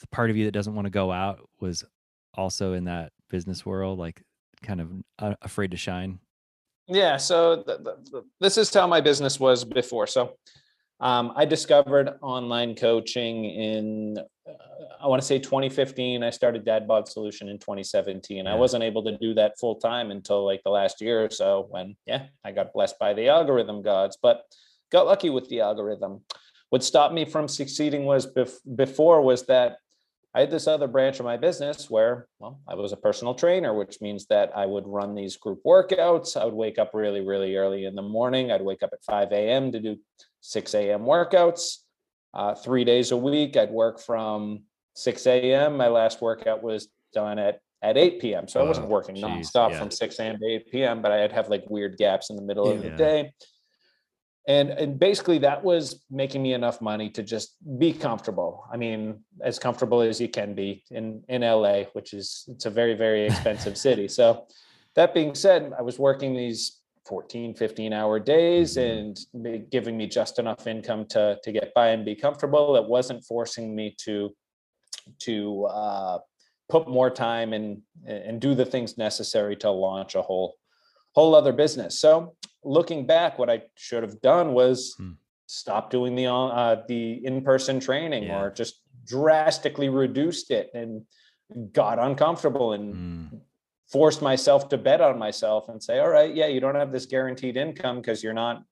the 0.00 0.06
part 0.08 0.30
of 0.30 0.36
you 0.36 0.44
that 0.44 0.52
doesn't 0.52 0.74
want 0.74 0.86
to 0.86 0.90
go 0.90 1.10
out 1.10 1.48
was 1.58 1.84
also 2.34 2.72
in 2.72 2.84
that 2.84 3.12
business 3.28 3.64
world 3.66 3.98
like 3.98 4.22
kind 4.62 4.80
of 4.80 4.90
uh, 5.18 5.34
afraid 5.42 5.70
to 5.70 5.76
shine 5.76 6.20
yeah 6.94 7.16
so 7.16 7.62
th- 7.62 7.78
th- 7.84 8.24
this 8.40 8.58
is 8.58 8.72
how 8.72 8.86
my 8.86 9.00
business 9.00 9.38
was 9.40 9.64
before. 9.64 10.06
So 10.06 10.36
um, 11.00 11.32
i 11.34 11.44
discovered 11.44 12.10
online 12.22 12.76
coaching 12.76 13.44
in 13.44 14.18
uh, 14.48 14.52
i 15.02 15.06
want 15.08 15.20
to 15.20 15.26
say 15.26 15.38
2015 15.38 16.22
i 16.22 16.30
started 16.30 16.64
dad 16.64 16.86
bod 16.86 17.08
solution 17.08 17.48
in 17.48 17.58
2017 17.58 18.44
yeah. 18.44 18.52
i 18.52 18.54
wasn't 18.54 18.84
able 18.84 19.02
to 19.02 19.18
do 19.18 19.34
that 19.34 19.58
full 19.58 19.74
time 19.76 20.12
until 20.12 20.44
like 20.44 20.62
the 20.62 20.70
last 20.70 21.00
year 21.00 21.24
or 21.24 21.30
so 21.30 21.66
when 21.70 21.96
yeah 22.06 22.26
i 22.44 22.52
got 22.52 22.72
blessed 22.72 22.96
by 23.00 23.12
the 23.12 23.28
algorithm 23.28 23.82
gods 23.82 24.16
but 24.22 24.44
got 24.92 25.06
lucky 25.06 25.30
with 25.30 25.48
the 25.48 25.60
algorithm. 25.60 26.20
What 26.70 26.84
stopped 26.84 27.14
me 27.14 27.24
from 27.24 27.48
succeeding 27.48 28.04
was 28.04 28.26
bef- 28.26 28.60
before 28.76 29.22
was 29.22 29.46
that 29.46 29.78
I 30.34 30.40
had 30.40 30.50
this 30.50 30.66
other 30.66 30.86
branch 30.86 31.18
of 31.18 31.26
my 31.26 31.36
business 31.36 31.90
where, 31.90 32.26
well, 32.38 32.58
I 32.66 32.74
was 32.74 32.92
a 32.92 32.96
personal 32.96 33.34
trainer, 33.34 33.74
which 33.74 34.00
means 34.00 34.26
that 34.26 34.50
I 34.56 34.64
would 34.64 34.86
run 34.86 35.14
these 35.14 35.36
group 35.36 35.60
workouts. 35.66 36.40
I 36.40 36.44
would 36.46 36.54
wake 36.54 36.78
up 36.78 36.92
really, 36.94 37.20
really 37.20 37.54
early 37.56 37.84
in 37.84 37.94
the 37.94 38.02
morning. 38.02 38.50
I'd 38.50 38.62
wake 38.62 38.82
up 38.82 38.90
at 38.94 39.04
5 39.04 39.30
a.m. 39.30 39.72
to 39.72 39.80
do 39.80 39.96
6 40.40 40.74
a.m. 40.74 41.00
workouts. 41.00 41.78
Uh, 42.32 42.54
three 42.54 42.84
days 42.84 43.10
a 43.10 43.16
week, 43.16 43.58
I'd 43.58 43.70
work 43.70 44.00
from 44.00 44.62
6 44.94 45.26
a.m. 45.26 45.76
My 45.76 45.88
last 45.88 46.22
workout 46.22 46.62
was 46.62 46.88
done 47.12 47.38
at 47.38 47.60
at 47.82 47.96
8 47.96 48.20
p.m. 48.20 48.46
So 48.46 48.60
I 48.60 48.62
wasn't 48.62 48.86
working 48.86 49.16
geez, 49.16 49.24
nonstop 49.24 49.70
yeah. 49.70 49.80
from 49.80 49.90
6 49.90 50.18
a.m. 50.20 50.38
to 50.38 50.46
8 50.46 50.70
p.m., 50.70 51.02
but 51.02 51.10
I'd 51.10 51.32
have 51.32 51.48
like 51.48 51.64
weird 51.68 51.98
gaps 51.98 52.30
in 52.30 52.36
the 52.36 52.42
middle 52.42 52.68
yeah. 52.68 52.74
of 52.74 52.82
the 52.84 52.90
day 52.90 53.32
and 54.48 54.70
and 54.70 54.98
basically 54.98 55.38
that 55.38 55.62
was 55.62 56.04
making 56.10 56.42
me 56.42 56.52
enough 56.52 56.80
money 56.80 57.08
to 57.10 57.22
just 57.22 57.56
be 57.78 57.92
comfortable. 57.92 58.64
I 58.72 58.76
mean 58.76 59.20
as 59.42 59.58
comfortable 59.58 60.00
as 60.00 60.20
you 60.20 60.28
can 60.28 60.54
be 60.54 60.84
in 60.90 61.22
in 61.28 61.42
la 61.42 61.82
which 61.92 62.12
is 62.12 62.44
it's 62.48 62.66
a 62.66 62.70
very 62.70 62.94
very 62.94 63.26
expensive 63.28 63.78
city. 63.78 64.08
So 64.08 64.46
that 64.94 65.14
being 65.14 65.34
said 65.34 65.72
i 65.78 65.82
was 65.82 65.98
working 65.98 66.34
these 66.34 66.82
14 67.06 67.54
15 67.54 67.92
hour 67.92 68.18
days 68.18 68.76
mm-hmm. 68.76 69.46
and 69.46 69.70
giving 69.70 69.96
me 69.96 70.06
just 70.06 70.38
enough 70.38 70.66
income 70.66 71.06
to 71.06 71.38
to 71.42 71.52
get 71.52 71.72
by 71.74 71.88
and 71.88 72.04
be 72.04 72.14
comfortable. 72.14 72.76
It 72.76 72.84
wasn't 72.84 73.24
forcing 73.24 73.74
me 73.74 73.94
to 74.04 74.34
to 75.20 75.64
uh, 75.66 76.18
put 76.68 76.88
more 76.88 77.10
time 77.10 77.52
and 77.52 77.82
and 78.06 78.40
do 78.40 78.54
the 78.54 78.64
things 78.64 78.98
necessary 78.98 79.56
to 79.56 79.70
launch 79.70 80.14
a 80.14 80.22
whole 80.22 80.54
whole 81.14 81.34
other 81.34 81.52
business 81.52 81.98
so 81.98 82.34
looking 82.64 83.06
back, 83.06 83.38
what 83.38 83.50
I 83.50 83.62
should 83.74 84.02
have 84.02 84.20
done 84.20 84.52
was 84.52 84.94
hmm. 84.96 85.12
stop 85.46 85.90
doing 85.90 86.14
the 86.14 86.26
uh, 86.26 86.82
the 86.88 87.24
in 87.24 87.42
person 87.42 87.80
training 87.80 88.24
yeah. 88.24 88.40
or 88.40 88.50
just 88.50 88.80
drastically 89.04 89.88
reduced 89.88 90.50
it 90.50 90.70
and 90.74 91.02
got 91.72 91.98
uncomfortable 91.98 92.72
and 92.72 92.94
hmm. 92.94 93.36
forced 93.90 94.22
myself 94.22 94.68
to 94.70 94.78
bet 94.78 95.00
on 95.00 95.18
myself 95.18 95.68
and 95.68 95.82
say, 95.82 95.98
all 95.98 96.08
right, 96.08 96.34
yeah, 96.34 96.46
you 96.46 96.60
don't 96.60 96.76
have 96.76 96.92
this 96.92 97.06
guaranteed 97.06 97.56
income 97.56 97.96
because 98.00 98.22
you're 98.22 98.32
not 98.32 98.62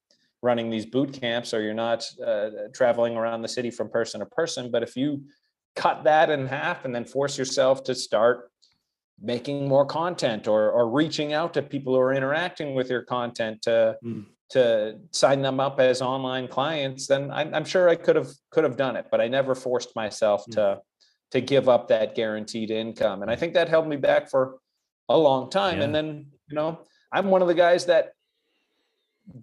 running 0.42 0.70
these 0.70 0.86
boot 0.86 1.12
camps 1.12 1.52
or 1.52 1.60
you're 1.60 1.74
not 1.74 2.06
uh, 2.26 2.48
traveling 2.72 3.16
around 3.16 3.42
the 3.42 3.48
city 3.48 3.70
from 3.70 3.90
person 3.90 4.20
to 4.20 4.26
person. 4.26 4.70
But 4.70 4.82
if 4.82 4.96
you 4.96 5.22
cut 5.76 6.04
that 6.04 6.30
in 6.30 6.46
half 6.46 6.84
and 6.84 6.94
then 6.94 7.04
force 7.04 7.36
yourself 7.36 7.84
to 7.84 7.94
start 7.94 8.49
making 9.22 9.68
more 9.68 9.84
content 9.84 10.48
or 10.48 10.70
or 10.70 10.88
reaching 10.88 11.32
out 11.32 11.54
to 11.54 11.62
people 11.62 11.94
who 11.94 12.00
are 12.00 12.12
interacting 12.12 12.74
with 12.74 12.90
your 12.90 13.02
content 13.02 13.60
to 13.62 13.96
mm. 14.04 14.24
to 14.48 14.98
sign 15.12 15.42
them 15.42 15.60
up 15.60 15.78
as 15.78 16.00
online 16.00 16.48
clients 16.48 17.06
then 17.06 17.30
I'm, 17.30 17.54
I'm, 17.54 17.64
sure 17.64 17.88
i 17.88 17.94
could 17.94 18.16
have 18.16 18.30
could 18.50 18.64
have 18.64 18.76
done 18.76 18.96
it 18.96 19.06
but 19.10 19.20
i 19.20 19.28
never 19.28 19.54
forced 19.54 19.94
myself 19.94 20.44
mm. 20.46 20.52
to 20.54 20.80
to 21.32 21.40
give 21.40 21.68
up 21.68 21.88
that 21.88 22.14
guaranteed 22.14 22.70
income 22.70 23.22
and 23.22 23.30
i 23.30 23.36
think 23.36 23.54
that 23.54 23.68
held 23.68 23.86
me 23.86 23.96
back 23.96 24.30
for 24.30 24.58
a 25.08 25.16
long 25.16 25.50
time 25.50 25.78
yeah. 25.78 25.84
and 25.84 25.94
then 25.94 26.26
you 26.48 26.54
know 26.54 26.80
i'm 27.12 27.30
one 27.30 27.42
of 27.42 27.48
the 27.48 27.54
guys 27.54 27.86
that 27.86 28.12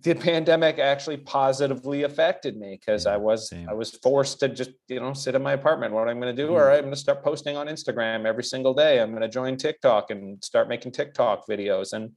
the 0.01 0.15
pandemic 0.15 0.79
actually 0.79 1.17
positively 1.17 2.03
affected 2.03 2.57
me 2.57 2.77
because 2.79 3.05
yeah, 3.05 3.13
I 3.13 3.17
was 3.17 3.49
same. 3.49 3.69
I 3.69 3.73
was 3.73 3.91
forced 3.91 4.39
to 4.41 4.49
just 4.49 4.71
you 4.87 4.99
know 4.99 5.13
sit 5.13 5.35
in 5.35 5.43
my 5.43 5.53
apartment. 5.53 5.93
What 5.93 6.07
I'm 6.07 6.19
going 6.19 6.35
to 6.35 6.41
do? 6.41 6.49
Mm-hmm. 6.49 6.55
All 6.55 6.65
right, 6.65 6.77
I'm 6.77 6.83
going 6.83 6.93
to 6.93 6.99
start 6.99 7.23
posting 7.23 7.55
on 7.55 7.67
Instagram 7.67 8.25
every 8.25 8.43
single 8.43 8.73
day. 8.73 8.99
I'm 8.99 9.11
going 9.11 9.21
to 9.21 9.29
join 9.29 9.57
TikTok 9.57 10.11
and 10.11 10.43
start 10.43 10.67
making 10.67 10.91
TikTok 10.91 11.47
videos. 11.47 11.93
And 11.93 12.11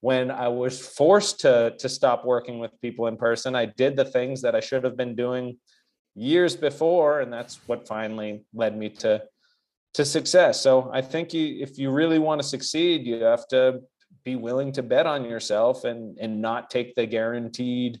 when 0.00 0.30
I 0.30 0.48
was 0.48 0.80
forced 0.80 1.40
to 1.40 1.74
to 1.78 1.88
stop 1.88 2.24
working 2.24 2.58
with 2.58 2.80
people 2.80 3.06
in 3.06 3.16
person, 3.16 3.54
I 3.54 3.66
did 3.66 3.96
the 3.96 4.04
things 4.04 4.42
that 4.42 4.54
I 4.54 4.60
should 4.60 4.84
have 4.84 4.96
been 4.96 5.14
doing 5.14 5.58
years 6.14 6.56
before, 6.56 7.20
and 7.20 7.32
that's 7.32 7.60
what 7.66 7.86
finally 7.86 8.44
led 8.54 8.76
me 8.76 8.88
to 8.88 9.22
to 9.94 10.04
success. 10.04 10.60
So 10.60 10.90
I 10.92 11.02
think 11.02 11.34
you, 11.34 11.58
if 11.60 11.78
you 11.78 11.90
really 11.90 12.18
want 12.18 12.40
to 12.40 12.48
succeed, 12.48 13.06
you 13.06 13.22
have 13.24 13.46
to 13.48 13.80
be 14.24 14.36
willing 14.36 14.72
to 14.72 14.82
bet 14.82 15.06
on 15.06 15.24
yourself 15.24 15.84
and 15.84 16.18
and 16.18 16.40
not 16.40 16.70
take 16.70 16.94
the 16.94 17.06
guaranteed 17.06 18.00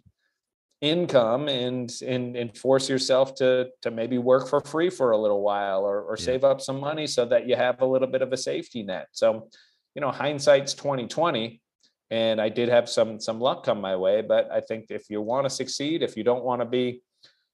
income 0.82 1.48
and 1.48 1.92
and 2.04 2.36
and 2.36 2.58
force 2.58 2.88
yourself 2.88 3.36
to 3.36 3.68
to 3.80 3.90
maybe 3.90 4.18
work 4.18 4.48
for 4.48 4.60
free 4.60 4.90
for 4.90 5.12
a 5.12 5.18
little 5.18 5.40
while 5.40 5.82
or 5.82 6.02
or 6.02 6.16
yeah. 6.18 6.24
save 6.24 6.44
up 6.44 6.60
some 6.60 6.80
money 6.80 7.06
so 7.06 7.24
that 7.24 7.46
you 7.48 7.54
have 7.54 7.80
a 7.80 7.86
little 7.86 8.08
bit 8.08 8.20
of 8.20 8.32
a 8.32 8.36
safety 8.36 8.82
net. 8.82 9.06
So, 9.12 9.48
you 9.94 10.00
know, 10.00 10.10
hindsight's 10.10 10.74
2020 10.74 11.60
and 12.10 12.40
I 12.40 12.48
did 12.50 12.68
have 12.68 12.88
some 12.88 13.20
some 13.20 13.40
luck 13.40 13.64
come 13.64 13.80
my 13.80 13.96
way, 13.96 14.22
but 14.22 14.50
I 14.50 14.60
think 14.60 14.86
if 14.90 15.08
you 15.08 15.22
want 15.22 15.46
to 15.46 15.50
succeed, 15.50 16.02
if 16.02 16.16
you 16.16 16.24
don't 16.24 16.44
want 16.44 16.60
to 16.60 16.66
be 16.66 17.00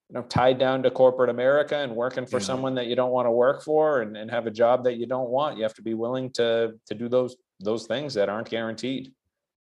you 0.08 0.14
know 0.14 0.22
tied 0.22 0.58
down 0.58 0.82
to 0.82 0.90
corporate 0.90 1.28
America 1.28 1.76
and 1.76 1.94
working 1.94 2.26
for 2.26 2.38
yeah. 2.38 2.44
someone 2.46 2.74
that 2.76 2.86
you 2.86 2.96
don't 2.96 3.12
want 3.12 3.26
to 3.26 3.30
work 3.30 3.62
for 3.62 4.00
and, 4.00 4.16
and 4.16 4.30
have 4.30 4.46
a 4.46 4.50
job 4.50 4.84
that 4.84 4.96
you 4.96 5.06
don't 5.06 5.28
want, 5.28 5.58
you 5.58 5.64
have 5.64 5.74
to 5.74 5.82
be 5.82 5.94
willing 5.94 6.30
to 6.32 6.72
to 6.86 6.94
do 6.94 7.10
those 7.10 7.36
those 7.60 7.86
things 7.86 8.14
that 8.14 8.28
aren't 8.28 8.50
guaranteed. 8.50 9.12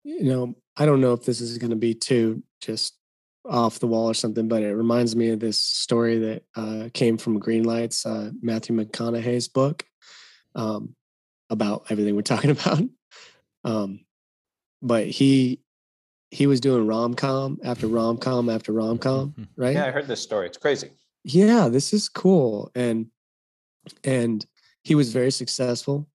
You 0.03 0.23
know, 0.23 0.55
I 0.77 0.85
don't 0.85 1.01
know 1.01 1.13
if 1.13 1.23
this 1.23 1.41
is 1.41 1.57
going 1.57 1.71
to 1.71 1.75
be 1.75 1.93
too 1.93 2.43
just 2.61 2.95
off 3.45 3.79
the 3.79 3.87
wall 3.87 4.09
or 4.09 4.13
something, 4.13 4.47
but 4.47 4.63
it 4.63 4.73
reminds 4.75 5.15
me 5.15 5.29
of 5.29 5.39
this 5.39 5.57
story 5.57 6.19
that 6.19 6.43
uh, 6.55 6.89
came 6.93 7.17
from 7.17 7.39
Greenlights, 7.39 8.05
uh, 8.05 8.31
Matthew 8.41 8.75
McConaughey's 8.75 9.47
book 9.47 9.85
um, 10.55 10.95
about 11.49 11.85
everything 11.89 12.15
we're 12.15 12.21
talking 12.23 12.51
about. 12.51 12.81
Um, 13.63 14.01
but 14.81 15.07
he 15.07 15.61
he 16.31 16.45
was 16.45 16.61
doing 16.61 16.85
rom 16.85 17.15
com 17.15 17.59
after 17.63 17.87
rom 17.87 18.17
com 18.17 18.49
after 18.49 18.71
rom 18.71 18.97
com, 18.97 19.29
mm-hmm. 19.31 19.43
right? 19.61 19.73
Yeah, 19.73 19.87
I 19.87 19.91
heard 19.91 20.07
this 20.07 20.21
story. 20.21 20.45
It's 20.45 20.57
crazy. 20.57 20.91
Yeah, 21.23 21.67
this 21.69 21.91
is 21.91 22.07
cool, 22.07 22.71
and 22.75 23.07
and 24.03 24.45
he 24.83 24.95
was 24.95 25.11
very 25.11 25.31
successful, 25.31 26.07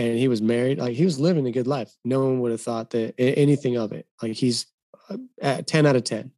and 0.00 0.18
he 0.18 0.28
was 0.28 0.40
married. 0.40 0.78
Like 0.78 0.94
he 0.94 1.04
was 1.04 1.20
living 1.20 1.46
a 1.46 1.52
good 1.52 1.66
life. 1.66 1.92
No 2.04 2.24
one 2.24 2.40
would 2.40 2.52
have 2.52 2.60
thought 2.60 2.90
that 2.90 3.14
anything 3.18 3.76
of 3.76 3.92
it. 3.92 4.06
Like 4.22 4.32
he's 4.32 4.66
uh, 5.08 5.18
at 5.40 5.66
ten 5.66 5.86
out 5.86 5.96
of 5.96 6.04
ten 6.04 6.32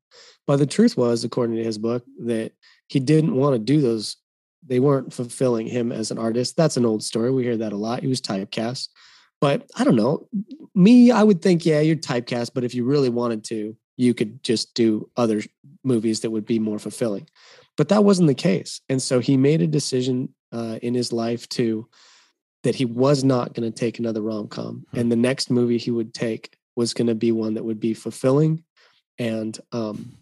but 0.46 0.56
the 0.56 0.66
truth 0.66 0.96
was, 0.96 1.24
according 1.24 1.56
to 1.56 1.64
his 1.64 1.78
book, 1.78 2.04
that 2.20 2.52
he 2.88 3.00
didn't 3.00 3.34
want 3.34 3.54
to 3.54 3.58
do 3.58 3.80
those. 3.80 4.16
They 4.66 4.80
weren't 4.80 5.12
fulfilling 5.12 5.66
him 5.66 5.92
as 5.92 6.10
an 6.10 6.18
artist. 6.18 6.56
That's 6.56 6.76
an 6.76 6.86
old 6.86 7.02
story. 7.02 7.30
We 7.30 7.42
hear 7.42 7.56
that 7.58 7.72
a 7.72 7.76
lot. 7.76 8.02
He 8.02 8.08
was 8.08 8.20
typecast. 8.20 8.88
But 9.40 9.68
I 9.76 9.84
don't 9.84 9.96
know. 9.96 10.28
Me, 10.74 11.10
I 11.10 11.22
would 11.22 11.42
think, 11.42 11.66
yeah, 11.66 11.80
you're 11.80 11.96
typecast. 11.96 12.50
But 12.54 12.64
if 12.64 12.74
you 12.74 12.84
really 12.84 13.08
wanted 13.08 13.44
to, 13.44 13.76
you 13.96 14.14
could 14.14 14.42
just 14.42 14.74
do 14.74 15.08
other 15.16 15.42
movies 15.84 16.20
that 16.20 16.30
would 16.30 16.46
be 16.46 16.58
more 16.58 16.78
fulfilling. 16.78 17.28
But 17.76 17.88
that 17.88 18.04
wasn't 18.04 18.28
the 18.28 18.34
case. 18.34 18.80
And 18.88 19.00
so 19.00 19.18
he 19.18 19.36
made 19.36 19.62
a 19.62 19.66
decision 19.66 20.34
uh, 20.52 20.78
in 20.82 20.94
his 20.94 21.12
life 21.12 21.48
to 21.50 21.88
that 22.62 22.74
he 22.74 22.84
was 22.84 23.24
not 23.24 23.54
going 23.54 23.70
to 23.70 23.76
take 23.76 23.98
another 23.98 24.20
rom 24.20 24.48
com. 24.48 24.86
Hmm. 24.92 24.98
And 24.98 25.12
the 25.12 25.16
next 25.16 25.50
movie 25.50 25.78
he 25.78 25.90
would 25.90 26.14
take 26.14 26.56
was 26.76 26.94
going 26.94 27.08
to 27.08 27.14
be 27.14 27.32
one 27.32 27.54
that 27.54 27.64
would 27.64 27.80
be 27.80 27.94
fulfilling 27.94 28.64
and 29.18 29.58
um, 29.72 30.16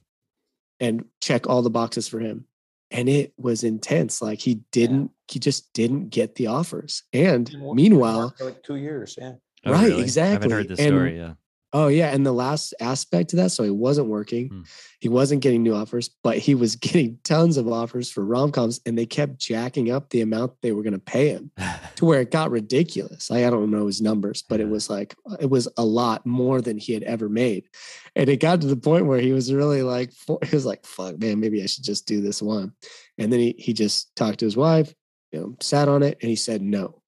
and 0.81 1.05
check 1.21 1.49
all 1.49 1.63
the 1.63 1.71
boxes 1.71 2.09
for 2.09 2.19
him. 2.19 2.47
And 2.91 3.09
it 3.09 3.33
was 3.39 3.63
intense. 3.63 4.21
Like 4.21 4.41
he 4.41 4.63
didn't, 4.73 5.03
yeah. 5.03 5.33
he 5.33 5.39
just 5.39 5.73
didn't 5.73 6.09
get 6.09 6.35
the 6.35 6.49
offers. 6.49 7.05
And 7.13 7.49
meanwhile, 7.73 8.35
like 8.41 8.63
two 8.65 8.77
years, 8.77 9.17
yeah. 9.21 9.35
Oh, 9.65 9.73
right, 9.73 9.89
really? 9.89 10.03
exactly. 10.03 10.29
I 10.29 10.33
haven't 10.33 10.51
heard 10.51 10.69
the 10.69 10.77
story. 10.77 11.17
yeah. 11.19 11.35
Oh 11.73 11.87
yeah, 11.87 12.13
and 12.13 12.27
the 12.27 12.33
last 12.33 12.75
aspect 12.81 13.31
to 13.31 13.37
that, 13.37 13.53
so 13.53 13.63
he 13.63 13.71
wasn't 13.71 14.09
working, 14.09 14.49
hmm. 14.49 14.63
he 14.99 15.09
wasn't 15.09 15.41
getting 15.41 15.63
new 15.63 15.75
offers, 15.75 16.09
but 16.09 16.37
he 16.37 16.57
was 16.57 16.75
getting 16.77 17.19
tons 17.23 17.57
of 17.57 17.69
offers 17.69 18.11
for 18.11 18.25
rom 18.25 18.51
coms, 18.51 18.81
and 18.87 18.99
they 18.99 19.07
kept 19.07 19.39
jacking 19.39 19.91
up 19.91 20.11
the 20.11 20.21
amount 20.21 20.61
they 20.63 20.73
were 20.73 20.83
going 20.83 20.95
to 20.95 20.99
pay 20.99 21.29
him 21.29 21.53
to 21.97 22.05
where 22.05 22.21
it 22.23 22.33
got 22.33 22.51
ridiculous. 22.51 23.31
I, 23.31 23.47
I 23.47 23.51
don't 23.51 23.71
know 23.71 23.87
his 23.87 24.01
numbers, 24.01 24.43
but 24.43 24.59
it 24.61 24.69
was 24.69 24.91
like 24.91 25.15
it 25.39 25.49
was 25.49 25.69
a 25.77 25.85
lot 25.85 26.27
more 26.27 26.61
than 26.61 26.77
he 26.77 26.93
had 26.93 27.05
ever 27.05 27.29
made, 27.29 27.69
and 28.17 28.29
it 28.29 28.41
got 28.41 28.61
to 28.63 28.67
the 28.67 28.77
point 28.77 29.07
where 29.07 29.21
he 29.21 29.33
was 29.33 29.53
really 29.53 29.83
like, 29.83 30.13
he 30.27 30.57
was 30.57 30.67
like, 30.67 30.85
"Fuck, 30.85 31.21
man, 31.21 31.39
maybe 31.39 31.63
I 31.63 31.67
should 31.67 31.85
just 31.85 32.07
do 32.07 32.21
this 32.21 32.43
one," 32.43 32.73
and 33.17 33.33
then 33.33 33.39
he 33.39 33.55
he 33.59 33.73
just 33.73 34.15
talked 34.17 34.41
to 34.41 34.45
his 34.45 34.57
wife, 34.57 34.93
you 35.31 35.41
know, 35.41 35.57
sat 35.61 35.89
on 35.89 36.03
it, 36.03 36.19
and 36.21 36.29
he 36.29 36.37
said 36.37 36.63
no. 36.63 37.00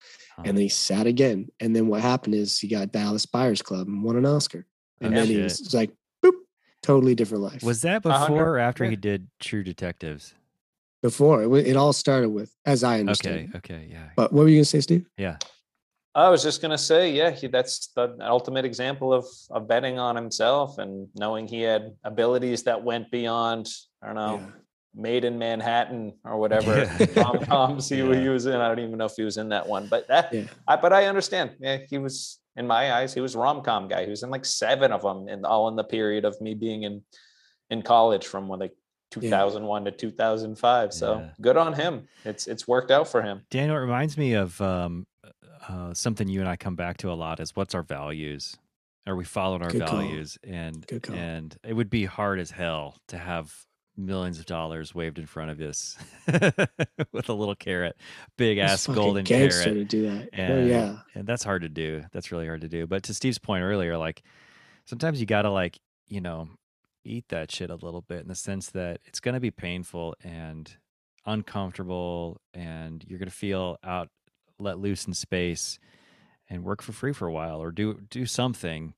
And 0.45 0.57
then 0.57 0.63
he 0.63 0.69
sat 0.69 1.07
again. 1.07 1.49
And 1.61 1.75
then 1.75 1.89
what 1.89 2.01
happened 2.01 2.35
is 2.35 2.59
he 2.59 2.69
got 2.69 2.93
Dallas 2.93 3.27
Buyers 3.27 3.63
Club 3.63 3.89
and 3.89 4.03
won 4.03 4.17
an 4.17 4.27
Oscar. 4.27 4.67
Oh, 5.03 5.07
and 5.07 5.15
oh, 5.15 5.19
then 5.19 5.27
shit. 5.27 5.37
he 5.37 5.43
was, 5.43 5.61
was, 5.61 5.75
like, 5.75 5.91
boop, 6.25 6.33
totally 6.83 7.15
different 7.15 7.45
life. 7.45 7.63
Was 7.63 7.83
that 7.83 8.03
before 8.03 8.51
or 8.51 8.59
after 8.59 8.85
he 8.85 8.97
did 8.97 9.29
True 9.41 9.63
Detectives? 9.63 10.35
Before. 11.03 11.43
It, 11.43 11.67
it 11.67 11.77
all 11.77 11.93
started 11.93 12.31
with, 12.31 12.55
as 12.65 12.85
I 12.85 13.01
understand. 13.01 13.53
Okay. 13.57 13.75
Okay. 13.75 13.89
Yeah. 13.91 14.11
But 14.17 14.33
what 14.33 14.43
were 14.43 14.49
you 14.49 14.57
going 14.57 14.65
to 14.65 14.71
say, 14.71 14.81
Steve? 14.81 15.07
Yeah. 15.17 15.37
I 16.15 16.29
was 16.29 16.43
just 16.43 16.61
gonna 16.61 16.77
say, 16.77 17.11
yeah, 17.11 17.31
he, 17.31 17.47
that's 17.47 17.89
the 17.97 18.17
ultimate 18.21 18.67
example 18.67 19.15
of 19.15 19.25
of 19.51 19.67
betting 19.67 19.99
on 19.99 20.15
himself 20.15 20.77
and 20.77 21.09
knowing 21.15 21.49
he 21.49 21.63
had 21.63 21.95
abilities 22.05 22.65
that 22.65 22.83
went 22.85 23.11
beyond, 23.11 23.67
I 24.03 24.07
don't 24.09 24.17
know, 24.17 24.37
yeah. 24.37 24.51
Maid 24.95 25.25
in 25.25 25.39
Manhattan 25.39 26.15
or 26.25 26.39
whatever 26.39 26.91
rom 27.17 27.45
coms 27.45 27.89
he, 27.89 27.99
yeah. 27.99 28.21
he, 28.21 28.29
was 28.29 28.47
in. 28.47 28.55
I 28.55 28.69
don't 28.69 28.81
even 28.81 28.99
know 28.99 29.07
if 29.07 29.15
he 29.17 29.23
was 29.23 29.39
in 29.39 29.49
that 29.51 29.67
one, 29.67 29.87
but 29.87 30.07
that, 30.09 30.33
yeah. 30.33 30.45
I, 30.69 30.77
but 30.77 30.93
I 30.93 31.07
understand. 31.07 31.53
Yeah, 31.61 31.79
he 31.89 31.99
was 31.99 32.39
in 32.57 32.67
my 32.67 32.93
eyes, 32.93 33.15
he 33.15 33.21
was 33.21 33.35
rom 33.35 33.63
com 33.63 33.89
guy. 33.89 34.05
He 34.05 34.11
was 34.11 34.23
in 34.23 34.31
like 34.31 34.45
seven 34.45 34.93
of 34.93 35.03
them, 35.03 35.29
and 35.29 35.47
all 35.47 35.69
in 35.69 35.77
the 35.77 35.85
period 35.85 36.25
of 36.25 36.39
me 36.41 36.55
being 36.55 36.83
in 36.83 37.03
in 37.71 37.83
college 37.83 38.27
from 38.27 38.49
like 38.49 38.73
2001 39.13 39.85
yeah. 39.85 39.91
to 39.91 39.97
2005. 39.97 40.93
So 40.93 41.29
good 41.41 41.57
on 41.57 41.73
him. 41.73 42.09
It's 42.25 42.47
it's 42.47 42.69
worked 42.69 42.91
out 42.91 43.09
for 43.09 43.23
him. 43.23 43.43
Daniel, 43.51 43.77
it 43.77 43.81
reminds 43.81 44.19
me 44.19 44.35
of 44.35 44.61
um, 44.61 45.07
uh, 45.69 45.95
something 45.95 46.29
you 46.29 46.41
and 46.41 46.49
I 46.49 46.57
come 46.57 46.77
back 46.77 46.99
to 46.99 47.11
a 47.11 47.15
lot 47.15 47.41
is 47.41 47.57
what's 47.57 47.75
our 47.75 47.83
values. 47.83 48.57
Are 49.07 49.17
we 49.17 49.25
following 49.25 49.63
our 49.63 49.71
Good 49.71 49.89
values? 49.89 50.39
Call. 50.45 50.55
And 50.55 51.09
and 51.13 51.57
it 51.65 51.73
would 51.73 51.91
be 51.91 52.05
hard 52.05 52.39
as 52.39 52.51
hell 52.51 52.99
to 53.09 53.19
have 53.19 53.53
millions 53.97 54.39
of 54.39 54.47
dollars 54.47 54.95
waved 54.95 55.19
in 55.19 55.27
front 55.27 55.51
of 55.51 55.61
us 55.61 55.97
with 57.13 57.29
a 57.29 57.33
little 57.33 57.55
carrot, 57.55 57.97
big 58.37 58.59
ass 58.59 58.87
golden 58.87 59.25
carrot. 59.25 59.65
to 59.65 59.85
do 59.85 60.11
that. 60.11 60.29
And, 60.33 60.53
oh, 60.53 60.65
yeah, 60.65 60.97
and 61.15 61.27
that's 61.27 61.45
hard 61.45 61.63
to 61.63 61.69
do. 61.69 62.05
That's 62.13 62.33
really 62.33 62.47
hard 62.47 62.63
to 62.63 62.69
do. 62.69 62.87
But 62.87 63.05
to 63.05 63.15
Steve's 63.15 63.39
point 63.39 63.65
earlier, 63.65 63.97
like 63.97 64.23
sometimes 64.85 65.21
you 65.21 65.27
got 65.27 65.43
to 65.43 65.51
like 65.51 65.79
you 66.09 66.21
know 66.21 66.49
eat 67.05 67.25
that 67.29 67.51
shit 67.51 67.71
a 67.71 67.75
little 67.75 68.03
bit 68.03 68.21
in 68.21 68.29
the 68.29 68.35
sense 68.35 68.71
that 68.71 69.01
it's 69.05 69.21
going 69.21 69.35
to 69.35 69.41
be 69.41 69.51
painful 69.51 70.15
and 70.23 70.77
uncomfortable, 71.27 72.41
and 72.55 73.05
you're 73.07 73.19
going 73.19 73.29
to 73.29 73.35
feel 73.35 73.79
out 73.85 74.09
let 74.59 74.79
loose 74.79 75.07
in 75.07 75.15
space 75.15 75.79
and 76.49 76.65
work 76.65 76.83
for 76.83 76.93
free 76.93 77.13
for 77.13 77.27
a 77.27 77.33
while 77.33 77.63
or 77.63 77.71
do 77.71 78.01
do 78.11 78.27
something 78.27 78.95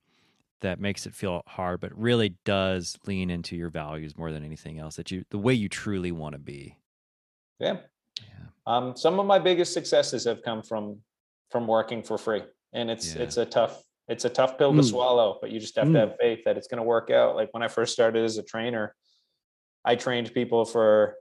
that 0.65 0.79
makes 0.79 1.05
it 1.05 1.13
feel 1.13 1.43
hard, 1.45 1.79
but 1.79 1.95
really 1.95 2.33
does 2.43 2.97
lean 3.05 3.29
into 3.29 3.55
your 3.55 3.69
values 3.69 4.17
more 4.17 4.31
than 4.31 4.43
anything 4.43 4.79
else. 4.79 4.95
That 4.95 5.11
you 5.11 5.23
the 5.29 5.37
way 5.37 5.53
you 5.53 5.69
truly 5.69 6.11
want 6.11 6.33
to 6.33 6.39
be. 6.39 6.77
Yeah. 7.59 7.77
Yeah. 8.19 8.47
Um, 8.65 8.97
some 8.97 9.19
of 9.19 9.27
my 9.27 9.37
biggest 9.37 9.73
successes 9.73 10.25
have 10.25 10.41
come 10.41 10.63
from 10.63 11.01
from 11.51 11.67
working 11.67 12.01
for 12.01 12.17
free, 12.17 12.43
and 12.73 12.89
it's 12.89 13.15
yeah. 13.15 13.21
it's 13.21 13.37
a 13.37 13.45
tough 13.45 13.83
it's 14.07 14.25
a 14.25 14.29
tough 14.29 14.57
pill 14.57 14.73
to 14.73 14.81
mm. 14.81 14.89
swallow, 14.89 15.37
but 15.39 15.51
you 15.51 15.59
just 15.59 15.75
have 15.75 15.87
mm. 15.87 15.93
to 15.93 15.99
have 15.99 16.15
faith 16.19 16.39
that 16.45 16.57
it's 16.57 16.67
going 16.67 16.79
to 16.79 16.83
work 16.83 17.11
out. 17.11 17.35
Like 17.35 17.49
when 17.53 17.61
I 17.61 17.67
first 17.67 17.93
started 17.93 18.23
as 18.23 18.37
a 18.37 18.43
trainer, 18.43 18.95
I 19.83 19.95
trained 19.95 20.33
people 20.33 20.65
for 20.65 21.15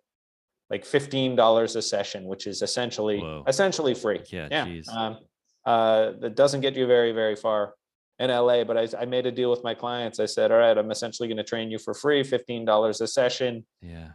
like 0.70 0.86
fifteen 0.86 1.36
dollars 1.36 1.76
a 1.76 1.82
session, 1.82 2.24
which 2.24 2.46
is 2.46 2.62
essentially 2.62 3.20
Whoa. 3.20 3.44
essentially 3.46 3.94
free. 3.94 4.22
Yeah, 4.30 4.48
yeah. 4.50 4.80
Um, 4.90 5.18
uh, 5.66 6.12
that 6.20 6.34
doesn't 6.34 6.62
get 6.62 6.76
you 6.76 6.86
very 6.86 7.12
very 7.12 7.36
far 7.36 7.74
in 8.18 8.30
LA, 8.30 8.64
but 8.64 8.76
I, 8.76 8.88
I 9.00 9.04
made 9.06 9.26
a 9.26 9.32
deal 9.32 9.50
with 9.50 9.64
my 9.64 9.74
clients. 9.74 10.20
I 10.20 10.26
said, 10.26 10.52
all 10.52 10.58
right, 10.58 10.76
I'm 10.76 10.90
essentially 10.90 11.28
going 11.28 11.38
to 11.38 11.44
train 11.44 11.70
you 11.70 11.78
for 11.78 11.94
free, 11.94 12.22
$15 12.22 13.00
a 13.00 13.06
session. 13.06 13.64
Yeah. 13.82 14.10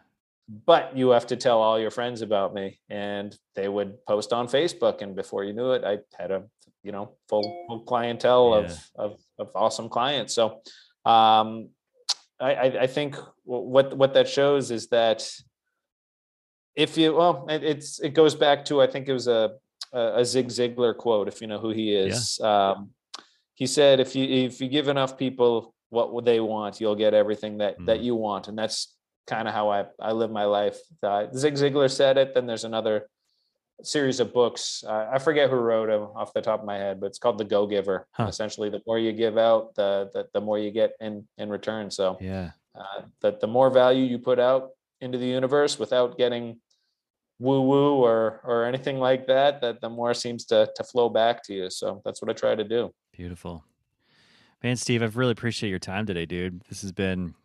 But 0.66 0.96
you 0.98 1.10
have 1.10 1.28
to 1.28 1.36
tell 1.36 1.60
all 1.62 1.80
your 1.80 1.92
friends 1.92 2.22
about 2.22 2.54
me. 2.54 2.80
And 2.90 3.38
they 3.56 3.68
would 3.68 4.04
post 4.06 4.34
on 4.34 4.48
Facebook. 4.48 5.02
And 5.02 5.16
before 5.16 5.44
you 5.44 5.54
knew 5.54 5.72
it, 5.72 5.84
I 5.84 6.00
had 6.18 6.32
a, 6.32 6.44
you 6.82 6.92
know, 6.92 7.12
full, 7.28 7.44
full 7.68 7.82
clientele 7.82 8.52
yeah. 8.52 8.58
of, 8.66 9.12
of, 9.12 9.20
of 9.38 9.52
awesome 9.54 9.90
clients. 9.90 10.34
So 10.34 10.62
um, 11.06 11.70
I, 12.40 12.80
I 12.82 12.88
think 12.88 13.18
what, 13.44 13.96
what 13.96 14.14
that 14.14 14.30
shows 14.30 14.72
is 14.72 14.88
that 14.88 15.30
if 16.76 16.98
you, 16.98 17.16
well, 17.16 17.46
it, 17.50 17.64
it's, 17.64 18.00
it 18.00 18.14
goes 18.14 18.34
back 18.34 18.64
to, 18.66 18.82
I 18.82 18.88
think 18.88 19.10
it 19.10 19.14
was 19.14 19.28
a, 19.28 19.52
a 19.92 20.24
Zig 20.24 20.48
Ziglar 20.48 20.96
quote, 20.96 21.28
if 21.28 21.42
you 21.42 21.48
know 21.48 21.60
who 21.60 21.72
he 21.72 21.94
is. 21.94 22.40
Yeah. 22.42 22.70
Um, 22.72 22.92
he 23.60 23.68
said 23.68 24.00
if 24.00 24.16
you 24.16 24.26
if 24.26 24.60
you 24.62 24.70
give 24.70 24.88
enough 24.88 25.18
people 25.18 25.76
what 25.90 26.26
they 26.26 26.40
want 26.40 26.80
you'll 26.80 26.96
get 26.96 27.14
everything 27.14 27.58
that 27.60 27.78
mm. 27.78 27.86
that 27.86 28.00
you 28.00 28.16
want. 28.16 28.48
And 28.48 28.58
that's 28.58 28.96
kind 29.28 29.48
of 29.48 29.54
how 29.54 29.70
I, 29.70 29.86
I 30.00 30.14
live 30.14 30.32
my 30.32 30.46
life. 30.46 30.80
Uh, 31.04 31.28
zig 31.36 31.56
ziglar 31.56 31.92
said 31.92 32.18
it 32.18 32.34
then 32.34 32.48
there's 32.48 32.64
another 32.64 33.08
series 33.84 34.20
of 34.20 34.34
books. 34.34 34.84
Uh, 34.88 35.08
i 35.12 35.20
forget 35.20 35.50
who 35.50 35.58
wrote 35.58 35.88
them 35.88 36.04
off 36.16 36.34
the 36.34 36.42
top 36.42 36.62
of 36.62 36.66
my 36.66 36.78
head 36.78 37.00
but 37.00 37.08
it's 37.08 37.20
called 37.20 37.38
the 37.38 37.44
go 37.44 37.68
giver 37.68 38.08
huh. 38.14 38.28
essentially. 38.28 38.70
The 38.70 38.82
more 38.88 38.98
you 38.98 39.12
give 39.12 39.38
out 39.38 39.76
the, 39.76 40.10
the 40.14 40.28
the 40.34 40.42
more 40.42 40.58
you 40.58 40.72
get 40.72 40.94
in 41.02 41.28
in 41.38 41.50
return. 41.50 41.92
So 41.92 42.18
yeah. 42.22 42.52
uh, 42.80 43.02
that 43.22 43.42
the 43.42 43.48
more 43.48 43.70
value 43.70 44.06
you 44.06 44.20
put 44.20 44.40
out 44.40 44.70
into 45.02 45.18
the 45.18 45.28
universe 45.28 45.78
without 45.78 46.18
getting 46.18 46.62
woo 47.40 47.62
woo 47.62 47.96
or 47.96 48.42
or 48.44 48.66
anything 48.66 49.00
like 49.00 49.28
that 49.28 49.62
that 49.62 49.82
the 49.82 49.90
more 49.90 50.14
seems 50.14 50.46
to 50.46 50.70
to 50.78 50.84
flow 50.84 51.10
back 51.10 51.44
to 51.44 51.54
you. 51.54 51.70
So 51.70 52.02
that's 52.06 52.22
what 52.22 52.30
i 52.30 52.34
try 52.34 52.56
to 52.56 52.64
do 52.64 52.94
Beautiful. 53.20 53.66
Man, 54.64 54.78
Steve, 54.78 55.04
I've 55.04 55.18
really 55.18 55.34
appreciate 55.34 55.70
your 55.70 55.78
time 55.78 56.06
today, 56.06 56.26
dude. 56.26 56.62
This 56.70 56.84
has 56.84 56.94
been 56.94 57.36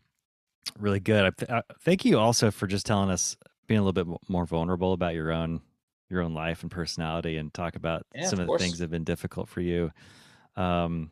really 0.79 1.01
good. 1.01 1.25
I 1.25 1.31
th- 1.31 1.51
I, 1.51 1.63
thank 1.81 2.05
you 2.05 2.17
also 2.17 2.53
for 2.53 2.69
just 2.69 2.87
telling 2.87 3.11
us 3.11 3.37
being 3.67 3.81
a 3.81 3.83
little 3.83 4.05
bit 4.05 4.21
more 4.29 4.47
vulnerable 4.47 4.93
about 4.93 5.15
your 5.15 5.33
own 5.33 5.63
your 6.09 6.23
own 6.23 6.33
life 6.33 6.63
and 6.63 6.71
personality 6.71 7.39
and 7.39 7.53
talk 7.53 7.75
about 7.75 8.07
yeah, 8.15 8.29
some 8.29 8.39
of, 8.39 8.49
of 8.49 8.53
the 8.53 8.65
things 8.65 8.79
that 8.79 8.85
have 8.85 8.93
been 8.93 9.03
difficult 9.03 9.49
for 9.49 9.61
you. 9.63 9.91
Um, 10.55 11.11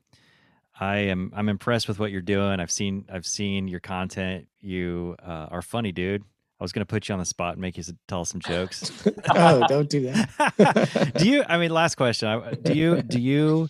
I 0.79 0.99
am 0.99 1.33
I'm 1.35 1.49
impressed 1.49 1.89
with 1.89 1.99
what 1.99 2.13
you're 2.13 2.21
doing. 2.21 2.61
I've 2.61 2.71
seen 2.71 3.07
I've 3.13 3.27
seen 3.27 3.67
your 3.67 3.81
content. 3.81 4.47
You 4.61 5.17
uh, 5.27 5.49
are 5.51 5.63
funny, 5.63 5.91
dude. 5.91 6.23
I 6.23 6.63
was 6.63 6.71
going 6.71 6.87
to 6.87 6.89
put 6.89 7.09
you 7.09 7.15
on 7.15 7.19
the 7.19 7.25
spot 7.25 7.55
and 7.55 7.61
make 7.61 7.77
you 7.77 7.83
tell 8.07 8.25
some 8.25 8.41
jokes. 8.41 8.93
oh, 9.35 9.67
don't 9.67 9.91
do 9.91 10.03
that. 10.03 11.15
do 11.19 11.29
you? 11.29 11.43
I 11.49 11.59
mean, 11.59 11.73
last 11.73 11.97
question. 11.97 12.41
Do 12.63 12.75
you? 12.75 13.03
Do 13.03 13.19
you? 13.19 13.69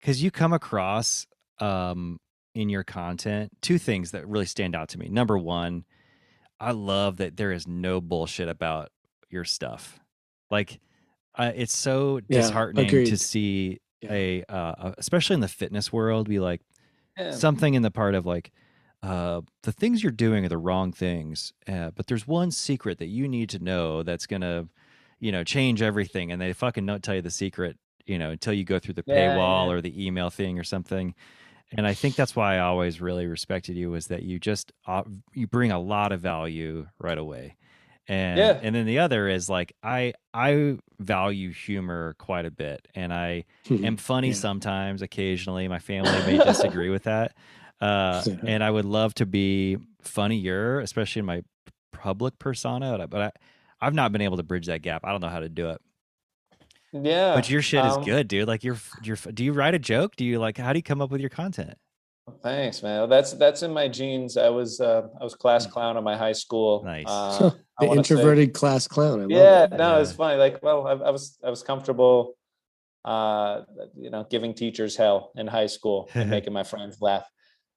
Because 0.00 0.22
you 0.22 0.30
come 0.30 0.52
across 0.52 1.26
um, 1.58 2.18
in 2.54 2.68
your 2.68 2.84
content 2.84 3.50
two 3.60 3.78
things 3.78 4.12
that 4.12 4.26
really 4.26 4.46
stand 4.46 4.74
out 4.74 4.88
to 4.90 4.98
me. 4.98 5.08
Number 5.08 5.36
one, 5.36 5.84
I 6.60 6.72
love 6.72 7.18
that 7.18 7.36
there 7.36 7.52
is 7.52 7.66
no 7.66 8.00
bullshit 8.00 8.48
about 8.48 8.90
your 9.30 9.44
stuff. 9.44 9.98
Like, 10.50 10.80
uh, 11.34 11.52
it's 11.54 11.76
so 11.76 12.20
yeah, 12.28 12.40
disheartening 12.40 12.86
agreed. 12.86 13.06
to 13.06 13.16
see 13.16 13.80
yeah. 14.00 14.12
a, 14.12 14.44
uh, 14.48 14.92
especially 14.98 15.34
in 15.34 15.40
the 15.40 15.48
fitness 15.48 15.92
world, 15.92 16.28
be 16.28 16.40
like 16.40 16.62
yeah. 17.16 17.32
something 17.32 17.74
in 17.74 17.82
the 17.82 17.90
part 17.90 18.14
of 18.14 18.26
like, 18.26 18.50
uh, 19.02 19.40
the 19.62 19.70
things 19.70 20.02
you're 20.02 20.10
doing 20.10 20.44
are 20.44 20.48
the 20.48 20.58
wrong 20.58 20.90
things, 20.90 21.52
uh, 21.68 21.90
but 21.94 22.08
there's 22.08 22.26
one 22.26 22.50
secret 22.50 22.98
that 22.98 23.06
you 23.06 23.28
need 23.28 23.48
to 23.50 23.60
know 23.60 24.02
that's 24.02 24.26
gonna, 24.26 24.66
you 25.20 25.30
know, 25.30 25.44
change 25.44 25.82
everything, 25.82 26.32
and 26.32 26.42
they 26.42 26.52
fucking 26.52 26.84
don't 26.84 27.04
tell 27.04 27.14
you 27.14 27.22
the 27.22 27.30
secret, 27.30 27.76
you 28.08 28.18
know, 28.18 28.30
until 28.30 28.52
you 28.52 28.64
go 28.64 28.78
through 28.78 28.94
the 28.94 29.02
paywall 29.04 29.68
or 29.68 29.80
the 29.80 30.06
email 30.06 30.30
thing 30.30 30.58
or 30.58 30.64
something 30.64 31.14
and 31.72 31.86
I 31.86 31.94
think 31.94 32.16
that's 32.16 32.34
why 32.34 32.56
I 32.56 32.60
always 32.60 33.00
really 33.00 33.26
respected 33.26 33.76
you 33.76 33.90
was 33.90 34.06
that 34.06 34.22
you 34.22 34.38
just 34.38 34.72
uh, 34.86 35.02
you 35.34 35.46
bring 35.46 35.70
a 35.70 35.78
lot 35.78 36.12
of 36.12 36.20
value 36.20 36.86
right 36.98 37.18
away. 37.18 37.56
And 38.10 38.38
yeah. 38.38 38.58
and 38.62 38.74
then 38.74 38.86
the 38.86 39.00
other 39.00 39.28
is 39.28 39.50
like 39.50 39.74
I 39.82 40.14
I 40.32 40.78
value 40.98 41.52
humor 41.52 42.14
quite 42.18 42.46
a 42.46 42.50
bit 42.50 42.88
and 42.94 43.12
I 43.12 43.44
am 43.70 43.96
funny 43.98 44.28
yeah. 44.28 44.34
sometimes 44.34 45.02
occasionally 45.02 45.68
my 45.68 45.78
family 45.78 46.10
may 46.26 46.38
disagree 46.44 46.88
with 46.88 47.02
that. 47.02 47.34
Uh, 47.80 48.24
and 48.44 48.64
I 48.64 48.70
would 48.70 48.86
love 48.86 49.14
to 49.14 49.26
be 49.26 49.76
funnier 50.00 50.80
especially 50.80 51.20
in 51.20 51.26
my 51.26 51.42
public 51.92 52.38
persona 52.38 53.06
but 53.08 53.20
I 53.20 53.30
I've 53.80 53.94
not 53.94 54.10
been 54.10 54.22
able 54.22 54.38
to 54.38 54.42
bridge 54.42 54.66
that 54.66 54.82
gap. 54.82 55.04
I 55.04 55.12
don't 55.12 55.20
know 55.20 55.28
how 55.28 55.40
to 55.40 55.48
do 55.48 55.68
it. 55.68 55.80
Yeah. 56.92 57.34
But 57.34 57.50
your 57.50 57.62
shit 57.62 57.84
um, 57.84 58.00
is 58.00 58.06
good, 58.06 58.28
dude. 58.28 58.48
Like 58.48 58.64
you're 58.64 58.78
you're 59.02 59.16
do 59.16 59.44
you 59.44 59.52
write 59.52 59.74
a 59.74 59.78
joke? 59.78 60.16
Do 60.16 60.24
you 60.24 60.38
like 60.38 60.58
how 60.58 60.72
do 60.72 60.78
you 60.78 60.82
come 60.82 61.00
up 61.00 61.10
with 61.10 61.20
your 61.20 61.30
content? 61.30 61.76
Thanks, 62.42 62.82
man. 62.82 63.08
That's 63.08 63.32
that's 63.32 63.62
in 63.62 63.72
my 63.72 63.88
genes. 63.88 64.36
I 64.36 64.48
was 64.48 64.80
uh, 64.80 65.02
I 65.20 65.24
was 65.24 65.34
class 65.34 65.66
mm. 65.66 65.70
clown 65.70 65.96
in 65.96 66.04
my 66.04 66.16
high 66.16 66.32
school. 66.32 66.82
Nice. 66.84 67.04
Uh, 67.06 67.50
the 67.80 67.86
introverted 67.86 68.48
say, 68.48 68.52
class 68.52 68.88
clown. 68.88 69.20
I 69.20 69.26
yeah, 69.28 69.66
no, 69.70 69.96
yeah. 69.96 70.00
it's 70.00 70.12
funny. 70.12 70.36
Like, 70.38 70.62
well, 70.62 70.86
I, 70.86 70.92
I, 70.92 71.10
was 71.10 71.38
I 71.44 71.50
was 71.50 71.62
comfortable, 71.62 72.34
uh, 73.04 73.62
you 73.96 74.10
know, 74.10 74.26
giving 74.28 74.54
teachers 74.54 74.96
hell 74.96 75.32
in 75.36 75.46
high 75.46 75.66
school 75.66 76.10
and 76.14 76.28
making 76.36 76.52
my 76.52 76.64
friends 76.64 77.00
laugh. 77.00 77.24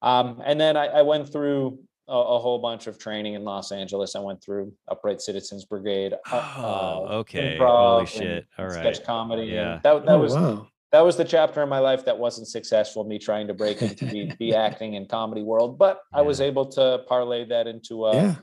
Um, 0.01 0.41
and 0.43 0.59
then 0.59 0.75
I, 0.75 0.87
I 0.87 1.01
went 1.03 1.31
through 1.31 1.79
a, 2.11 2.13
a, 2.13 2.39
whole 2.39 2.59
bunch 2.59 2.87
of 2.87 2.99
training 2.99 3.35
in 3.35 3.43
Los 3.43 3.71
Angeles. 3.71 4.15
I 4.15 4.19
went 4.19 4.43
through 4.43 4.73
Upright 4.89 5.21
Citizens 5.21 5.65
Brigade. 5.65 6.13
Uh, 6.29 6.53
oh, 6.57 6.63
uh, 6.63 7.13
okay. 7.19 7.57
Holy 7.57 8.05
shit! 8.05 8.45
All 8.59 8.65
right. 8.65 8.73
Sketch 8.95 9.05
comedy. 9.05 9.47
Yeah. 9.47 9.79
that 9.83 10.05
that 10.05 10.15
oh, 10.15 10.19
was 10.19 10.35
wow. 10.35 10.67
that 10.91 11.01
was 11.01 11.15
the 11.15 11.25
chapter 11.25 11.63
in 11.63 11.69
my 11.69 11.79
life 11.79 12.05
that 12.05 12.17
wasn't 12.17 12.47
successful. 12.47 13.05
Me 13.05 13.17
trying 13.17 13.47
to 13.47 13.53
break 13.53 13.81
into 13.81 14.05
the, 14.05 14.31
the 14.39 14.53
acting 14.67 14.95
and 14.95 15.07
comedy 15.07 15.41
world, 15.41 15.77
but 15.77 16.01
yeah. 16.11 16.19
I 16.19 16.21
was 16.21 16.41
able 16.41 16.65
to 16.73 17.03
parlay 17.07 17.45
that 17.45 17.67
into 17.67 18.05
a, 18.05 18.15
yeah. 18.15 18.35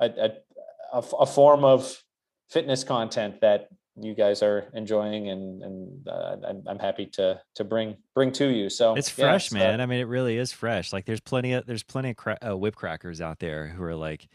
a, 0.00 0.06
a, 0.06 0.30
a, 0.92 0.98
a 1.20 1.26
form 1.26 1.64
of 1.64 2.02
fitness 2.50 2.84
content 2.84 3.40
that 3.40 3.68
you 3.98 4.14
guys 4.14 4.42
are 4.42 4.66
enjoying 4.74 5.28
and 5.28 5.62
and 5.62 6.08
uh, 6.08 6.36
I'm, 6.46 6.62
I'm 6.66 6.78
happy 6.78 7.06
to 7.14 7.40
to 7.54 7.64
bring 7.64 7.96
bring 8.14 8.32
to 8.32 8.46
you. 8.46 8.68
So 8.68 8.94
it's 8.94 9.08
fresh 9.08 9.52
yeah, 9.52 9.58
man. 9.58 9.80
I 9.80 9.86
mean 9.86 10.00
it 10.00 10.08
really 10.08 10.36
is 10.36 10.52
fresh. 10.52 10.92
Like 10.92 11.04
there's 11.06 11.20
plenty 11.20 11.52
of 11.54 11.66
there's 11.66 11.82
plenty 11.82 12.10
of 12.10 12.16
cra- 12.16 12.38
uh, 12.46 12.56
whip 12.56 12.76
crackers 12.76 13.20
out 13.20 13.38
there 13.38 13.68
who 13.68 13.82
are 13.82 13.94
like 13.94 14.28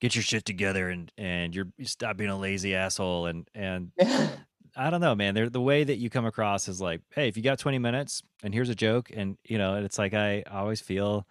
get 0.00 0.14
your 0.14 0.22
shit 0.22 0.44
together 0.44 0.88
and 0.88 1.10
and 1.16 1.54
you're 1.54 1.68
you 1.78 1.86
stop 1.86 2.16
being 2.16 2.30
a 2.30 2.38
lazy 2.38 2.74
asshole. 2.74 3.26
And 3.26 3.48
and 3.54 3.92
i 4.76 4.90
don't 4.90 5.00
know 5.00 5.14
man. 5.14 5.34
They're 5.34 5.48
the 5.48 5.60
way 5.60 5.84
that 5.84 5.96
you 5.96 6.10
come 6.10 6.26
across 6.26 6.68
is 6.68 6.80
like 6.80 7.00
hey 7.14 7.28
if 7.28 7.36
you 7.36 7.42
got 7.42 7.58
20 7.58 7.78
minutes 7.78 8.22
and 8.42 8.52
here's 8.52 8.68
a 8.68 8.74
joke 8.74 9.10
and 9.14 9.38
you 9.44 9.56
know 9.58 9.76
it's 9.76 9.98
like 9.98 10.12
i 10.12 10.42
always 10.50 10.80
feel 10.80 11.26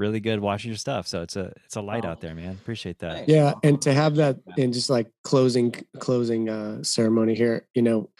really 0.00 0.18
good 0.18 0.40
watching 0.40 0.70
your 0.70 0.78
stuff. 0.78 1.06
So 1.06 1.22
it's 1.22 1.36
a 1.36 1.52
it's 1.64 1.76
a 1.76 1.80
light 1.80 2.04
oh. 2.04 2.08
out 2.08 2.20
there, 2.20 2.34
man. 2.34 2.52
Appreciate 2.52 2.98
that. 3.00 3.28
Yeah, 3.28 3.52
and 3.62 3.80
to 3.82 3.92
have 3.92 4.16
that 4.16 4.38
and 4.58 4.72
just 4.72 4.90
like 4.90 5.08
closing 5.22 5.72
closing 5.98 6.48
uh 6.48 6.82
ceremony 6.82 7.34
here, 7.34 7.68
you 7.74 7.82
know, 7.82 8.10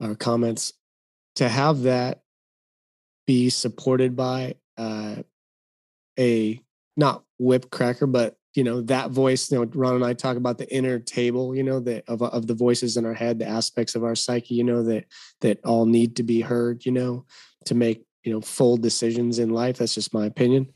our 0.00 0.14
comments 0.14 0.74
to 1.36 1.48
have 1.48 1.82
that 1.82 2.20
be 3.26 3.50
supported 3.50 4.14
by 4.14 4.54
uh 4.76 5.16
a 6.18 6.60
not 6.96 7.24
whip 7.38 7.70
cracker, 7.70 8.06
but 8.06 8.36
you 8.54 8.64
know 8.64 8.80
that 8.82 9.10
voice. 9.10 9.50
You 9.50 9.58
know, 9.58 9.70
Ron 9.74 9.96
and 9.96 10.04
I 10.04 10.14
talk 10.14 10.36
about 10.36 10.58
the 10.58 10.72
inner 10.72 10.98
table. 10.98 11.54
You 11.54 11.62
know, 11.62 11.80
that 11.80 12.04
of 12.08 12.22
of 12.22 12.46
the 12.46 12.54
voices 12.54 12.96
in 12.96 13.04
our 13.04 13.14
head, 13.14 13.38
the 13.38 13.48
aspects 13.48 13.94
of 13.94 14.04
our 14.04 14.14
psyche. 14.14 14.54
You 14.54 14.64
know 14.64 14.82
that 14.84 15.06
that 15.40 15.64
all 15.64 15.86
need 15.86 16.16
to 16.16 16.22
be 16.22 16.40
heard. 16.40 16.86
You 16.86 16.92
know, 16.92 17.26
to 17.66 17.74
make 17.74 18.04
you 18.24 18.32
know 18.32 18.40
full 18.40 18.76
decisions 18.76 19.38
in 19.38 19.50
life. 19.50 19.78
That's 19.78 19.94
just 19.94 20.14
my 20.14 20.26
opinion. 20.26 20.68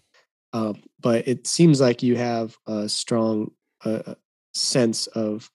Uh, 0.53 0.75
but 1.01 1.29
it 1.29 1.47
seems 1.47 1.81
like 1.81 2.03
you 2.03 2.17
have 2.17 2.57
a 2.67 2.89
strong 2.89 3.53
uh, 3.85 4.15
sense 4.55 5.07
of 5.09 5.51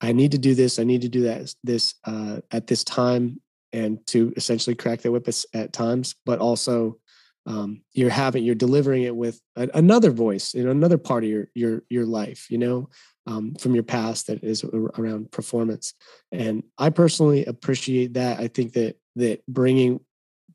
I 0.00 0.12
need 0.12 0.32
to 0.32 0.38
do 0.38 0.54
this. 0.54 0.78
I 0.78 0.84
need 0.84 1.02
to 1.02 1.08
do 1.08 1.22
that 1.22 1.54
this 1.64 1.94
uh, 2.04 2.40
at 2.50 2.66
this 2.66 2.84
time, 2.84 3.40
and 3.72 4.06
to 4.08 4.32
essentially 4.36 4.76
crack 4.76 5.00
the 5.00 5.10
whip 5.10 5.28
at 5.54 5.72
times. 5.72 6.14
But 6.26 6.38
also, 6.38 6.98
um, 7.46 7.82
you're 7.92 8.10
having 8.10 8.44
you're 8.44 8.54
delivering 8.54 9.04
it 9.04 9.16
with 9.16 9.40
a, 9.56 9.68
another 9.72 10.10
voice 10.10 10.54
in 10.54 10.68
another 10.68 10.98
part 10.98 11.24
of 11.24 11.30
your 11.30 11.48
your 11.54 11.82
your 11.88 12.04
life. 12.04 12.46
You 12.50 12.58
know, 12.58 12.88
um, 13.26 13.54
from 13.54 13.74
your 13.74 13.84
past 13.84 14.26
that 14.26 14.44
is 14.44 14.64
around 14.64 15.32
performance. 15.32 15.94
And 16.30 16.62
I 16.78 16.90
personally 16.90 17.44
appreciate 17.44 18.14
that. 18.14 18.38
I 18.38 18.48
think 18.48 18.74
that 18.74 18.96
that 19.16 19.46
bringing 19.46 20.00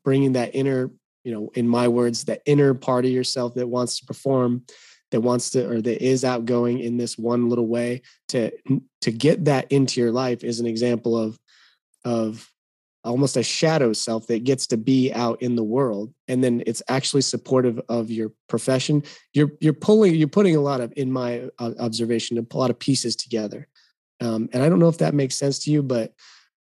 bringing 0.04 0.32
that 0.32 0.54
inner 0.54 0.90
you 1.24 1.32
know, 1.32 1.50
in 1.54 1.68
my 1.68 1.88
words, 1.88 2.24
that 2.24 2.42
inner 2.46 2.74
part 2.74 3.04
of 3.04 3.10
yourself 3.10 3.54
that 3.54 3.68
wants 3.68 3.98
to 4.00 4.06
perform, 4.06 4.64
that 5.10 5.20
wants 5.20 5.50
to, 5.50 5.68
or 5.70 5.80
that 5.80 6.04
is 6.04 6.24
outgoing 6.24 6.80
in 6.80 6.96
this 6.96 7.18
one 7.18 7.48
little 7.48 7.66
way 7.66 8.02
to, 8.28 8.50
to 9.00 9.10
get 9.10 9.44
that 9.44 9.70
into 9.70 10.00
your 10.00 10.12
life 10.12 10.42
is 10.42 10.60
an 10.60 10.66
example 10.66 11.16
of, 11.16 11.38
of 12.04 12.48
almost 13.04 13.36
a 13.36 13.42
shadow 13.42 13.92
self 13.92 14.26
that 14.28 14.44
gets 14.44 14.66
to 14.68 14.76
be 14.76 15.12
out 15.12 15.42
in 15.42 15.56
the 15.56 15.64
world. 15.64 16.14
And 16.28 16.42
then 16.42 16.62
it's 16.66 16.82
actually 16.88 17.22
supportive 17.22 17.80
of 17.88 18.10
your 18.10 18.32
profession. 18.48 19.02
You're 19.34 19.50
you're 19.60 19.72
pulling 19.72 20.14
you're 20.14 20.28
putting 20.28 20.54
a 20.54 20.60
lot 20.60 20.80
of 20.80 20.92
in 20.96 21.10
my 21.10 21.48
uh, 21.58 21.72
observation 21.80 22.38
a 22.38 22.56
lot 22.56 22.70
of 22.70 22.78
pieces 22.78 23.16
together. 23.16 23.66
Um, 24.20 24.48
and 24.52 24.62
i 24.62 24.68
don't 24.68 24.78
know 24.78 24.88
if 24.88 24.98
that 24.98 25.14
makes 25.14 25.34
sense 25.34 25.58
to 25.64 25.70
you 25.72 25.82
but 25.82 26.14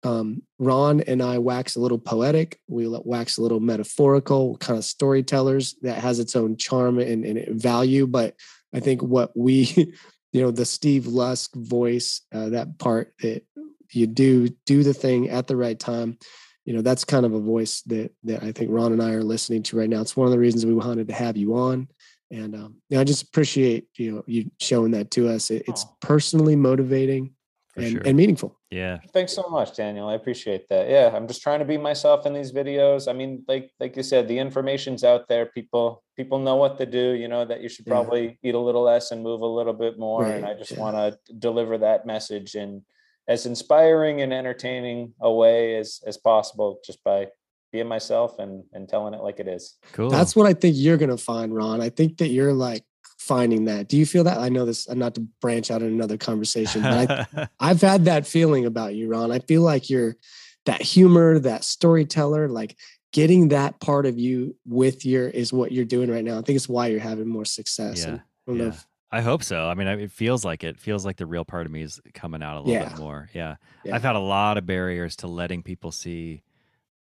um, 0.04 0.42
Ron 0.58 1.00
and 1.00 1.22
I 1.22 1.38
wax 1.38 1.76
a 1.76 1.80
little 1.80 1.98
poetic. 1.98 2.60
We 2.68 2.86
wax 2.86 3.38
a 3.38 3.42
little 3.42 3.60
metaphorical, 3.60 4.58
kind 4.58 4.78
of 4.78 4.84
storytellers 4.84 5.74
that 5.82 5.98
has 5.98 6.18
its 6.18 6.36
own 6.36 6.56
charm 6.56 6.98
and, 6.98 7.24
and 7.24 7.60
value. 7.60 8.06
But 8.06 8.34
I 8.74 8.80
think 8.80 9.02
what 9.02 9.36
we, 9.36 9.64
you 10.32 10.42
know, 10.42 10.50
the 10.50 10.66
Steve 10.66 11.06
Lusk 11.06 11.54
voice, 11.54 12.20
uh, 12.32 12.50
that 12.50 12.78
part 12.78 13.14
that 13.20 13.44
you 13.90 14.06
do 14.06 14.48
do 14.66 14.82
the 14.82 14.94
thing 14.94 15.30
at 15.30 15.46
the 15.46 15.56
right 15.56 15.78
time. 15.78 16.18
You 16.66 16.74
know, 16.74 16.82
that's 16.82 17.04
kind 17.04 17.26
of 17.26 17.32
a 17.32 17.40
voice 17.40 17.82
that 17.82 18.12
that 18.24 18.42
I 18.42 18.52
think 18.52 18.70
Ron 18.70 18.92
and 18.92 19.02
I 19.02 19.12
are 19.12 19.22
listening 19.22 19.62
to 19.64 19.78
right 19.78 19.88
now. 19.88 20.00
It's 20.00 20.16
one 20.16 20.26
of 20.26 20.32
the 20.32 20.38
reasons 20.38 20.66
we 20.66 20.74
wanted 20.74 21.08
to 21.08 21.14
have 21.14 21.36
you 21.36 21.56
on. 21.56 21.88
And 22.30 22.54
um, 22.54 22.76
you 22.88 22.96
know, 22.96 23.00
I 23.00 23.04
just 23.04 23.22
appreciate 23.22 23.88
you 23.96 24.12
know 24.12 24.24
you 24.26 24.50
showing 24.60 24.90
that 24.92 25.10
to 25.12 25.28
us. 25.28 25.50
It, 25.50 25.64
it's 25.66 25.86
personally 26.00 26.56
motivating 26.56 27.32
and, 27.76 27.90
sure. 27.90 28.02
and 28.04 28.16
meaningful. 28.16 28.58
Yeah. 28.70 28.98
Thanks 29.12 29.32
so 29.32 29.48
much, 29.48 29.76
Daniel. 29.76 30.08
I 30.08 30.14
appreciate 30.14 30.68
that. 30.68 30.88
Yeah, 30.88 31.10
I'm 31.14 31.26
just 31.26 31.42
trying 31.42 31.58
to 31.58 31.64
be 31.64 31.76
myself 31.76 32.26
in 32.26 32.32
these 32.32 32.52
videos. 32.52 33.08
I 33.08 33.12
mean, 33.12 33.44
like 33.48 33.70
like 33.80 33.96
you 33.96 34.02
said, 34.02 34.28
the 34.28 34.38
information's 34.38 35.04
out 35.04 35.28
there. 35.28 35.46
People 35.46 36.02
people 36.16 36.38
know 36.38 36.56
what 36.56 36.78
to 36.78 36.86
do. 36.86 37.12
You 37.12 37.28
know 37.28 37.44
that 37.44 37.62
you 37.62 37.68
should 37.68 37.86
probably 37.86 38.24
yeah. 38.42 38.50
eat 38.50 38.54
a 38.54 38.58
little 38.58 38.82
less 38.82 39.10
and 39.10 39.22
move 39.22 39.40
a 39.40 39.46
little 39.46 39.72
bit 39.72 39.98
more. 39.98 40.22
Right. 40.22 40.34
And 40.34 40.46
I 40.46 40.54
just 40.54 40.72
yeah. 40.72 40.80
want 40.80 40.96
to 40.96 41.34
deliver 41.34 41.78
that 41.78 42.06
message 42.06 42.54
in 42.54 42.84
as 43.26 43.46
inspiring 43.46 44.20
and 44.20 44.32
entertaining 44.32 45.14
a 45.20 45.32
way 45.32 45.76
as 45.76 46.00
as 46.06 46.16
possible, 46.16 46.80
just 46.84 47.02
by 47.04 47.28
being 47.72 47.88
myself 47.88 48.38
and 48.38 48.64
and 48.72 48.88
telling 48.88 49.14
it 49.14 49.20
like 49.20 49.40
it 49.40 49.48
is. 49.48 49.76
Cool. 49.92 50.10
That's 50.10 50.36
what 50.36 50.46
I 50.46 50.54
think 50.54 50.76
you're 50.78 50.98
gonna 50.98 51.16
find, 51.16 51.54
Ron. 51.54 51.80
I 51.80 51.88
think 51.88 52.18
that 52.18 52.28
you're 52.28 52.52
like 52.52 52.84
finding 53.24 53.64
that. 53.64 53.88
Do 53.88 53.96
you 53.96 54.06
feel 54.06 54.24
that? 54.24 54.38
I 54.38 54.48
know 54.48 54.64
this, 54.64 54.86
I'm 54.86 54.98
not 54.98 55.14
to 55.16 55.22
branch 55.40 55.70
out 55.70 55.82
in 55.82 55.88
another 55.88 56.16
conversation, 56.16 56.82
but 56.82 57.10
I, 57.10 57.48
I've 57.60 57.80
had 57.80 58.04
that 58.04 58.26
feeling 58.26 58.66
about 58.66 58.94
you, 58.94 59.08
Ron. 59.08 59.32
I 59.32 59.38
feel 59.40 59.62
like 59.62 59.90
you're 59.90 60.16
that 60.66 60.82
humor, 60.82 61.38
that 61.40 61.64
storyteller, 61.64 62.48
like 62.48 62.76
getting 63.12 63.48
that 63.48 63.80
part 63.80 64.06
of 64.06 64.18
you 64.18 64.56
with 64.66 65.04
your 65.04 65.28
is 65.28 65.52
what 65.52 65.72
you're 65.72 65.84
doing 65.84 66.10
right 66.10 66.24
now. 66.24 66.38
I 66.38 66.42
think 66.42 66.56
it's 66.56 66.68
why 66.68 66.88
you're 66.88 67.00
having 67.00 67.28
more 67.28 67.44
success. 67.44 68.04
Yeah. 68.04 68.18
I 68.48 68.52
yeah. 68.52 68.64
If, 68.64 68.86
I 69.10 69.20
hope 69.20 69.44
so. 69.44 69.68
I 69.68 69.74
mean, 69.74 69.86
it 69.86 70.10
feels 70.10 70.44
like 70.44 70.64
it 70.64 70.80
feels 70.80 71.06
like 71.06 71.16
the 71.16 71.26
real 71.26 71.44
part 71.44 71.66
of 71.66 71.72
me 71.72 71.82
is 71.82 72.00
coming 72.14 72.42
out 72.42 72.56
a 72.56 72.60
little 72.60 72.72
yeah. 72.72 72.88
bit 72.88 72.98
more. 72.98 73.30
Yeah. 73.32 73.56
yeah. 73.84 73.94
I've 73.94 74.02
had 74.02 74.16
a 74.16 74.20
lot 74.20 74.58
of 74.58 74.66
barriers 74.66 75.14
to 75.16 75.28
letting 75.28 75.62
people 75.62 75.92
see 75.92 76.42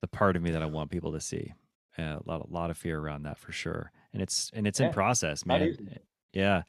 the 0.00 0.06
part 0.06 0.36
of 0.36 0.42
me 0.42 0.52
that 0.52 0.62
I 0.62 0.66
want 0.66 0.90
people 0.90 1.12
to 1.12 1.20
see. 1.20 1.52
Yeah, 1.98 2.18
a 2.18 2.22
lot, 2.24 2.46
a 2.48 2.52
lot 2.52 2.70
of 2.70 2.76
fear 2.76 2.98
around 2.98 3.24
that 3.24 3.38
for 3.38 3.52
sure. 3.52 3.90
And 4.16 4.22
it's 4.22 4.50
and 4.54 4.66
it's 4.66 4.80
in 4.80 4.90
process, 4.92 5.44
man. 5.44 5.76
Yeah. 6.32 6.62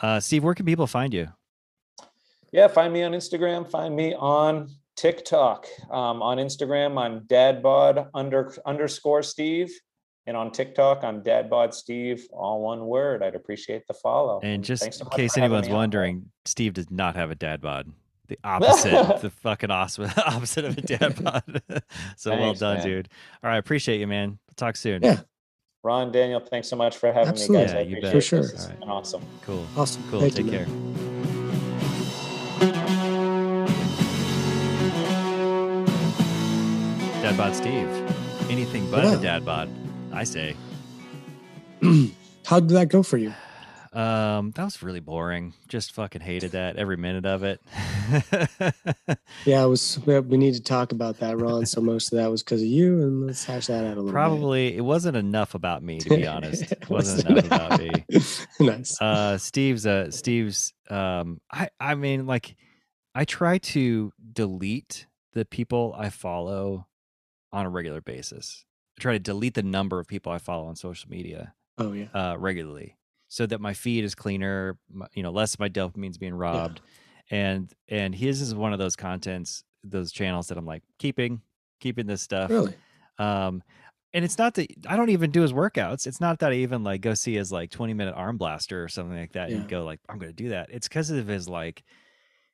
Uh, 0.00 0.20
Steve, 0.20 0.44
where 0.44 0.54
can 0.54 0.64
people 0.64 0.86
find 0.86 1.12
you? 1.12 1.26
Yeah, 2.52 2.68
find 2.68 2.92
me 2.92 3.02
on 3.02 3.10
Instagram. 3.10 3.68
Find 3.68 3.96
me 3.96 4.14
on 4.14 4.68
TikTok. 4.96 5.66
Um, 5.90 6.22
on 6.22 6.36
Instagram, 6.36 6.96
I'm 6.96 7.22
dadbod 7.22 8.10
under 8.14 8.54
underscore 8.64 9.24
Steve. 9.24 9.72
And 10.28 10.36
on 10.36 10.52
TikTok, 10.52 11.02
I'm 11.02 11.20
Dadbod 11.20 11.74
Steve, 11.74 12.28
all 12.32 12.62
one 12.62 12.86
word. 12.86 13.24
I'd 13.24 13.34
appreciate 13.34 13.86
the 13.88 13.94
follow. 13.94 14.38
And 14.44 14.62
just 14.62 14.94
so 14.94 15.04
in 15.04 15.10
case 15.10 15.36
anyone's 15.36 15.68
wondering, 15.68 16.16
on. 16.18 16.30
Steve 16.44 16.74
does 16.74 16.92
not 16.92 17.16
have 17.16 17.32
a 17.32 17.34
dad 17.34 17.60
bod. 17.60 17.92
The 18.28 18.38
opposite, 18.44 19.20
the 19.20 19.30
fucking 19.30 19.72
opposite, 19.72 20.16
opposite 20.26 20.64
of 20.64 20.78
a 20.78 20.80
dad 20.80 21.22
bod. 21.22 21.42
so 22.16 22.30
Thanks, 22.30 22.40
well 22.40 22.54
done, 22.54 22.78
man. 22.78 22.86
dude. 22.86 23.08
All 23.42 23.50
right, 23.50 23.58
appreciate 23.58 23.98
you, 23.98 24.06
man. 24.06 24.38
talk 24.56 24.76
soon. 24.76 25.02
Yeah. 25.02 25.20
Ron, 25.84 26.10
Daniel, 26.10 26.40
thanks 26.40 26.68
so 26.68 26.76
much 26.76 26.96
for 26.96 27.12
having 27.12 27.28
Absolutely. 27.28 27.58
me, 27.58 27.64
guys. 27.66 27.74
Yeah, 27.74 27.80
you 27.82 28.00
bet. 28.00 28.12
For 28.12 28.20
sure. 28.22 28.40
This 28.40 28.70
right. 28.70 28.88
awesome. 28.88 29.22
Cool. 29.42 29.66
Awesome. 29.76 30.02
Cool. 30.10 30.20
Thank 30.22 30.34
Take 30.34 30.46
you, 30.46 30.52
care. 30.52 30.66
Dad 37.22 37.36
bod 37.36 37.54
Steve. 37.54 37.86
Anything 38.50 38.90
but 38.90 39.04
yeah. 39.04 39.18
a 39.18 39.22
dad 39.22 39.44
bod. 39.44 39.68
I 40.10 40.24
say. 40.24 40.56
How 42.46 42.60
did 42.60 42.70
that 42.70 42.88
go 42.88 43.02
for 43.02 43.18
you? 43.18 43.34
Um, 43.94 44.50
that 44.56 44.64
was 44.64 44.82
really 44.82 44.98
boring. 44.98 45.54
Just 45.68 45.92
fucking 45.92 46.20
hated 46.20 46.52
that 46.52 46.76
every 46.76 46.96
minute 46.96 47.26
of 47.26 47.44
it. 47.44 47.60
yeah, 49.44 49.62
it 49.62 49.68
was. 49.68 50.00
We 50.04 50.36
need 50.36 50.54
to 50.54 50.62
talk 50.62 50.90
about 50.90 51.20
that, 51.20 51.38
Ron. 51.38 51.64
So 51.64 51.80
most 51.80 52.12
of 52.12 52.18
that 52.18 52.28
was 52.28 52.42
because 52.42 52.60
of 52.60 52.66
you, 52.66 53.02
and 53.02 53.26
let's 53.28 53.44
hash 53.44 53.68
that 53.68 53.84
out 53.84 53.96
a 53.96 54.00
little. 54.00 54.10
Probably 54.10 54.70
bit. 54.70 54.78
it 54.78 54.82
wasn't 54.82 55.16
enough 55.16 55.54
about 55.54 55.84
me, 55.84 56.00
to 56.00 56.08
be 56.08 56.26
honest. 56.26 56.72
it 56.72 56.90
wasn't 56.90 57.30
enough 57.30 57.46
about 57.46 57.80
me. 57.80 57.92
nice. 58.60 59.00
Uh, 59.00 59.38
Steve's. 59.38 59.86
Uh, 59.86 60.10
Steve's. 60.10 60.72
Um, 60.90 61.40
I. 61.52 61.68
I 61.78 61.94
mean, 61.94 62.26
like, 62.26 62.56
I 63.14 63.24
try 63.24 63.58
to 63.58 64.12
delete 64.32 65.06
the 65.34 65.44
people 65.44 65.94
I 65.96 66.08
follow 66.10 66.88
on 67.52 67.64
a 67.64 67.70
regular 67.70 68.00
basis. 68.00 68.64
I 68.98 69.02
try 69.02 69.12
to 69.12 69.20
delete 69.20 69.54
the 69.54 69.62
number 69.62 70.00
of 70.00 70.08
people 70.08 70.32
I 70.32 70.38
follow 70.38 70.66
on 70.66 70.74
social 70.74 71.08
media. 71.10 71.54
Oh 71.78 71.92
yeah, 71.92 72.06
uh, 72.12 72.36
regularly, 72.36 72.96
so 73.34 73.46
that 73.46 73.60
my 73.60 73.74
feed 73.74 74.04
is 74.04 74.14
cleaner. 74.14 74.78
You 75.12 75.24
know, 75.24 75.32
less 75.32 75.54
of 75.54 75.60
my 75.60 75.68
dopamine's 75.68 76.18
being 76.18 76.34
robbed, 76.34 76.80
yeah. 77.30 77.36
and 77.36 77.72
and 77.88 78.14
his 78.14 78.40
is 78.40 78.54
one 78.54 78.72
of 78.72 78.78
those 78.78 78.94
contents, 78.94 79.64
those 79.82 80.12
channels 80.12 80.46
that 80.48 80.56
I'm 80.56 80.64
like 80.64 80.84
keeping, 81.00 81.42
keeping 81.80 82.06
this 82.06 82.22
stuff. 82.22 82.48
Really. 82.48 82.74
Um, 83.18 83.64
and 84.12 84.24
it's 84.24 84.38
not 84.38 84.54
that 84.54 84.68
I 84.86 84.96
don't 84.96 85.10
even 85.10 85.32
do 85.32 85.42
his 85.42 85.52
workouts. 85.52 86.06
It's 86.06 86.20
not 86.20 86.38
that 86.38 86.52
I 86.52 86.56
even 86.56 86.84
like 86.84 87.00
go 87.00 87.14
see 87.14 87.34
his 87.34 87.50
like 87.50 87.70
20 87.70 87.92
minute 87.94 88.14
arm 88.16 88.36
blaster 88.36 88.84
or 88.84 88.88
something 88.88 89.18
like 89.18 89.32
that 89.32 89.50
yeah. 89.50 89.56
and 89.56 89.68
go 89.68 89.84
like 89.84 89.98
I'm 90.08 90.20
going 90.20 90.30
to 90.30 90.42
do 90.42 90.50
that. 90.50 90.68
It's 90.70 90.86
because 90.86 91.10
of 91.10 91.26
his 91.26 91.48
like 91.48 91.82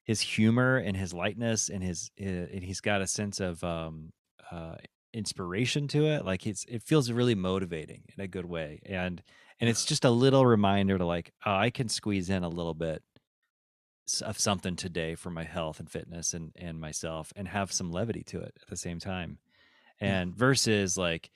his 0.04 0.22
humor 0.22 0.78
and 0.78 0.96
his 0.96 1.12
lightness 1.12 1.68
and 1.68 1.84
his 1.84 2.10
uh, 2.18 2.24
and 2.24 2.64
he's 2.64 2.80
got 2.80 3.02
a 3.02 3.06
sense 3.06 3.38
of 3.38 3.62
um 3.62 4.14
uh 4.50 4.76
inspiration 5.12 5.88
to 5.88 6.06
it 6.06 6.24
like 6.24 6.46
it's 6.46 6.64
it 6.64 6.82
feels 6.82 7.10
really 7.10 7.34
motivating 7.34 8.04
in 8.16 8.22
a 8.22 8.28
good 8.28 8.46
way 8.46 8.80
and 8.86 9.22
and 9.60 9.68
it's 9.68 9.84
just 9.84 10.04
a 10.04 10.10
little 10.10 10.46
reminder 10.46 10.98
to 10.98 11.04
like 11.04 11.32
oh, 11.46 11.54
i 11.54 11.70
can 11.70 11.88
squeeze 11.88 12.30
in 12.30 12.42
a 12.42 12.48
little 12.48 12.74
bit 12.74 13.02
of 14.22 14.38
something 14.38 14.74
today 14.74 15.14
for 15.14 15.30
my 15.30 15.44
health 15.44 15.78
and 15.78 15.90
fitness 15.90 16.34
and 16.34 16.52
and 16.56 16.80
myself 16.80 17.32
and 17.36 17.48
have 17.48 17.72
some 17.72 17.90
levity 17.90 18.22
to 18.24 18.40
it 18.40 18.54
at 18.60 18.68
the 18.68 18.76
same 18.76 18.98
time 18.98 19.38
and 20.00 20.34
versus 20.34 20.96
like 20.96 21.30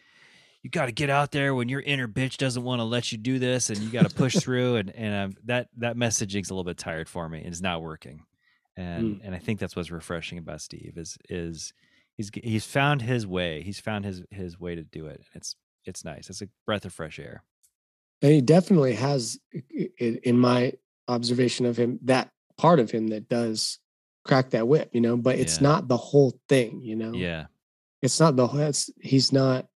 you 0.62 0.70
got 0.70 0.86
to 0.86 0.92
get 0.92 1.10
out 1.10 1.30
there 1.30 1.54
when 1.54 1.68
your 1.68 1.82
inner 1.82 2.08
bitch 2.08 2.36
doesn't 2.36 2.64
want 2.64 2.80
to 2.80 2.84
let 2.84 3.12
you 3.12 3.18
do 3.18 3.38
this 3.38 3.70
and 3.70 3.78
you 3.78 3.90
got 3.90 4.08
to 4.08 4.14
push 4.14 4.36
through 4.40 4.76
and 4.76 4.90
and 4.96 5.14
um, 5.14 5.36
that 5.44 5.68
that 5.76 5.96
messaging's 5.96 6.50
a 6.50 6.54
little 6.54 6.64
bit 6.64 6.78
tired 6.78 7.08
for 7.08 7.28
me 7.28 7.38
and 7.38 7.48
it's 7.48 7.60
not 7.60 7.82
working 7.82 8.24
and 8.76 9.16
mm. 9.16 9.20
and 9.22 9.34
i 9.34 9.38
think 9.38 9.60
that's 9.60 9.76
what's 9.76 9.92
refreshing 9.92 10.38
about 10.38 10.60
steve 10.60 10.94
is 10.96 11.16
is 11.28 11.72
he's 12.16 12.30
he's 12.42 12.64
found 12.64 13.02
his 13.02 13.26
way. 13.26 13.62
He's 13.62 13.80
found 13.80 14.04
his 14.04 14.22
his 14.30 14.58
way 14.58 14.74
to 14.74 14.82
do 14.82 15.06
it. 15.06 15.22
It's 15.34 15.56
it's 15.84 16.04
nice. 16.04 16.30
It's 16.30 16.42
a 16.42 16.48
breath 16.66 16.84
of 16.84 16.92
fresh 16.92 17.18
air. 17.18 17.42
And 18.24 18.32
he 18.32 18.40
definitely 18.40 18.94
has, 18.94 19.38
in 19.98 20.38
my 20.38 20.72
observation 21.08 21.66
of 21.66 21.76
him, 21.76 21.98
that 22.04 22.30
part 22.56 22.80
of 22.80 22.90
him 22.90 23.08
that 23.08 23.28
does 23.28 23.78
crack 24.24 24.48
that 24.50 24.66
whip, 24.66 24.88
you 24.94 25.02
know. 25.02 25.18
But 25.18 25.38
it's 25.38 25.58
yeah. 25.58 25.68
not 25.68 25.88
the 25.88 25.98
whole 25.98 26.32
thing, 26.48 26.80
you 26.80 26.96
know. 26.96 27.12
Yeah, 27.12 27.48
it's 28.00 28.18
not 28.18 28.34
the. 28.34 28.46
It's, 28.46 28.88
he's 28.98 29.30
not 29.30 29.66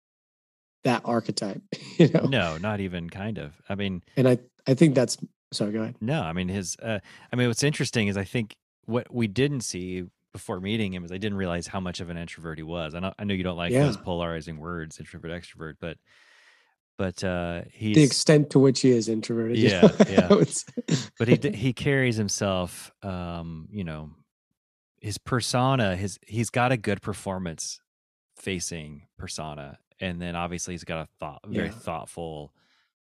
that 0.84 1.02
archetype, 1.04 1.60
you 1.98 2.08
know. 2.08 2.24
No, 2.24 2.56
not 2.56 2.80
even 2.80 3.10
kind 3.10 3.36
of. 3.36 3.52
I 3.68 3.74
mean, 3.74 4.02
and 4.16 4.26
I 4.26 4.38
I 4.66 4.72
think 4.72 4.94
that's 4.94 5.18
sorry. 5.52 5.72
Go 5.72 5.82
ahead. 5.82 5.96
No, 6.00 6.22
I 6.22 6.32
mean 6.32 6.48
his. 6.48 6.74
Uh, 6.82 7.00
I 7.30 7.36
mean, 7.36 7.48
what's 7.48 7.62
interesting 7.62 8.08
is 8.08 8.16
I 8.16 8.24
think 8.24 8.56
what 8.86 9.12
we 9.12 9.26
didn't 9.26 9.60
see 9.60 10.04
before 10.32 10.58
meeting 10.58 10.94
him 10.94 11.04
is 11.04 11.12
I 11.12 11.18
didn't 11.18 11.36
realize 11.36 11.66
how 11.66 11.80
much 11.80 12.00
of 12.00 12.08
an 12.08 12.16
introvert 12.16 12.56
he 12.56 12.62
was. 12.62 12.94
I 12.94 13.00
know, 13.00 13.12
I 13.18 13.24
know 13.24 13.34
you 13.34 13.44
don't 13.44 13.58
like 13.58 13.72
yeah. 13.72 13.84
those 13.84 13.98
polarizing 13.98 14.56
words, 14.56 14.98
introvert, 14.98 15.32
extrovert, 15.32 15.74
but 15.80 15.98
but 16.98 17.22
uh 17.24 17.62
he's 17.72 17.94
the 17.94 18.02
extent 18.02 18.50
to 18.50 18.58
which 18.58 18.80
he 18.80 18.90
is 18.90 19.08
introverted. 19.08 19.56
Yeah, 19.58 19.88
yeah. 20.08 20.28
but 21.18 21.28
he 21.28 21.50
he 21.54 21.72
carries 21.72 22.16
himself, 22.16 22.90
um, 23.02 23.68
you 23.70 23.84
know, 23.84 24.10
his 25.00 25.16
persona. 25.16 25.96
His 25.96 26.18
he's 26.26 26.50
got 26.50 26.72
a 26.72 26.76
good 26.76 27.00
performance 27.00 27.80
facing 28.36 29.06
persona, 29.16 29.78
and 30.00 30.20
then 30.20 30.36
obviously 30.36 30.74
he's 30.74 30.84
got 30.84 31.00
a 31.00 31.08
thought, 31.18 31.40
very 31.46 31.68
yeah. 31.68 31.72
thoughtful 31.72 32.52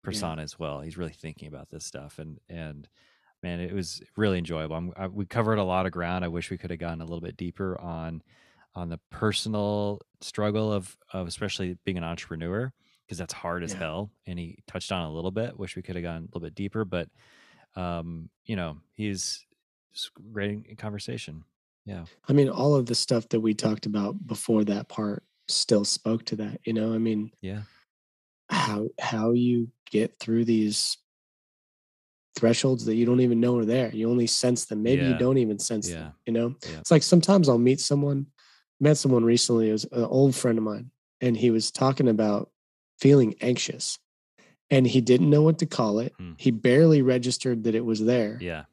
persona 0.03 0.37
yeah. 0.37 0.45
as 0.45 0.57
well. 0.57 0.79
He's 0.79 0.97
really 0.97 1.13
thinking 1.13 1.49
about 1.49 1.69
this 1.69 1.85
stuff, 1.85 2.17
and 2.17 2.39
and 2.49 2.87
man, 3.43 3.59
it 3.59 3.73
was 3.73 4.01
really 4.15 4.37
enjoyable. 4.37 4.91
I, 4.95 5.07
we 5.07 5.25
covered 5.25 5.59
a 5.59 5.63
lot 5.63 5.85
of 5.85 5.91
ground. 5.91 6.23
I 6.23 6.29
wish 6.29 6.49
we 6.49 6.57
could 6.57 6.71
have 6.71 6.79
gone 6.79 7.01
a 7.01 7.05
little 7.05 7.21
bit 7.21 7.37
deeper 7.37 7.79
on 7.79 8.23
on 8.73 8.87
the 8.87 8.99
personal 9.09 9.99
struggle 10.21 10.71
of 10.71 10.95
of 11.11 11.27
especially 11.27 11.77
being 11.83 11.97
an 11.97 12.05
entrepreneur 12.05 12.71
because 13.11 13.17
that's 13.17 13.33
hard 13.33 13.61
as 13.61 13.73
yeah. 13.73 13.79
hell. 13.79 14.11
And 14.25 14.39
he 14.39 14.59
touched 14.67 14.89
on 14.89 15.03
a 15.03 15.11
little 15.11 15.31
bit. 15.31 15.59
Wish 15.59 15.75
we 15.75 15.81
could 15.81 15.95
have 15.97 16.03
gone 16.03 16.15
a 16.15 16.21
little 16.21 16.39
bit 16.39 16.55
deeper, 16.55 16.85
but 16.85 17.09
um, 17.75 18.29
you 18.45 18.55
know, 18.55 18.77
he's 18.93 19.45
great 20.31 20.65
in 20.65 20.75
conversation. 20.77 21.43
Yeah. 21.85 22.05
I 22.29 22.31
mean, 22.31 22.47
all 22.47 22.73
of 22.73 22.85
the 22.85 22.95
stuff 22.95 23.27
that 23.29 23.41
we 23.41 23.53
talked 23.53 23.85
about 23.85 24.25
before 24.25 24.63
that 24.63 24.87
part 24.87 25.23
still 25.49 25.83
spoke 25.83 26.23
to 26.27 26.37
that. 26.37 26.61
You 26.63 26.71
know, 26.71 26.93
I 26.93 26.99
mean, 26.99 27.31
yeah, 27.41 27.63
how 28.49 28.87
how 28.97 29.31
you 29.31 29.67
get 29.91 30.17
through 30.17 30.45
these 30.45 30.95
thresholds 32.37 32.85
that 32.85 32.95
you 32.95 33.05
don't 33.05 33.19
even 33.19 33.41
know 33.41 33.57
are 33.57 33.65
there. 33.65 33.91
You 33.93 34.09
only 34.09 34.27
sense 34.27 34.63
them. 34.63 34.83
Maybe 34.83 35.01
yeah. 35.01 35.09
you 35.09 35.17
don't 35.17 35.37
even 35.37 35.59
sense 35.59 35.89
yeah. 35.89 35.95
them. 35.95 36.13
You 36.27 36.31
know, 36.31 36.55
yeah. 36.63 36.79
it's 36.79 36.91
like 36.91 37.03
sometimes 37.03 37.49
I'll 37.49 37.57
meet 37.57 37.81
someone. 37.81 38.27
Met 38.79 38.95
someone 38.95 39.25
recently. 39.25 39.67
It 39.67 39.73
was 39.73 39.83
an 39.91 40.05
old 40.05 40.33
friend 40.33 40.57
of 40.57 40.63
mine, 40.63 40.91
and 41.19 41.35
he 41.35 41.51
was 41.51 41.71
talking 41.71 42.07
about 42.07 42.49
feeling 43.01 43.35
anxious, 43.41 43.99
and 44.69 44.87
he 44.87 45.01
didn't 45.01 45.29
know 45.29 45.41
what 45.41 45.59
to 45.59 45.65
call 45.65 45.99
it. 45.99 46.13
Hmm. 46.17 46.33
He 46.37 46.51
barely 46.51 47.01
registered 47.01 47.65
that 47.65 47.75
it 47.75 47.83
was 47.83 48.03
there. 48.03 48.37
Yeah, 48.39 48.63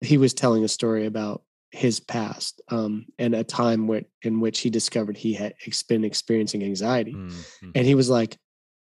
he 0.00 0.18
was 0.18 0.34
telling 0.34 0.64
a 0.64 0.68
story 0.68 1.06
about 1.06 1.42
his 1.70 2.00
past 2.00 2.62
um, 2.70 3.06
and 3.18 3.34
a 3.34 3.44
time 3.44 3.86
where, 3.86 4.02
in 4.22 4.40
which 4.40 4.60
he 4.60 4.70
discovered 4.70 5.16
he 5.16 5.34
had 5.34 5.54
been 5.88 6.04
experiencing 6.04 6.64
anxiety, 6.64 7.12
mm-hmm. 7.12 7.70
and 7.74 7.86
he 7.86 7.94
was 7.94 8.10
like, 8.10 8.36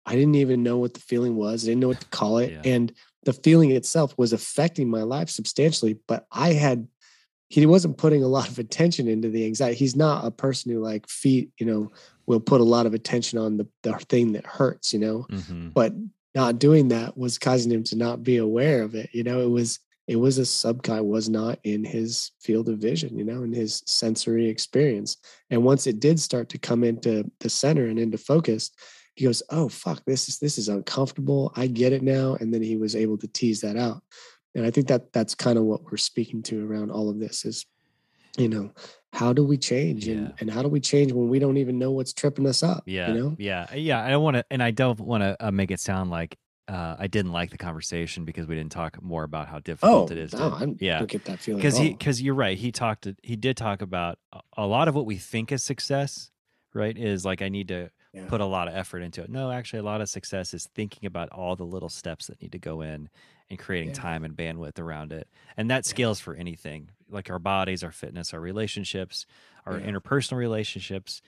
I 0.05 0.15
didn't 0.15 0.35
even 0.35 0.63
know 0.63 0.77
what 0.77 0.93
the 0.93 0.99
feeling 0.99 1.35
was. 1.35 1.63
I 1.63 1.67
didn't 1.67 1.81
know 1.81 1.89
what 1.89 2.01
to 2.01 2.07
call 2.07 2.39
it. 2.39 2.51
Yeah. 2.51 2.73
And 2.73 2.91
the 3.23 3.33
feeling 3.33 3.71
itself 3.71 4.17
was 4.17 4.33
affecting 4.33 4.89
my 4.89 5.03
life 5.03 5.29
substantially, 5.29 5.99
but 6.07 6.25
I 6.31 6.53
had 6.53 6.87
he 7.49 7.65
wasn't 7.65 7.97
putting 7.97 8.23
a 8.23 8.29
lot 8.29 8.47
of 8.47 8.59
attention 8.59 9.09
into 9.09 9.29
the 9.29 9.45
anxiety. 9.45 9.75
He's 9.75 9.95
not 9.95 10.25
a 10.25 10.31
person 10.31 10.71
who 10.71 10.79
like 10.79 11.07
feet, 11.09 11.51
you 11.57 11.65
know, 11.65 11.91
will 12.31 12.39
put 12.39 12.61
a 12.61 12.63
lot 12.63 12.85
of 12.85 12.93
attention 12.93 13.37
on 13.37 13.57
the, 13.57 13.67
the 13.83 13.93
thing 14.07 14.31
that 14.31 14.45
hurts, 14.45 14.93
you 14.93 14.99
know. 14.99 15.25
Mm-hmm. 15.29 15.69
But 15.69 15.93
not 16.33 16.59
doing 16.59 16.87
that 16.87 17.17
was 17.17 17.37
causing 17.37 17.69
him 17.69 17.83
to 17.83 17.97
not 17.97 18.23
be 18.23 18.37
aware 18.37 18.83
of 18.83 18.95
it. 18.95 19.09
You 19.11 19.23
know, 19.23 19.41
it 19.41 19.49
was 19.49 19.79
it 20.07 20.15
was 20.15 20.37
a 20.37 20.43
subkai 20.43 21.05
was 21.05 21.29
not 21.29 21.59
in 21.63 21.83
his 21.83 22.31
field 22.39 22.69
of 22.69 22.79
vision, 22.79 23.17
you 23.17 23.25
know, 23.25 23.43
in 23.43 23.51
his 23.51 23.83
sensory 23.85 24.47
experience. 24.47 25.17
And 25.49 25.63
once 25.63 25.87
it 25.87 25.99
did 25.99 26.19
start 26.19 26.49
to 26.49 26.57
come 26.57 26.83
into 26.83 27.29
the 27.39 27.49
center 27.49 27.85
and 27.87 27.99
into 27.99 28.17
focus, 28.17 28.71
he 29.15 29.25
goes, 29.25 29.43
"Oh 29.49 29.67
fuck, 29.67 30.01
this 30.05 30.29
is 30.29 30.39
this 30.39 30.57
is 30.57 30.69
uncomfortable. 30.69 31.51
I 31.57 31.67
get 31.67 31.91
it 31.91 32.01
now." 32.01 32.37
And 32.39 32.53
then 32.53 32.61
he 32.61 32.77
was 32.77 32.95
able 32.95 33.17
to 33.17 33.27
tease 33.27 33.59
that 33.61 33.75
out. 33.75 34.01
And 34.55 34.65
I 34.65 34.71
think 34.71 34.87
that 34.87 35.11
that's 35.11 35.35
kind 35.35 35.57
of 35.57 35.65
what 35.65 35.83
we're 35.83 35.97
speaking 35.97 36.41
to 36.43 36.65
around 36.65 36.91
all 36.91 37.09
of 37.09 37.19
this 37.19 37.43
is, 37.43 37.65
you 38.37 38.47
know, 38.47 38.71
how 39.13 39.33
do 39.33 39.43
we 39.43 39.57
change 39.57 40.07
yeah. 40.07 40.13
and, 40.15 40.33
and 40.39 40.51
how 40.51 40.61
do 40.61 40.69
we 40.69 40.79
change 40.79 41.11
when 41.11 41.29
we 41.29 41.37
don't 41.39 41.57
even 41.57 41.77
know 41.77 41.91
what's 41.91 42.13
tripping 42.13 42.47
us 42.47 42.63
up? 42.63 42.83
Yeah. 42.85 43.11
You 43.11 43.13
know? 43.13 43.35
Yeah. 43.37 43.73
Yeah. 43.73 44.03
I 44.03 44.09
don't 44.09 44.23
want 44.23 44.37
to, 44.37 44.45
and 44.49 44.63
I 44.63 44.71
don't 44.71 44.99
want 44.99 45.21
to 45.23 45.35
uh, 45.39 45.51
make 45.51 45.71
it 45.71 45.79
sound 45.79 46.09
like 46.09 46.37
uh, 46.67 46.95
I 46.97 47.07
didn't 47.07 47.33
like 47.33 47.49
the 47.51 47.57
conversation 47.57 48.23
because 48.23 48.47
we 48.47 48.55
didn't 48.55 48.71
talk 48.71 49.01
more 49.01 49.23
about 49.23 49.47
how 49.49 49.59
difficult 49.59 50.09
oh, 50.09 50.13
it 50.13 50.17
is. 50.17 50.33
No, 50.33 50.49
to, 50.51 50.55
I 50.55 50.75
yeah, 50.79 50.99
don't 50.99 51.09
get 51.09 51.25
that 51.25 51.39
feeling 51.39 51.57
because 51.59 51.77
he 51.77 51.89
because 51.89 52.21
you're 52.21 52.35
right. 52.35 52.57
He 52.57 52.71
talked. 52.71 53.07
He 53.23 53.35
did 53.35 53.57
talk 53.57 53.81
about 53.81 54.19
a- 54.31 54.39
a 54.57 54.65
lot 54.65 54.87
of 54.87 54.95
what 54.95 55.05
we 55.05 55.17
think 55.17 55.51
is 55.51 55.63
success. 55.63 56.31
Right? 56.73 56.97
Is 56.97 57.25
like 57.25 57.41
I 57.41 57.49
need 57.49 57.67
to 57.67 57.89
Yeah. 58.13 58.27
put 58.27 58.39
a 58.39 58.45
lot 58.45 58.69
of 58.69 58.75
effort 58.75 59.01
into 59.01 59.21
it. 59.21 59.29
No, 59.29 59.51
actually, 59.51 59.79
a 59.79 59.83
lot 59.83 59.99
of 59.99 60.07
success 60.07 60.53
is 60.53 60.69
thinking 60.73 61.05
about 61.05 61.27
all 61.31 61.57
the 61.57 61.65
little 61.65 61.89
steps 61.89 62.27
that 62.27 62.41
need 62.41 62.53
to 62.53 62.59
go 62.59 62.79
in 62.79 63.09
and 63.49 63.59
creating 63.59 63.89
Yeah. 63.89 63.95
time 63.95 64.23
and 64.23 64.33
bandwidth 64.37 64.79
around 64.79 65.11
it. 65.11 65.27
And 65.57 65.69
that 65.69 65.85
scales 65.85 66.21
for 66.21 66.33
anything 66.35 66.91
like 67.11 67.29
our 67.29 67.39
bodies, 67.39 67.83
our 67.83 67.91
fitness, 67.91 68.33
our 68.33 68.39
relationships, 68.39 69.25
our 69.65 69.79
Yeah. 69.79 69.91
interpersonal 69.91 70.37
relationships, 70.37 71.21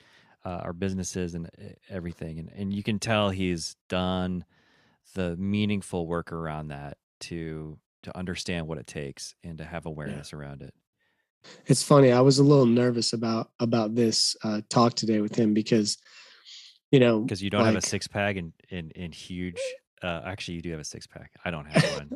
uh, 0.44 0.60
our 0.62 0.72
businesses, 0.72 1.34
and 1.34 1.46
uh, 1.46 1.68
everything. 1.88 2.38
And, 2.38 2.50
and 2.54 2.72
you 2.72 2.82
can 2.82 2.98
tell 2.98 3.30
he's 3.30 3.76
done 3.88 4.44
the 5.14 5.36
meaningful 5.36 6.06
work 6.06 6.32
around 6.32 6.68
that 6.68 6.98
to 7.20 7.78
to 8.02 8.14
understand 8.18 8.66
what 8.66 8.76
it 8.76 8.86
takes 8.86 9.34
and 9.42 9.56
to 9.56 9.64
have 9.64 9.86
awareness 9.86 10.34
around 10.34 10.60
it. 10.60 10.74
It's 11.66 11.82
funny. 11.82 12.12
I 12.12 12.20
was 12.20 12.38
a 12.38 12.44
little 12.44 12.66
nervous 12.66 13.12
about 13.14 13.50
about 13.60 13.94
this 13.94 14.36
uh, 14.44 14.60
talk 14.68 14.94
today 14.94 15.20
with 15.22 15.34
him 15.34 15.54
because, 15.54 15.96
you 16.90 17.00
know, 17.00 17.20
Because 17.20 17.42
you 17.42 17.48
don't 17.48 17.64
have 17.64 17.76
a 17.76 17.80
six 17.80 18.06
pack 18.06 18.36
and, 18.36 18.52
and, 18.70 18.92
and 18.96 19.14
huge. 19.14 19.56
Uh, 20.02 20.20
actually, 20.26 20.52
you 20.56 20.60
do 20.60 20.70
have 20.70 20.80
a 20.80 20.84
six 20.84 21.06
pack. 21.06 21.30
I 21.46 21.50
don't 21.50 21.64
have 21.64 21.82
one. 21.98 22.10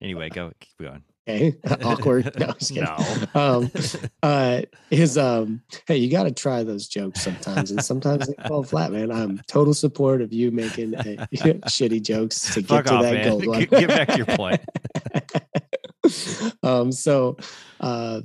anyway, 0.00 0.30
go 0.30 0.50
keep 0.60 0.78
going. 0.80 1.02
Okay, 1.26 1.54
awkward. 1.82 2.38
No, 2.38 2.46
I'm 2.48 2.54
just 2.58 2.74
kidding. 2.74 3.28
No. 3.34 3.40
Um, 3.40 3.70
uh, 4.22 4.62
his 4.90 5.16
um, 5.16 5.62
hey, 5.86 5.96
you 5.96 6.10
got 6.10 6.24
to 6.24 6.30
try 6.32 6.62
those 6.62 6.86
jokes 6.86 7.22
sometimes, 7.22 7.70
and 7.70 7.82
sometimes 7.82 8.26
they 8.26 8.34
fall 8.46 8.62
flat, 8.62 8.92
man. 8.92 9.10
I'm 9.10 9.40
total 9.46 9.72
support 9.72 10.20
of 10.20 10.32
you 10.32 10.50
making 10.50 10.94
uh, 10.94 11.02
shitty 11.34 12.02
jokes 12.02 12.52
to 12.54 12.60
get 12.60 12.68
Fuck 12.68 12.84
to 12.86 12.94
off, 12.94 13.02
that 13.02 13.14
man. 13.14 13.28
gold 13.28 13.46
one. 13.46 13.60
Get- 13.60 13.70
get 13.70 13.88
back 13.88 14.08
to 14.08 14.16
your 14.18 14.26
point. 14.26 14.60
um, 16.62 16.92
so, 16.92 17.38
uh, 17.80 18.20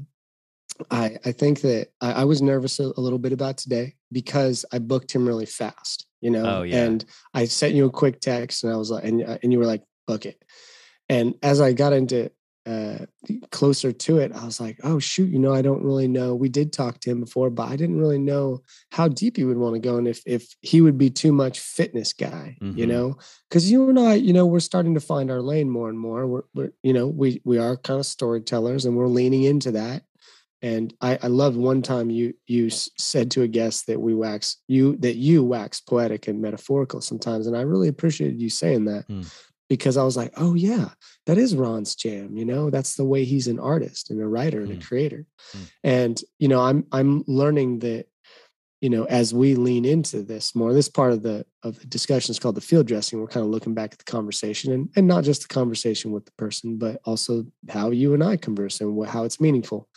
I 0.92 1.18
I 1.26 1.32
think 1.32 1.62
that 1.62 1.88
I, 2.02 2.12
I 2.12 2.24
was 2.26 2.42
nervous 2.42 2.80
a, 2.82 2.92
a 2.98 3.02
little 3.02 3.20
bit 3.20 3.32
about 3.32 3.58
today 3.58 3.96
because 4.12 4.66
I 4.74 4.80
booked 4.80 5.14
him 5.14 5.26
really 5.26 5.46
fast, 5.46 6.06
you 6.20 6.32
know. 6.32 6.60
Oh, 6.60 6.64
yeah. 6.64 6.84
And 6.84 7.06
I 7.34 7.46
sent 7.46 7.76
you 7.76 7.86
a 7.86 7.92
quick 7.92 8.20
text, 8.20 8.66
and 8.66 8.74
I 8.74 8.76
was 8.76 8.92
like, 8.92 9.06
and 9.06 9.24
uh, 9.24 9.38
and 9.42 9.54
you 9.54 9.60
were 9.60 9.66
like, 9.66 9.84
book 10.06 10.26
it. 10.26 10.44
And 11.08 11.36
as 11.42 11.60
I 11.62 11.74
got 11.74 11.94
into 11.94 12.32
uh, 12.66 13.06
closer 13.52 13.92
to 13.92 14.18
it, 14.20 14.32
I 14.34 14.46
was 14.46 14.60
like, 14.60 14.80
oh 14.84 15.00
shoot, 15.00 15.30
you 15.30 15.40
know, 15.40 15.54
I 15.54 15.62
don't 15.62 15.84
really 15.84 16.08
know. 16.08 16.36
We 16.36 16.50
did 16.50 16.72
talk 16.74 17.00
to 17.02 17.10
him 17.12 17.22
before, 17.22 17.50
but 17.50 17.70
I 17.70 17.76
didn't 17.76 18.00
really 18.00 18.20
know 18.20 18.64
how 18.92 19.08
deep 19.08 19.38
he 19.38 19.46
would 19.46 19.58
want 19.58 19.76
to 19.76 19.80
go, 19.80 19.98
and 19.98 20.08
if 20.08 20.22
if 20.26 20.56
he 20.62 20.82
would 20.82 20.98
be 20.98 21.10
too 21.10 21.32
much 21.32 21.60
fitness 21.60 22.14
guy, 22.14 22.60
you 22.74 22.86
Mhm. 22.86 22.90
know, 22.90 23.18
because 23.50 23.72
you 23.72 23.90
and 23.90 24.00
I, 24.00 24.16
you 24.16 24.34
know, 24.34 24.46
we're 24.46 24.60
starting 24.60 24.94
to 24.96 25.00
find 25.00 25.32
our 25.32 25.42
lane 25.42 25.70
more 25.70 25.90
and 25.90 26.00
more. 26.00 26.28
We're, 26.28 26.44
we're 26.54 26.72
you 26.84 26.94
know, 26.94 27.08
we 27.08 27.42
we 27.46 27.58
are 27.58 27.78
kind 27.78 28.00
of 28.00 28.06
storytellers, 28.06 28.86
and 28.86 28.96
we're 28.98 29.08
leaning 29.08 29.44
into 29.44 29.72
that. 29.72 30.04
And 30.62 30.94
I, 31.00 31.18
I 31.24 31.28
loved 31.28 31.56
one 31.58 31.82
time 31.82 32.10
you 32.10 32.34
you 32.48 32.70
said 32.70 33.32
to 33.32 33.44
a 33.44 33.48
guest 33.48 33.88
that 33.88 34.02
we 34.02 34.14
wax 34.14 34.58
you 34.68 34.98
that 34.98 35.16
you 35.16 35.44
wax 35.44 35.80
poetic 35.80 36.28
and 36.28 36.42
metaphorical 36.42 37.02
sometimes, 37.02 37.48
and 37.48 37.56
I 37.56 37.62
really 37.62 37.88
appreciated 37.88 38.42
you 38.42 38.50
saying 38.50 38.86
that 38.86 39.06
Hmm. 39.08 39.30
Because 39.70 39.96
I 39.98 40.04
was 40.04 40.18
like, 40.18 40.34
oh 40.38 40.56
yeah, 40.56 40.90
that 41.28 41.38
is 41.38 41.56
Ron's 41.56 41.96
jam. 41.96 42.36
You 42.36 42.46
know, 42.46 42.70
that's 42.70 42.96
the 42.96 43.06
way 43.06 43.24
he's 43.24 43.48
an 43.48 43.60
artist 43.60 44.10
and 44.10 44.20
a 44.22 44.28
writer 44.28 44.60
and 44.62 44.74
Hmm. 44.74 44.80
a 44.80 44.84
creator. 44.84 45.26
Hmm. 45.54 45.64
And 45.84 46.22
you 46.40 46.48
know, 46.48 46.62
I'm 46.62 46.86
I'm 46.92 47.24
learning 47.28 47.80
that 47.80 48.08
you 48.82 48.90
know 48.90 49.04
as 49.06 49.34
we 49.34 49.56
lean 49.56 49.84
into 49.86 50.24
this 50.24 50.56
more 50.56 50.74
this 50.74 50.88
part 50.88 51.12
of 51.12 51.22
the 51.22 51.46
of 51.64 51.78
the 51.80 51.86
discussion 51.88 52.32
is 52.32 52.40
called 52.40 52.56
the 52.56 52.62
field 52.62 52.88
dressing 52.88 53.20
we're 53.20 53.28
kind 53.28 53.46
of 53.46 53.52
looking 53.52 53.74
back 53.74 53.92
at 53.92 53.98
the 54.00 54.06
conversation 54.06 54.72
and, 54.72 54.90
and 54.96 55.06
not 55.06 55.26
just 55.26 55.42
the 55.42 55.54
conversation 55.54 56.14
with 56.14 56.24
the 56.26 56.32
person 56.38 56.78
but 56.78 57.02
also 57.04 57.46
how 57.68 57.90
you 57.92 58.14
and 58.14 58.24
i 58.24 58.38
converse 58.38 58.80
and 58.80 58.96
what, 58.96 59.10
how 59.10 59.26
it's 59.26 59.42
meaningful 59.42 59.90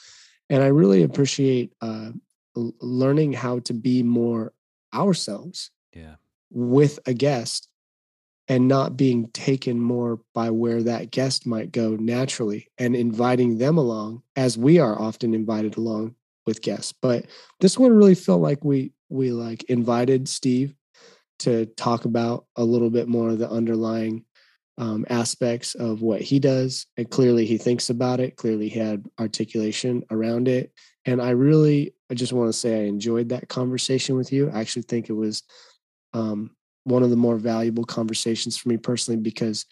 and 0.51 0.65
i 0.65 0.67
really 0.67 1.05
appreciate 1.05 1.73
uh, 1.81 2.11
learning 2.81 3.33
how 3.33 3.61
to 3.61 3.73
be 3.73 4.03
more 4.03 4.53
ourselves 4.93 5.71
Yeah. 5.95 6.17
with 6.51 6.99
a 7.07 7.15
guest 7.15 7.69
and 8.53 8.69
not 8.69 8.99
being 8.99 9.29
taken 9.29 9.81
more 9.81 10.21
by 10.35 10.51
where 10.51 10.83
that 10.83 11.11
guest 11.11 11.47
might 11.47 11.73
go 11.73 11.97
naturally 11.97 12.69
and 12.77 12.95
inviting 12.95 13.57
them 13.57 13.79
along 13.79 14.23
as 14.37 14.59
we 14.59 14.79
are 14.79 15.01
often 15.01 15.33
invited 15.33 15.79
along 15.79 16.15
with 16.45 16.61
guests. 16.61 16.93
But 16.93 17.25
this 17.61 17.79
one 17.79 17.95
really 17.95 18.15
felt 18.15 18.43
like 18.43 18.63
we 18.63 18.93
we 19.09 19.31
like 19.31 19.63
invited 19.65 20.29
steve 20.29 20.75
to 21.39 21.65
talk 21.65 22.05
about 22.05 22.45
a 22.57 22.63
little 22.63 22.91
bit 22.91 23.09
more 23.09 23.31
of 23.31 23.39
the 23.39 23.49
underlying 23.51 24.23
um, 24.77 25.07
aspects 25.09 25.75
of 25.75 26.03
what 26.03 26.21
he 26.21 26.39
does 26.39 26.87
and 26.99 27.11
clearly 27.11 27.47
he 27.47 27.59
thinks 27.59 27.89
about 27.91 28.21
it 28.21 28.37
clearly 28.37 28.71
he 28.71 28.79
had 28.79 29.05
articulation 29.19 30.03
around 30.11 30.49
it 30.49 30.73
and 31.05 31.21
i 31.21 31.29
really 31.31 31.95
i 32.11 32.15
just 32.15 32.33
want 32.33 32.49
to 32.49 32.59
say 32.59 32.81
i 32.81 32.87
enjoyed 32.87 33.29
that 33.29 33.49
conversation 33.49 34.17
with 34.17 34.33
you. 34.33 34.51
I 34.51 34.61
actually 34.61 34.83
think 34.83 35.11
it 35.11 35.15
was 35.15 35.43
um, 36.15 36.51
one 36.85 37.03
of 37.03 37.11
the 37.11 37.17
more 37.17 37.37
valuable 37.37 37.85
conversations 37.85 38.57
for 38.57 38.69
me 38.69 38.77
personally 38.77 39.21
because 39.21 39.67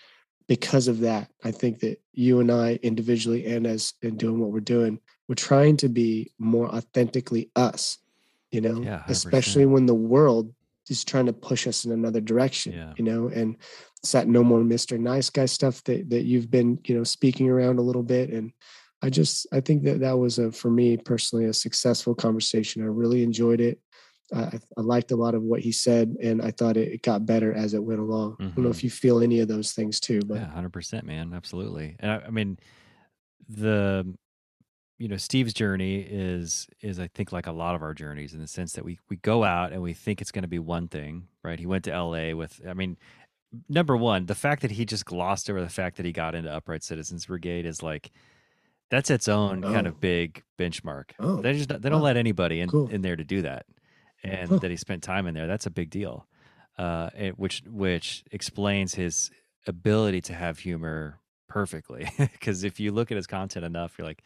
because 0.48 0.88
of 0.88 1.00
that 1.00 1.30
i 1.44 1.50
think 1.50 1.80
that 1.80 2.00
you 2.12 2.40
and 2.40 2.50
i 2.50 2.78
individually 2.82 3.46
and 3.46 3.66
as 3.66 3.94
in 4.02 4.16
doing 4.16 4.38
what 4.38 4.50
we're 4.50 4.60
doing 4.60 4.98
we're 5.28 5.34
trying 5.34 5.76
to 5.76 5.88
be 5.88 6.30
more 6.38 6.68
authentically 6.68 7.50
us 7.56 7.98
you 8.50 8.60
know 8.60 8.82
Yeah, 8.82 9.02
especially 9.08 9.66
when 9.66 9.86
the 9.86 9.94
world 9.94 10.52
is 10.88 11.04
trying 11.04 11.26
to 11.26 11.32
push 11.32 11.68
us 11.68 11.84
in 11.84 11.92
another 11.92 12.20
direction 12.20 12.72
Yeah. 12.72 12.94
you 12.96 13.04
know 13.04 13.28
and 13.28 13.56
it's 13.98 14.12
that 14.12 14.28
no 14.28 14.42
more 14.42 14.60
mr 14.60 14.98
nice 14.98 15.30
guy 15.30 15.46
stuff 15.46 15.84
that 15.84 16.10
that 16.10 16.24
you've 16.24 16.50
been 16.50 16.78
you 16.84 16.96
know 16.96 17.04
speaking 17.04 17.48
around 17.48 17.78
a 17.78 17.82
little 17.82 18.02
bit 18.02 18.30
and 18.30 18.52
i 19.02 19.08
just 19.10 19.46
i 19.52 19.60
think 19.60 19.84
that 19.84 20.00
that 20.00 20.18
was 20.18 20.38
a 20.38 20.50
for 20.50 20.70
me 20.70 20.96
personally 20.96 21.44
a 21.46 21.52
successful 21.52 22.14
conversation. 22.14 22.82
I 22.82 22.86
really 22.86 23.22
enjoyed 23.22 23.60
it 23.60 23.78
I, 24.34 24.58
I 24.76 24.80
liked 24.80 25.10
a 25.10 25.16
lot 25.16 25.34
of 25.34 25.42
what 25.42 25.60
he 25.60 25.72
said, 25.72 26.16
and 26.22 26.40
I 26.42 26.50
thought 26.50 26.76
it, 26.76 26.92
it 26.92 27.02
got 27.02 27.26
better 27.26 27.52
as 27.52 27.74
it 27.74 27.82
went 27.82 28.00
along. 28.00 28.36
I 28.38 28.44
don't 28.44 28.58
know 28.58 28.70
if 28.70 28.76
mm-hmm. 28.78 28.86
you 28.86 28.90
feel 28.90 29.22
any 29.22 29.40
of 29.40 29.48
those 29.48 29.72
things 29.72 29.98
too, 30.00 30.20
but 30.26 30.36
Yeah, 30.36 30.50
hundred 30.50 30.72
percent, 30.72 31.04
man. 31.04 31.32
Absolutely. 31.34 31.96
And 32.00 32.10
I, 32.12 32.16
I 32.26 32.30
mean, 32.30 32.58
the 33.48 34.06
you 34.98 35.08
know 35.08 35.16
Steve's 35.16 35.52
journey 35.54 36.00
is 36.00 36.68
is 36.80 37.00
I 37.00 37.08
think 37.08 37.32
like 37.32 37.46
a 37.46 37.52
lot 37.52 37.74
of 37.74 37.82
our 37.82 37.94
journeys 37.94 38.34
in 38.34 38.40
the 38.40 38.46
sense 38.46 38.74
that 38.74 38.84
we 38.84 38.98
we 39.08 39.16
go 39.16 39.44
out 39.44 39.72
and 39.72 39.82
we 39.82 39.92
think 39.94 40.20
it's 40.20 40.30
going 40.30 40.42
to 40.42 40.48
be 40.48 40.58
one 40.58 40.88
thing, 40.88 41.26
right? 41.42 41.58
He 41.58 41.66
went 41.66 41.84
to 41.84 41.92
L.A. 41.92 42.34
with, 42.34 42.60
I 42.68 42.74
mean, 42.74 42.96
number 43.68 43.96
one, 43.96 44.26
the 44.26 44.34
fact 44.34 44.62
that 44.62 44.72
he 44.72 44.84
just 44.84 45.04
glossed 45.04 45.48
over 45.50 45.60
the 45.60 45.68
fact 45.68 45.96
that 45.96 46.06
he 46.06 46.12
got 46.12 46.34
into 46.34 46.52
Upright 46.52 46.82
Citizens 46.84 47.26
Brigade 47.26 47.66
is 47.66 47.82
like 47.82 48.10
that's 48.90 49.10
its 49.10 49.28
own 49.28 49.62
kind 49.62 49.86
Oh. 49.86 49.90
of 49.90 50.00
big 50.00 50.42
benchmark. 50.58 51.10
Oh, 51.18 51.40
they 51.40 51.52
just 51.54 51.68
they 51.68 51.88
don't 51.88 52.00
wow. 52.00 52.06
let 52.06 52.16
anybody 52.16 52.60
in 52.60 52.68
Cool. 52.68 52.88
in 52.88 53.02
there 53.02 53.16
to 53.16 53.24
do 53.24 53.42
that, 53.42 53.64
and 54.22 54.48
Huh. 54.50 54.58
that 54.58 54.70
he 54.70 54.76
spent 54.76 55.02
time 55.02 55.26
in 55.26 55.34
there. 55.34 55.46
That's 55.46 55.66
a 55.66 55.70
big 55.70 55.90
deal, 55.90 56.26
uh, 56.78 57.10
it, 57.16 57.38
which 57.38 57.62
which 57.66 58.24
explains 58.32 58.94
his 58.94 59.30
ability 59.66 60.20
to 60.22 60.34
have 60.34 60.58
humor 60.58 61.18
perfectly. 61.48 62.08
Because 62.18 62.64
if 62.64 62.80
you 62.80 62.92
look 62.92 63.10
at 63.10 63.16
his 63.16 63.26
content 63.26 63.64
enough, 63.64 63.96
you're 63.98 64.06
like, 64.06 64.22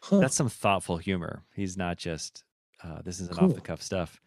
huh. 0.00 0.20
that's 0.20 0.34
some 0.36 0.48
thoughtful 0.48 0.96
humor. 0.98 1.42
He's 1.54 1.76
not 1.76 1.96
just 1.98 2.44
uh, 2.82 3.02
this 3.02 3.20
isn't 3.20 3.38
off 3.40 3.54
the 3.54 3.60
cuff 3.60 3.80
stuff. 3.82 4.20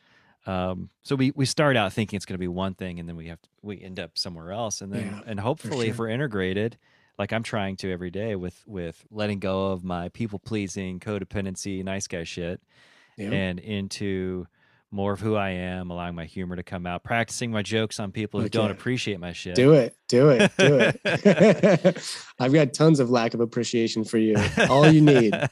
Um, 0.47 0.89
so 1.03 1.15
we 1.15 1.31
we 1.35 1.45
start 1.45 1.75
out 1.75 1.91
thinking 1.91 2.17
it's 2.17 2.25
going 2.25 2.35
to 2.35 2.39
be 2.39 2.47
one 2.47 2.75
thing, 2.75 2.99
and 2.99 3.09
then 3.09 3.15
we 3.15 3.27
have 3.27 3.41
to, 3.41 3.49
we 3.63 3.81
end 3.81 3.99
up 3.99 4.17
somewhere 4.17 4.51
else, 4.51 4.81
and 4.81 4.93
then 4.93 5.05
Yeah, 5.07 5.21
and 5.25 5.39
hopefully 5.39 5.87
if 5.89 5.97
we're 5.97 6.09
integrated, 6.09 6.77
like 7.17 7.33
I'm 7.33 7.41
trying 7.43 7.77
to 7.77 7.91
every 7.91 8.11
day 8.11 8.35
with 8.35 8.61
with 8.67 9.03
letting 9.09 9.39
go 9.39 9.71
of 9.71 9.83
my 9.83 10.09
people 10.09 10.37
pleasing, 10.37 10.99
codependency, 10.99 11.83
nice 11.83 12.07
guy 12.07 12.23
shit, 12.25 12.61
Yeah. 13.17 13.31
and 13.31 13.59
into 13.59 14.45
more 14.95 15.11
of 15.11 15.19
who 15.19 15.35
I 15.35 15.49
am, 15.49 15.91
allowing 15.91 16.15
my 16.15 16.23
humor 16.23 16.55
to 16.55 16.63
come 16.63 16.87
out, 16.87 17.03
practicing 17.03 17.51
my 17.51 17.61
jokes 17.61 17.99
on 17.99 18.13
people 18.13 18.39
who 18.39 18.45
Heck 18.45 18.53
don't 18.53 18.71
appreciate 18.71 19.19
my 19.19 19.33
shit. 19.33 19.55
do 19.55 19.73
it, 19.73 19.93
do 20.07 20.29
it, 20.29 20.51
do 20.57 20.79
it. 20.79 22.17
I've 22.39 22.53
got 22.53 22.73
tons 22.73 23.01
of 23.01 23.09
lack 23.09 23.33
of 23.33 23.41
appreciation 23.41 24.05
for 24.05 24.17
you. 24.17 24.37
All 24.69 24.87
you 24.89 25.01
need. 25.01 25.33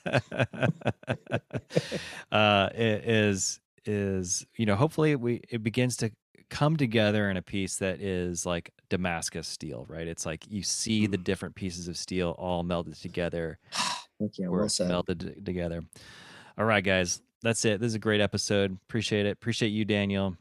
uh, 2.32 2.70
is 2.74 3.60
is 3.86 4.46
you 4.56 4.66
know 4.66 4.76
hopefully 4.76 5.18
we 5.18 5.42
it 5.50 5.62
begins 5.62 5.98
to 5.98 6.10
come 6.50 6.78
together 6.78 7.30
in 7.30 7.36
a 7.36 7.42
piece 7.42 7.76
that 7.78 8.00
is 8.00 8.46
like 8.46 8.72
Damascus 8.90 9.48
steel, 9.48 9.86
right? 9.90 10.08
It's 10.08 10.26
like 10.26 10.46
you 10.50 10.64
see 10.64 11.06
the 11.06 11.18
different 11.18 11.56
pieces 11.56 11.90
of 11.90 11.98
steel 11.98 12.34
all 12.40 12.64
melded 12.64 13.02
together, 13.02 13.60
yeah, 14.20 14.48
well 14.48 14.68
melded 14.68 15.44
together. 15.44 15.82
All 16.58 16.66
right, 16.66 16.84
guys, 16.84 17.22
that's 17.44 17.66
it. 17.66 17.80
This 17.80 17.90
is 17.90 17.96
a 17.96 18.00
great 18.00 18.22
episode. 18.22 18.78
Appreciate 18.88 19.26
it. 19.26 19.32
Appreciate 19.32 19.70
you, 19.70 19.86
Daniel. 19.86 20.36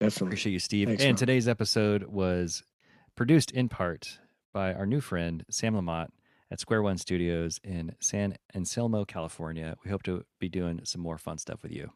Definitely. 0.00 0.28
Appreciate 0.28 0.52
you, 0.52 0.58
Steve. 0.58 0.88
Thanks, 0.88 1.02
and 1.02 1.12
Ron. 1.12 1.16
today's 1.16 1.48
episode 1.48 2.04
was 2.04 2.62
produced 3.14 3.52
in 3.52 3.68
part 3.68 4.18
by 4.52 4.74
our 4.74 4.86
new 4.86 5.00
friend 5.00 5.44
Sam 5.48 5.76
Lamont 5.76 6.12
at 6.50 6.60
Square 6.60 6.82
One 6.82 6.98
Studios 6.98 7.60
in 7.62 7.94
San 8.00 8.36
Anselmo, 8.54 9.04
California. 9.04 9.76
We 9.84 9.90
hope 9.90 10.02
to 10.04 10.24
be 10.40 10.48
doing 10.48 10.80
some 10.84 11.00
more 11.00 11.16
fun 11.16 11.38
stuff 11.38 11.62
with 11.62 11.72
you. 11.72 11.90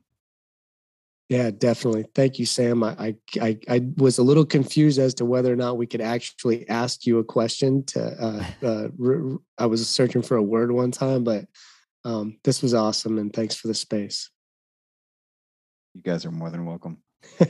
Yeah, 1.28 1.50
definitely. 1.50 2.06
Thank 2.14 2.38
you, 2.38 2.46
Sam. 2.46 2.82
I, 2.82 3.14
I 3.38 3.58
I 3.68 3.86
was 3.96 4.16
a 4.16 4.22
little 4.22 4.46
confused 4.46 4.98
as 4.98 5.12
to 5.14 5.26
whether 5.26 5.52
or 5.52 5.56
not 5.56 5.76
we 5.76 5.86
could 5.86 6.00
actually 6.00 6.66
ask 6.70 7.04
you 7.04 7.18
a 7.18 7.24
question. 7.24 7.84
To 7.86 8.00
uh, 8.02 8.66
uh, 8.66 9.36
I 9.58 9.66
was 9.66 9.86
searching 9.86 10.22
for 10.22 10.36
a 10.36 10.42
word 10.42 10.72
one 10.72 10.90
time, 10.90 11.24
but 11.24 11.44
um, 12.08 12.38
this 12.42 12.62
was 12.62 12.72
awesome, 12.72 13.18
and 13.18 13.30
thanks 13.32 13.54
for 13.54 13.68
the 13.68 13.74
space. 13.74 14.30
You 15.92 16.00
guys 16.02 16.24
are 16.24 16.30
more 16.30 16.48
than 16.48 16.64
welcome. 16.64 17.02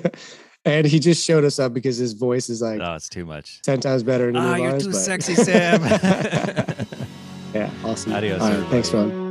and 0.65 0.85
he 0.85 0.99
just 0.99 1.25
showed 1.25 1.45
us 1.45 1.61
up 1.61 1.73
because 1.73 1.97
his 1.97 2.13
voice 2.15 2.49
is 2.49 2.61
like, 2.61 2.81
oh, 2.81 2.95
it's 2.95 3.09
too 3.09 3.25
much. 3.25 3.63
Ten 3.63 3.79
times 3.79 4.03
better 4.03 4.27
than 4.27 4.37
ah, 4.37 4.57
you're 4.57 4.73
ours, 4.73 4.85
too 4.85 4.91
but... 4.91 4.99
sexy, 4.99 5.37
Sam. 5.37 5.81
yeah, 7.55 7.71
awesome. 7.85 8.13
Adios. 8.13 8.43
All 8.43 8.51
right, 8.51 8.69
thanks, 8.69 8.93
Ron. 8.93 9.28